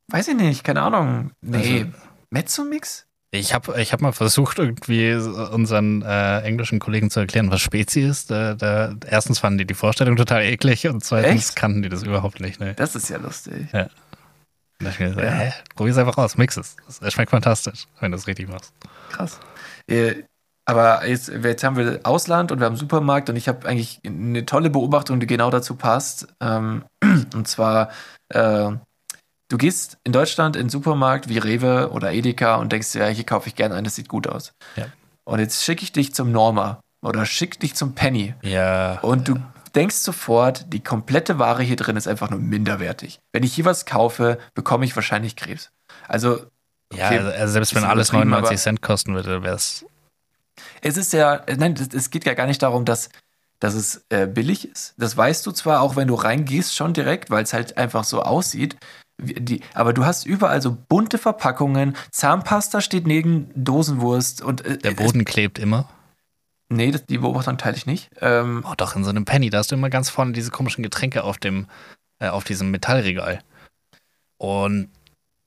Weiß 0.08 0.28
ich 0.30 0.36
nicht, 0.36 0.64
keine 0.64 0.82
Ahnung. 0.82 1.32
Nee, 1.42 1.82
Also- 1.82 1.92
Mezzo-Mix? 2.30 3.06
Ich 3.36 3.52
habe 3.54 3.82
ich 3.82 3.92
hab 3.94 4.00
mal 4.02 4.12
versucht, 4.12 4.60
irgendwie 4.60 5.12
unseren 5.16 6.04
äh, 6.04 6.42
englischen 6.42 6.78
Kollegen 6.78 7.10
zu 7.10 7.20
erklären, 7.20 7.50
was 7.50 7.62
Spezi 7.62 8.02
ist. 8.02 8.30
Da, 8.30 8.54
da, 8.54 8.94
erstens 9.10 9.40
fanden 9.40 9.58
die 9.58 9.66
die 9.66 9.74
Vorstellung 9.74 10.16
total 10.18 10.44
eklig 10.44 10.88
und 10.88 11.04
zweitens 11.04 11.48
Echt? 11.50 11.56
kannten 11.56 11.82
die 11.82 11.90
das 11.90 12.04
überhaupt 12.04 12.40
nicht. 12.42 12.60
Ne? 12.60 12.76
Das 12.76 12.96
ist 12.96 13.10
ja 13.10 13.18
lustig. 13.18 13.70
Da 13.72 13.90
hab 14.86 14.94
ich 14.94 15.00
mir 15.00 15.10
gesagt, 15.10 15.26
Ja. 15.26 15.32
hä? 15.32 15.54
Probier's 15.76 15.98
einfach 15.98 16.18
aus, 16.18 16.38
mix 16.38 16.58
es. 16.58 16.76
Es 17.02 17.14
schmeckt 17.14 17.32
fantastisch, 17.32 17.88
wenn 18.00 18.12
du 18.12 18.18
es 18.18 18.28
richtig 18.28 18.48
machst. 18.50 18.74
Krass. 19.12 19.40
Äh, 19.88 20.24
aber 20.66 21.06
jetzt, 21.08 21.28
jetzt 21.30 21.64
haben 21.64 21.76
wir 21.76 22.00
Ausland 22.04 22.52
und 22.52 22.60
wir 22.60 22.66
haben 22.66 22.78
Supermarkt 22.78 23.30
und 23.30 23.36
ich 23.36 23.48
habe 23.50 23.68
eigentlich 23.68 24.00
eine 24.06 24.46
tolle 24.46 24.70
Beobachtung, 24.70 25.20
die 25.20 25.28
genau 25.28 25.50
dazu 25.50 25.76
passt. 25.76 26.28
Ähm, 26.42 26.86
und 27.34 27.48
zwar, 27.48 27.90
äh, 28.30 28.72
du 29.50 29.58
gehst 29.58 29.98
in 30.06 30.14
Deutschland 30.14 30.56
in 30.56 30.64
den 30.64 30.70
Supermarkt 30.70 31.28
wie 31.28 31.38
Rewe 31.38 31.92
oder 31.92 32.14
Edeka 32.14 32.56
und 32.56 32.72
denkst 32.72 32.94
dir, 32.94 33.00
ja, 33.00 33.08
hier 33.08 33.26
kaufe 33.26 33.50
ich 33.50 33.56
gerne 33.56 33.76
ein, 33.76 33.84
das 33.84 33.96
sieht 33.96 34.08
gut 34.08 34.26
aus. 34.28 34.54
Ja. 34.78 34.86
Und 35.26 35.40
jetzt 35.40 35.64
schicke 35.64 35.84
ich 35.84 35.92
dich 35.92 36.14
zum 36.14 36.32
Norma 36.32 36.80
oder 37.06 37.26
schick 37.26 37.60
dich 37.60 37.76
zum 37.76 37.94
Penny 37.94 38.34
Ja. 38.42 39.00
und 39.02 39.28
du 39.28 39.36
denkst 39.76 39.96
sofort, 39.98 40.72
die 40.74 40.82
komplette 40.84 41.40
Ware 41.40 41.64
hier 41.64 41.76
drin 41.76 41.96
ist 41.98 42.08
einfach 42.08 42.30
nur 42.30 42.40
minderwertig. 42.40 43.20
Wenn 43.32 43.44
ich 43.44 43.54
hier 43.54 43.66
was 43.66 43.86
kaufe, 43.86 44.38
bekomme 44.54 44.86
ich 44.86 44.96
wahrscheinlich 44.96 45.36
Krebs. 45.36 45.72
Also 46.08 46.38
Ja, 46.94 47.08
okay, 47.08 47.18
also, 47.20 47.32
also 47.32 47.54
selbst 47.54 47.76
wenn 47.76 47.84
alles 47.84 48.10
übertrieben, 48.10 48.30
99 48.32 48.50
aber- 48.50 48.62
Cent 48.64 48.82
kosten 48.82 49.16
würde, 49.16 49.44
wäre 49.44 49.56
es. 49.56 49.86
Es 50.82 50.98
ist 50.98 51.14
ja, 51.14 51.42
nein, 51.58 51.74
es- 51.94 52.10
geht 52.12 52.26
ja 52.26 52.34
gar 52.36 52.46
nicht 52.46 52.62
darum, 52.62 52.86
dass, 52.86 53.10
dass 53.60 53.74
es 53.74 54.06
äh, 54.10 54.28
billig 54.28 54.70
ist. 54.70 54.94
Das 54.98 55.18
weißt 55.18 55.46
du 55.46 55.52
zwar 55.52 55.82
auch, 55.82 55.96
wenn 55.96 56.08
du 56.08 56.14
reingehst, 56.16 56.76
schon 56.76 56.94
direkt, 56.94 57.30
weil 57.32 57.44
es 57.44 57.54
halt 57.54 57.78
einfach 57.78 58.04
so 58.04 58.22
aussieht. 58.22 58.76
Die, 59.20 59.62
aber 59.74 59.94
du 59.94 60.06
hast 60.06 60.26
überall 60.26 60.62
so 60.62 60.76
bunte 60.90 61.18
Verpackungen. 61.18 61.96
Zahnpasta 62.12 62.82
steht 62.82 63.08
neben 63.08 63.50
Dosenwurst 63.56 64.42
und 64.42 64.66
äh, 64.66 64.78
Der 64.78 64.92
es- 64.92 64.98
Boden 64.98 65.24
klebt 65.26 65.58
immer. 65.60 65.90
Nee, 66.74 66.92
das, 66.92 67.06
die 67.06 67.18
Beobachtung 67.18 67.58
teile 67.58 67.76
ich 67.78 67.86
nicht. 67.86 68.10
Ähm, 68.22 68.64
Oh, 68.70 68.74
doch, 68.78 68.96
in 68.96 69.04
so 69.04 69.10
einem 69.10 69.26
Penny, 69.26 69.50
da 69.50 69.60
hast 69.60 69.72
du 69.72 69.76
immer 69.76 69.90
ganz 69.90 70.10
vorne 70.10 70.34
diese 70.34 70.52
komischen 70.52 70.84
Getränke 70.84 71.24
auf 71.24 71.38
dem, 71.38 71.68
äh, 72.20 72.28
auf 72.28 72.44
diesem 72.44 72.72
Metallregal. 72.72 73.40
Und, 74.38 74.90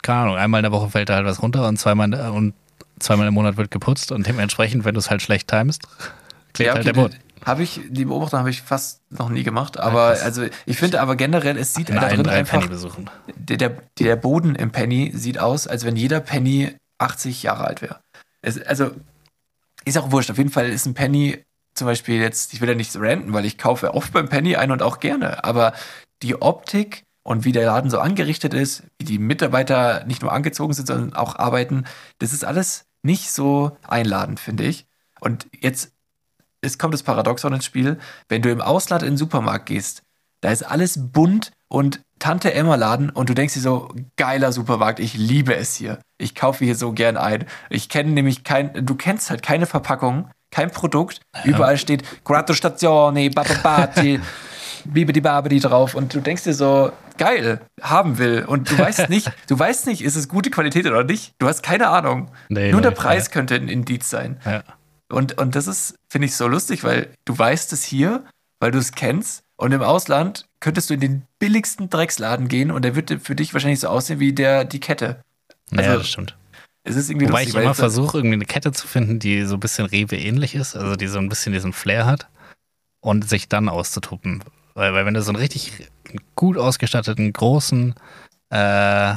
keine 0.02 0.20
Ahnung, 0.20 0.36
einmal 0.36 0.60
in 0.60 0.64
der 0.64 0.72
Woche 0.72 0.90
fällt 0.90 1.08
da 1.08 1.14
halt 1.16 1.26
was 1.26 1.42
runter 1.42 1.66
und 1.68 1.78
zweimal, 1.78 2.12
in- 2.12 2.20
und 2.30 2.54
zweimal 2.98 3.26
im 3.28 3.34
Monat 3.34 3.56
wird 3.56 3.70
geputzt 3.70 4.12
und 4.12 4.26
dementsprechend, 4.26 4.84
wenn 4.84 4.94
du 4.94 5.00
es 5.00 5.10
halt 5.10 5.22
schlecht 5.22 5.48
timest, 5.48 5.82
klebt 6.54 6.74
halt 6.74 6.86
der 6.86 6.92
Boden. 6.92 7.16
Habe 7.44 7.62
ich, 7.62 7.80
die 7.88 8.06
Beobachtung 8.06 8.40
habe 8.40 8.50
ich 8.50 8.62
fast 8.62 9.02
noch 9.12 9.28
nie 9.28 9.44
gemacht, 9.44 9.78
aber 9.78 10.08
krass. 10.08 10.22
also 10.22 10.46
ich 10.64 10.76
finde 10.78 11.00
aber 11.00 11.14
generell, 11.14 11.56
es 11.56 11.74
sieht 11.74 11.90
In 11.90 11.96
da 11.96 12.08
drin 12.08 12.28
einfach, 12.28 12.66
der, 13.36 13.56
der, 13.56 13.76
der 14.00 14.16
Boden 14.16 14.56
im 14.56 14.72
Penny 14.72 15.12
sieht 15.14 15.38
aus, 15.38 15.68
als 15.68 15.84
wenn 15.84 15.94
jeder 15.94 16.18
Penny 16.18 16.74
80 16.98 17.44
Jahre 17.44 17.64
alt 17.66 17.82
wäre. 17.82 18.00
Also, 18.66 18.90
ist 19.86 19.96
auch 19.96 20.10
wurscht. 20.10 20.30
Auf 20.30 20.38
jeden 20.38 20.50
Fall 20.50 20.68
ist 20.68 20.86
ein 20.86 20.94
Penny 20.94 21.42
zum 21.74 21.86
Beispiel 21.86 22.20
jetzt, 22.20 22.52
ich 22.52 22.60
will 22.60 22.68
ja 22.68 22.74
nicht 22.74 22.96
ranten, 22.96 23.32
weil 23.32 23.44
ich 23.44 23.58
kaufe 23.58 23.94
oft 23.94 24.12
beim 24.12 24.28
Penny 24.28 24.56
ein 24.56 24.70
und 24.70 24.82
auch 24.82 24.98
gerne, 24.98 25.44
aber 25.44 25.72
die 26.22 26.40
Optik 26.40 27.04
und 27.22 27.44
wie 27.44 27.52
der 27.52 27.66
Laden 27.66 27.90
so 27.90 27.98
angerichtet 27.98 28.54
ist, 28.54 28.84
wie 28.98 29.04
die 29.04 29.18
Mitarbeiter 29.18 30.04
nicht 30.06 30.22
nur 30.22 30.32
angezogen 30.32 30.72
sind, 30.72 30.86
sondern 30.86 31.14
auch 31.14 31.36
arbeiten, 31.36 31.84
das 32.18 32.32
ist 32.32 32.44
alles 32.44 32.86
nicht 33.02 33.30
so 33.30 33.76
einladend, 33.86 34.40
finde 34.40 34.64
ich. 34.64 34.86
Und 35.20 35.46
jetzt 35.60 35.92
es 36.60 36.78
kommt 36.78 36.94
das 36.94 37.02
Paradoxon 37.02 37.52
ins 37.52 37.64
Spiel, 37.64 37.98
wenn 38.28 38.42
du 38.42 38.50
im 38.50 38.60
Ausland 38.60 39.02
in 39.02 39.10
den 39.10 39.16
Supermarkt 39.16 39.66
gehst, 39.66 40.02
da 40.40 40.50
ist 40.50 40.62
alles 40.62 40.98
bunt 41.12 41.52
und 41.68 42.00
Tante 42.18 42.54
Emma 42.54 42.76
Laden 42.76 43.10
und 43.10 43.28
du 43.28 43.34
denkst 43.34 43.54
dir 43.54 43.60
so, 43.60 43.88
geiler 44.16 44.50
Supermarkt, 44.52 45.00
ich 45.00 45.14
liebe 45.14 45.54
es 45.54 45.74
hier. 45.74 45.98
Ich 46.16 46.34
kaufe 46.34 46.64
hier 46.64 46.74
so 46.74 46.92
gern 46.92 47.16
ein. 47.16 47.44
Ich 47.68 47.88
kenne 47.88 48.10
nämlich 48.10 48.42
kein, 48.42 48.86
du 48.86 48.94
kennst 48.94 49.28
halt 49.28 49.42
keine 49.42 49.66
Verpackung, 49.66 50.30
kein 50.50 50.70
Produkt. 50.70 51.20
Ja. 51.34 51.44
Überall 51.44 51.76
steht 51.76 52.24
Gratulatione, 52.24 53.28
Bababati, 53.30 54.20
Bibidi 54.86 55.20
Babidi 55.20 55.60
drauf 55.60 55.94
und 55.94 56.14
du 56.14 56.20
denkst 56.20 56.44
dir 56.44 56.54
so, 56.54 56.90
geil, 57.18 57.60
haben 57.82 58.16
will 58.16 58.44
und 58.46 58.70
du 58.70 58.78
weißt 58.78 59.08
nicht, 59.10 59.30
du 59.48 59.58
weißt 59.58 59.86
nicht, 59.86 60.02
ist 60.02 60.16
es 60.16 60.28
gute 60.28 60.50
Qualität 60.50 60.86
oder 60.86 61.04
nicht. 61.04 61.34
Du 61.38 61.46
hast 61.46 61.62
keine 61.62 61.88
Ahnung. 61.88 62.30
Nee, 62.48 62.70
Nur 62.70 62.80
nee, 62.80 62.86
der 62.86 62.92
Preis 62.92 63.26
ja. 63.26 63.32
könnte 63.32 63.56
ein 63.56 63.68
Indiz 63.68 64.08
sein. 64.08 64.40
Ja. 64.46 64.62
Und, 65.08 65.38
und 65.38 65.54
das 65.54 65.66
ist, 65.66 65.96
finde 66.08 66.26
ich, 66.26 66.36
so 66.36 66.48
lustig, 66.48 66.82
weil 66.82 67.10
du 67.24 67.38
weißt 67.38 67.72
es 67.72 67.84
hier, 67.84 68.24
weil 68.58 68.70
du 68.70 68.78
es 68.78 68.92
kennst. 68.92 69.42
Und 69.56 69.72
im 69.72 69.82
Ausland 69.82 70.46
könntest 70.66 70.90
du 70.90 70.94
in 70.94 71.00
den 71.00 71.22
billigsten 71.38 71.90
Drecksladen 71.90 72.48
gehen 72.48 72.72
und 72.72 72.84
der 72.84 72.96
wird 72.96 73.22
für 73.22 73.36
dich 73.36 73.54
wahrscheinlich 73.54 73.78
so 73.78 73.86
aussehen 73.86 74.18
wie 74.18 74.32
der, 74.32 74.64
die 74.64 74.80
Kette. 74.80 75.22
Also, 75.70 75.90
ja, 75.90 75.96
das 75.96 76.08
stimmt. 76.08 76.36
Es 76.82 76.96
ist 76.96 77.08
irgendwie 77.08 77.28
Wobei 77.28 77.44
lustig, 77.44 77.54
ich 77.56 77.62
immer 77.62 77.74
versuche, 77.74 78.18
irgendwie 78.18 78.34
eine 78.34 78.46
Kette 78.46 78.72
zu 78.72 78.88
finden, 78.88 79.20
die 79.20 79.44
so 79.44 79.54
ein 79.54 79.60
bisschen 79.60 79.86
Rewe 79.86 80.16
ähnlich 80.16 80.56
ist, 80.56 80.74
also 80.74 80.96
die 80.96 81.06
so 81.06 81.20
ein 81.20 81.28
bisschen 81.28 81.52
diesen 81.52 81.72
Flair 81.72 82.04
hat 82.04 82.26
und 82.98 83.28
sich 83.28 83.48
dann 83.48 83.68
auszutuppen. 83.68 84.42
Weil, 84.74 84.92
weil 84.92 85.06
wenn 85.06 85.14
du 85.14 85.22
so 85.22 85.30
einen 85.30 85.38
richtig 85.38 85.88
gut 86.34 86.58
ausgestatteten, 86.58 87.32
großen 87.32 87.94
äh, 88.50 89.14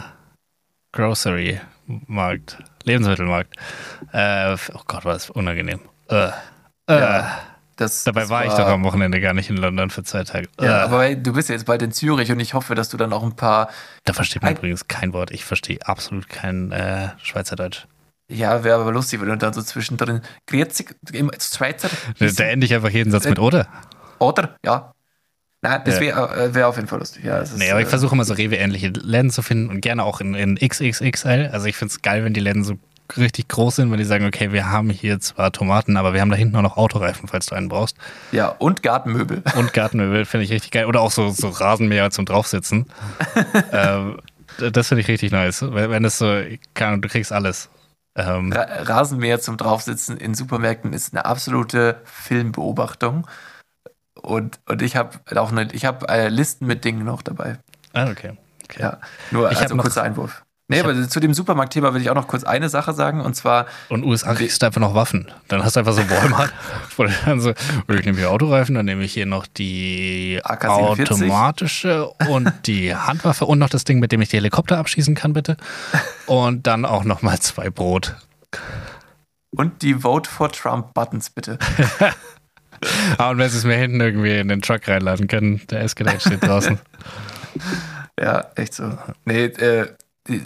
Grocery-Markt 0.91 2.59
Lebensmittelmarkt. 2.83 3.55
Äh, 4.13 4.55
oh 4.75 4.81
Gott, 4.85 5.03
war 5.03 5.13
das 5.13 5.31
unangenehm. 5.31 5.79
Äh, 6.09 6.27
äh. 6.27 6.31
Ja, 6.87 7.39
das, 7.79 8.03
Dabei 8.03 8.21
das 8.21 8.29
war, 8.29 8.39
war, 8.39 8.47
ich 8.47 8.53
doch 8.53 8.67
am 8.67 8.83
Wochenende 8.83 9.21
gar 9.21 9.33
nicht 9.33 9.49
in 9.49 9.57
London 9.57 9.89
für 9.89 10.03
zwei 10.03 10.23
Tage. 10.23 10.49
Ja, 10.59 10.81
äh. 10.81 10.83
aber 10.83 11.15
du 11.15 11.33
bist 11.33 11.49
ja 11.49 11.55
jetzt 11.55 11.65
bald 11.65 11.81
in 11.81 11.91
Zürich 11.91 12.31
und 12.31 12.39
ich 12.39 12.53
hoffe, 12.53 12.75
dass 12.75 12.89
du 12.89 12.97
dann 12.97 13.13
auch 13.13 13.23
ein 13.23 13.35
paar. 13.35 13.69
Da 14.03 14.13
versteht 14.13 14.41
man 14.41 14.55
übrigens 14.55 14.87
kein 14.87 15.13
Wort. 15.13 15.31
Ich 15.31 15.45
verstehe 15.45 15.79
absolut 15.85 16.27
kein 16.27 16.71
äh, 16.71 17.09
Schweizerdeutsch. 17.23 17.85
Ja, 18.29 18.63
wäre 18.63 18.79
aber 18.79 18.91
lustig, 18.91 19.21
wenn 19.21 19.29
du 19.29 19.37
dann 19.37 19.53
so 19.53 19.61
zwischendrin 19.61 20.21
Grüezi 20.45 20.85
im 21.13 21.31
Schweizer. 21.39 21.89
Da 22.19 22.43
ende 22.43 22.65
ich 22.65 22.75
einfach 22.75 22.89
jeden 22.89 23.11
Satz 23.11 23.25
mit 23.25 23.39
oder. 23.39 23.67
Oder, 24.19 24.55
ja. 24.63 24.93
Nein, 25.61 25.81
das 25.83 25.99
wäre 25.99 26.35
äh, 26.35 26.53
wär 26.53 26.69
auf 26.69 26.77
jeden 26.77 26.87
Fall 26.87 26.99
lustig. 26.99 27.25
Ja, 27.25 27.39
ist, 27.39 27.57
nee, 27.57 27.69
aber 27.69 27.81
ich 27.81 27.87
äh, 27.87 27.89
versuche 27.89 28.15
immer 28.15 28.23
so 28.23 28.33
Rewe-ähnliche 28.33 28.89
Läden 28.89 29.29
zu 29.29 29.41
finden 29.41 29.69
und 29.69 29.81
gerne 29.81 30.03
auch 30.03 30.21
in, 30.21 30.33
in 30.33 30.55
XXXL. 30.55 31.49
Also 31.51 31.65
ich 31.65 31.75
finde 31.75 31.91
es 31.91 32.01
geil, 32.01 32.23
wenn 32.23 32.33
die 32.33 32.39
Läden 32.39 32.63
so 32.63 32.75
richtig 33.17 33.47
groß 33.47 33.77
sind, 33.77 33.91
wenn 33.91 33.97
die 33.97 34.05
sagen, 34.05 34.25
okay, 34.25 34.51
wir 34.51 34.69
haben 34.69 34.89
hier 34.89 35.19
zwar 35.19 35.51
Tomaten, 35.51 35.97
aber 35.97 36.13
wir 36.13 36.21
haben 36.21 36.29
da 36.29 36.35
hinten 36.35 36.55
auch 36.55 36.61
noch 36.61 36.77
Autoreifen, 36.77 37.27
falls 37.27 37.47
du 37.47 37.55
einen 37.55 37.69
brauchst. 37.69 37.97
Ja, 38.31 38.49
und 38.49 38.83
Gartenmöbel. 38.83 39.43
Und 39.55 39.73
Gartenmöbel 39.73 40.25
finde 40.25 40.45
ich 40.45 40.51
richtig 40.51 40.71
geil. 40.71 40.85
Oder 40.85 41.01
auch 41.01 41.11
so, 41.11 41.29
so 41.29 41.49
Rasenmäher 41.49 42.11
zum 42.11 42.25
Draufsitzen. 42.25 42.85
ähm, 43.71 44.19
das 44.71 44.87
finde 44.87 45.01
ich 45.01 45.07
richtig 45.07 45.31
nice. 45.31 45.61
Wenn, 45.61 46.03
das 46.03 46.17
so, 46.17 46.41
kann, 46.73 47.01
du 47.01 47.07
kriegst 47.07 47.31
alles. 47.31 47.69
Ähm, 48.15 48.51
Ra 48.51 48.65
Rasenmäher 48.83 49.39
zum 49.39 49.57
Draufsitzen 49.57 50.17
in 50.17 50.33
Supermärkten 50.33 50.93
ist 50.93 51.13
eine 51.13 51.25
absolute 51.25 52.01
Filmbeobachtung. 52.03 53.27
Und, 54.15 54.59
und 54.67 54.81
ich 54.81 54.95
habe 54.95 55.19
auch 55.35 55.51
eine, 55.51 55.71
ich 55.71 55.85
habe 55.85 56.07
äh, 56.09 56.27
Listen 56.27 56.65
mit 56.65 56.83
Dingen 56.83 57.05
noch 57.05 57.21
dabei. 57.21 57.57
Ah, 57.93 58.09
okay. 58.09 58.33
okay. 58.65 58.81
Ja, 58.81 58.97
nur 59.31 59.51
ich 59.51 59.59
also 59.59 59.75
noch, 59.75 59.83
kurzer 59.83 60.03
Einwurf. 60.03 60.43
Nee, 60.71 60.81
aber 60.81 61.09
zu 61.09 61.19
dem 61.19 61.33
Supermarktthema 61.33 61.95
will 61.95 62.01
ich 62.01 62.11
auch 62.11 62.15
noch 62.15 62.27
kurz 62.27 62.43
eine 62.43 62.69
Sache 62.69 62.93
sagen 62.93 63.21
und 63.21 63.35
zwar. 63.35 63.65
Und 63.89 64.05
USA 64.05 64.35
kriegst 64.35 64.61
du 64.61 64.67
einfach 64.67 64.79
noch 64.79 64.93
Waffen. 64.93 65.31
Dann 65.47 65.63
hast 65.63 65.75
du 65.75 65.79
einfach 65.79 65.93
so 65.93 66.07
Walmart, 66.07 66.53
dann 67.25 67.41
so, 67.41 67.49
ich 67.49 68.05
nehme 68.05 68.19
hier 68.19 68.29
Autoreifen, 68.29 68.75
dann 68.75 68.85
nehme 68.85 69.03
ich 69.03 69.11
hier 69.11 69.25
noch 69.25 69.47
die 69.47 70.39
automatische 70.43 72.07
und 72.29 72.53
die 72.67 72.95
Handwaffe 72.95 73.45
und 73.45 73.57
noch 73.57 73.69
das 73.69 73.83
Ding, 73.83 73.99
mit 73.99 74.11
dem 74.11 74.21
ich 74.21 74.29
die 74.29 74.37
Helikopter 74.37 74.77
abschießen 74.77 75.15
kann, 75.15 75.33
bitte. 75.33 75.57
Und 76.27 76.67
dann 76.67 76.85
auch 76.85 77.03
noch 77.03 77.23
mal 77.23 77.39
zwei 77.39 77.71
Brot. 77.71 78.15
Und 79.49 79.81
die 79.81 79.95
Vote 79.95 80.29
for 80.29 80.51
Trump 80.51 80.93
Buttons, 80.93 81.31
bitte. 81.31 81.57
ah, 83.17 83.31
und 83.31 83.39
wenn 83.39 83.49
sie 83.49 83.57
es 83.57 83.63
mir 83.63 83.75
hinten 83.75 83.99
irgendwie 83.99 84.37
in 84.37 84.49
den 84.49 84.61
Truck 84.61 84.87
reinladen 84.87 85.27
können, 85.27 85.61
der 85.71 85.81
Escalade 85.81 86.19
steht 86.19 86.43
draußen. 86.43 86.77
ja, 88.19 88.45
echt 88.53 88.75
so. 88.75 88.95
Nee, 89.25 89.45
äh, 89.45 89.87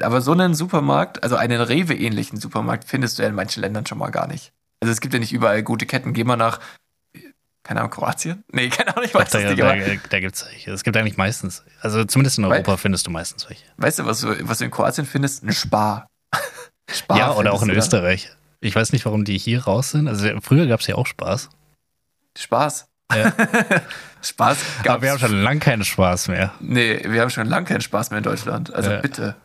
aber 0.02 0.22
so 0.22 0.32
einen 0.32 0.56
Supermarkt, 0.56 1.24
also 1.24 1.36
einen 1.36 1.62
Rewe-ähnlichen 1.62 2.40
Supermarkt, 2.40 2.86
findest 2.86 3.18
du 3.18 3.24
ja 3.24 3.30
in 3.30 3.36
manchen 3.36 3.62
Ländern 3.62 3.86
schon 3.86 3.98
mal 3.98 4.10
gar 4.10 4.28
nicht. 4.28 4.52
Also 4.82 4.92
es 4.92 5.02
gibt 5.02 5.14
ja 5.14 5.20
nicht 5.20 5.34
überall 5.34 5.64
gute 5.64 5.86
Ketten. 5.86 6.14
Geh 6.14 6.24
mal 6.24 6.36
nach, 6.36 6.60
keine 7.64 7.80
Ahnung, 7.80 7.92
Kroatien? 7.92 8.44
Nee, 8.52 8.70
keine 8.70 8.96
Ahnung, 8.96 9.06
ich 9.06 9.14
weiß 9.14 9.30
das 9.30 9.44
nicht. 9.44 9.60
Da, 9.60 9.76
da 10.10 10.20
gibt 10.20 10.36
es 10.36 10.46
welche. 10.46 10.72
Es 10.72 10.84
gibt 10.84 10.98
eigentlich 10.98 11.18
meistens, 11.18 11.64
also 11.82 12.04
zumindest 12.04 12.38
in 12.38 12.46
Europa 12.46 12.72
Weil, 12.72 12.78
findest 12.78 13.08
du 13.08 13.12
meistens 13.12 13.48
welche. 13.48 13.64
Weißt 13.78 14.00
du, 14.00 14.06
was 14.06 14.22
du, 14.22 14.48
was 14.48 14.58
du 14.58 14.66
in 14.66 14.72
Kroatien 14.72 15.06
findest? 15.06 15.44
Ein 15.44 15.54
Spar. 15.54 16.08
Spar 16.92 17.18
ja, 17.18 17.34
oder 17.34 17.54
auch 17.54 17.64
in 17.64 17.70
Österreich. 17.70 18.30
Ich 18.60 18.76
weiß 18.76 18.94
nicht, 18.94 19.06
warum 19.06 19.26
die 19.26 19.38
hier 19.38 19.64
raus 19.64 19.92
sind. 19.92 20.08
Also 20.08 20.30
früher 20.42 20.68
gab 20.68 20.82
es 20.82 20.88
ja 20.88 20.96
auch 20.96 21.08
Spaß. 21.08 21.50
Spaß. 22.38 22.88
Ja. 23.14 23.34
Spaß 24.22 24.58
gab's. 24.84 24.90
Aber 24.90 25.02
wir 25.02 25.12
haben 25.12 25.20
schon 25.20 25.42
lange 25.42 25.60
keinen 25.60 25.84
Spaß 25.84 26.30
mehr. 26.30 26.54
Nee, 26.60 27.02
wir 27.06 27.22
haben 27.22 27.30
schon 27.30 27.48
lange 27.48 27.66
keinen 27.66 27.82
Spaß 27.82 28.12
mehr 28.12 28.20
in 28.20 28.24
Deutschland. 28.24 28.74
Also 28.74 28.92
ja. 28.92 29.02
bitte. 29.02 29.36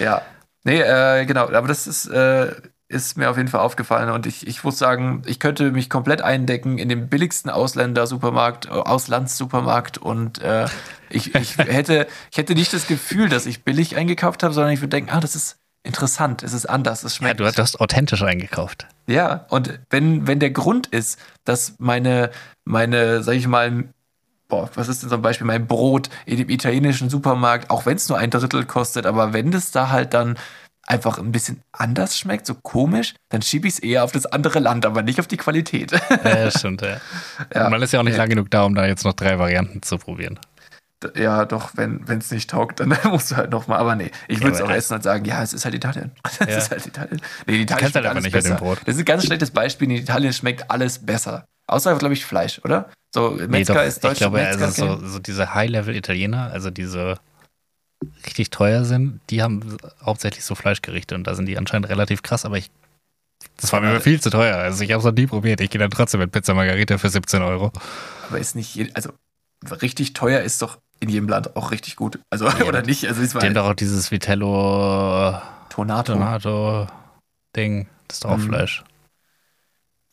Ja. 0.00 0.22
Nee, 0.64 0.80
äh, 0.80 1.24
genau. 1.24 1.48
Aber 1.48 1.68
das 1.68 1.86
ist, 1.86 2.06
äh, 2.06 2.52
ist 2.90 3.16
mir 3.16 3.30
auf 3.30 3.36
jeden 3.36 3.48
Fall 3.48 3.60
aufgefallen 3.60 4.10
und 4.10 4.26
ich, 4.26 4.46
ich 4.46 4.64
muss 4.64 4.76
sagen, 4.76 5.22
ich 5.24 5.38
könnte 5.38 5.70
mich 5.70 5.88
komplett 5.88 6.22
eindecken 6.22 6.76
in 6.76 6.88
dem 6.88 7.08
billigsten 7.08 7.48
Ausländer-Supermarkt, 7.50 8.66
äh, 8.66 8.70
Auslandssupermarkt 8.70 9.98
und 9.98 10.42
äh, 10.42 10.66
ich, 11.08 11.34
ich, 11.34 11.56
hätte, 11.58 12.08
ich 12.32 12.38
hätte 12.38 12.54
nicht 12.54 12.72
das 12.72 12.88
Gefühl, 12.88 13.28
dass 13.28 13.46
ich 13.46 13.62
billig 13.62 13.96
eingekauft 13.96 14.42
habe, 14.42 14.52
sondern 14.52 14.72
ich 14.72 14.80
würde 14.80 14.88
denken, 14.88 15.10
ah, 15.10 15.20
das 15.20 15.36
ist 15.36 15.58
interessant, 15.84 16.42
es 16.42 16.52
ist 16.52 16.66
anders, 16.66 17.04
es 17.04 17.16
schmeckt. 17.16 17.40
Ja, 17.40 17.50
du 17.50 17.62
hast 17.62 17.80
authentisch 17.80 18.22
eingekauft. 18.22 18.86
Ja, 19.06 19.46
und 19.50 19.78
wenn, 19.88 20.26
wenn 20.26 20.40
der 20.40 20.50
Grund 20.50 20.88
ist, 20.88 21.18
dass 21.44 21.76
meine, 21.78 22.30
meine, 22.64 23.22
sag 23.22 23.34
ich 23.34 23.46
mal, 23.46 23.84
boah, 24.50 24.68
was 24.74 24.88
ist 24.88 25.02
denn 25.02 25.08
zum 25.08 25.22
Beispiel 25.22 25.46
mein 25.46 25.66
Brot 25.66 26.10
in 26.26 26.36
dem 26.36 26.50
italienischen 26.50 27.08
Supermarkt, 27.08 27.70
auch 27.70 27.86
wenn 27.86 27.96
es 27.96 28.08
nur 28.08 28.18
ein 28.18 28.30
Drittel 28.30 28.66
kostet, 28.66 29.06
aber 29.06 29.32
wenn 29.32 29.50
das 29.50 29.70
da 29.70 29.88
halt 29.88 30.12
dann 30.12 30.36
einfach 30.86 31.18
ein 31.18 31.32
bisschen 31.32 31.62
anders 31.72 32.18
schmeckt, 32.18 32.46
so 32.46 32.54
komisch, 32.54 33.14
dann 33.30 33.42
schiebe 33.42 33.68
ich 33.68 33.74
es 33.74 33.78
eher 33.78 34.04
auf 34.04 34.12
das 34.12 34.26
andere 34.26 34.58
Land, 34.58 34.84
aber 34.84 35.02
nicht 35.02 35.20
auf 35.20 35.26
die 35.26 35.36
Qualität. 35.38 35.92
Ja, 36.24 36.50
stimmt, 36.50 36.82
ja. 36.82 37.00
ja. 37.54 37.70
Man 37.70 37.80
ist 37.80 37.92
ja 37.92 38.00
auch 38.00 38.04
nicht 38.04 38.14
ja. 38.14 38.18
lang 38.18 38.28
genug 38.28 38.50
da, 38.50 38.64
um 38.64 38.74
da 38.74 38.86
jetzt 38.86 39.04
noch 39.04 39.14
drei 39.14 39.38
Varianten 39.38 39.82
zu 39.82 39.96
probieren 39.96 40.38
ja, 41.16 41.44
doch, 41.44 41.70
wenn 41.76 42.04
es 42.08 42.30
nicht 42.30 42.50
taugt, 42.50 42.80
dann 42.80 42.96
musst 43.04 43.30
du 43.30 43.36
halt 43.36 43.50
nochmal. 43.50 43.78
Aber 43.78 43.94
nee, 43.94 44.10
ich 44.28 44.40
würde 44.40 44.52
es 44.52 44.58
ja, 44.58 44.66
auch 44.66 44.70
essen 44.70 44.94
und 44.94 45.02
sagen, 45.02 45.24
ja, 45.24 45.42
es 45.42 45.52
ist 45.52 45.64
halt 45.64 45.74
Italien. 45.74 46.12
Es 46.40 46.56
ist 46.56 46.70
halt 46.70 46.86
Italien. 46.86 47.20
Nee, 47.46 47.62
Italien 47.62 47.90
schmeckt 47.90 47.96
halt 47.96 48.06
alles 48.06 48.24
nicht 48.24 48.32
besser. 48.32 48.56
Brot. 48.56 48.78
Das 48.84 48.94
ist 48.94 49.00
ein 49.00 49.04
ganz 49.04 49.24
schlechtes 49.24 49.50
Beispiel. 49.50 49.90
In 49.90 49.96
Italien 49.96 50.32
schmeckt 50.32 50.70
alles 50.70 51.04
besser. 51.04 51.44
Außer, 51.66 51.96
glaube 51.96 52.14
ich, 52.14 52.24
Fleisch, 52.24 52.60
oder? 52.64 52.90
So, 53.12 53.30
Metzger 53.30 53.48
nee, 53.48 53.64
doch, 53.64 53.86
ist 53.86 54.04
deutsch. 54.04 54.12
Ich 54.12 54.18
glaube, 54.18 54.46
also 54.46 54.68
so, 54.68 55.06
so 55.06 55.18
diese 55.18 55.54
High-Level-Italiener, 55.54 56.50
also 56.52 56.70
diese 56.70 57.18
richtig 58.24 58.50
teuer 58.50 58.84
sind, 58.84 59.20
die 59.30 59.42
haben 59.42 59.76
hauptsächlich 60.02 60.44
so 60.44 60.54
Fleischgerichte 60.54 61.14
und 61.14 61.26
da 61.26 61.34
sind 61.34 61.46
die 61.46 61.58
anscheinend 61.58 61.88
relativ 61.88 62.22
krass, 62.22 62.44
aber 62.44 62.56
ich 62.56 62.70
das 63.56 63.72
war 63.72 63.80
mir 63.80 64.00
viel 64.00 64.20
zu 64.20 64.30
teuer. 64.30 64.56
Also 64.56 64.84
ich 64.84 64.92
habe 64.92 64.98
es 64.98 65.04
noch 65.04 65.12
nie 65.12 65.26
probiert. 65.26 65.60
Ich 65.60 65.70
gehe 65.70 65.78
dann 65.78 65.90
trotzdem 65.90 66.20
mit 66.20 66.32
Pizza 66.32 66.54
Margarita 66.54 66.98
für 66.98 67.08
17 67.08 67.42
Euro. 67.42 67.72
Aber 68.28 68.38
ist 68.38 68.54
nicht, 68.54 68.94
also 68.94 69.12
richtig 69.82 70.12
teuer 70.12 70.40
ist 70.40 70.62
doch 70.62 70.78
in 71.00 71.08
jedem 71.08 71.28
Land 71.28 71.56
auch 71.56 71.70
richtig 71.70 71.96
gut. 71.96 72.18
Also, 72.30 72.46
ja, 72.46 72.64
oder 72.64 72.82
nicht? 72.82 73.06
Also, 73.06 73.22
es 73.22 73.34
war 73.34 73.40
die 73.40 73.48
haben 73.48 73.54
doch 73.54 73.70
auch 73.70 73.74
dieses 73.74 74.10
Vitello 74.10 75.40
Tonato. 75.70 76.12
Tonato 76.12 76.86
Ding. 77.56 77.88
Das 78.08 78.18
ist 78.18 78.24
doch 78.24 78.30
auch 78.30 78.36
mhm. 78.36 78.48
Fleisch. 78.48 78.84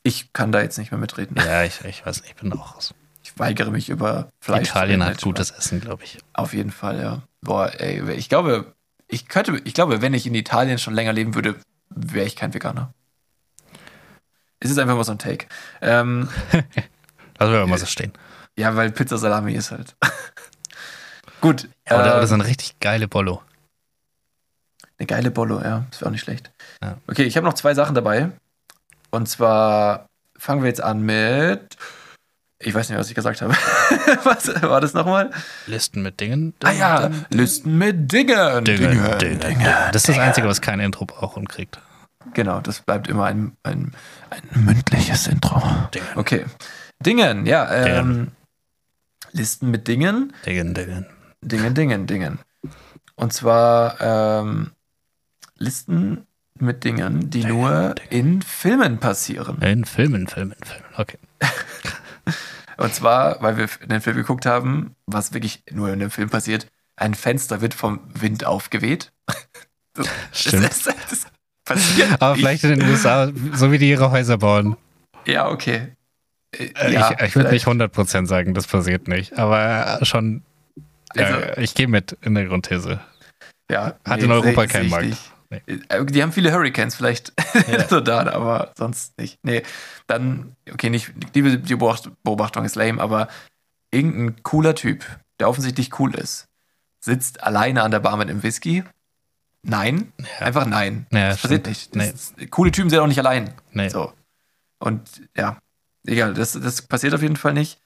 Ich 0.07 0.31
kann 0.31 0.53
da 0.53 0.61
jetzt 0.61 0.77
nicht 0.77 0.91
mehr 0.91 1.01
mitreden. 1.01 1.35
Ja, 1.35 1.65
ich, 1.65 1.83
ich 1.83 2.05
weiß 2.05 2.21
nicht, 2.21 2.29
ich 2.29 2.35
bin 2.37 2.53
auch 2.53 2.77
raus. 2.77 2.93
Ich 3.23 3.37
weigere 3.37 3.71
mich 3.71 3.89
über 3.89 4.29
Fleisch. 4.39 4.69
Italien 4.69 5.03
hat 5.03 5.21
gutes 5.21 5.51
Essen, 5.51 5.81
glaube 5.81 6.05
ich. 6.05 6.19
Auf 6.31 6.53
jeden 6.53 6.71
Fall, 6.71 7.01
ja. 7.01 7.23
Boah, 7.41 7.73
ey, 7.77 8.09
ich 8.13 8.29
glaube, 8.29 8.73
ich 9.09 9.27
könnte, 9.27 9.59
ich 9.65 9.73
glaube, 9.73 10.01
wenn 10.01 10.13
ich 10.13 10.25
in 10.25 10.33
Italien 10.33 10.79
schon 10.79 10.93
länger 10.93 11.11
leben 11.11 11.35
würde, 11.35 11.55
wäre 11.89 12.25
ich 12.25 12.37
kein 12.37 12.53
Veganer. 12.53 12.93
Es 14.61 14.71
ist 14.71 14.79
einfach 14.79 14.95
mal 14.95 15.03
so 15.03 15.11
ein 15.11 15.19
Take. 15.19 15.47
Ähm, 15.81 16.29
Lassen 17.37 17.51
wir 17.51 17.67
mal 17.67 17.77
so 17.77 17.85
stehen. 17.85 18.13
Ja, 18.57 18.77
weil 18.77 18.91
Pizza 18.91 19.17
Salami 19.17 19.55
ist 19.55 19.71
halt. 19.71 19.97
Gut. 21.41 21.67
Ja, 21.89 21.99
oder, 21.99 22.13
äh, 22.13 22.17
oder 22.19 22.27
so 22.27 22.35
eine 22.35 22.45
richtig 22.45 22.79
geile 22.79 23.09
Bollo. 23.09 23.43
Eine 24.97 25.05
geile 25.05 25.31
Bollo, 25.31 25.61
ja. 25.61 25.85
Das 25.91 25.99
wäre 25.99 26.07
auch 26.07 26.13
nicht 26.13 26.23
schlecht. 26.23 26.49
Ja. 26.81 26.97
Okay, 27.07 27.23
ich 27.23 27.35
habe 27.35 27.45
noch 27.45 27.55
zwei 27.55 27.73
Sachen 27.73 27.93
dabei. 27.93 28.31
Und 29.17 29.27
zwar 29.27 30.09
fangen 30.37 30.61
wir 30.61 30.67
jetzt 30.67 30.83
an 30.83 31.01
mit 31.01 31.75
Ich 32.59 32.75
weiß 32.75 32.87
nicht, 32.87 32.99
was 32.99 33.09
ich 33.09 33.15
gesagt 33.15 33.41
habe. 33.41 33.51
was 34.23 34.61
war 34.61 34.79
das 34.79 34.93
nochmal? 34.93 35.31
Listen 35.65 36.03
mit 36.03 36.19
Dingen. 36.19 36.53
Ah 36.63 36.71
ja, 36.71 37.09
Listen 37.31 37.79
mit 37.79 38.11
Dingen. 38.11 38.63
Dingen, 38.63 39.17
Dingen, 39.17 39.39
Dingen. 39.39 39.65
Das 39.91 40.03
ist 40.03 40.09
das 40.09 40.19
Einzige, 40.19 40.47
was 40.47 40.61
kein 40.61 40.79
Intro 40.79 41.05
braucht 41.05 41.35
und 41.35 41.49
kriegt. 41.49 41.79
Genau, 42.35 42.61
das 42.61 42.81
bleibt 42.81 43.07
immer 43.07 43.25
ein, 43.25 43.57
ein, 43.63 43.95
ein 44.29 44.63
mündliches 44.63 45.25
Intro. 45.25 45.63
Dingen. 45.95 46.07
Okay. 46.13 46.45
Dingen, 46.99 47.47
ja. 47.47 47.71
Ähm, 47.71 47.85
Dingen. 47.85 48.31
Listen 49.31 49.71
mit 49.71 49.87
Dingen. 49.87 50.31
Dingen, 50.45 50.75
Dingen. 50.75 51.07
Dingen, 51.41 51.73
Dingen, 51.73 52.05
Dingen. 52.05 52.37
Und 53.15 53.33
zwar 53.33 53.99
ähm, 53.99 54.73
Listen 55.55 56.27
mit 56.61 56.83
Dingen, 56.83 57.29
die 57.29 57.43
nur 57.45 57.95
in 58.09 58.41
Filmen 58.41 58.97
passieren. 58.99 59.61
In 59.61 59.85
Filmen, 59.85 60.27
Filmen, 60.27 60.55
Filmen. 60.63 60.85
Okay. 60.97 61.17
Und 62.77 62.93
zwar, 62.93 63.41
weil 63.41 63.57
wir 63.57 63.67
den 63.87 64.01
Film 64.01 64.17
geguckt 64.17 64.45
haben, 64.45 64.95
was 65.07 65.33
wirklich 65.33 65.63
nur 65.71 65.91
in 65.91 65.99
dem 65.99 66.11
Film 66.11 66.29
passiert, 66.29 66.67
ein 66.95 67.15
Fenster 67.15 67.61
wird 67.61 67.73
vom 67.73 67.99
Wind 68.13 68.45
aufgeweht. 68.45 69.11
Das, 69.93 70.07
Stimmt. 70.31 70.63
Das, 70.65 70.83
das, 70.83 70.95
das 71.09 71.27
passiert. 71.65 72.21
Aber 72.21 72.33
nicht. 72.33 72.41
vielleicht 72.41 72.63
in 72.65 72.77
den 72.79 72.87
USA, 72.87 73.31
so 73.53 73.71
wie 73.71 73.79
die 73.79 73.89
ihre 73.89 74.11
Häuser 74.11 74.37
bauen. 74.37 74.77
Ja, 75.25 75.49
okay. 75.49 75.95
Äh, 76.55 76.65
Äh, 76.75 76.93
ja, 76.93 77.11
ich 77.13 77.21
ich 77.29 77.35
würde 77.35 77.49
nicht 77.49 77.63
vielleicht. 77.63 77.95
100% 77.95 78.27
sagen, 78.27 78.53
das 78.53 78.67
passiert 78.67 79.07
nicht. 79.07 79.39
Aber 79.39 79.97
schon, 80.05 80.43
ja, 81.15 81.25
Also- 81.25 81.59
ich 81.61 81.73
gehe 81.73 81.87
mit 81.87 82.15
in 82.21 82.35
der 82.35 82.45
Grundthese. 82.45 82.99
Ja, 83.71 83.95
Hat 84.07 84.21
in 84.21 84.31
Europa 84.31 84.67
keinen 84.67 84.89
Markt. 84.91 85.07
nicht. 85.07 85.31
Nee. 85.49 85.61
Äh, 85.89 86.05
Die 86.05 86.21
haben 86.21 86.31
viele 86.33 86.51
Hurricanes 86.51 86.95
vielleicht 86.95 87.33
Ja. 87.67 87.87
so 87.87 87.99
da, 88.01 88.27
aber 88.31 88.73
sonst 88.77 89.17
nicht. 89.17 89.39
Nee, 89.43 89.63
dann, 90.07 90.55
okay, 90.71 90.89
nicht, 90.89 91.11
die, 91.35 91.57
die 91.61 91.75
Beobacht- 91.75 92.11
Beobachtung 92.23 92.65
ist 92.65 92.75
lame, 92.75 93.01
aber 93.01 93.27
irgendein 93.91 94.43
cooler 94.43 94.75
Typ, 94.75 95.05
der 95.39 95.47
offensichtlich 95.49 95.97
cool 95.99 96.13
ist, 96.15 96.47
sitzt 96.99 97.43
alleine 97.43 97.83
an 97.83 97.91
der 97.91 97.99
Bar 97.99 98.17
mit 98.17 98.29
einem 98.29 98.43
Whisky. 98.43 98.83
Nein, 99.63 100.11
Ja. 100.39 100.45
einfach 100.45 100.65
nein. 100.65 101.07
Ja, 101.11 101.29
das 101.29 101.41
passiert 101.41 101.67
nicht. 101.67 101.95
Das 101.95 102.07
ist, 102.09 102.51
coole 102.51 102.71
Typen 102.71 102.89
sind 102.89 102.99
auch 102.99 103.07
nicht 103.07 103.19
allein. 103.19 103.53
Nee. 103.71 103.89
So. 103.89 104.13
Und 104.79 105.21
ja, 105.35 105.57
egal, 106.05 106.33
das, 106.33 106.53
das 106.53 106.81
passiert 106.83 107.13
auf 107.13 107.21
jeden 107.21 107.35
Fall 107.37 107.53
nicht. 107.53 107.79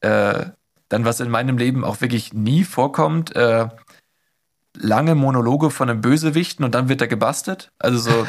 Äh, 0.00 0.46
dann, 0.90 1.04
was 1.04 1.20
in 1.20 1.30
meinem 1.30 1.56
Leben 1.58 1.82
auch 1.84 2.00
wirklich 2.02 2.32
nie 2.34 2.62
vorkommt, 2.64 3.34
äh, 3.34 3.68
lange 4.76 5.14
Monologe 5.14 5.70
von 5.70 5.88
einem 5.90 6.00
Bösewichten 6.00 6.64
und 6.64 6.74
dann 6.74 6.88
wird 6.88 7.00
er 7.00 7.06
gebastelt. 7.08 7.70
Also 7.78 7.98
so 8.10 8.26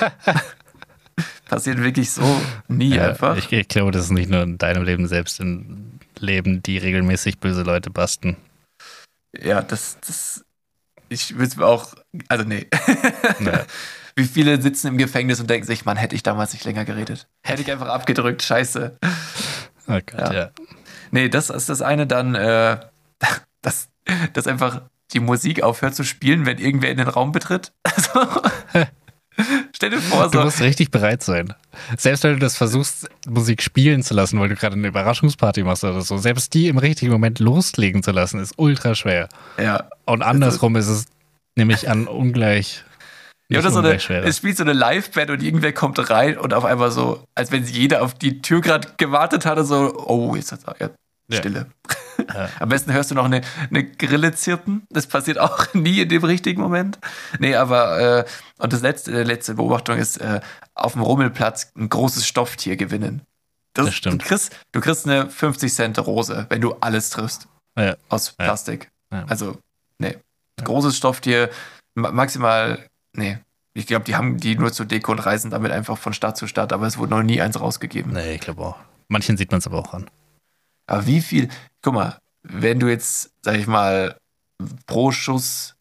passiert 1.48 1.82
wirklich 1.82 2.12
so 2.12 2.24
nie 2.68 2.96
Ja, 2.96 3.10
einfach. 3.10 3.38
ich, 3.38 3.52
ich 3.52 3.68
glaube, 3.68 3.92
das 3.92 4.06
ist 4.06 4.12
nicht 4.12 4.30
nur 4.30 4.42
in 4.44 4.58
deinem 4.58 4.84
Leben, 4.84 5.08
selbst 5.08 5.40
in 5.40 6.00
Leben, 6.20 6.62
die 6.64 6.78
regelmäßig 6.78 7.40
böse 7.40 7.64
Leute 7.64 7.90
basten. 7.90 8.38
ja, 9.38 9.62
das, 9.62 9.98
das, 10.06 10.46
ich 11.10 11.38
will 11.38 11.46
es 11.48 11.56
mir 11.58 11.66
auch, 11.66 11.94
also 12.30 12.44
nee. 12.46 12.68
Ja. 13.40 13.66
Wie 14.18 14.24
viele 14.24 14.62
sitzen 14.62 14.88
im 14.88 14.98
Gefängnis 14.98 15.42
und 15.42 15.50
denken 15.50 15.68
sich, 15.68 15.84
Mann, 15.84 15.98
hätte 15.98 16.16
ich 16.16 16.24
damals 16.24 16.54
nicht 16.54 16.64
länger 16.64 16.86
geredet. 16.86 17.28
Hätte 17.44 17.62
ich 17.64 17.70
einfach 17.72 17.90
abgedrückt, 17.90 18.42
scheiße. 18.44 18.98
Oh 19.88 20.00
Gott, 20.06 20.14
Ja. 20.18 20.34
ja. 20.34 20.50
Nee, 21.12 21.28
das 21.28 21.50
ist 21.50 21.68
das 21.68 21.82
eine 21.82 22.08
dann, 22.08 22.34
äh, 22.34 22.80
dass, 23.62 23.90
dass 24.34 24.48
einfach 24.48 24.84
die 25.14 25.20
Musik 25.20 25.62
aufhört 25.64 25.96
zu 25.96 26.04
spielen, 26.04 26.46
wenn 26.46 26.58
irgendwer 26.58 26.90
in 26.92 26.98
den 26.98 27.08
Raum 27.08 27.32
betritt. 27.32 27.72
Also, 27.96 28.42
stell 29.76 29.90
dir 29.90 30.00
vor, 30.00 30.30
Du 30.32 30.38
so. 30.38 30.44
musst 30.46 30.62
richtig 30.62 30.92
bereit 30.92 31.22
sein. 31.24 31.54
Selbst 31.98 32.24
wenn 32.24 32.34
du 32.34 32.40
das 32.40 32.56
versuchst, 32.56 33.10
Musik 33.28 33.62
spielen 33.62 34.02
zu 34.02 34.14
lassen, 34.14 34.40
weil 34.40 34.48
du 34.50 34.56
gerade 34.56 34.76
eine 34.76 34.88
Überraschungsparty 34.88 35.64
machst 35.64 35.84
oder 35.84 36.02
so, 36.02 36.18
selbst 36.18 36.54
die 36.54 36.68
im 36.70 36.78
richtigen 36.78 37.12
Moment 37.12 37.40
loslegen 37.40 38.02
zu 38.02 38.12
lassen, 38.12 38.40
ist 38.40 38.54
ultra 38.58 38.96
schwer. 38.96 39.28
Ja, 39.62 39.90
Und 40.06 40.22
andersrum 40.22 40.78
ist 40.78 40.88
es 40.88 41.06
nämlich 41.58 41.90
an 41.90 42.08
ungleich. 42.08 42.86
ja 43.50 43.60
oder 43.60 43.72
so 43.72 43.80
eine, 43.80 43.96
es 43.96 44.38
spielt 44.38 44.56
so 44.56 44.64
eine 44.64 44.74
Liveband 44.74 45.30
und 45.30 45.44
irgendwer 45.44 45.74
kommt 45.74 46.10
rein 46.10 46.38
und 46.38 46.54
auf 46.54 46.64
einmal 46.64 46.92
so, 46.92 47.24
als 47.36 47.52
wenn 47.52 47.66
jeder 47.66 48.04
auf 48.04 48.14
die 48.14 48.42
Tür 48.42 48.62
gerade 48.62 48.88
gewartet 48.98 49.46
hatte, 49.46 49.66
so, 49.66 49.94
oh, 50.08 50.36
jetzt 50.36 50.54
hat 50.54 50.62
ja, 50.80 50.90
Ja. 51.30 51.38
Stille. 51.38 51.68
Ja. 51.90 51.96
Am 52.60 52.70
besten 52.70 52.94
hörst 52.94 53.12
du 53.12 53.16
noch 53.16 53.26
eine, 53.26 53.42
eine 53.70 53.84
Grille 53.84 54.34
zirpen. 54.34 54.84
Das 54.90 55.08
passiert 55.08 55.38
auch 55.40 55.68
nie 55.74 56.02
in 56.02 56.10
dem 56.10 56.24
richtigen 56.24 56.62
Moment. 56.62 57.00
Nee, 57.40 57.56
aber, 57.56 58.00
äh, 58.20 58.26
und 58.58 58.74
das 58.74 58.82
letzte, 58.82 59.12
die 59.12 59.24
letzte 59.24 59.56
Beobachtung 59.56 59.98
ist, 59.98 60.18
äh, 60.18 60.40
auf 60.74 60.94
dem 60.94 61.02
Rummelplatz 61.02 61.72
ein 61.76 61.90
großes 61.90 62.26
Stofftier 62.28 62.76
gewinnen. 62.78 63.22
Das 63.74 63.94
stimmt. 63.94 64.22
Du 64.24 64.28
kriegst, 64.28 64.56
du 64.72 64.80
kriegst 64.82 65.06
eine 65.06 65.30
50 65.30 65.74
Cent 65.74 66.00
Rose, 66.00 66.46
wenn 66.50 66.62
du 66.62 66.76
alles 66.82 67.10
triffst. 67.10 67.48
Ja. 67.78 67.96
Aus 68.10 68.36
Ja. 68.40 68.46
Plastik. 68.46 68.90
Ja. 69.12 69.26
Also, 69.28 69.58
nee. 70.00 70.18
Großes 70.64 70.96
Stofftier, 70.96 71.50
ma- 71.96 72.12
maximal, 72.12 72.86
nee. 73.14 73.38
Ich 73.74 73.88
glaube, 73.88 74.06
die 74.06 74.16
haben 74.16 74.38
die 74.38 74.56
nur 74.58 74.72
zur 74.72 74.86
Deko 74.86 75.12
und 75.12 75.20
reisen 75.20 75.52
damit 75.52 75.74
einfach 75.74 75.98
von 75.98 76.14
Stadt 76.14 76.38
zu 76.38 76.48
Stadt, 76.48 76.72
aber 76.72 76.88
es 76.88 76.98
wurde 76.98 77.12
noch 77.12 77.24
nie 77.24 77.42
eins 77.42 77.60
rausgegeben. 77.60 78.14
Nee, 78.14 78.36
ich 78.36 78.40
glaube 78.42 78.62
auch. 78.62 78.78
Manchen 79.10 79.36
sieht 79.36 79.52
man 79.52 79.58
es 79.60 79.68
aber 79.68 79.80
auch 79.80 79.94
an. 79.94 80.10
Aber 80.88 81.06
wie 81.08 81.22
viel, 81.22 81.50
guck 81.82 81.94
mal, 81.94 82.20
wenn 82.44 82.80
du 82.80 82.88
jetzt, 82.88 83.32
sag 83.42 83.56
ich 83.56 83.68
mal, 83.68 84.16
pro 84.86 85.12
Schuss, 85.12 85.76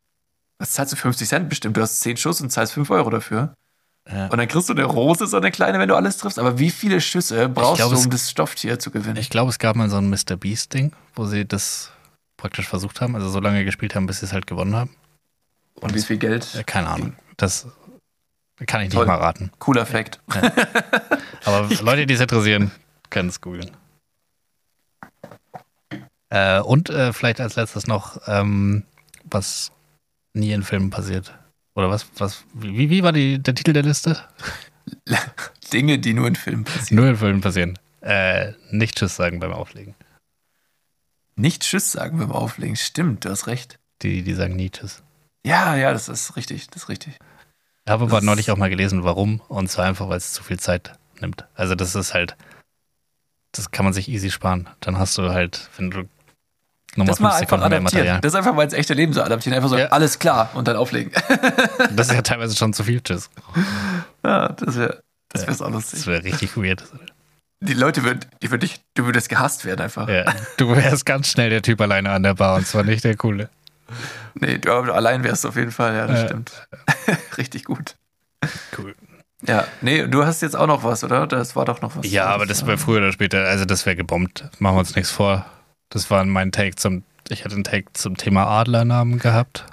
was 0.59 0.73
zahlst 0.73 0.93
du 0.93 0.97
50 0.97 1.29
Cent 1.29 1.49
bestimmt? 1.49 1.77
Du 1.77 1.83
hast 1.83 2.01
10 2.01 2.17
Schuss 2.17 2.41
und 2.41 2.51
zahlst 2.51 2.73
5 2.73 2.89
Euro 2.91 3.11
dafür. 3.11 3.55
Ja. 4.11 4.27
Und 4.29 4.37
dann 4.39 4.49
kriegst 4.49 4.69
du 4.69 4.75
eine 4.75 4.85
Rose, 4.85 5.27
so 5.27 5.37
eine 5.37 5.51
kleine, 5.51 5.79
wenn 5.79 5.89
du 5.89 5.97
alles 5.97 6.19
triffst. 6.19 6.39
Aber 6.39 6.59
wie 6.59 6.71
viele 6.71 7.01
Schüsse 7.01 7.49
brauchst 7.49 7.77
glaub, 7.77 7.93
du, 7.93 7.99
um 7.99 8.11
das 8.11 8.31
Stofftier 8.31 8.79
zu 8.79 8.91
gewinnen? 8.91 9.17
Ich 9.17 9.31
glaube, 9.31 9.51
es 9.51 9.59
gab 9.59 9.77
mal 9.77 9.89
so 9.89 9.97
ein 9.97 10.11
Mr. 10.11 10.37
Beast-Ding, 10.37 10.93
wo 11.15 11.27
sie 11.27 11.47
das 11.47 11.91
praktisch 12.37 12.69
versucht 12.69 13.01
haben, 13.01 13.15
also 13.15 13.31
so 13.31 13.41
lange 13.41 13.65
gespielt 13.65 13.95
haben, 13.95 14.07
bis 14.07 14.21
sie 14.21 14.27
es 14.27 14.33
halt 14.33 14.47
gewonnen 14.47 14.75
haben. 14.77 14.95
und 15.81 15.95
wie 15.95 16.03
viel 16.03 16.19
Geld? 16.19 16.63
Keine 16.67 16.89
Ahnung. 16.89 17.15
Das 17.39 17.67
kann 18.67 18.83
ich 18.83 18.89
nicht 18.89 18.97
Toll. 18.97 19.07
mal 19.07 19.17
raten. 19.17 19.51
Cooler 19.59 19.87
Fact. 19.87 20.21
Aber 21.45 21.69
Leute, 21.81 22.07
die 22.07 22.15
es 22.15 22.21
interessieren, 22.21 22.71
können 23.11 23.31
es 23.31 23.41
googeln. 23.41 23.71
Äh, 26.31 26.61
und 26.61 26.91
äh, 26.91 27.13
vielleicht 27.13 27.41
als 27.41 27.57
letztes 27.57 27.87
noch, 27.87 28.21
ähm, 28.27 28.85
was 29.25 29.73
nie 30.33 30.53
in 30.53 30.63
Filmen 30.63 30.91
passiert. 30.91 31.33
Oder 31.75 31.91
was, 31.91 32.07
was, 32.17 32.45
wie, 32.55 32.91
wie 32.91 33.03
war 33.03 33.13
die, 33.13 33.39
der 33.43 33.55
Titel 33.55 33.73
der 33.73 33.83
Liste? 33.83 34.19
Dinge, 35.73 35.99
die 35.99 36.15
nur 36.15 36.29
in 36.29 36.37
Filmen 36.37 36.65
passieren. 36.65 36.97
Nur 36.97 37.09
in 37.09 37.17
Filmen 37.17 37.41
passieren. 37.41 37.79
Äh, 38.01 38.53
nicht 38.71 38.97
Tschüss 38.97 39.17
sagen 39.17 39.41
beim 39.41 39.53
Auflegen. 39.53 39.95
Nicht 41.37 41.63
Tschüss 41.63 41.93
sagen 41.93 42.19
beim 42.19 42.33
Auflegen. 42.33 42.77
Stimmt, 42.77 43.25
du 43.25 43.31
hast 43.31 43.47
recht. 43.47 43.79
Die, 44.03 44.23
die 44.23 44.35
sagen 44.35 44.57
nie 44.57 44.71
Tschüss. 44.71 45.03
Ja, 45.45 45.75
ja, 45.75 45.93
das 45.93 46.09
ist 46.09 46.37
richtig. 46.37 46.69
Das 46.69 46.85
ist 46.85 46.89
richtig. 46.89 47.19
Ich 47.87 47.91
habe 47.91 48.05
aber 48.05 48.21
neulich 48.21 48.51
auch 48.51 48.57
mal 48.57 48.71
gelesen, 48.71 49.05
warum. 49.05 49.41
Und 49.49 49.69
zwar 49.69 49.87
einfach, 49.87 50.09
weil 50.09 50.19
es 50.19 50.33
zu 50.33 50.43
viel 50.43 50.59
Zeit 50.59 50.93
nimmt. 51.21 51.47
Also 51.55 51.75
das 51.75 51.95
ist 51.95 52.15
halt, 52.15 52.37
das 53.55 53.71
kann 53.71 53.85
man 53.85 53.93
sich 53.95 54.09
easy 54.09 54.31
sparen. 54.31 54.69
Dann 54.81 54.99
hast 54.99 55.17
du 55.19 55.31
halt, 55.31 55.69
wenn 55.77 55.91
du 55.91 55.99
nochmal 56.97 57.07
Das 57.07 57.21
mal 57.21 57.31
fünf 57.31 57.41
einfach 57.43 57.57
Sekunden 57.59 57.69
mehr 57.71 57.79
adaptieren. 57.79 57.83
Material. 58.05 58.21
Das 58.21 58.33
ist 58.33 58.37
einfach 58.37 58.55
mal 58.55 58.63
ins 58.65 58.73
echte 58.73 58.95
Leben 58.95 59.13
so 59.13 59.23
adaptieren. 59.23 59.57
Einfach 59.57 59.69
so, 59.71 59.77
Ja. 59.79 59.87
alles 59.87 60.19
klar 60.19 60.51
und 60.55 60.69
dann 60.69 60.77
auflegen. 60.77 61.13
Das 61.95 62.09
ist 62.09 62.15
ja 62.15 62.23
teilweise 62.23 62.57
schon 62.57 62.73
zu 62.73 62.85
viel 62.85 63.01
Tschüss. 63.01 63.31
ja, 64.25 64.49
das 64.51 64.77
wäre 64.77 65.03
das 65.31 65.47
wär's 65.47 65.61
auch 65.63 65.71
lustig. 65.71 65.99
Das 66.01 66.07
wäre 66.07 66.23
richtig 66.25 66.57
weird. 66.57 66.85
Die 67.61 67.75
Leute 67.75 68.03
würden, 68.05 68.21
die 68.43 68.51
würden 68.51 68.61
dich, 68.61 68.81
du 68.95 69.07
würdest 69.07 69.29
gehasst 69.29 69.65
werden 69.65 69.81
einfach. 69.81 70.09
Ja, 70.09 70.33
du 70.59 70.71
wärst 70.77 71.07
ganz 71.07 71.29
schnell 71.29 71.51
der 71.51 71.63
Typ 71.63 71.81
alleine 71.81 72.11
an 72.11 72.23
der 72.23 72.35
Bar 72.35 72.57
und 72.57 72.67
zwar 72.67 72.83
nicht 72.85 73.03
der 73.05 73.17
Coole. 73.17 73.49
Nee, 74.35 74.59
du 74.59 74.71
allein 74.93 75.25
wärst 75.25 75.45
du 75.45 75.49
auf 75.49 75.57
jeden 75.57 75.71
Fall, 75.71 75.95
ja, 75.95 76.07
das 76.07 76.21
Ja. 76.21 76.27
stimmt. 76.27 76.53
Richtig 77.39 77.65
gut. 77.65 77.97
Cool. 78.77 78.95
Ja, 79.47 79.65
nee, 79.83 80.07
du 80.07 80.25
hast 80.25 80.41
jetzt 80.43 80.57
auch 80.57 80.67
noch 80.67 80.85
was, 80.85 81.05
oder? 81.05 81.27
Das 81.27 81.55
war 81.55 81.65
doch 81.65 81.81
noch 81.83 81.97
was. 81.97 82.11
Ja, 82.11 82.27
aber 82.27 82.47
das 82.47 82.67
wäre 82.67 82.79
früher 82.79 82.99
oder 82.99 83.13
später, 83.13 83.45
also 83.47 83.65
das 83.65 83.85
wäre 83.87 83.97
gebombt. 83.97 84.45
Machen 84.59 84.77
wir 84.77 84.81
uns 84.81 84.97
nichts 84.97 85.11
vor. 85.11 85.45
Das 85.91 86.11
war 86.11 86.25
mein 86.25 86.51
Take 86.51 86.77
zum, 86.77 87.05
ich 87.29 87.45
hatte 87.45 87.55
einen 87.55 87.65
Take 87.65 87.93
zum 87.93 88.17
Thema 88.17 88.47
Adlernamen 88.47 89.19
gehabt. 89.19 89.67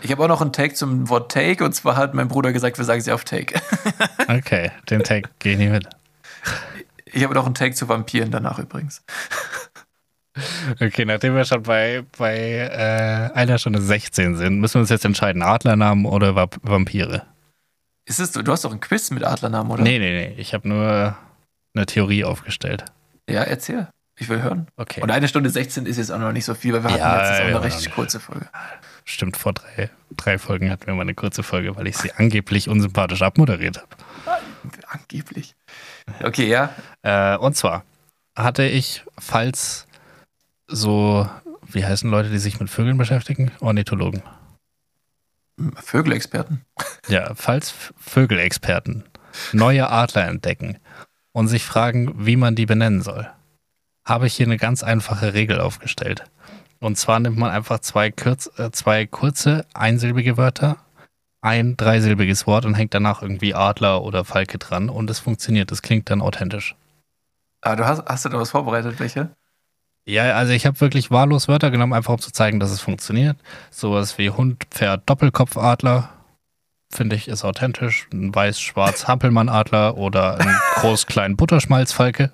Ich 0.00 0.10
habe 0.10 0.24
auch 0.24 0.28
noch 0.28 0.40
einen 0.40 0.52
Take 0.52 0.74
zum 0.74 1.08
Wort 1.08 1.30
Take 1.30 1.64
und 1.64 1.72
zwar 1.74 1.96
hat 1.96 2.14
mein 2.14 2.28
Bruder 2.28 2.52
gesagt, 2.52 2.78
wir 2.78 2.84
sagen 2.84 3.00
sie 3.00 3.12
auf 3.12 3.24
Take. 3.24 3.60
Okay, 4.28 4.70
den 4.88 5.02
Take 5.02 5.28
gehe 5.40 5.52
ich 5.52 5.58
nicht 5.58 5.70
mit. 5.72 5.88
Ich 7.04 7.22
habe 7.24 7.34
noch 7.34 7.44
einen 7.44 7.54
Take 7.54 7.74
zu 7.74 7.88
Vampiren 7.88 8.30
danach 8.30 8.58
übrigens. 8.58 9.02
Okay, 10.80 11.04
nachdem 11.04 11.34
wir 11.34 11.44
schon 11.44 11.62
bei, 11.64 12.04
bei 12.16 12.38
äh, 12.38 13.36
einer 13.36 13.58
Stunde 13.58 13.82
16 13.82 14.36
sind, 14.36 14.60
müssen 14.60 14.74
wir 14.76 14.80
uns 14.80 14.88
jetzt 14.90 15.04
entscheiden, 15.04 15.42
Adlernamen 15.42 16.06
oder 16.06 16.30
Vamp- 16.34 16.58
Vampire. 16.62 17.26
Ist 18.12 18.18
es, 18.18 18.32
du 18.32 18.52
hast 18.52 18.62
doch 18.66 18.72
ein 18.72 18.80
Quiz 18.80 19.10
mit 19.10 19.24
Adlernamen, 19.24 19.72
oder? 19.72 19.82
Nee, 19.82 19.98
nee, 19.98 20.12
nee, 20.12 20.34
ich 20.36 20.52
habe 20.52 20.68
nur 20.68 21.16
eine 21.74 21.86
Theorie 21.86 22.24
aufgestellt. 22.24 22.84
Ja, 23.26 23.42
erzähl. 23.42 23.88
Ich 24.20 24.28
will 24.28 24.42
hören. 24.42 24.66
Okay. 24.76 25.00
Und 25.00 25.10
eine 25.10 25.28
Stunde 25.28 25.48
16 25.48 25.86
ist 25.86 25.96
jetzt 25.96 26.12
auch 26.12 26.18
noch 26.18 26.32
nicht 26.32 26.44
so 26.44 26.52
viel, 26.52 26.74
weil 26.74 26.82
wir 26.82 26.90
hatten 26.90 27.00
Ja, 27.00 27.16
letztes 27.16 27.30
auch 27.30 27.40
ja, 27.40 27.44
eine 27.44 27.52
ja, 27.54 27.58
recht 27.60 27.80
ja. 27.80 27.90
kurze 27.90 28.20
Folge. 28.20 28.50
Stimmt, 29.06 29.38
vor 29.38 29.54
drei, 29.54 29.88
drei 30.14 30.36
Folgen 30.36 30.70
hatten 30.70 30.86
wir 30.86 30.92
mal 30.92 31.00
eine 31.00 31.14
kurze 31.14 31.42
Folge, 31.42 31.74
weil 31.74 31.86
ich 31.86 31.96
sie 31.96 32.12
angeblich 32.12 32.68
unsympathisch 32.68 33.22
abmoderiert 33.22 33.78
habe. 33.78 33.88
Angeblich. 34.88 35.56
Okay, 36.22 36.48
ja. 36.48 36.74
Äh, 37.00 37.38
und 37.38 37.56
zwar, 37.56 37.82
hatte 38.36 38.64
ich, 38.64 39.04
falls 39.18 39.86
so, 40.68 41.26
wie 41.66 41.86
heißen 41.86 42.10
Leute, 42.10 42.28
die 42.28 42.38
sich 42.38 42.60
mit 42.60 42.68
Vögeln 42.68 42.98
beschäftigen? 42.98 43.52
Ornithologen. 43.60 44.22
Vögelexperten. 45.76 46.64
Ja, 47.08 47.34
falls 47.34 47.74
Vögelexperten 47.98 49.04
neue 49.52 49.88
Adler 49.90 50.26
entdecken 50.26 50.78
und 51.32 51.48
sich 51.48 51.64
fragen, 51.64 52.26
wie 52.26 52.36
man 52.36 52.54
die 52.54 52.66
benennen 52.66 53.02
soll, 53.02 53.30
habe 54.04 54.26
ich 54.26 54.34
hier 54.34 54.46
eine 54.46 54.56
ganz 54.56 54.82
einfache 54.82 55.34
Regel 55.34 55.60
aufgestellt. 55.60 56.24
Und 56.80 56.96
zwar 56.96 57.20
nimmt 57.20 57.38
man 57.38 57.50
einfach 57.50 57.78
zwei, 57.78 58.10
kürz, 58.10 58.50
äh, 58.58 58.70
zwei 58.72 59.06
kurze, 59.06 59.64
einsilbige 59.72 60.36
Wörter, 60.36 60.78
ein 61.40 61.76
dreisilbiges 61.76 62.46
Wort 62.46 62.64
und 62.64 62.74
hängt 62.74 62.94
danach 62.94 63.22
irgendwie 63.22 63.54
Adler 63.54 64.02
oder 64.02 64.24
Falke 64.24 64.58
dran 64.58 64.88
und 64.88 65.08
es 65.10 65.20
funktioniert. 65.20 65.70
Das 65.70 65.82
klingt 65.82 66.10
dann 66.10 66.20
authentisch. 66.20 66.74
Ah, 67.60 67.76
du 67.76 67.86
hast, 67.86 68.04
hast 68.06 68.24
du 68.24 68.28
da 68.28 68.38
was 68.38 68.50
vorbereitet, 68.50 68.98
welche? 68.98 69.30
Ja, 70.04 70.34
also 70.34 70.52
ich 70.52 70.66
habe 70.66 70.80
wirklich 70.80 71.10
wahllos 71.10 71.46
Wörter 71.48 71.70
genommen, 71.70 71.92
einfach 71.92 72.14
um 72.14 72.18
zu 72.18 72.32
zeigen, 72.32 72.58
dass 72.58 72.70
es 72.70 72.80
funktioniert. 72.80 73.36
Sowas 73.70 74.18
wie 74.18 74.30
Hund, 74.30 74.64
Pferd, 74.70 75.08
Doppelkopfadler, 75.08 76.10
finde 76.90 77.14
ich, 77.16 77.28
ist 77.28 77.44
authentisch. 77.44 78.08
Ein 78.12 78.34
weiß-schwarz 78.34 79.06
Hampelmann-Adler 79.08 79.96
oder 79.96 80.38
ein 80.40 80.54
groß-klein 80.76 81.36
Butterschmalzfalke. 81.36 82.32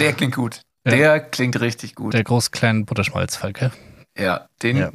Der 0.00 0.12
klingt 0.14 0.34
gut. 0.34 0.62
Ja. 0.86 0.92
Der 0.96 1.20
klingt 1.20 1.60
richtig 1.60 1.94
gut. 1.94 2.14
Der 2.14 2.24
groß-klein 2.24 2.86
Butterschmalzfalke. 2.86 3.70
ja, 4.18 4.48
den. 4.62 4.76
Ja. 4.78 4.90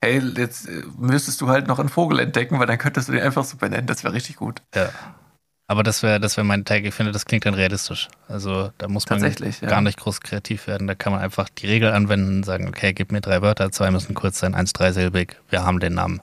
Hey, 0.00 0.22
jetzt 0.36 0.68
äh, 0.68 0.82
müsstest 0.96 1.40
du 1.40 1.48
halt 1.48 1.66
noch 1.66 1.78
einen 1.80 1.88
Vogel 1.88 2.20
entdecken, 2.20 2.58
weil 2.60 2.66
dann 2.66 2.78
könntest 2.78 3.08
du 3.08 3.12
den 3.12 3.22
einfach 3.22 3.44
so 3.44 3.56
benennen. 3.56 3.86
Das 3.86 4.04
wäre 4.04 4.14
richtig 4.14 4.36
gut. 4.36 4.62
Ja. 4.74 4.90
Aber 5.68 5.82
das 5.82 6.02
wäre 6.02 6.20
das 6.20 6.36
wär 6.36 6.44
mein 6.44 6.64
Tag. 6.64 6.84
Ich 6.84 6.94
finde, 6.94 7.12
das 7.12 7.24
klingt 7.24 7.46
dann 7.46 7.54
realistisch. 7.54 8.08
Also 8.28 8.72
da 8.78 8.88
muss 8.88 9.08
man 9.08 9.20
Tatsächlich, 9.20 9.60
ja. 9.60 9.68
gar 9.68 9.80
nicht 9.80 9.98
groß 9.98 10.20
kreativ 10.20 10.66
werden. 10.66 10.86
Da 10.86 10.94
kann 10.94 11.12
man 11.12 11.22
einfach 11.22 11.48
die 11.48 11.66
Regel 11.66 11.92
anwenden 11.92 12.38
und 12.38 12.44
sagen, 12.44 12.68
okay, 12.68 12.92
gib 12.92 13.12
mir 13.12 13.20
drei 13.20 13.42
Wörter, 13.42 13.70
zwei 13.72 13.90
müssen 13.90 14.14
kurz 14.14 14.38
sein, 14.38 14.54
eins 14.54 14.72
dreisilbig. 14.72 15.36
Wir 15.48 15.64
haben 15.64 15.80
den 15.80 15.94
Namen. 15.94 16.20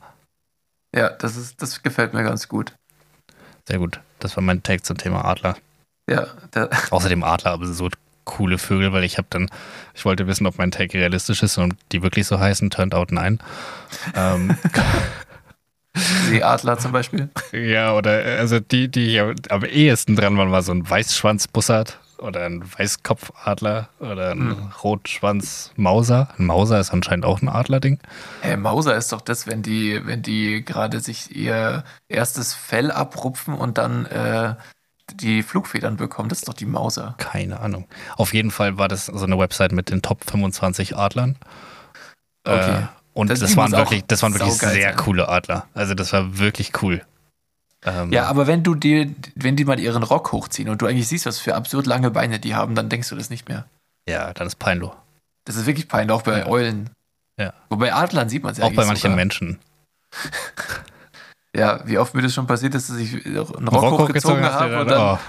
Ja, 0.95 1.09
das 1.09 1.35
ist, 1.35 1.61
das 1.61 1.81
gefällt 1.81 2.13
mir 2.13 2.23
ganz 2.23 2.47
gut. 2.47 2.73
Sehr 3.67 3.79
gut. 3.79 4.01
Das 4.19 4.35
war 4.35 4.43
mein 4.43 4.63
Take 4.63 4.83
zum 4.83 4.97
Thema 4.97 5.25
Adler. 5.25 5.55
Ja, 6.09 6.27
Außerdem 6.89 7.23
Adler, 7.23 7.51
aber 7.51 7.67
so 7.67 7.89
coole 8.25 8.57
Vögel, 8.57 8.93
weil 8.93 9.03
ich 9.03 9.17
habe 9.17 9.27
dann, 9.31 9.49
ich 9.93 10.05
wollte 10.05 10.27
wissen, 10.27 10.45
ob 10.45 10.57
mein 10.57 10.71
Take 10.71 10.97
realistisch 10.97 11.41
ist 11.41 11.57
und 11.57 11.75
die 11.91 12.03
wirklich 12.03 12.27
so 12.27 12.39
heißen, 12.39 12.69
turned 12.69 12.93
out 12.93 13.11
nein. 13.11 13.39
ähm, 14.15 14.55
Seeadler 15.95 16.77
zum 16.77 16.91
Beispiel. 16.91 17.29
ja, 17.51 17.93
oder 17.93 18.25
äh, 18.25 18.37
also 18.39 18.59
die, 18.59 18.89
die 18.89 19.19
am- 19.19 19.63
ehesten 19.65 20.15
dran 20.15 20.37
waren, 20.37 20.51
war 20.51 20.61
so 20.61 20.71
ein 20.71 20.87
Weißschwanzbussard 20.89 21.99
oder 22.19 22.45
ein 22.45 22.63
Weißkopfadler 22.77 23.89
oder 23.99 24.31
ein 24.31 24.71
Rotschwanzmauser. 24.83 26.29
Ein 26.37 26.45
Mauser 26.45 26.79
ist 26.79 26.91
anscheinend 26.91 27.25
auch 27.25 27.41
ein 27.41 27.49
Adlerding. 27.49 27.99
Hey, 28.41 28.57
Mauser 28.57 28.95
ist 28.95 29.11
doch 29.11 29.21
das, 29.21 29.47
wenn 29.47 29.61
die, 29.63 30.01
wenn 30.05 30.21
die 30.21 30.63
gerade 30.63 30.99
sich 30.99 31.35
ihr 31.35 31.83
erstes 32.07 32.53
Fell 32.53 32.91
abrupfen 32.91 33.53
und 33.53 33.77
dann 33.77 34.05
äh, 34.07 34.55
die 35.13 35.43
Flugfedern 35.43 35.97
bekommen. 35.97 36.29
Das 36.29 36.39
ist 36.39 36.47
doch 36.47 36.53
die 36.53 36.65
Mauser. 36.65 37.15
Keine 37.17 37.59
Ahnung. 37.61 37.87
Auf 38.17 38.33
jeden 38.33 38.51
Fall 38.51 38.77
war 38.77 38.87
das 38.87 39.07
so 39.07 39.25
eine 39.25 39.39
Website 39.39 39.71
mit 39.71 39.89
den 39.89 40.01
Top 40.01 40.23
25 40.29 40.95
Adlern. 40.97 41.37
Okay. 42.45 42.87
Und 43.19 43.29
Das- 43.29 43.39
das, 43.39 43.57
waren 43.57 43.71
wirklich, 43.71 44.03
das 44.07 44.21
waren 44.23 44.33
wirklich 44.33 44.53
sehr 44.53 44.71
sein. 44.93 44.95
coole 44.95 45.27
Adler. 45.27 45.67
Also 45.73 45.93
das 45.93 46.13
war 46.13 46.37
wirklich 46.37 46.71
cool. 46.81 47.01
Ähm, 47.85 48.11
Ja, 48.13 48.25
aber 48.27 48.47
wenn 48.47 48.63
du 48.63 48.75
die, 48.75 49.13
wenn 49.35 49.55
die 49.55 49.65
mal 49.65 49.79
ihren 49.79 50.03
Rock 50.03 50.31
hochziehen 50.31 50.69
und 50.69 50.81
du 50.81 50.85
eigentlich 50.85 51.07
siehst, 51.07 51.25
was 51.25 51.39
für 51.39 51.55
absurd 51.55 51.85
lange 51.85 52.11
Beine 52.11 52.39
die 52.39 52.55
haben, 52.55 52.75
dann 52.75 52.87
denkst 52.89 53.09
du 53.09 53.15
das 53.15 53.29
nicht 53.29 53.47
mehr. 53.49 53.65
ja, 54.07 54.33
dann 54.33 54.47
ist 54.47 54.55
Peinlo. 54.57 54.93
Das 55.45 55.55
ist 55.55 55.65
wirklich 55.65 55.87
peinlich, 55.87 56.11
auch 56.15 56.21
bei 56.21 56.39
Ja. 56.39 56.47
Eulen. 56.47 56.89
Ja. 57.37 57.53
Wobei 57.69 57.93
Adlern 57.93 58.27
sieht 58.29 58.43
man 58.43 58.51
es 58.53 58.57
ja 58.57 58.65
Auch 58.65 58.73
bei 58.73 58.85
manchen 58.85 59.01
sogar. 59.01 59.15
Menschen. 59.17 59.59
Ja, 61.55 61.79
wie 61.85 61.97
oft 61.97 62.13
mir 62.13 62.21
das 62.21 62.33
schon 62.33 62.45
passiert 62.47 62.75
ist, 62.75 62.89
dass 62.89 62.97
ich 62.97 63.25
einen 63.25 63.37
Rock, 63.37 63.81
Rock 63.83 63.99
hochgezogen 64.01 64.43
habe 64.43 64.79
und 64.81 64.87
dann- 64.87 64.97
dann, 64.99 65.17
oh, 65.17 65.19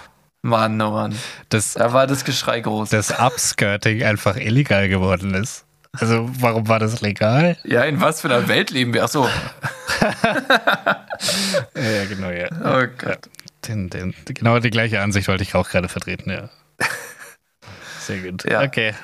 Mann, 0.42 0.80
oh 0.82 0.90
Mann, 0.90 1.14
das, 1.48 1.74
da 1.74 1.92
war 1.94 2.06
das 2.06 2.24
Geschrei 2.24 2.60
groß. 2.60 2.90
das 2.90 3.10
Upskirting 3.18 4.02
einfach 4.04 4.36
illegal 4.36 4.88
geworden 4.88 5.34
ist. 5.34 5.64
Also 5.98 6.30
warum 6.38 6.68
war 6.68 6.78
das 6.78 7.00
legal? 7.00 7.56
ja, 7.64 7.82
in 7.82 8.00
was 8.00 8.20
für 8.20 8.28
einer 8.28 8.46
Welt 8.48 8.70
leben 8.70 8.94
wir? 8.94 9.04
Ach 9.04 9.08
so, 9.08 9.28
Ja, 11.74 12.04
genau, 12.08 12.30
ja. 12.30 12.48
oh 12.64 12.86
Gott. 12.96 13.28
Den, 13.66 13.90
den, 13.90 14.14
genau 14.24 14.58
die 14.58 14.70
gleiche 14.70 15.00
Ansicht 15.00 15.28
wollte 15.28 15.42
ich 15.42 15.54
auch 15.54 15.68
gerade 15.68 15.88
vertreten, 15.88 16.30
ja. 16.30 16.48
Sehr 18.00 18.18
gut. 18.18 18.44
Ja. 18.44 18.62
Okay. 18.62 18.94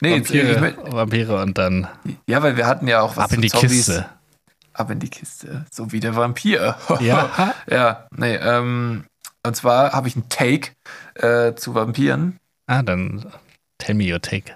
Nee, 0.00 0.16
jetzt, 0.16 0.32
Vampire, 0.32 0.52
ich 0.52 0.60
mein, 0.60 0.92
Vampire 0.92 1.42
und 1.42 1.58
dann 1.58 1.88
ja, 2.26 2.42
weil 2.42 2.56
wir 2.56 2.66
hatten 2.66 2.88
ja 2.88 3.00
auch 3.00 3.16
was 3.16 3.24
ab 3.26 3.32
in 3.32 3.42
die 3.42 3.48
Zombies. 3.48 3.86
Kiste. 3.86 4.06
Ab 4.72 4.90
in 4.90 4.98
die 4.98 5.08
Kiste. 5.08 5.66
So 5.70 5.92
wie 5.92 6.00
der 6.00 6.16
Vampir. 6.16 6.76
Ja. 7.00 7.54
ja, 7.70 8.06
nee, 8.16 8.36
ähm, 8.36 9.04
und 9.46 9.56
zwar 9.56 9.92
habe 9.92 10.08
ich 10.08 10.16
einen 10.16 10.28
Take 10.28 10.72
äh, 11.14 11.54
zu 11.54 11.74
Vampiren. 11.74 12.38
Ah, 12.66 12.82
dann 12.82 13.26
tell 13.78 13.94
me 13.94 14.10
your 14.10 14.20
take. 14.20 14.54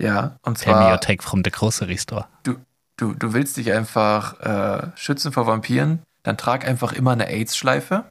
Ja, 0.00 0.36
und 0.42 0.58
Tell 0.58 0.74
me 0.74 0.80
your 0.80 0.86
zwar, 0.88 1.00
take 1.00 1.22
from 1.22 1.42
the 1.44 1.50
grocery 1.50 1.96
store. 1.98 2.26
du, 2.44 3.14
du 3.14 3.32
willst 3.32 3.56
dich 3.56 3.72
einfach 3.72 4.40
äh, 4.40 4.90
schützen 4.96 5.32
vor 5.32 5.46
Vampiren, 5.46 6.00
dann 6.22 6.36
trag 6.36 6.66
einfach 6.66 6.92
immer 6.92 7.12
eine 7.12 7.28
AIDS-Schleife. 7.28 8.04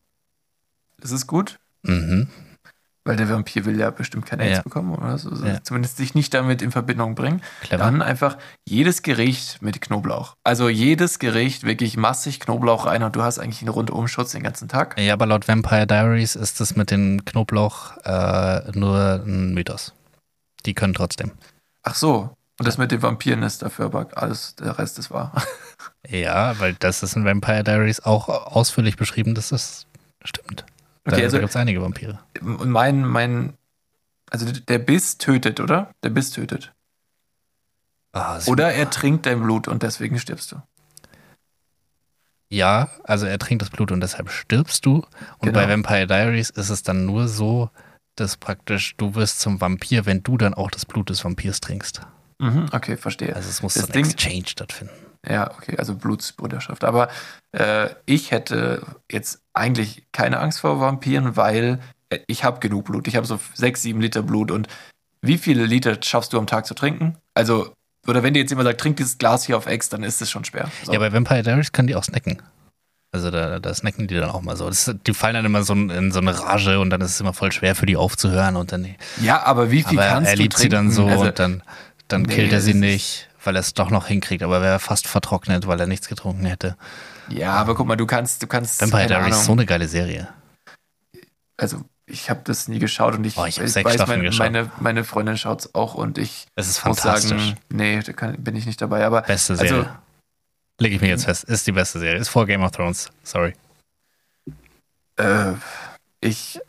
Das 0.99 1.12
ist 1.12 1.28
gut, 1.28 1.57
Mhm. 1.84 2.28
weil 3.03 3.16
der 3.18 3.30
Vampir 3.30 3.66
will 3.66 3.78
ja 3.80 3.91
bestimmt 3.91 4.26
kein 4.26 4.40
AIDS 4.40 4.57
Ja. 4.57 4.62
bekommen 4.64 4.95
oder 4.95 5.18
so. 5.20 5.30
Ja. 5.45 5.62
Zumindest 5.64 5.98
sich 5.98 6.16
nicht 6.16 6.34
damit 6.34 6.62
in 6.64 6.72
Verbindung 6.72 7.14
bringen. 7.14 7.41
Clever. 7.62 7.84
Dann 7.84 8.02
einfach 8.02 8.38
jedes 8.68 9.03
Gericht 9.03 9.62
mit 9.62 9.80
Knoblauch. 9.82 10.34
Also 10.44 10.70
jedes 10.70 11.20
Gericht 11.20 11.64
wirklich 11.64 11.98
massig 11.98 12.40
Knoblauch 12.40 12.86
rein 12.88 13.03
und 13.03 13.16
du 13.16 13.22
hast 13.22 13.38
eigentlich 13.38 13.62
einen 13.62 13.70
Rundumschutz 13.70 14.32
den 14.32 14.41
ganzen 14.44 14.68
Tag. 14.70 14.99
Ja, 14.99 15.14
aber 15.14 15.28
laut 15.28 15.48
Vampire 15.48 15.86
Diaries 15.86 16.36
ist 16.36 16.60
das 16.60 16.76
mit 16.76 16.90
dem 16.90 17.24
Knoblauch 17.26 17.98
äh, 18.06 18.72
nur 18.74 19.22
ein 19.26 19.53
Mythos. 19.53 19.94
Die 20.66 20.74
können 20.74 20.95
trotzdem. 20.95 21.32
Ach 21.86 21.95
so. 21.95 22.36
Und 22.57 22.68
das 22.68 22.78
mit 22.78 22.91
den 22.91 23.02
Vampiren 23.02 23.44
ist 23.44 23.62
dafür 23.62 23.86
aber 23.86 24.07
alles, 24.16 24.56
der 24.56 24.78
Rest 24.78 24.99
ist 24.99 25.12
wahr. 25.12 25.32
Ja, 26.07 26.60
weil 26.60 26.76
das 26.76 27.02
ist 27.02 27.16
in 27.16 27.26
Vampire 27.26 27.64
Diaries 27.64 27.99
auch 27.99 28.30
ausführlich 28.30 28.95
beschrieben, 28.95 29.34
dass 29.34 29.49
das 29.49 29.88
stimmt. 30.24 30.64
Da, 31.03 31.14
Okay, 31.14 31.24
also 31.24 31.38
da 31.38 31.41
gibt 31.41 31.49
es 31.49 31.56
einige 31.56 31.82
Vampire. 31.82 32.20
Und 32.41 32.70
mein, 32.70 33.03
mein, 33.06 33.57
also 34.30 34.52
der 34.52 34.78
Biss 34.78 35.18
tötet, 35.18 35.60
oder? 35.60 35.91
Der 36.03 36.12
Biss 36.12 36.30
tötet. 36.30 36.74
Ah, 38.14 38.40
Oder 38.45 38.72
er 38.72 38.90
trinkt 38.91 39.26
dein 39.26 39.41
Blut 39.41 39.68
und 39.68 39.82
deswegen 39.82 40.20
stirbst 40.20 40.52
du. 40.52 40.62
Ja, 42.49 42.90
also 43.03 43.26
er 43.26 43.40
trinkt 43.40 43.64
das 43.64 43.72
Blut 43.72 43.91
und 43.91 43.99
deshalb 44.02 44.30
stirbst 44.30 44.86
du. 44.86 44.98
Und 45.40 45.41
Genau. 45.41 45.60
bei 45.60 45.68
Vampire 45.70 46.06
Diaries 46.07 46.52
ist 46.52 46.70
es 46.70 46.84
dann 46.84 47.06
nur 47.06 47.28
so, 47.28 47.72
dass 48.16 48.38
praktisch 48.38 48.96
du 48.98 49.16
wirst 49.16 49.40
zum 49.42 49.62
Vampir, 49.62 50.06
wenn 50.06 50.24
du 50.24 50.38
dann 50.38 50.54
auch 50.54 50.72
das 50.72 50.86
Blut 50.86 51.10
des 51.10 51.24
Vampirs 51.24 51.60
trinkst. 51.62 52.02
Mhm, 52.40 52.68
okay, 52.72 52.98
verstehe. 52.98 53.36
Also 53.36 53.50
es 53.50 53.62
muss 53.62 53.74
Das 53.76 53.84
so 53.84 53.90
ein 53.90 53.94
Ding- 53.94 54.06
Exchange 54.06 54.44
stattfinden. 54.48 54.94
Ja, 55.28 55.52
okay, 55.52 55.76
also 55.78 55.96
Blutsbrüderschaft. 55.96 56.84
Aber 56.84 57.10
äh, 57.52 57.90
ich 58.06 58.32
hätte 58.32 58.84
jetzt 59.12 59.42
eigentlich 59.54 60.06
keine 60.12 60.40
Angst 60.40 60.60
vor 60.60 60.80
Vampiren, 60.80 61.36
weil 61.36 61.80
äh, 62.10 62.20
ich 62.28 62.44
habe 62.44 62.60
genug 62.60 62.86
Blut. 62.86 63.08
Ich 63.08 63.16
habe 63.16 63.26
so 63.26 63.40
sechs, 63.56 63.82
sieben 63.82 64.02
Liter 64.02 64.22
Blut. 64.22 64.52
Und 64.52 64.68
wie 65.22 65.38
viele 65.40 65.66
Liter 65.66 65.98
schaffst 66.04 66.34
du 66.34 66.38
am 66.38 66.46
Tag 66.46 66.68
zu 66.68 66.76
trinken? 66.76 67.18
Also, 67.34 67.74
oder 68.06 68.22
wenn 68.22 68.36
dir 68.36 68.42
jetzt 68.42 68.52
jemand 68.52 68.68
sagt, 68.68 68.82
trink 68.82 68.98
dieses 68.98 69.18
Glas 69.18 69.46
hier 69.46 69.58
auf 69.58 69.66
Ex, 69.66 69.90
dann 69.90 70.04
ist 70.04 70.22
es 70.22 70.30
schon 70.30 70.46
schwer. 70.46 70.70
So. 70.84 70.94
Ja, 70.94 71.00
bei 71.00 71.12
Vampire 71.12 71.42
Diaries 71.42 71.72
können 71.72 71.88
die 71.88 71.96
auch 71.96 72.04
snacken. 72.04 72.40
Also 73.16 73.32
da, 73.32 73.60
da 73.60 73.74
snacken 73.74 74.08
die 74.08 74.16
dann 74.16 74.30
auch 74.30 74.42
mal 74.42 74.58
so. 74.58 74.68
Das, 74.68 74.94
die 75.08 75.14
fallen 75.14 75.36
dann 75.36 75.46
immer 75.46 75.64
so 75.64 75.74
in 75.74 76.12
so 76.12 76.20
eine 76.20 76.38
Rage 76.38 76.80
und 76.82 76.90
dann 76.90 77.00
ist 77.00 77.12
es 77.12 77.22
immer 77.22 77.32
voll 77.34 77.52
schwer 77.54 77.74
für 77.76 77.86
die 77.86 77.96
aufzuhören 77.96 78.58
und 78.58 78.72
dann. 78.74 78.94
ja, 79.22 79.42
aber 79.44 79.72
wie 79.72 79.84
viel 79.84 79.98
Aber 80.00 80.10
kannst 80.10 80.30
er 80.32 80.36
du 80.36 80.42
liebt 80.42 80.58
sie 80.58 80.68
trinken? 80.70 80.76
dann 80.88 80.92
so 80.92 81.06
Also, 81.08 81.24
und 81.26 81.40
dann, 81.40 81.64
dann 82.10 82.24
Nee, 82.24 82.36
killt 82.36 82.52
er 82.52 82.60
sie 82.60 82.74
nicht, 82.74 83.30
weil 83.44 83.56
er 83.56 83.62
es 83.62 83.74
doch 83.74 83.90
noch 83.90 84.08
hinkriegt. 84.08 84.44
Aber 84.44 84.62
wäre 84.62 84.80
fast 84.80 85.08
vertrocknet, 85.08 85.66
weil 85.66 85.80
er 85.80 85.88
nichts 85.88 86.08
getrunken 86.10 86.46
hätte. 86.46 86.76
ja, 87.30 87.54
aber 87.54 87.74
guck 87.74 87.88
mal, 87.88 87.96
du 87.96 88.06
kannst, 88.06 88.44
du 88.44 88.48
kannst. 88.48 88.82
Vampire 88.82 89.08
Diaries 89.08 89.38
ist 89.38 89.46
so 89.46 89.54
eine 89.54 89.66
geile 89.66 89.88
Serie. 89.88 90.28
also 91.58 91.82
ich 92.08 92.30
habe 92.30 92.42
das 92.44 92.68
nie 92.68 92.78
geschaut 92.80 93.16
und 93.16 93.24
ich, 93.26 93.36
Oh, 93.38 93.46
ich 93.46 93.60
ich 93.60 93.72
sechs 93.72 93.86
weiß, 93.88 93.96
Staffeln 93.96 94.20
meine, 94.20 94.30
geschaut. 94.30 94.52
meine, 94.52 94.72
meine 94.80 95.04
Freundin 95.04 95.38
schaut 95.38 95.62
es 95.62 95.74
auch 95.74 95.96
und 95.96 96.18
ich 96.20 96.46
Es 96.56 96.68
ist 96.68 96.86
muss 96.86 97.00
fantastisch. 97.00 97.30
sagen, 97.32 97.58
nee, 97.70 98.00
da 98.02 98.14
kann, 98.14 98.36
bin 98.44 98.56
ich 98.56 98.66
nicht 98.68 98.80
dabei. 98.82 99.06
Aber 99.06 99.22
Beste 99.24 99.54
Also- 99.54 99.66
Serie. 99.66 99.90
Lege 100.80 100.96
ich 100.96 101.02
mir 101.02 101.08
jetzt 101.08 101.26
fest. 101.26 101.46
Ist 101.46 101.66
die 101.68 101.72
beste 101.72 102.00
Serie. 102.00 102.20
Ist 102.20 102.30
vor 102.30 102.46
Game 102.46 102.62
of 102.64 102.72
Thrones. 102.72 103.10
Sorry. 103.24 103.54
Äh, 105.18 105.54
ich 106.20 106.60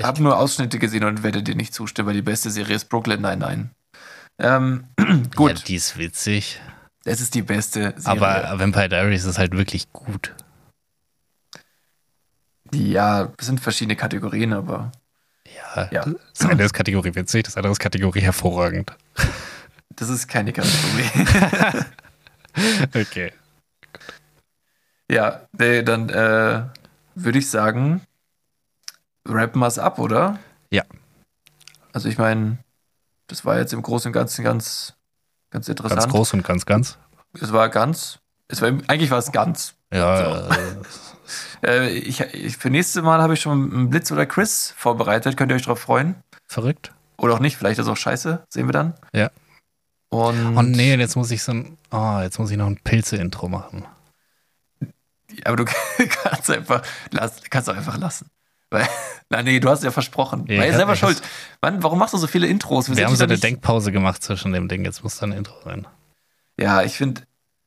habe 0.00 0.22
nur 0.22 0.38
Ausschnitte 0.38 0.78
gesehen 0.78 1.04
und 1.04 1.22
werde 1.22 1.42
dir 1.42 1.56
nicht 1.56 1.74
zustimmen, 1.74 2.08
weil 2.08 2.14
die 2.14 2.22
beste 2.22 2.50
Serie 2.50 2.76
ist 2.76 2.88
Brooklyn 2.88 3.20
Nine-Nine. 3.22 3.70
Ähm, 4.38 4.84
gut, 5.34 5.58
Ja, 5.58 5.64
die 5.66 5.74
ist 5.74 5.98
witzig. 5.98 6.60
es 7.04 7.20
ist 7.20 7.34
die 7.34 7.42
beste 7.42 7.94
Serie. 7.96 8.22
Aber 8.22 8.58
Vampire 8.60 8.88
Diaries 8.88 9.24
ist 9.24 9.38
halt 9.38 9.56
wirklich 9.56 9.90
gut. 9.92 10.32
ja, 12.72 13.32
es 13.38 13.46
sind 13.46 13.60
verschiedene 13.60 13.96
Kategorien, 13.96 14.52
aber 14.52 14.92
Ja, 15.74 15.88
Ja. 15.90 16.04
das 16.38 16.48
eine 16.48 16.62
ist 16.64 16.72
Kategorie 16.74 17.14
witzig, 17.14 17.44
das 17.44 17.56
andere 17.56 17.72
ist 17.72 17.78
Kategorie 17.80 18.20
hervorragend. 18.20 18.92
Das 19.90 20.08
ist 20.10 20.28
keine 20.28 20.52
Kategorie. 20.52 21.84
Okay. 22.94 23.32
Ja, 25.10 25.42
nee, 25.52 25.82
dann 25.82 26.08
äh, 26.08 26.64
würde 27.14 27.38
ich 27.38 27.50
sagen, 27.50 28.02
rappen 29.26 29.60
wir 29.60 29.66
es 29.66 29.78
ab, 29.78 29.98
oder? 29.98 30.38
Ja. 30.70 30.84
Also 31.92 32.08
ich 32.08 32.18
meine, 32.18 32.58
das 33.26 33.44
war 33.44 33.58
jetzt 33.58 33.72
im 33.72 33.82
Großen 33.82 34.08
und 34.08 34.12
Ganzen 34.12 34.44
ganz, 34.44 34.94
ganz 35.50 35.68
interessant. 35.68 36.00
Ganz 36.00 36.12
groß 36.12 36.34
und 36.34 36.44
ganz, 36.44 36.66
ganz. 36.66 36.98
Es 37.34 37.52
war 37.52 37.68
ganz, 37.68 38.18
es 38.48 38.62
war, 38.62 38.68
eigentlich 38.68 39.10
war 39.10 39.18
es 39.18 39.32
ganz. 39.32 39.74
Ja, 39.92 40.48
äh, 40.48 40.76
Äh, 41.62 41.90
ich, 41.90 42.20
ich, 42.20 42.56
für 42.56 42.70
nächstes 42.70 43.02
Mal 43.02 43.20
habe 43.20 43.34
ich 43.34 43.40
schon 43.40 43.72
einen 43.72 43.90
Blitz 43.90 44.12
oder 44.12 44.26
Quiz 44.26 44.72
vorbereitet. 44.76 45.36
Könnt 45.36 45.50
ihr 45.50 45.56
euch 45.56 45.62
darauf 45.62 45.80
freuen? 45.80 46.16
verrückt. 46.48 46.92
Oder 47.18 47.34
auch 47.34 47.40
nicht, 47.40 47.56
vielleicht 47.56 47.78
ist 47.80 47.86
es 47.86 47.92
auch 47.92 47.96
scheiße. 47.96 48.44
Sehen 48.48 48.68
wir 48.68 48.72
dann. 48.72 48.94
Ja. 49.12 49.30
Und, 50.10 50.56
Oh 50.56 50.62
nee, 50.62 50.94
jetzt 50.94 51.16
muss 51.16 51.30
ich 51.32 51.42
so 51.42 51.52
ein, 51.52 51.76
oh, 51.90 52.20
jetzt 52.22 52.38
muss 52.38 52.50
ich 52.50 52.56
noch 52.56 52.66
ein 52.66 52.76
Pilze-Intro 52.76 53.48
machen. 53.48 53.84
Aber 55.44 55.56
du 55.56 55.64
kannst 56.22 56.50
einfach, 56.50 56.82
lass, 57.10 57.40
kannst 57.50 57.68
auch 57.70 57.76
einfach 57.76 57.98
lassen. 57.98 58.28
Weil, 58.70 58.86
na 59.30 59.42
nee, 59.42 59.60
du 59.60 59.68
hast 59.68 59.78
es 59.80 59.84
ja 59.84 59.90
versprochen. 59.90 60.44
Ja, 60.48 60.60
Weil 60.60 60.74
selber 60.74 60.96
schuld. 60.96 61.20
Mann, 61.62 61.82
warum 61.82 61.98
machst 61.98 62.14
du 62.14 62.18
so 62.18 62.26
viele 62.26 62.46
Intros? 62.46 62.88
Wir 62.88 62.96
sind 62.96 63.04
haben 63.06 63.16
so 63.16 63.24
eine 63.24 63.34
nicht- 63.34 63.44
Denkpause 63.44 63.92
gemacht 63.92 64.22
zwischen 64.22 64.52
dem 64.52 64.68
Ding, 64.68 64.84
jetzt 64.84 65.02
muss 65.04 65.18
da 65.18 65.26
ein 65.26 65.32
Intro 65.32 65.54
rein. 65.68 65.86
Ja, 66.58 66.82
ich 66.82 66.96
finde, 66.96 67.22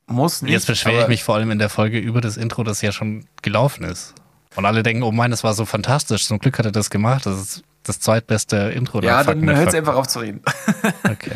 muss 0.06 0.42
nicht. 0.42 0.52
Jetzt 0.52 0.66
beschwere 0.66 1.02
ich 1.02 1.08
mich 1.08 1.22
vor 1.22 1.36
allem 1.36 1.50
in 1.50 1.58
der 1.58 1.68
Folge 1.68 1.98
über 1.98 2.20
das 2.20 2.36
Intro, 2.36 2.64
das 2.64 2.82
ja 2.82 2.92
schon 2.92 3.26
gelaufen 3.42 3.84
ist. 3.84 4.14
Und 4.56 4.66
alle 4.66 4.82
denken, 4.82 5.04
oh 5.04 5.12
mein, 5.12 5.30
das 5.30 5.44
war 5.44 5.54
so 5.54 5.64
fantastisch. 5.64 6.26
Zum 6.26 6.38
Glück 6.40 6.58
hat 6.58 6.66
er 6.66 6.72
das 6.72 6.90
gemacht. 6.90 7.24
Das 7.24 7.38
ist 7.40 7.62
das 7.84 8.00
zweitbeste 8.00 8.56
Intro. 8.74 9.00
Ja, 9.00 9.22
dann 9.22 9.42
hört 9.44 9.58
Fakten. 9.58 9.76
einfach 9.76 9.94
auf 9.94 10.08
zu 10.08 10.18
reden. 10.18 10.42
Okay. 11.08 11.32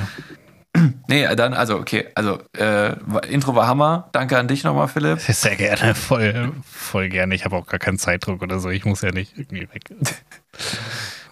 Nee, 1.06 1.26
dann, 1.36 1.54
also, 1.54 1.76
okay, 1.76 2.08
also, 2.14 2.38
äh, 2.56 2.94
Intro 3.28 3.54
war 3.54 3.66
Hammer. 3.66 4.08
Danke 4.12 4.38
an 4.38 4.48
dich 4.48 4.64
nochmal, 4.64 4.88
Philipp. 4.88 5.20
Sehr 5.20 5.56
gerne, 5.56 5.94
voll, 5.94 6.52
voll 6.64 7.08
gerne. 7.08 7.34
Ich 7.34 7.44
habe 7.44 7.56
auch 7.56 7.66
gar 7.66 7.78
keinen 7.78 7.98
Zeitdruck 7.98 8.42
oder 8.42 8.58
so. 8.58 8.70
Ich 8.70 8.84
muss 8.84 9.02
ja 9.02 9.12
nicht 9.12 9.36
irgendwie 9.36 9.68
weg. 9.72 9.84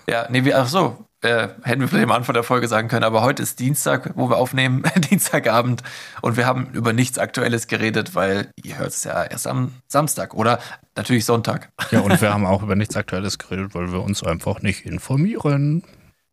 Ja, 0.08 0.26
nee, 0.28 0.44
wir, 0.44 0.58
ach 0.58 0.66
so, 0.66 1.06
äh, 1.20 1.48
hätten 1.62 1.80
wir 1.80 1.86
vielleicht 1.86 2.04
am 2.04 2.10
Anfang 2.10 2.34
der 2.34 2.42
Folge 2.42 2.66
sagen 2.66 2.88
können, 2.88 3.04
aber 3.04 3.22
heute 3.22 3.40
ist 3.42 3.60
Dienstag, 3.60 4.10
wo 4.16 4.28
wir 4.28 4.36
aufnehmen, 4.36 4.82
Dienstagabend 5.10 5.82
und 6.20 6.36
wir 6.36 6.44
haben 6.44 6.70
über 6.72 6.92
nichts 6.92 7.18
Aktuelles 7.18 7.68
geredet, 7.68 8.16
weil 8.16 8.50
ihr 8.62 8.78
hört 8.78 8.88
es 8.88 9.04
ja 9.04 9.22
erst 9.22 9.46
am 9.46 9.72
Samstag 9.86 10.34
oder 10.34 10.58
natürlich 10.96 11.24
Sonntag. 11.24 11.70
Ja, 11.92 12.00
und 12.00 12.20
wir 12.20 12.34
haben 12.34 12.44
auch 12.44 12.64
über 12.64 12.74
nichts 12.74 12.96
Aktuelles 12.96 13.38
geredet, 13.38 13.76
weil 13.76 13.92
wir 13.92 14.02
uns 14.02 14.24
einfach 14.24 14.60
nicht 14.60 14.84
informieren. 14.84 15.84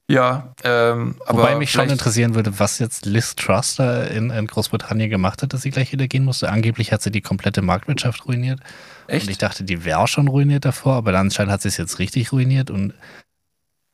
Ja, 0.10 0.56
ähm, 0.64 1.18
aber 1.27 1.44
Wobei 1.44 1.56
mich 1.56 1.72
schon 1.72 1.88
interessieren 1.88 2.34
würde, 2.34 2.57
was 2.57 2.80
jetzt 2.80 3.06
Liz 3.06 3.36
Truster 3.36 4.10
in, 4.10 4.31
in 4.31 4.48
Großbritannien 4.48 5.07
gemacht 5.07 5.44
hat, 5.44 5.53
dass 5.53 5.61
sie 5.61 5.69
gleich 5.69 5.91
wieder 5.91 6.07
gehen 6.07 6.26
musste. 6.26 6.49
Angeblich 6.49 6.91
hat 6.91 7.03
sie 7.03 7.11
die 7.11 7.22
komplette 7.22 7.61
Marktwirtschaft 7.61 8.26
ruiniert. 8.26 8.60
Und 9.07 9.15
ich 9.15 9.30
Echt? 9.30 9.41
dachte, 9.44 9.64
die 9.64 9.86
wäre 9.86 10.07
schon 10.07 10.27
ruiniert 10.27 10.65
davor, 10.65 10.95
aber 10.95 11.11
dann 11.11 11.27
anscheinend 11.27 11.52
hat 11.52 11.61
sie 11.61 11.68
es 11.68 11.77
jetzt 11.77 11.99
richtig 11.99 12.31
ruiniert 12.31 12.72
und 12.72 12.94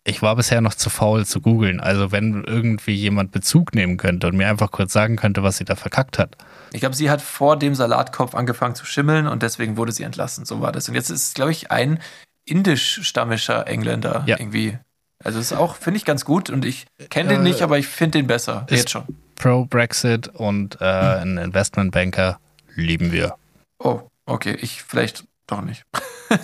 ich 0.08 0.22
war 0.22 0.38
bisher 0.38 0.62
noch 0.62 0.76
zu 0.76 0.90
faul 0.90 1.26
zu 1.26 1.42
googeln. 1.42 1.82
Also 1.82 2.14
wenn 2.14 2.46
irgendwie 2.46 2.94
jemand 2.94 3.32
Bezug 3.32 3.76
nehmen 3.76 3.98
könnte 3.98 4.28
und 4.28 4.38
mir 4.38 4.48
einfach 4.48 4.72
kurz 4.72 4.94
sagen 4.94 5.18
könnte, 5.18 5.44
was 5.44 5.58
sie 5.58 5.66
da 5.66 5.76
verkackt 5.76 6.18
hat. 6.18 6.38
Ich 6.72 6.80
glaube, 6.80 6.96
sie 6.96 7.10
hat 7.10 7.22
vor 7.22 7.58
dem 7.58 7.76
Salatkopf 7.76 8.36
angefangen 8.36 8.76
zu 8.76 8.86
schimmeln 8.86 9.28
und 9.28 9.44
deswegen 9.44 9.76
wurde 9.76 9.92
sie 9.92 10.04
entlassen. 10.04 10.46
So 10.46 10.62
war 10.62 10.72
das. 10.72 10.88
Und 10.88 10.96
jetzt 10.96 11.10
ist 11.10 11.36
glaube 11.36 11.52
ich, 11.52 11.72
ein 11.72 12.00
indisch-stammischer 12.46 13.68
Engländer 13.68 14.24
Ja. 14.28 14.38
irgendwie. 14.40 14.78
Also 15.26 15.40
ist 15.40 15.54
auch, 15.54 15.76
finde 15.76 15.98
ich, 15.98 16.06
ganz 16.06 16.24
gut 16.24 16.52
und 16.52 16.66
ich 16.66 16.86
kenne 17.10 17.30
den 17.30 17.42
Äh, 17.42 17.44
nicht, 17.44 17.64
aber 17.64 17.80
ich 17.80 17.88
finde 17.88 18.20
den 18.20 18.28
besser. 18.28 18.68
Jetzt 18.70 18.92
schon. 18.92 19.04
Pro-Brexit 19.34 20.28
und 20.28 20.80
äh, 20.80 20.86
ein 20.86 21.40
Investmentbanker 21.40 22.40
lieben 22.76 23.12
wir. 23.12 23.36
Oh, 23.80 24.02
okay, 24.28 24.56
ich 24.62 24.84
vielleicht 24.84 25.26
doch 25.48 25.62
nicht. 25.62 25.84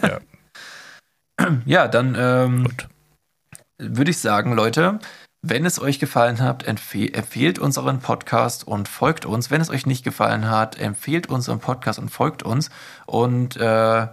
Ja. 0.01 0.19
ja, 1.65 1.87
dann 1.87 2.15
ähm, 2.17 2.67
würde 3.77 4.09
ich 4.09 4.17
sagen, 4.17 4.53
Leute, 4.53 4.99
wenn 5.43 5.65
es 5.65 5.79
euch 5.79 5.99
gefallen 5.99 6.39
hat, 6.39 6.67
empfe 6.67 7.13
empfehlt 7.13 7.59
unseren 7.59 7.99
Podcast 7.99 8.67
und 8.67 8.87
folgt 8.87 9.27
uns. 9.27 9.51
Wenn 9.51 9.61
es 9.61 9.69
euch 9.69 9.85
nicht 9.85 10.03
gefallen 10.03 10.49
hat, 10.49 10.79
empfehlt 10.79 11.29
unseren 11.29 11.59
Podcast 11.59 11.99
und 11.99 12.09
folgt 12.09 12.41
uns. 12.41 12.71
Und 13.05 13.57
äh, 13.57 14.07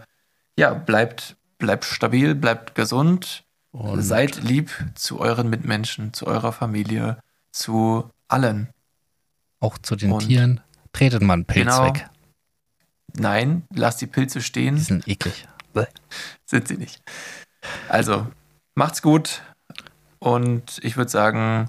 ja, 0.58 0.74
bleibt, 0.74 1.36
bleibt 1.56 1.86
stabil, 1.86 2.34
bleibt 2.34 2.74
gesund, 2.74 3.44
Und 3.72 4.02
seid 4.02 4.42
lieb 4.42 4.70
zu 4.94 5.20
euren 5.20 5.50
Mitmenschen, 5.50 6.12
zu 6.12 6.26
eurer 6.26 6.52
Familie, 6.52 7.18
zu 7.52 8.10
allen. 8.28 8.68
auch 9.60 9.76
zu 9.78 9.96
den 9.96 10.12
und- 10.12 10.26
Tieren. 10.26 10.60
Tretet 10.92 11.22
mal 11.22 11.34
einen 11.34 11.44
Pilz 11.44 11.66
Genau. 11.76 11.86
weg. 11.86 12.08
Nein, 13.14 13.64
lasst 13.74 14.00
die 14.00 14.06
Pilze 14.06 14.38
Die 14.38 14.44
stehen, 14.44 14.78
sind 14.78 15.06
eklig. 15.08 15.46
sind 16.46 16.68
sie 16.68 16.76
nicht. 16.76 17.02
Also, 17.88 18.26
macht's 18.74 19.02
gut 19.02 19.42
und 20.20 20.78
ich 20.82 20.96
würde 20.96 21.10
sagen 21.10 21.68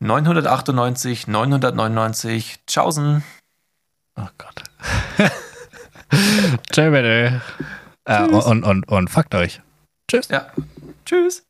998, 0.00 1.26
999, 1.28 2.58
tschaußen. 2.66 3.22
Oh 4.16 4.26
Gott. 4.36 4.64
Ciao, 6.72 6.90
bitte. 6.90 7.40
Äh, 8.04 8.22
und, 8.24 8.64
und, 8.64 8.88
und 8.88 9.08
fuckt 9.10 9.34
euch. 9.34 9.60
Tschüss. 10.10 10.28
Ja, 10.28 10.46
tschüss. 11.08 11.47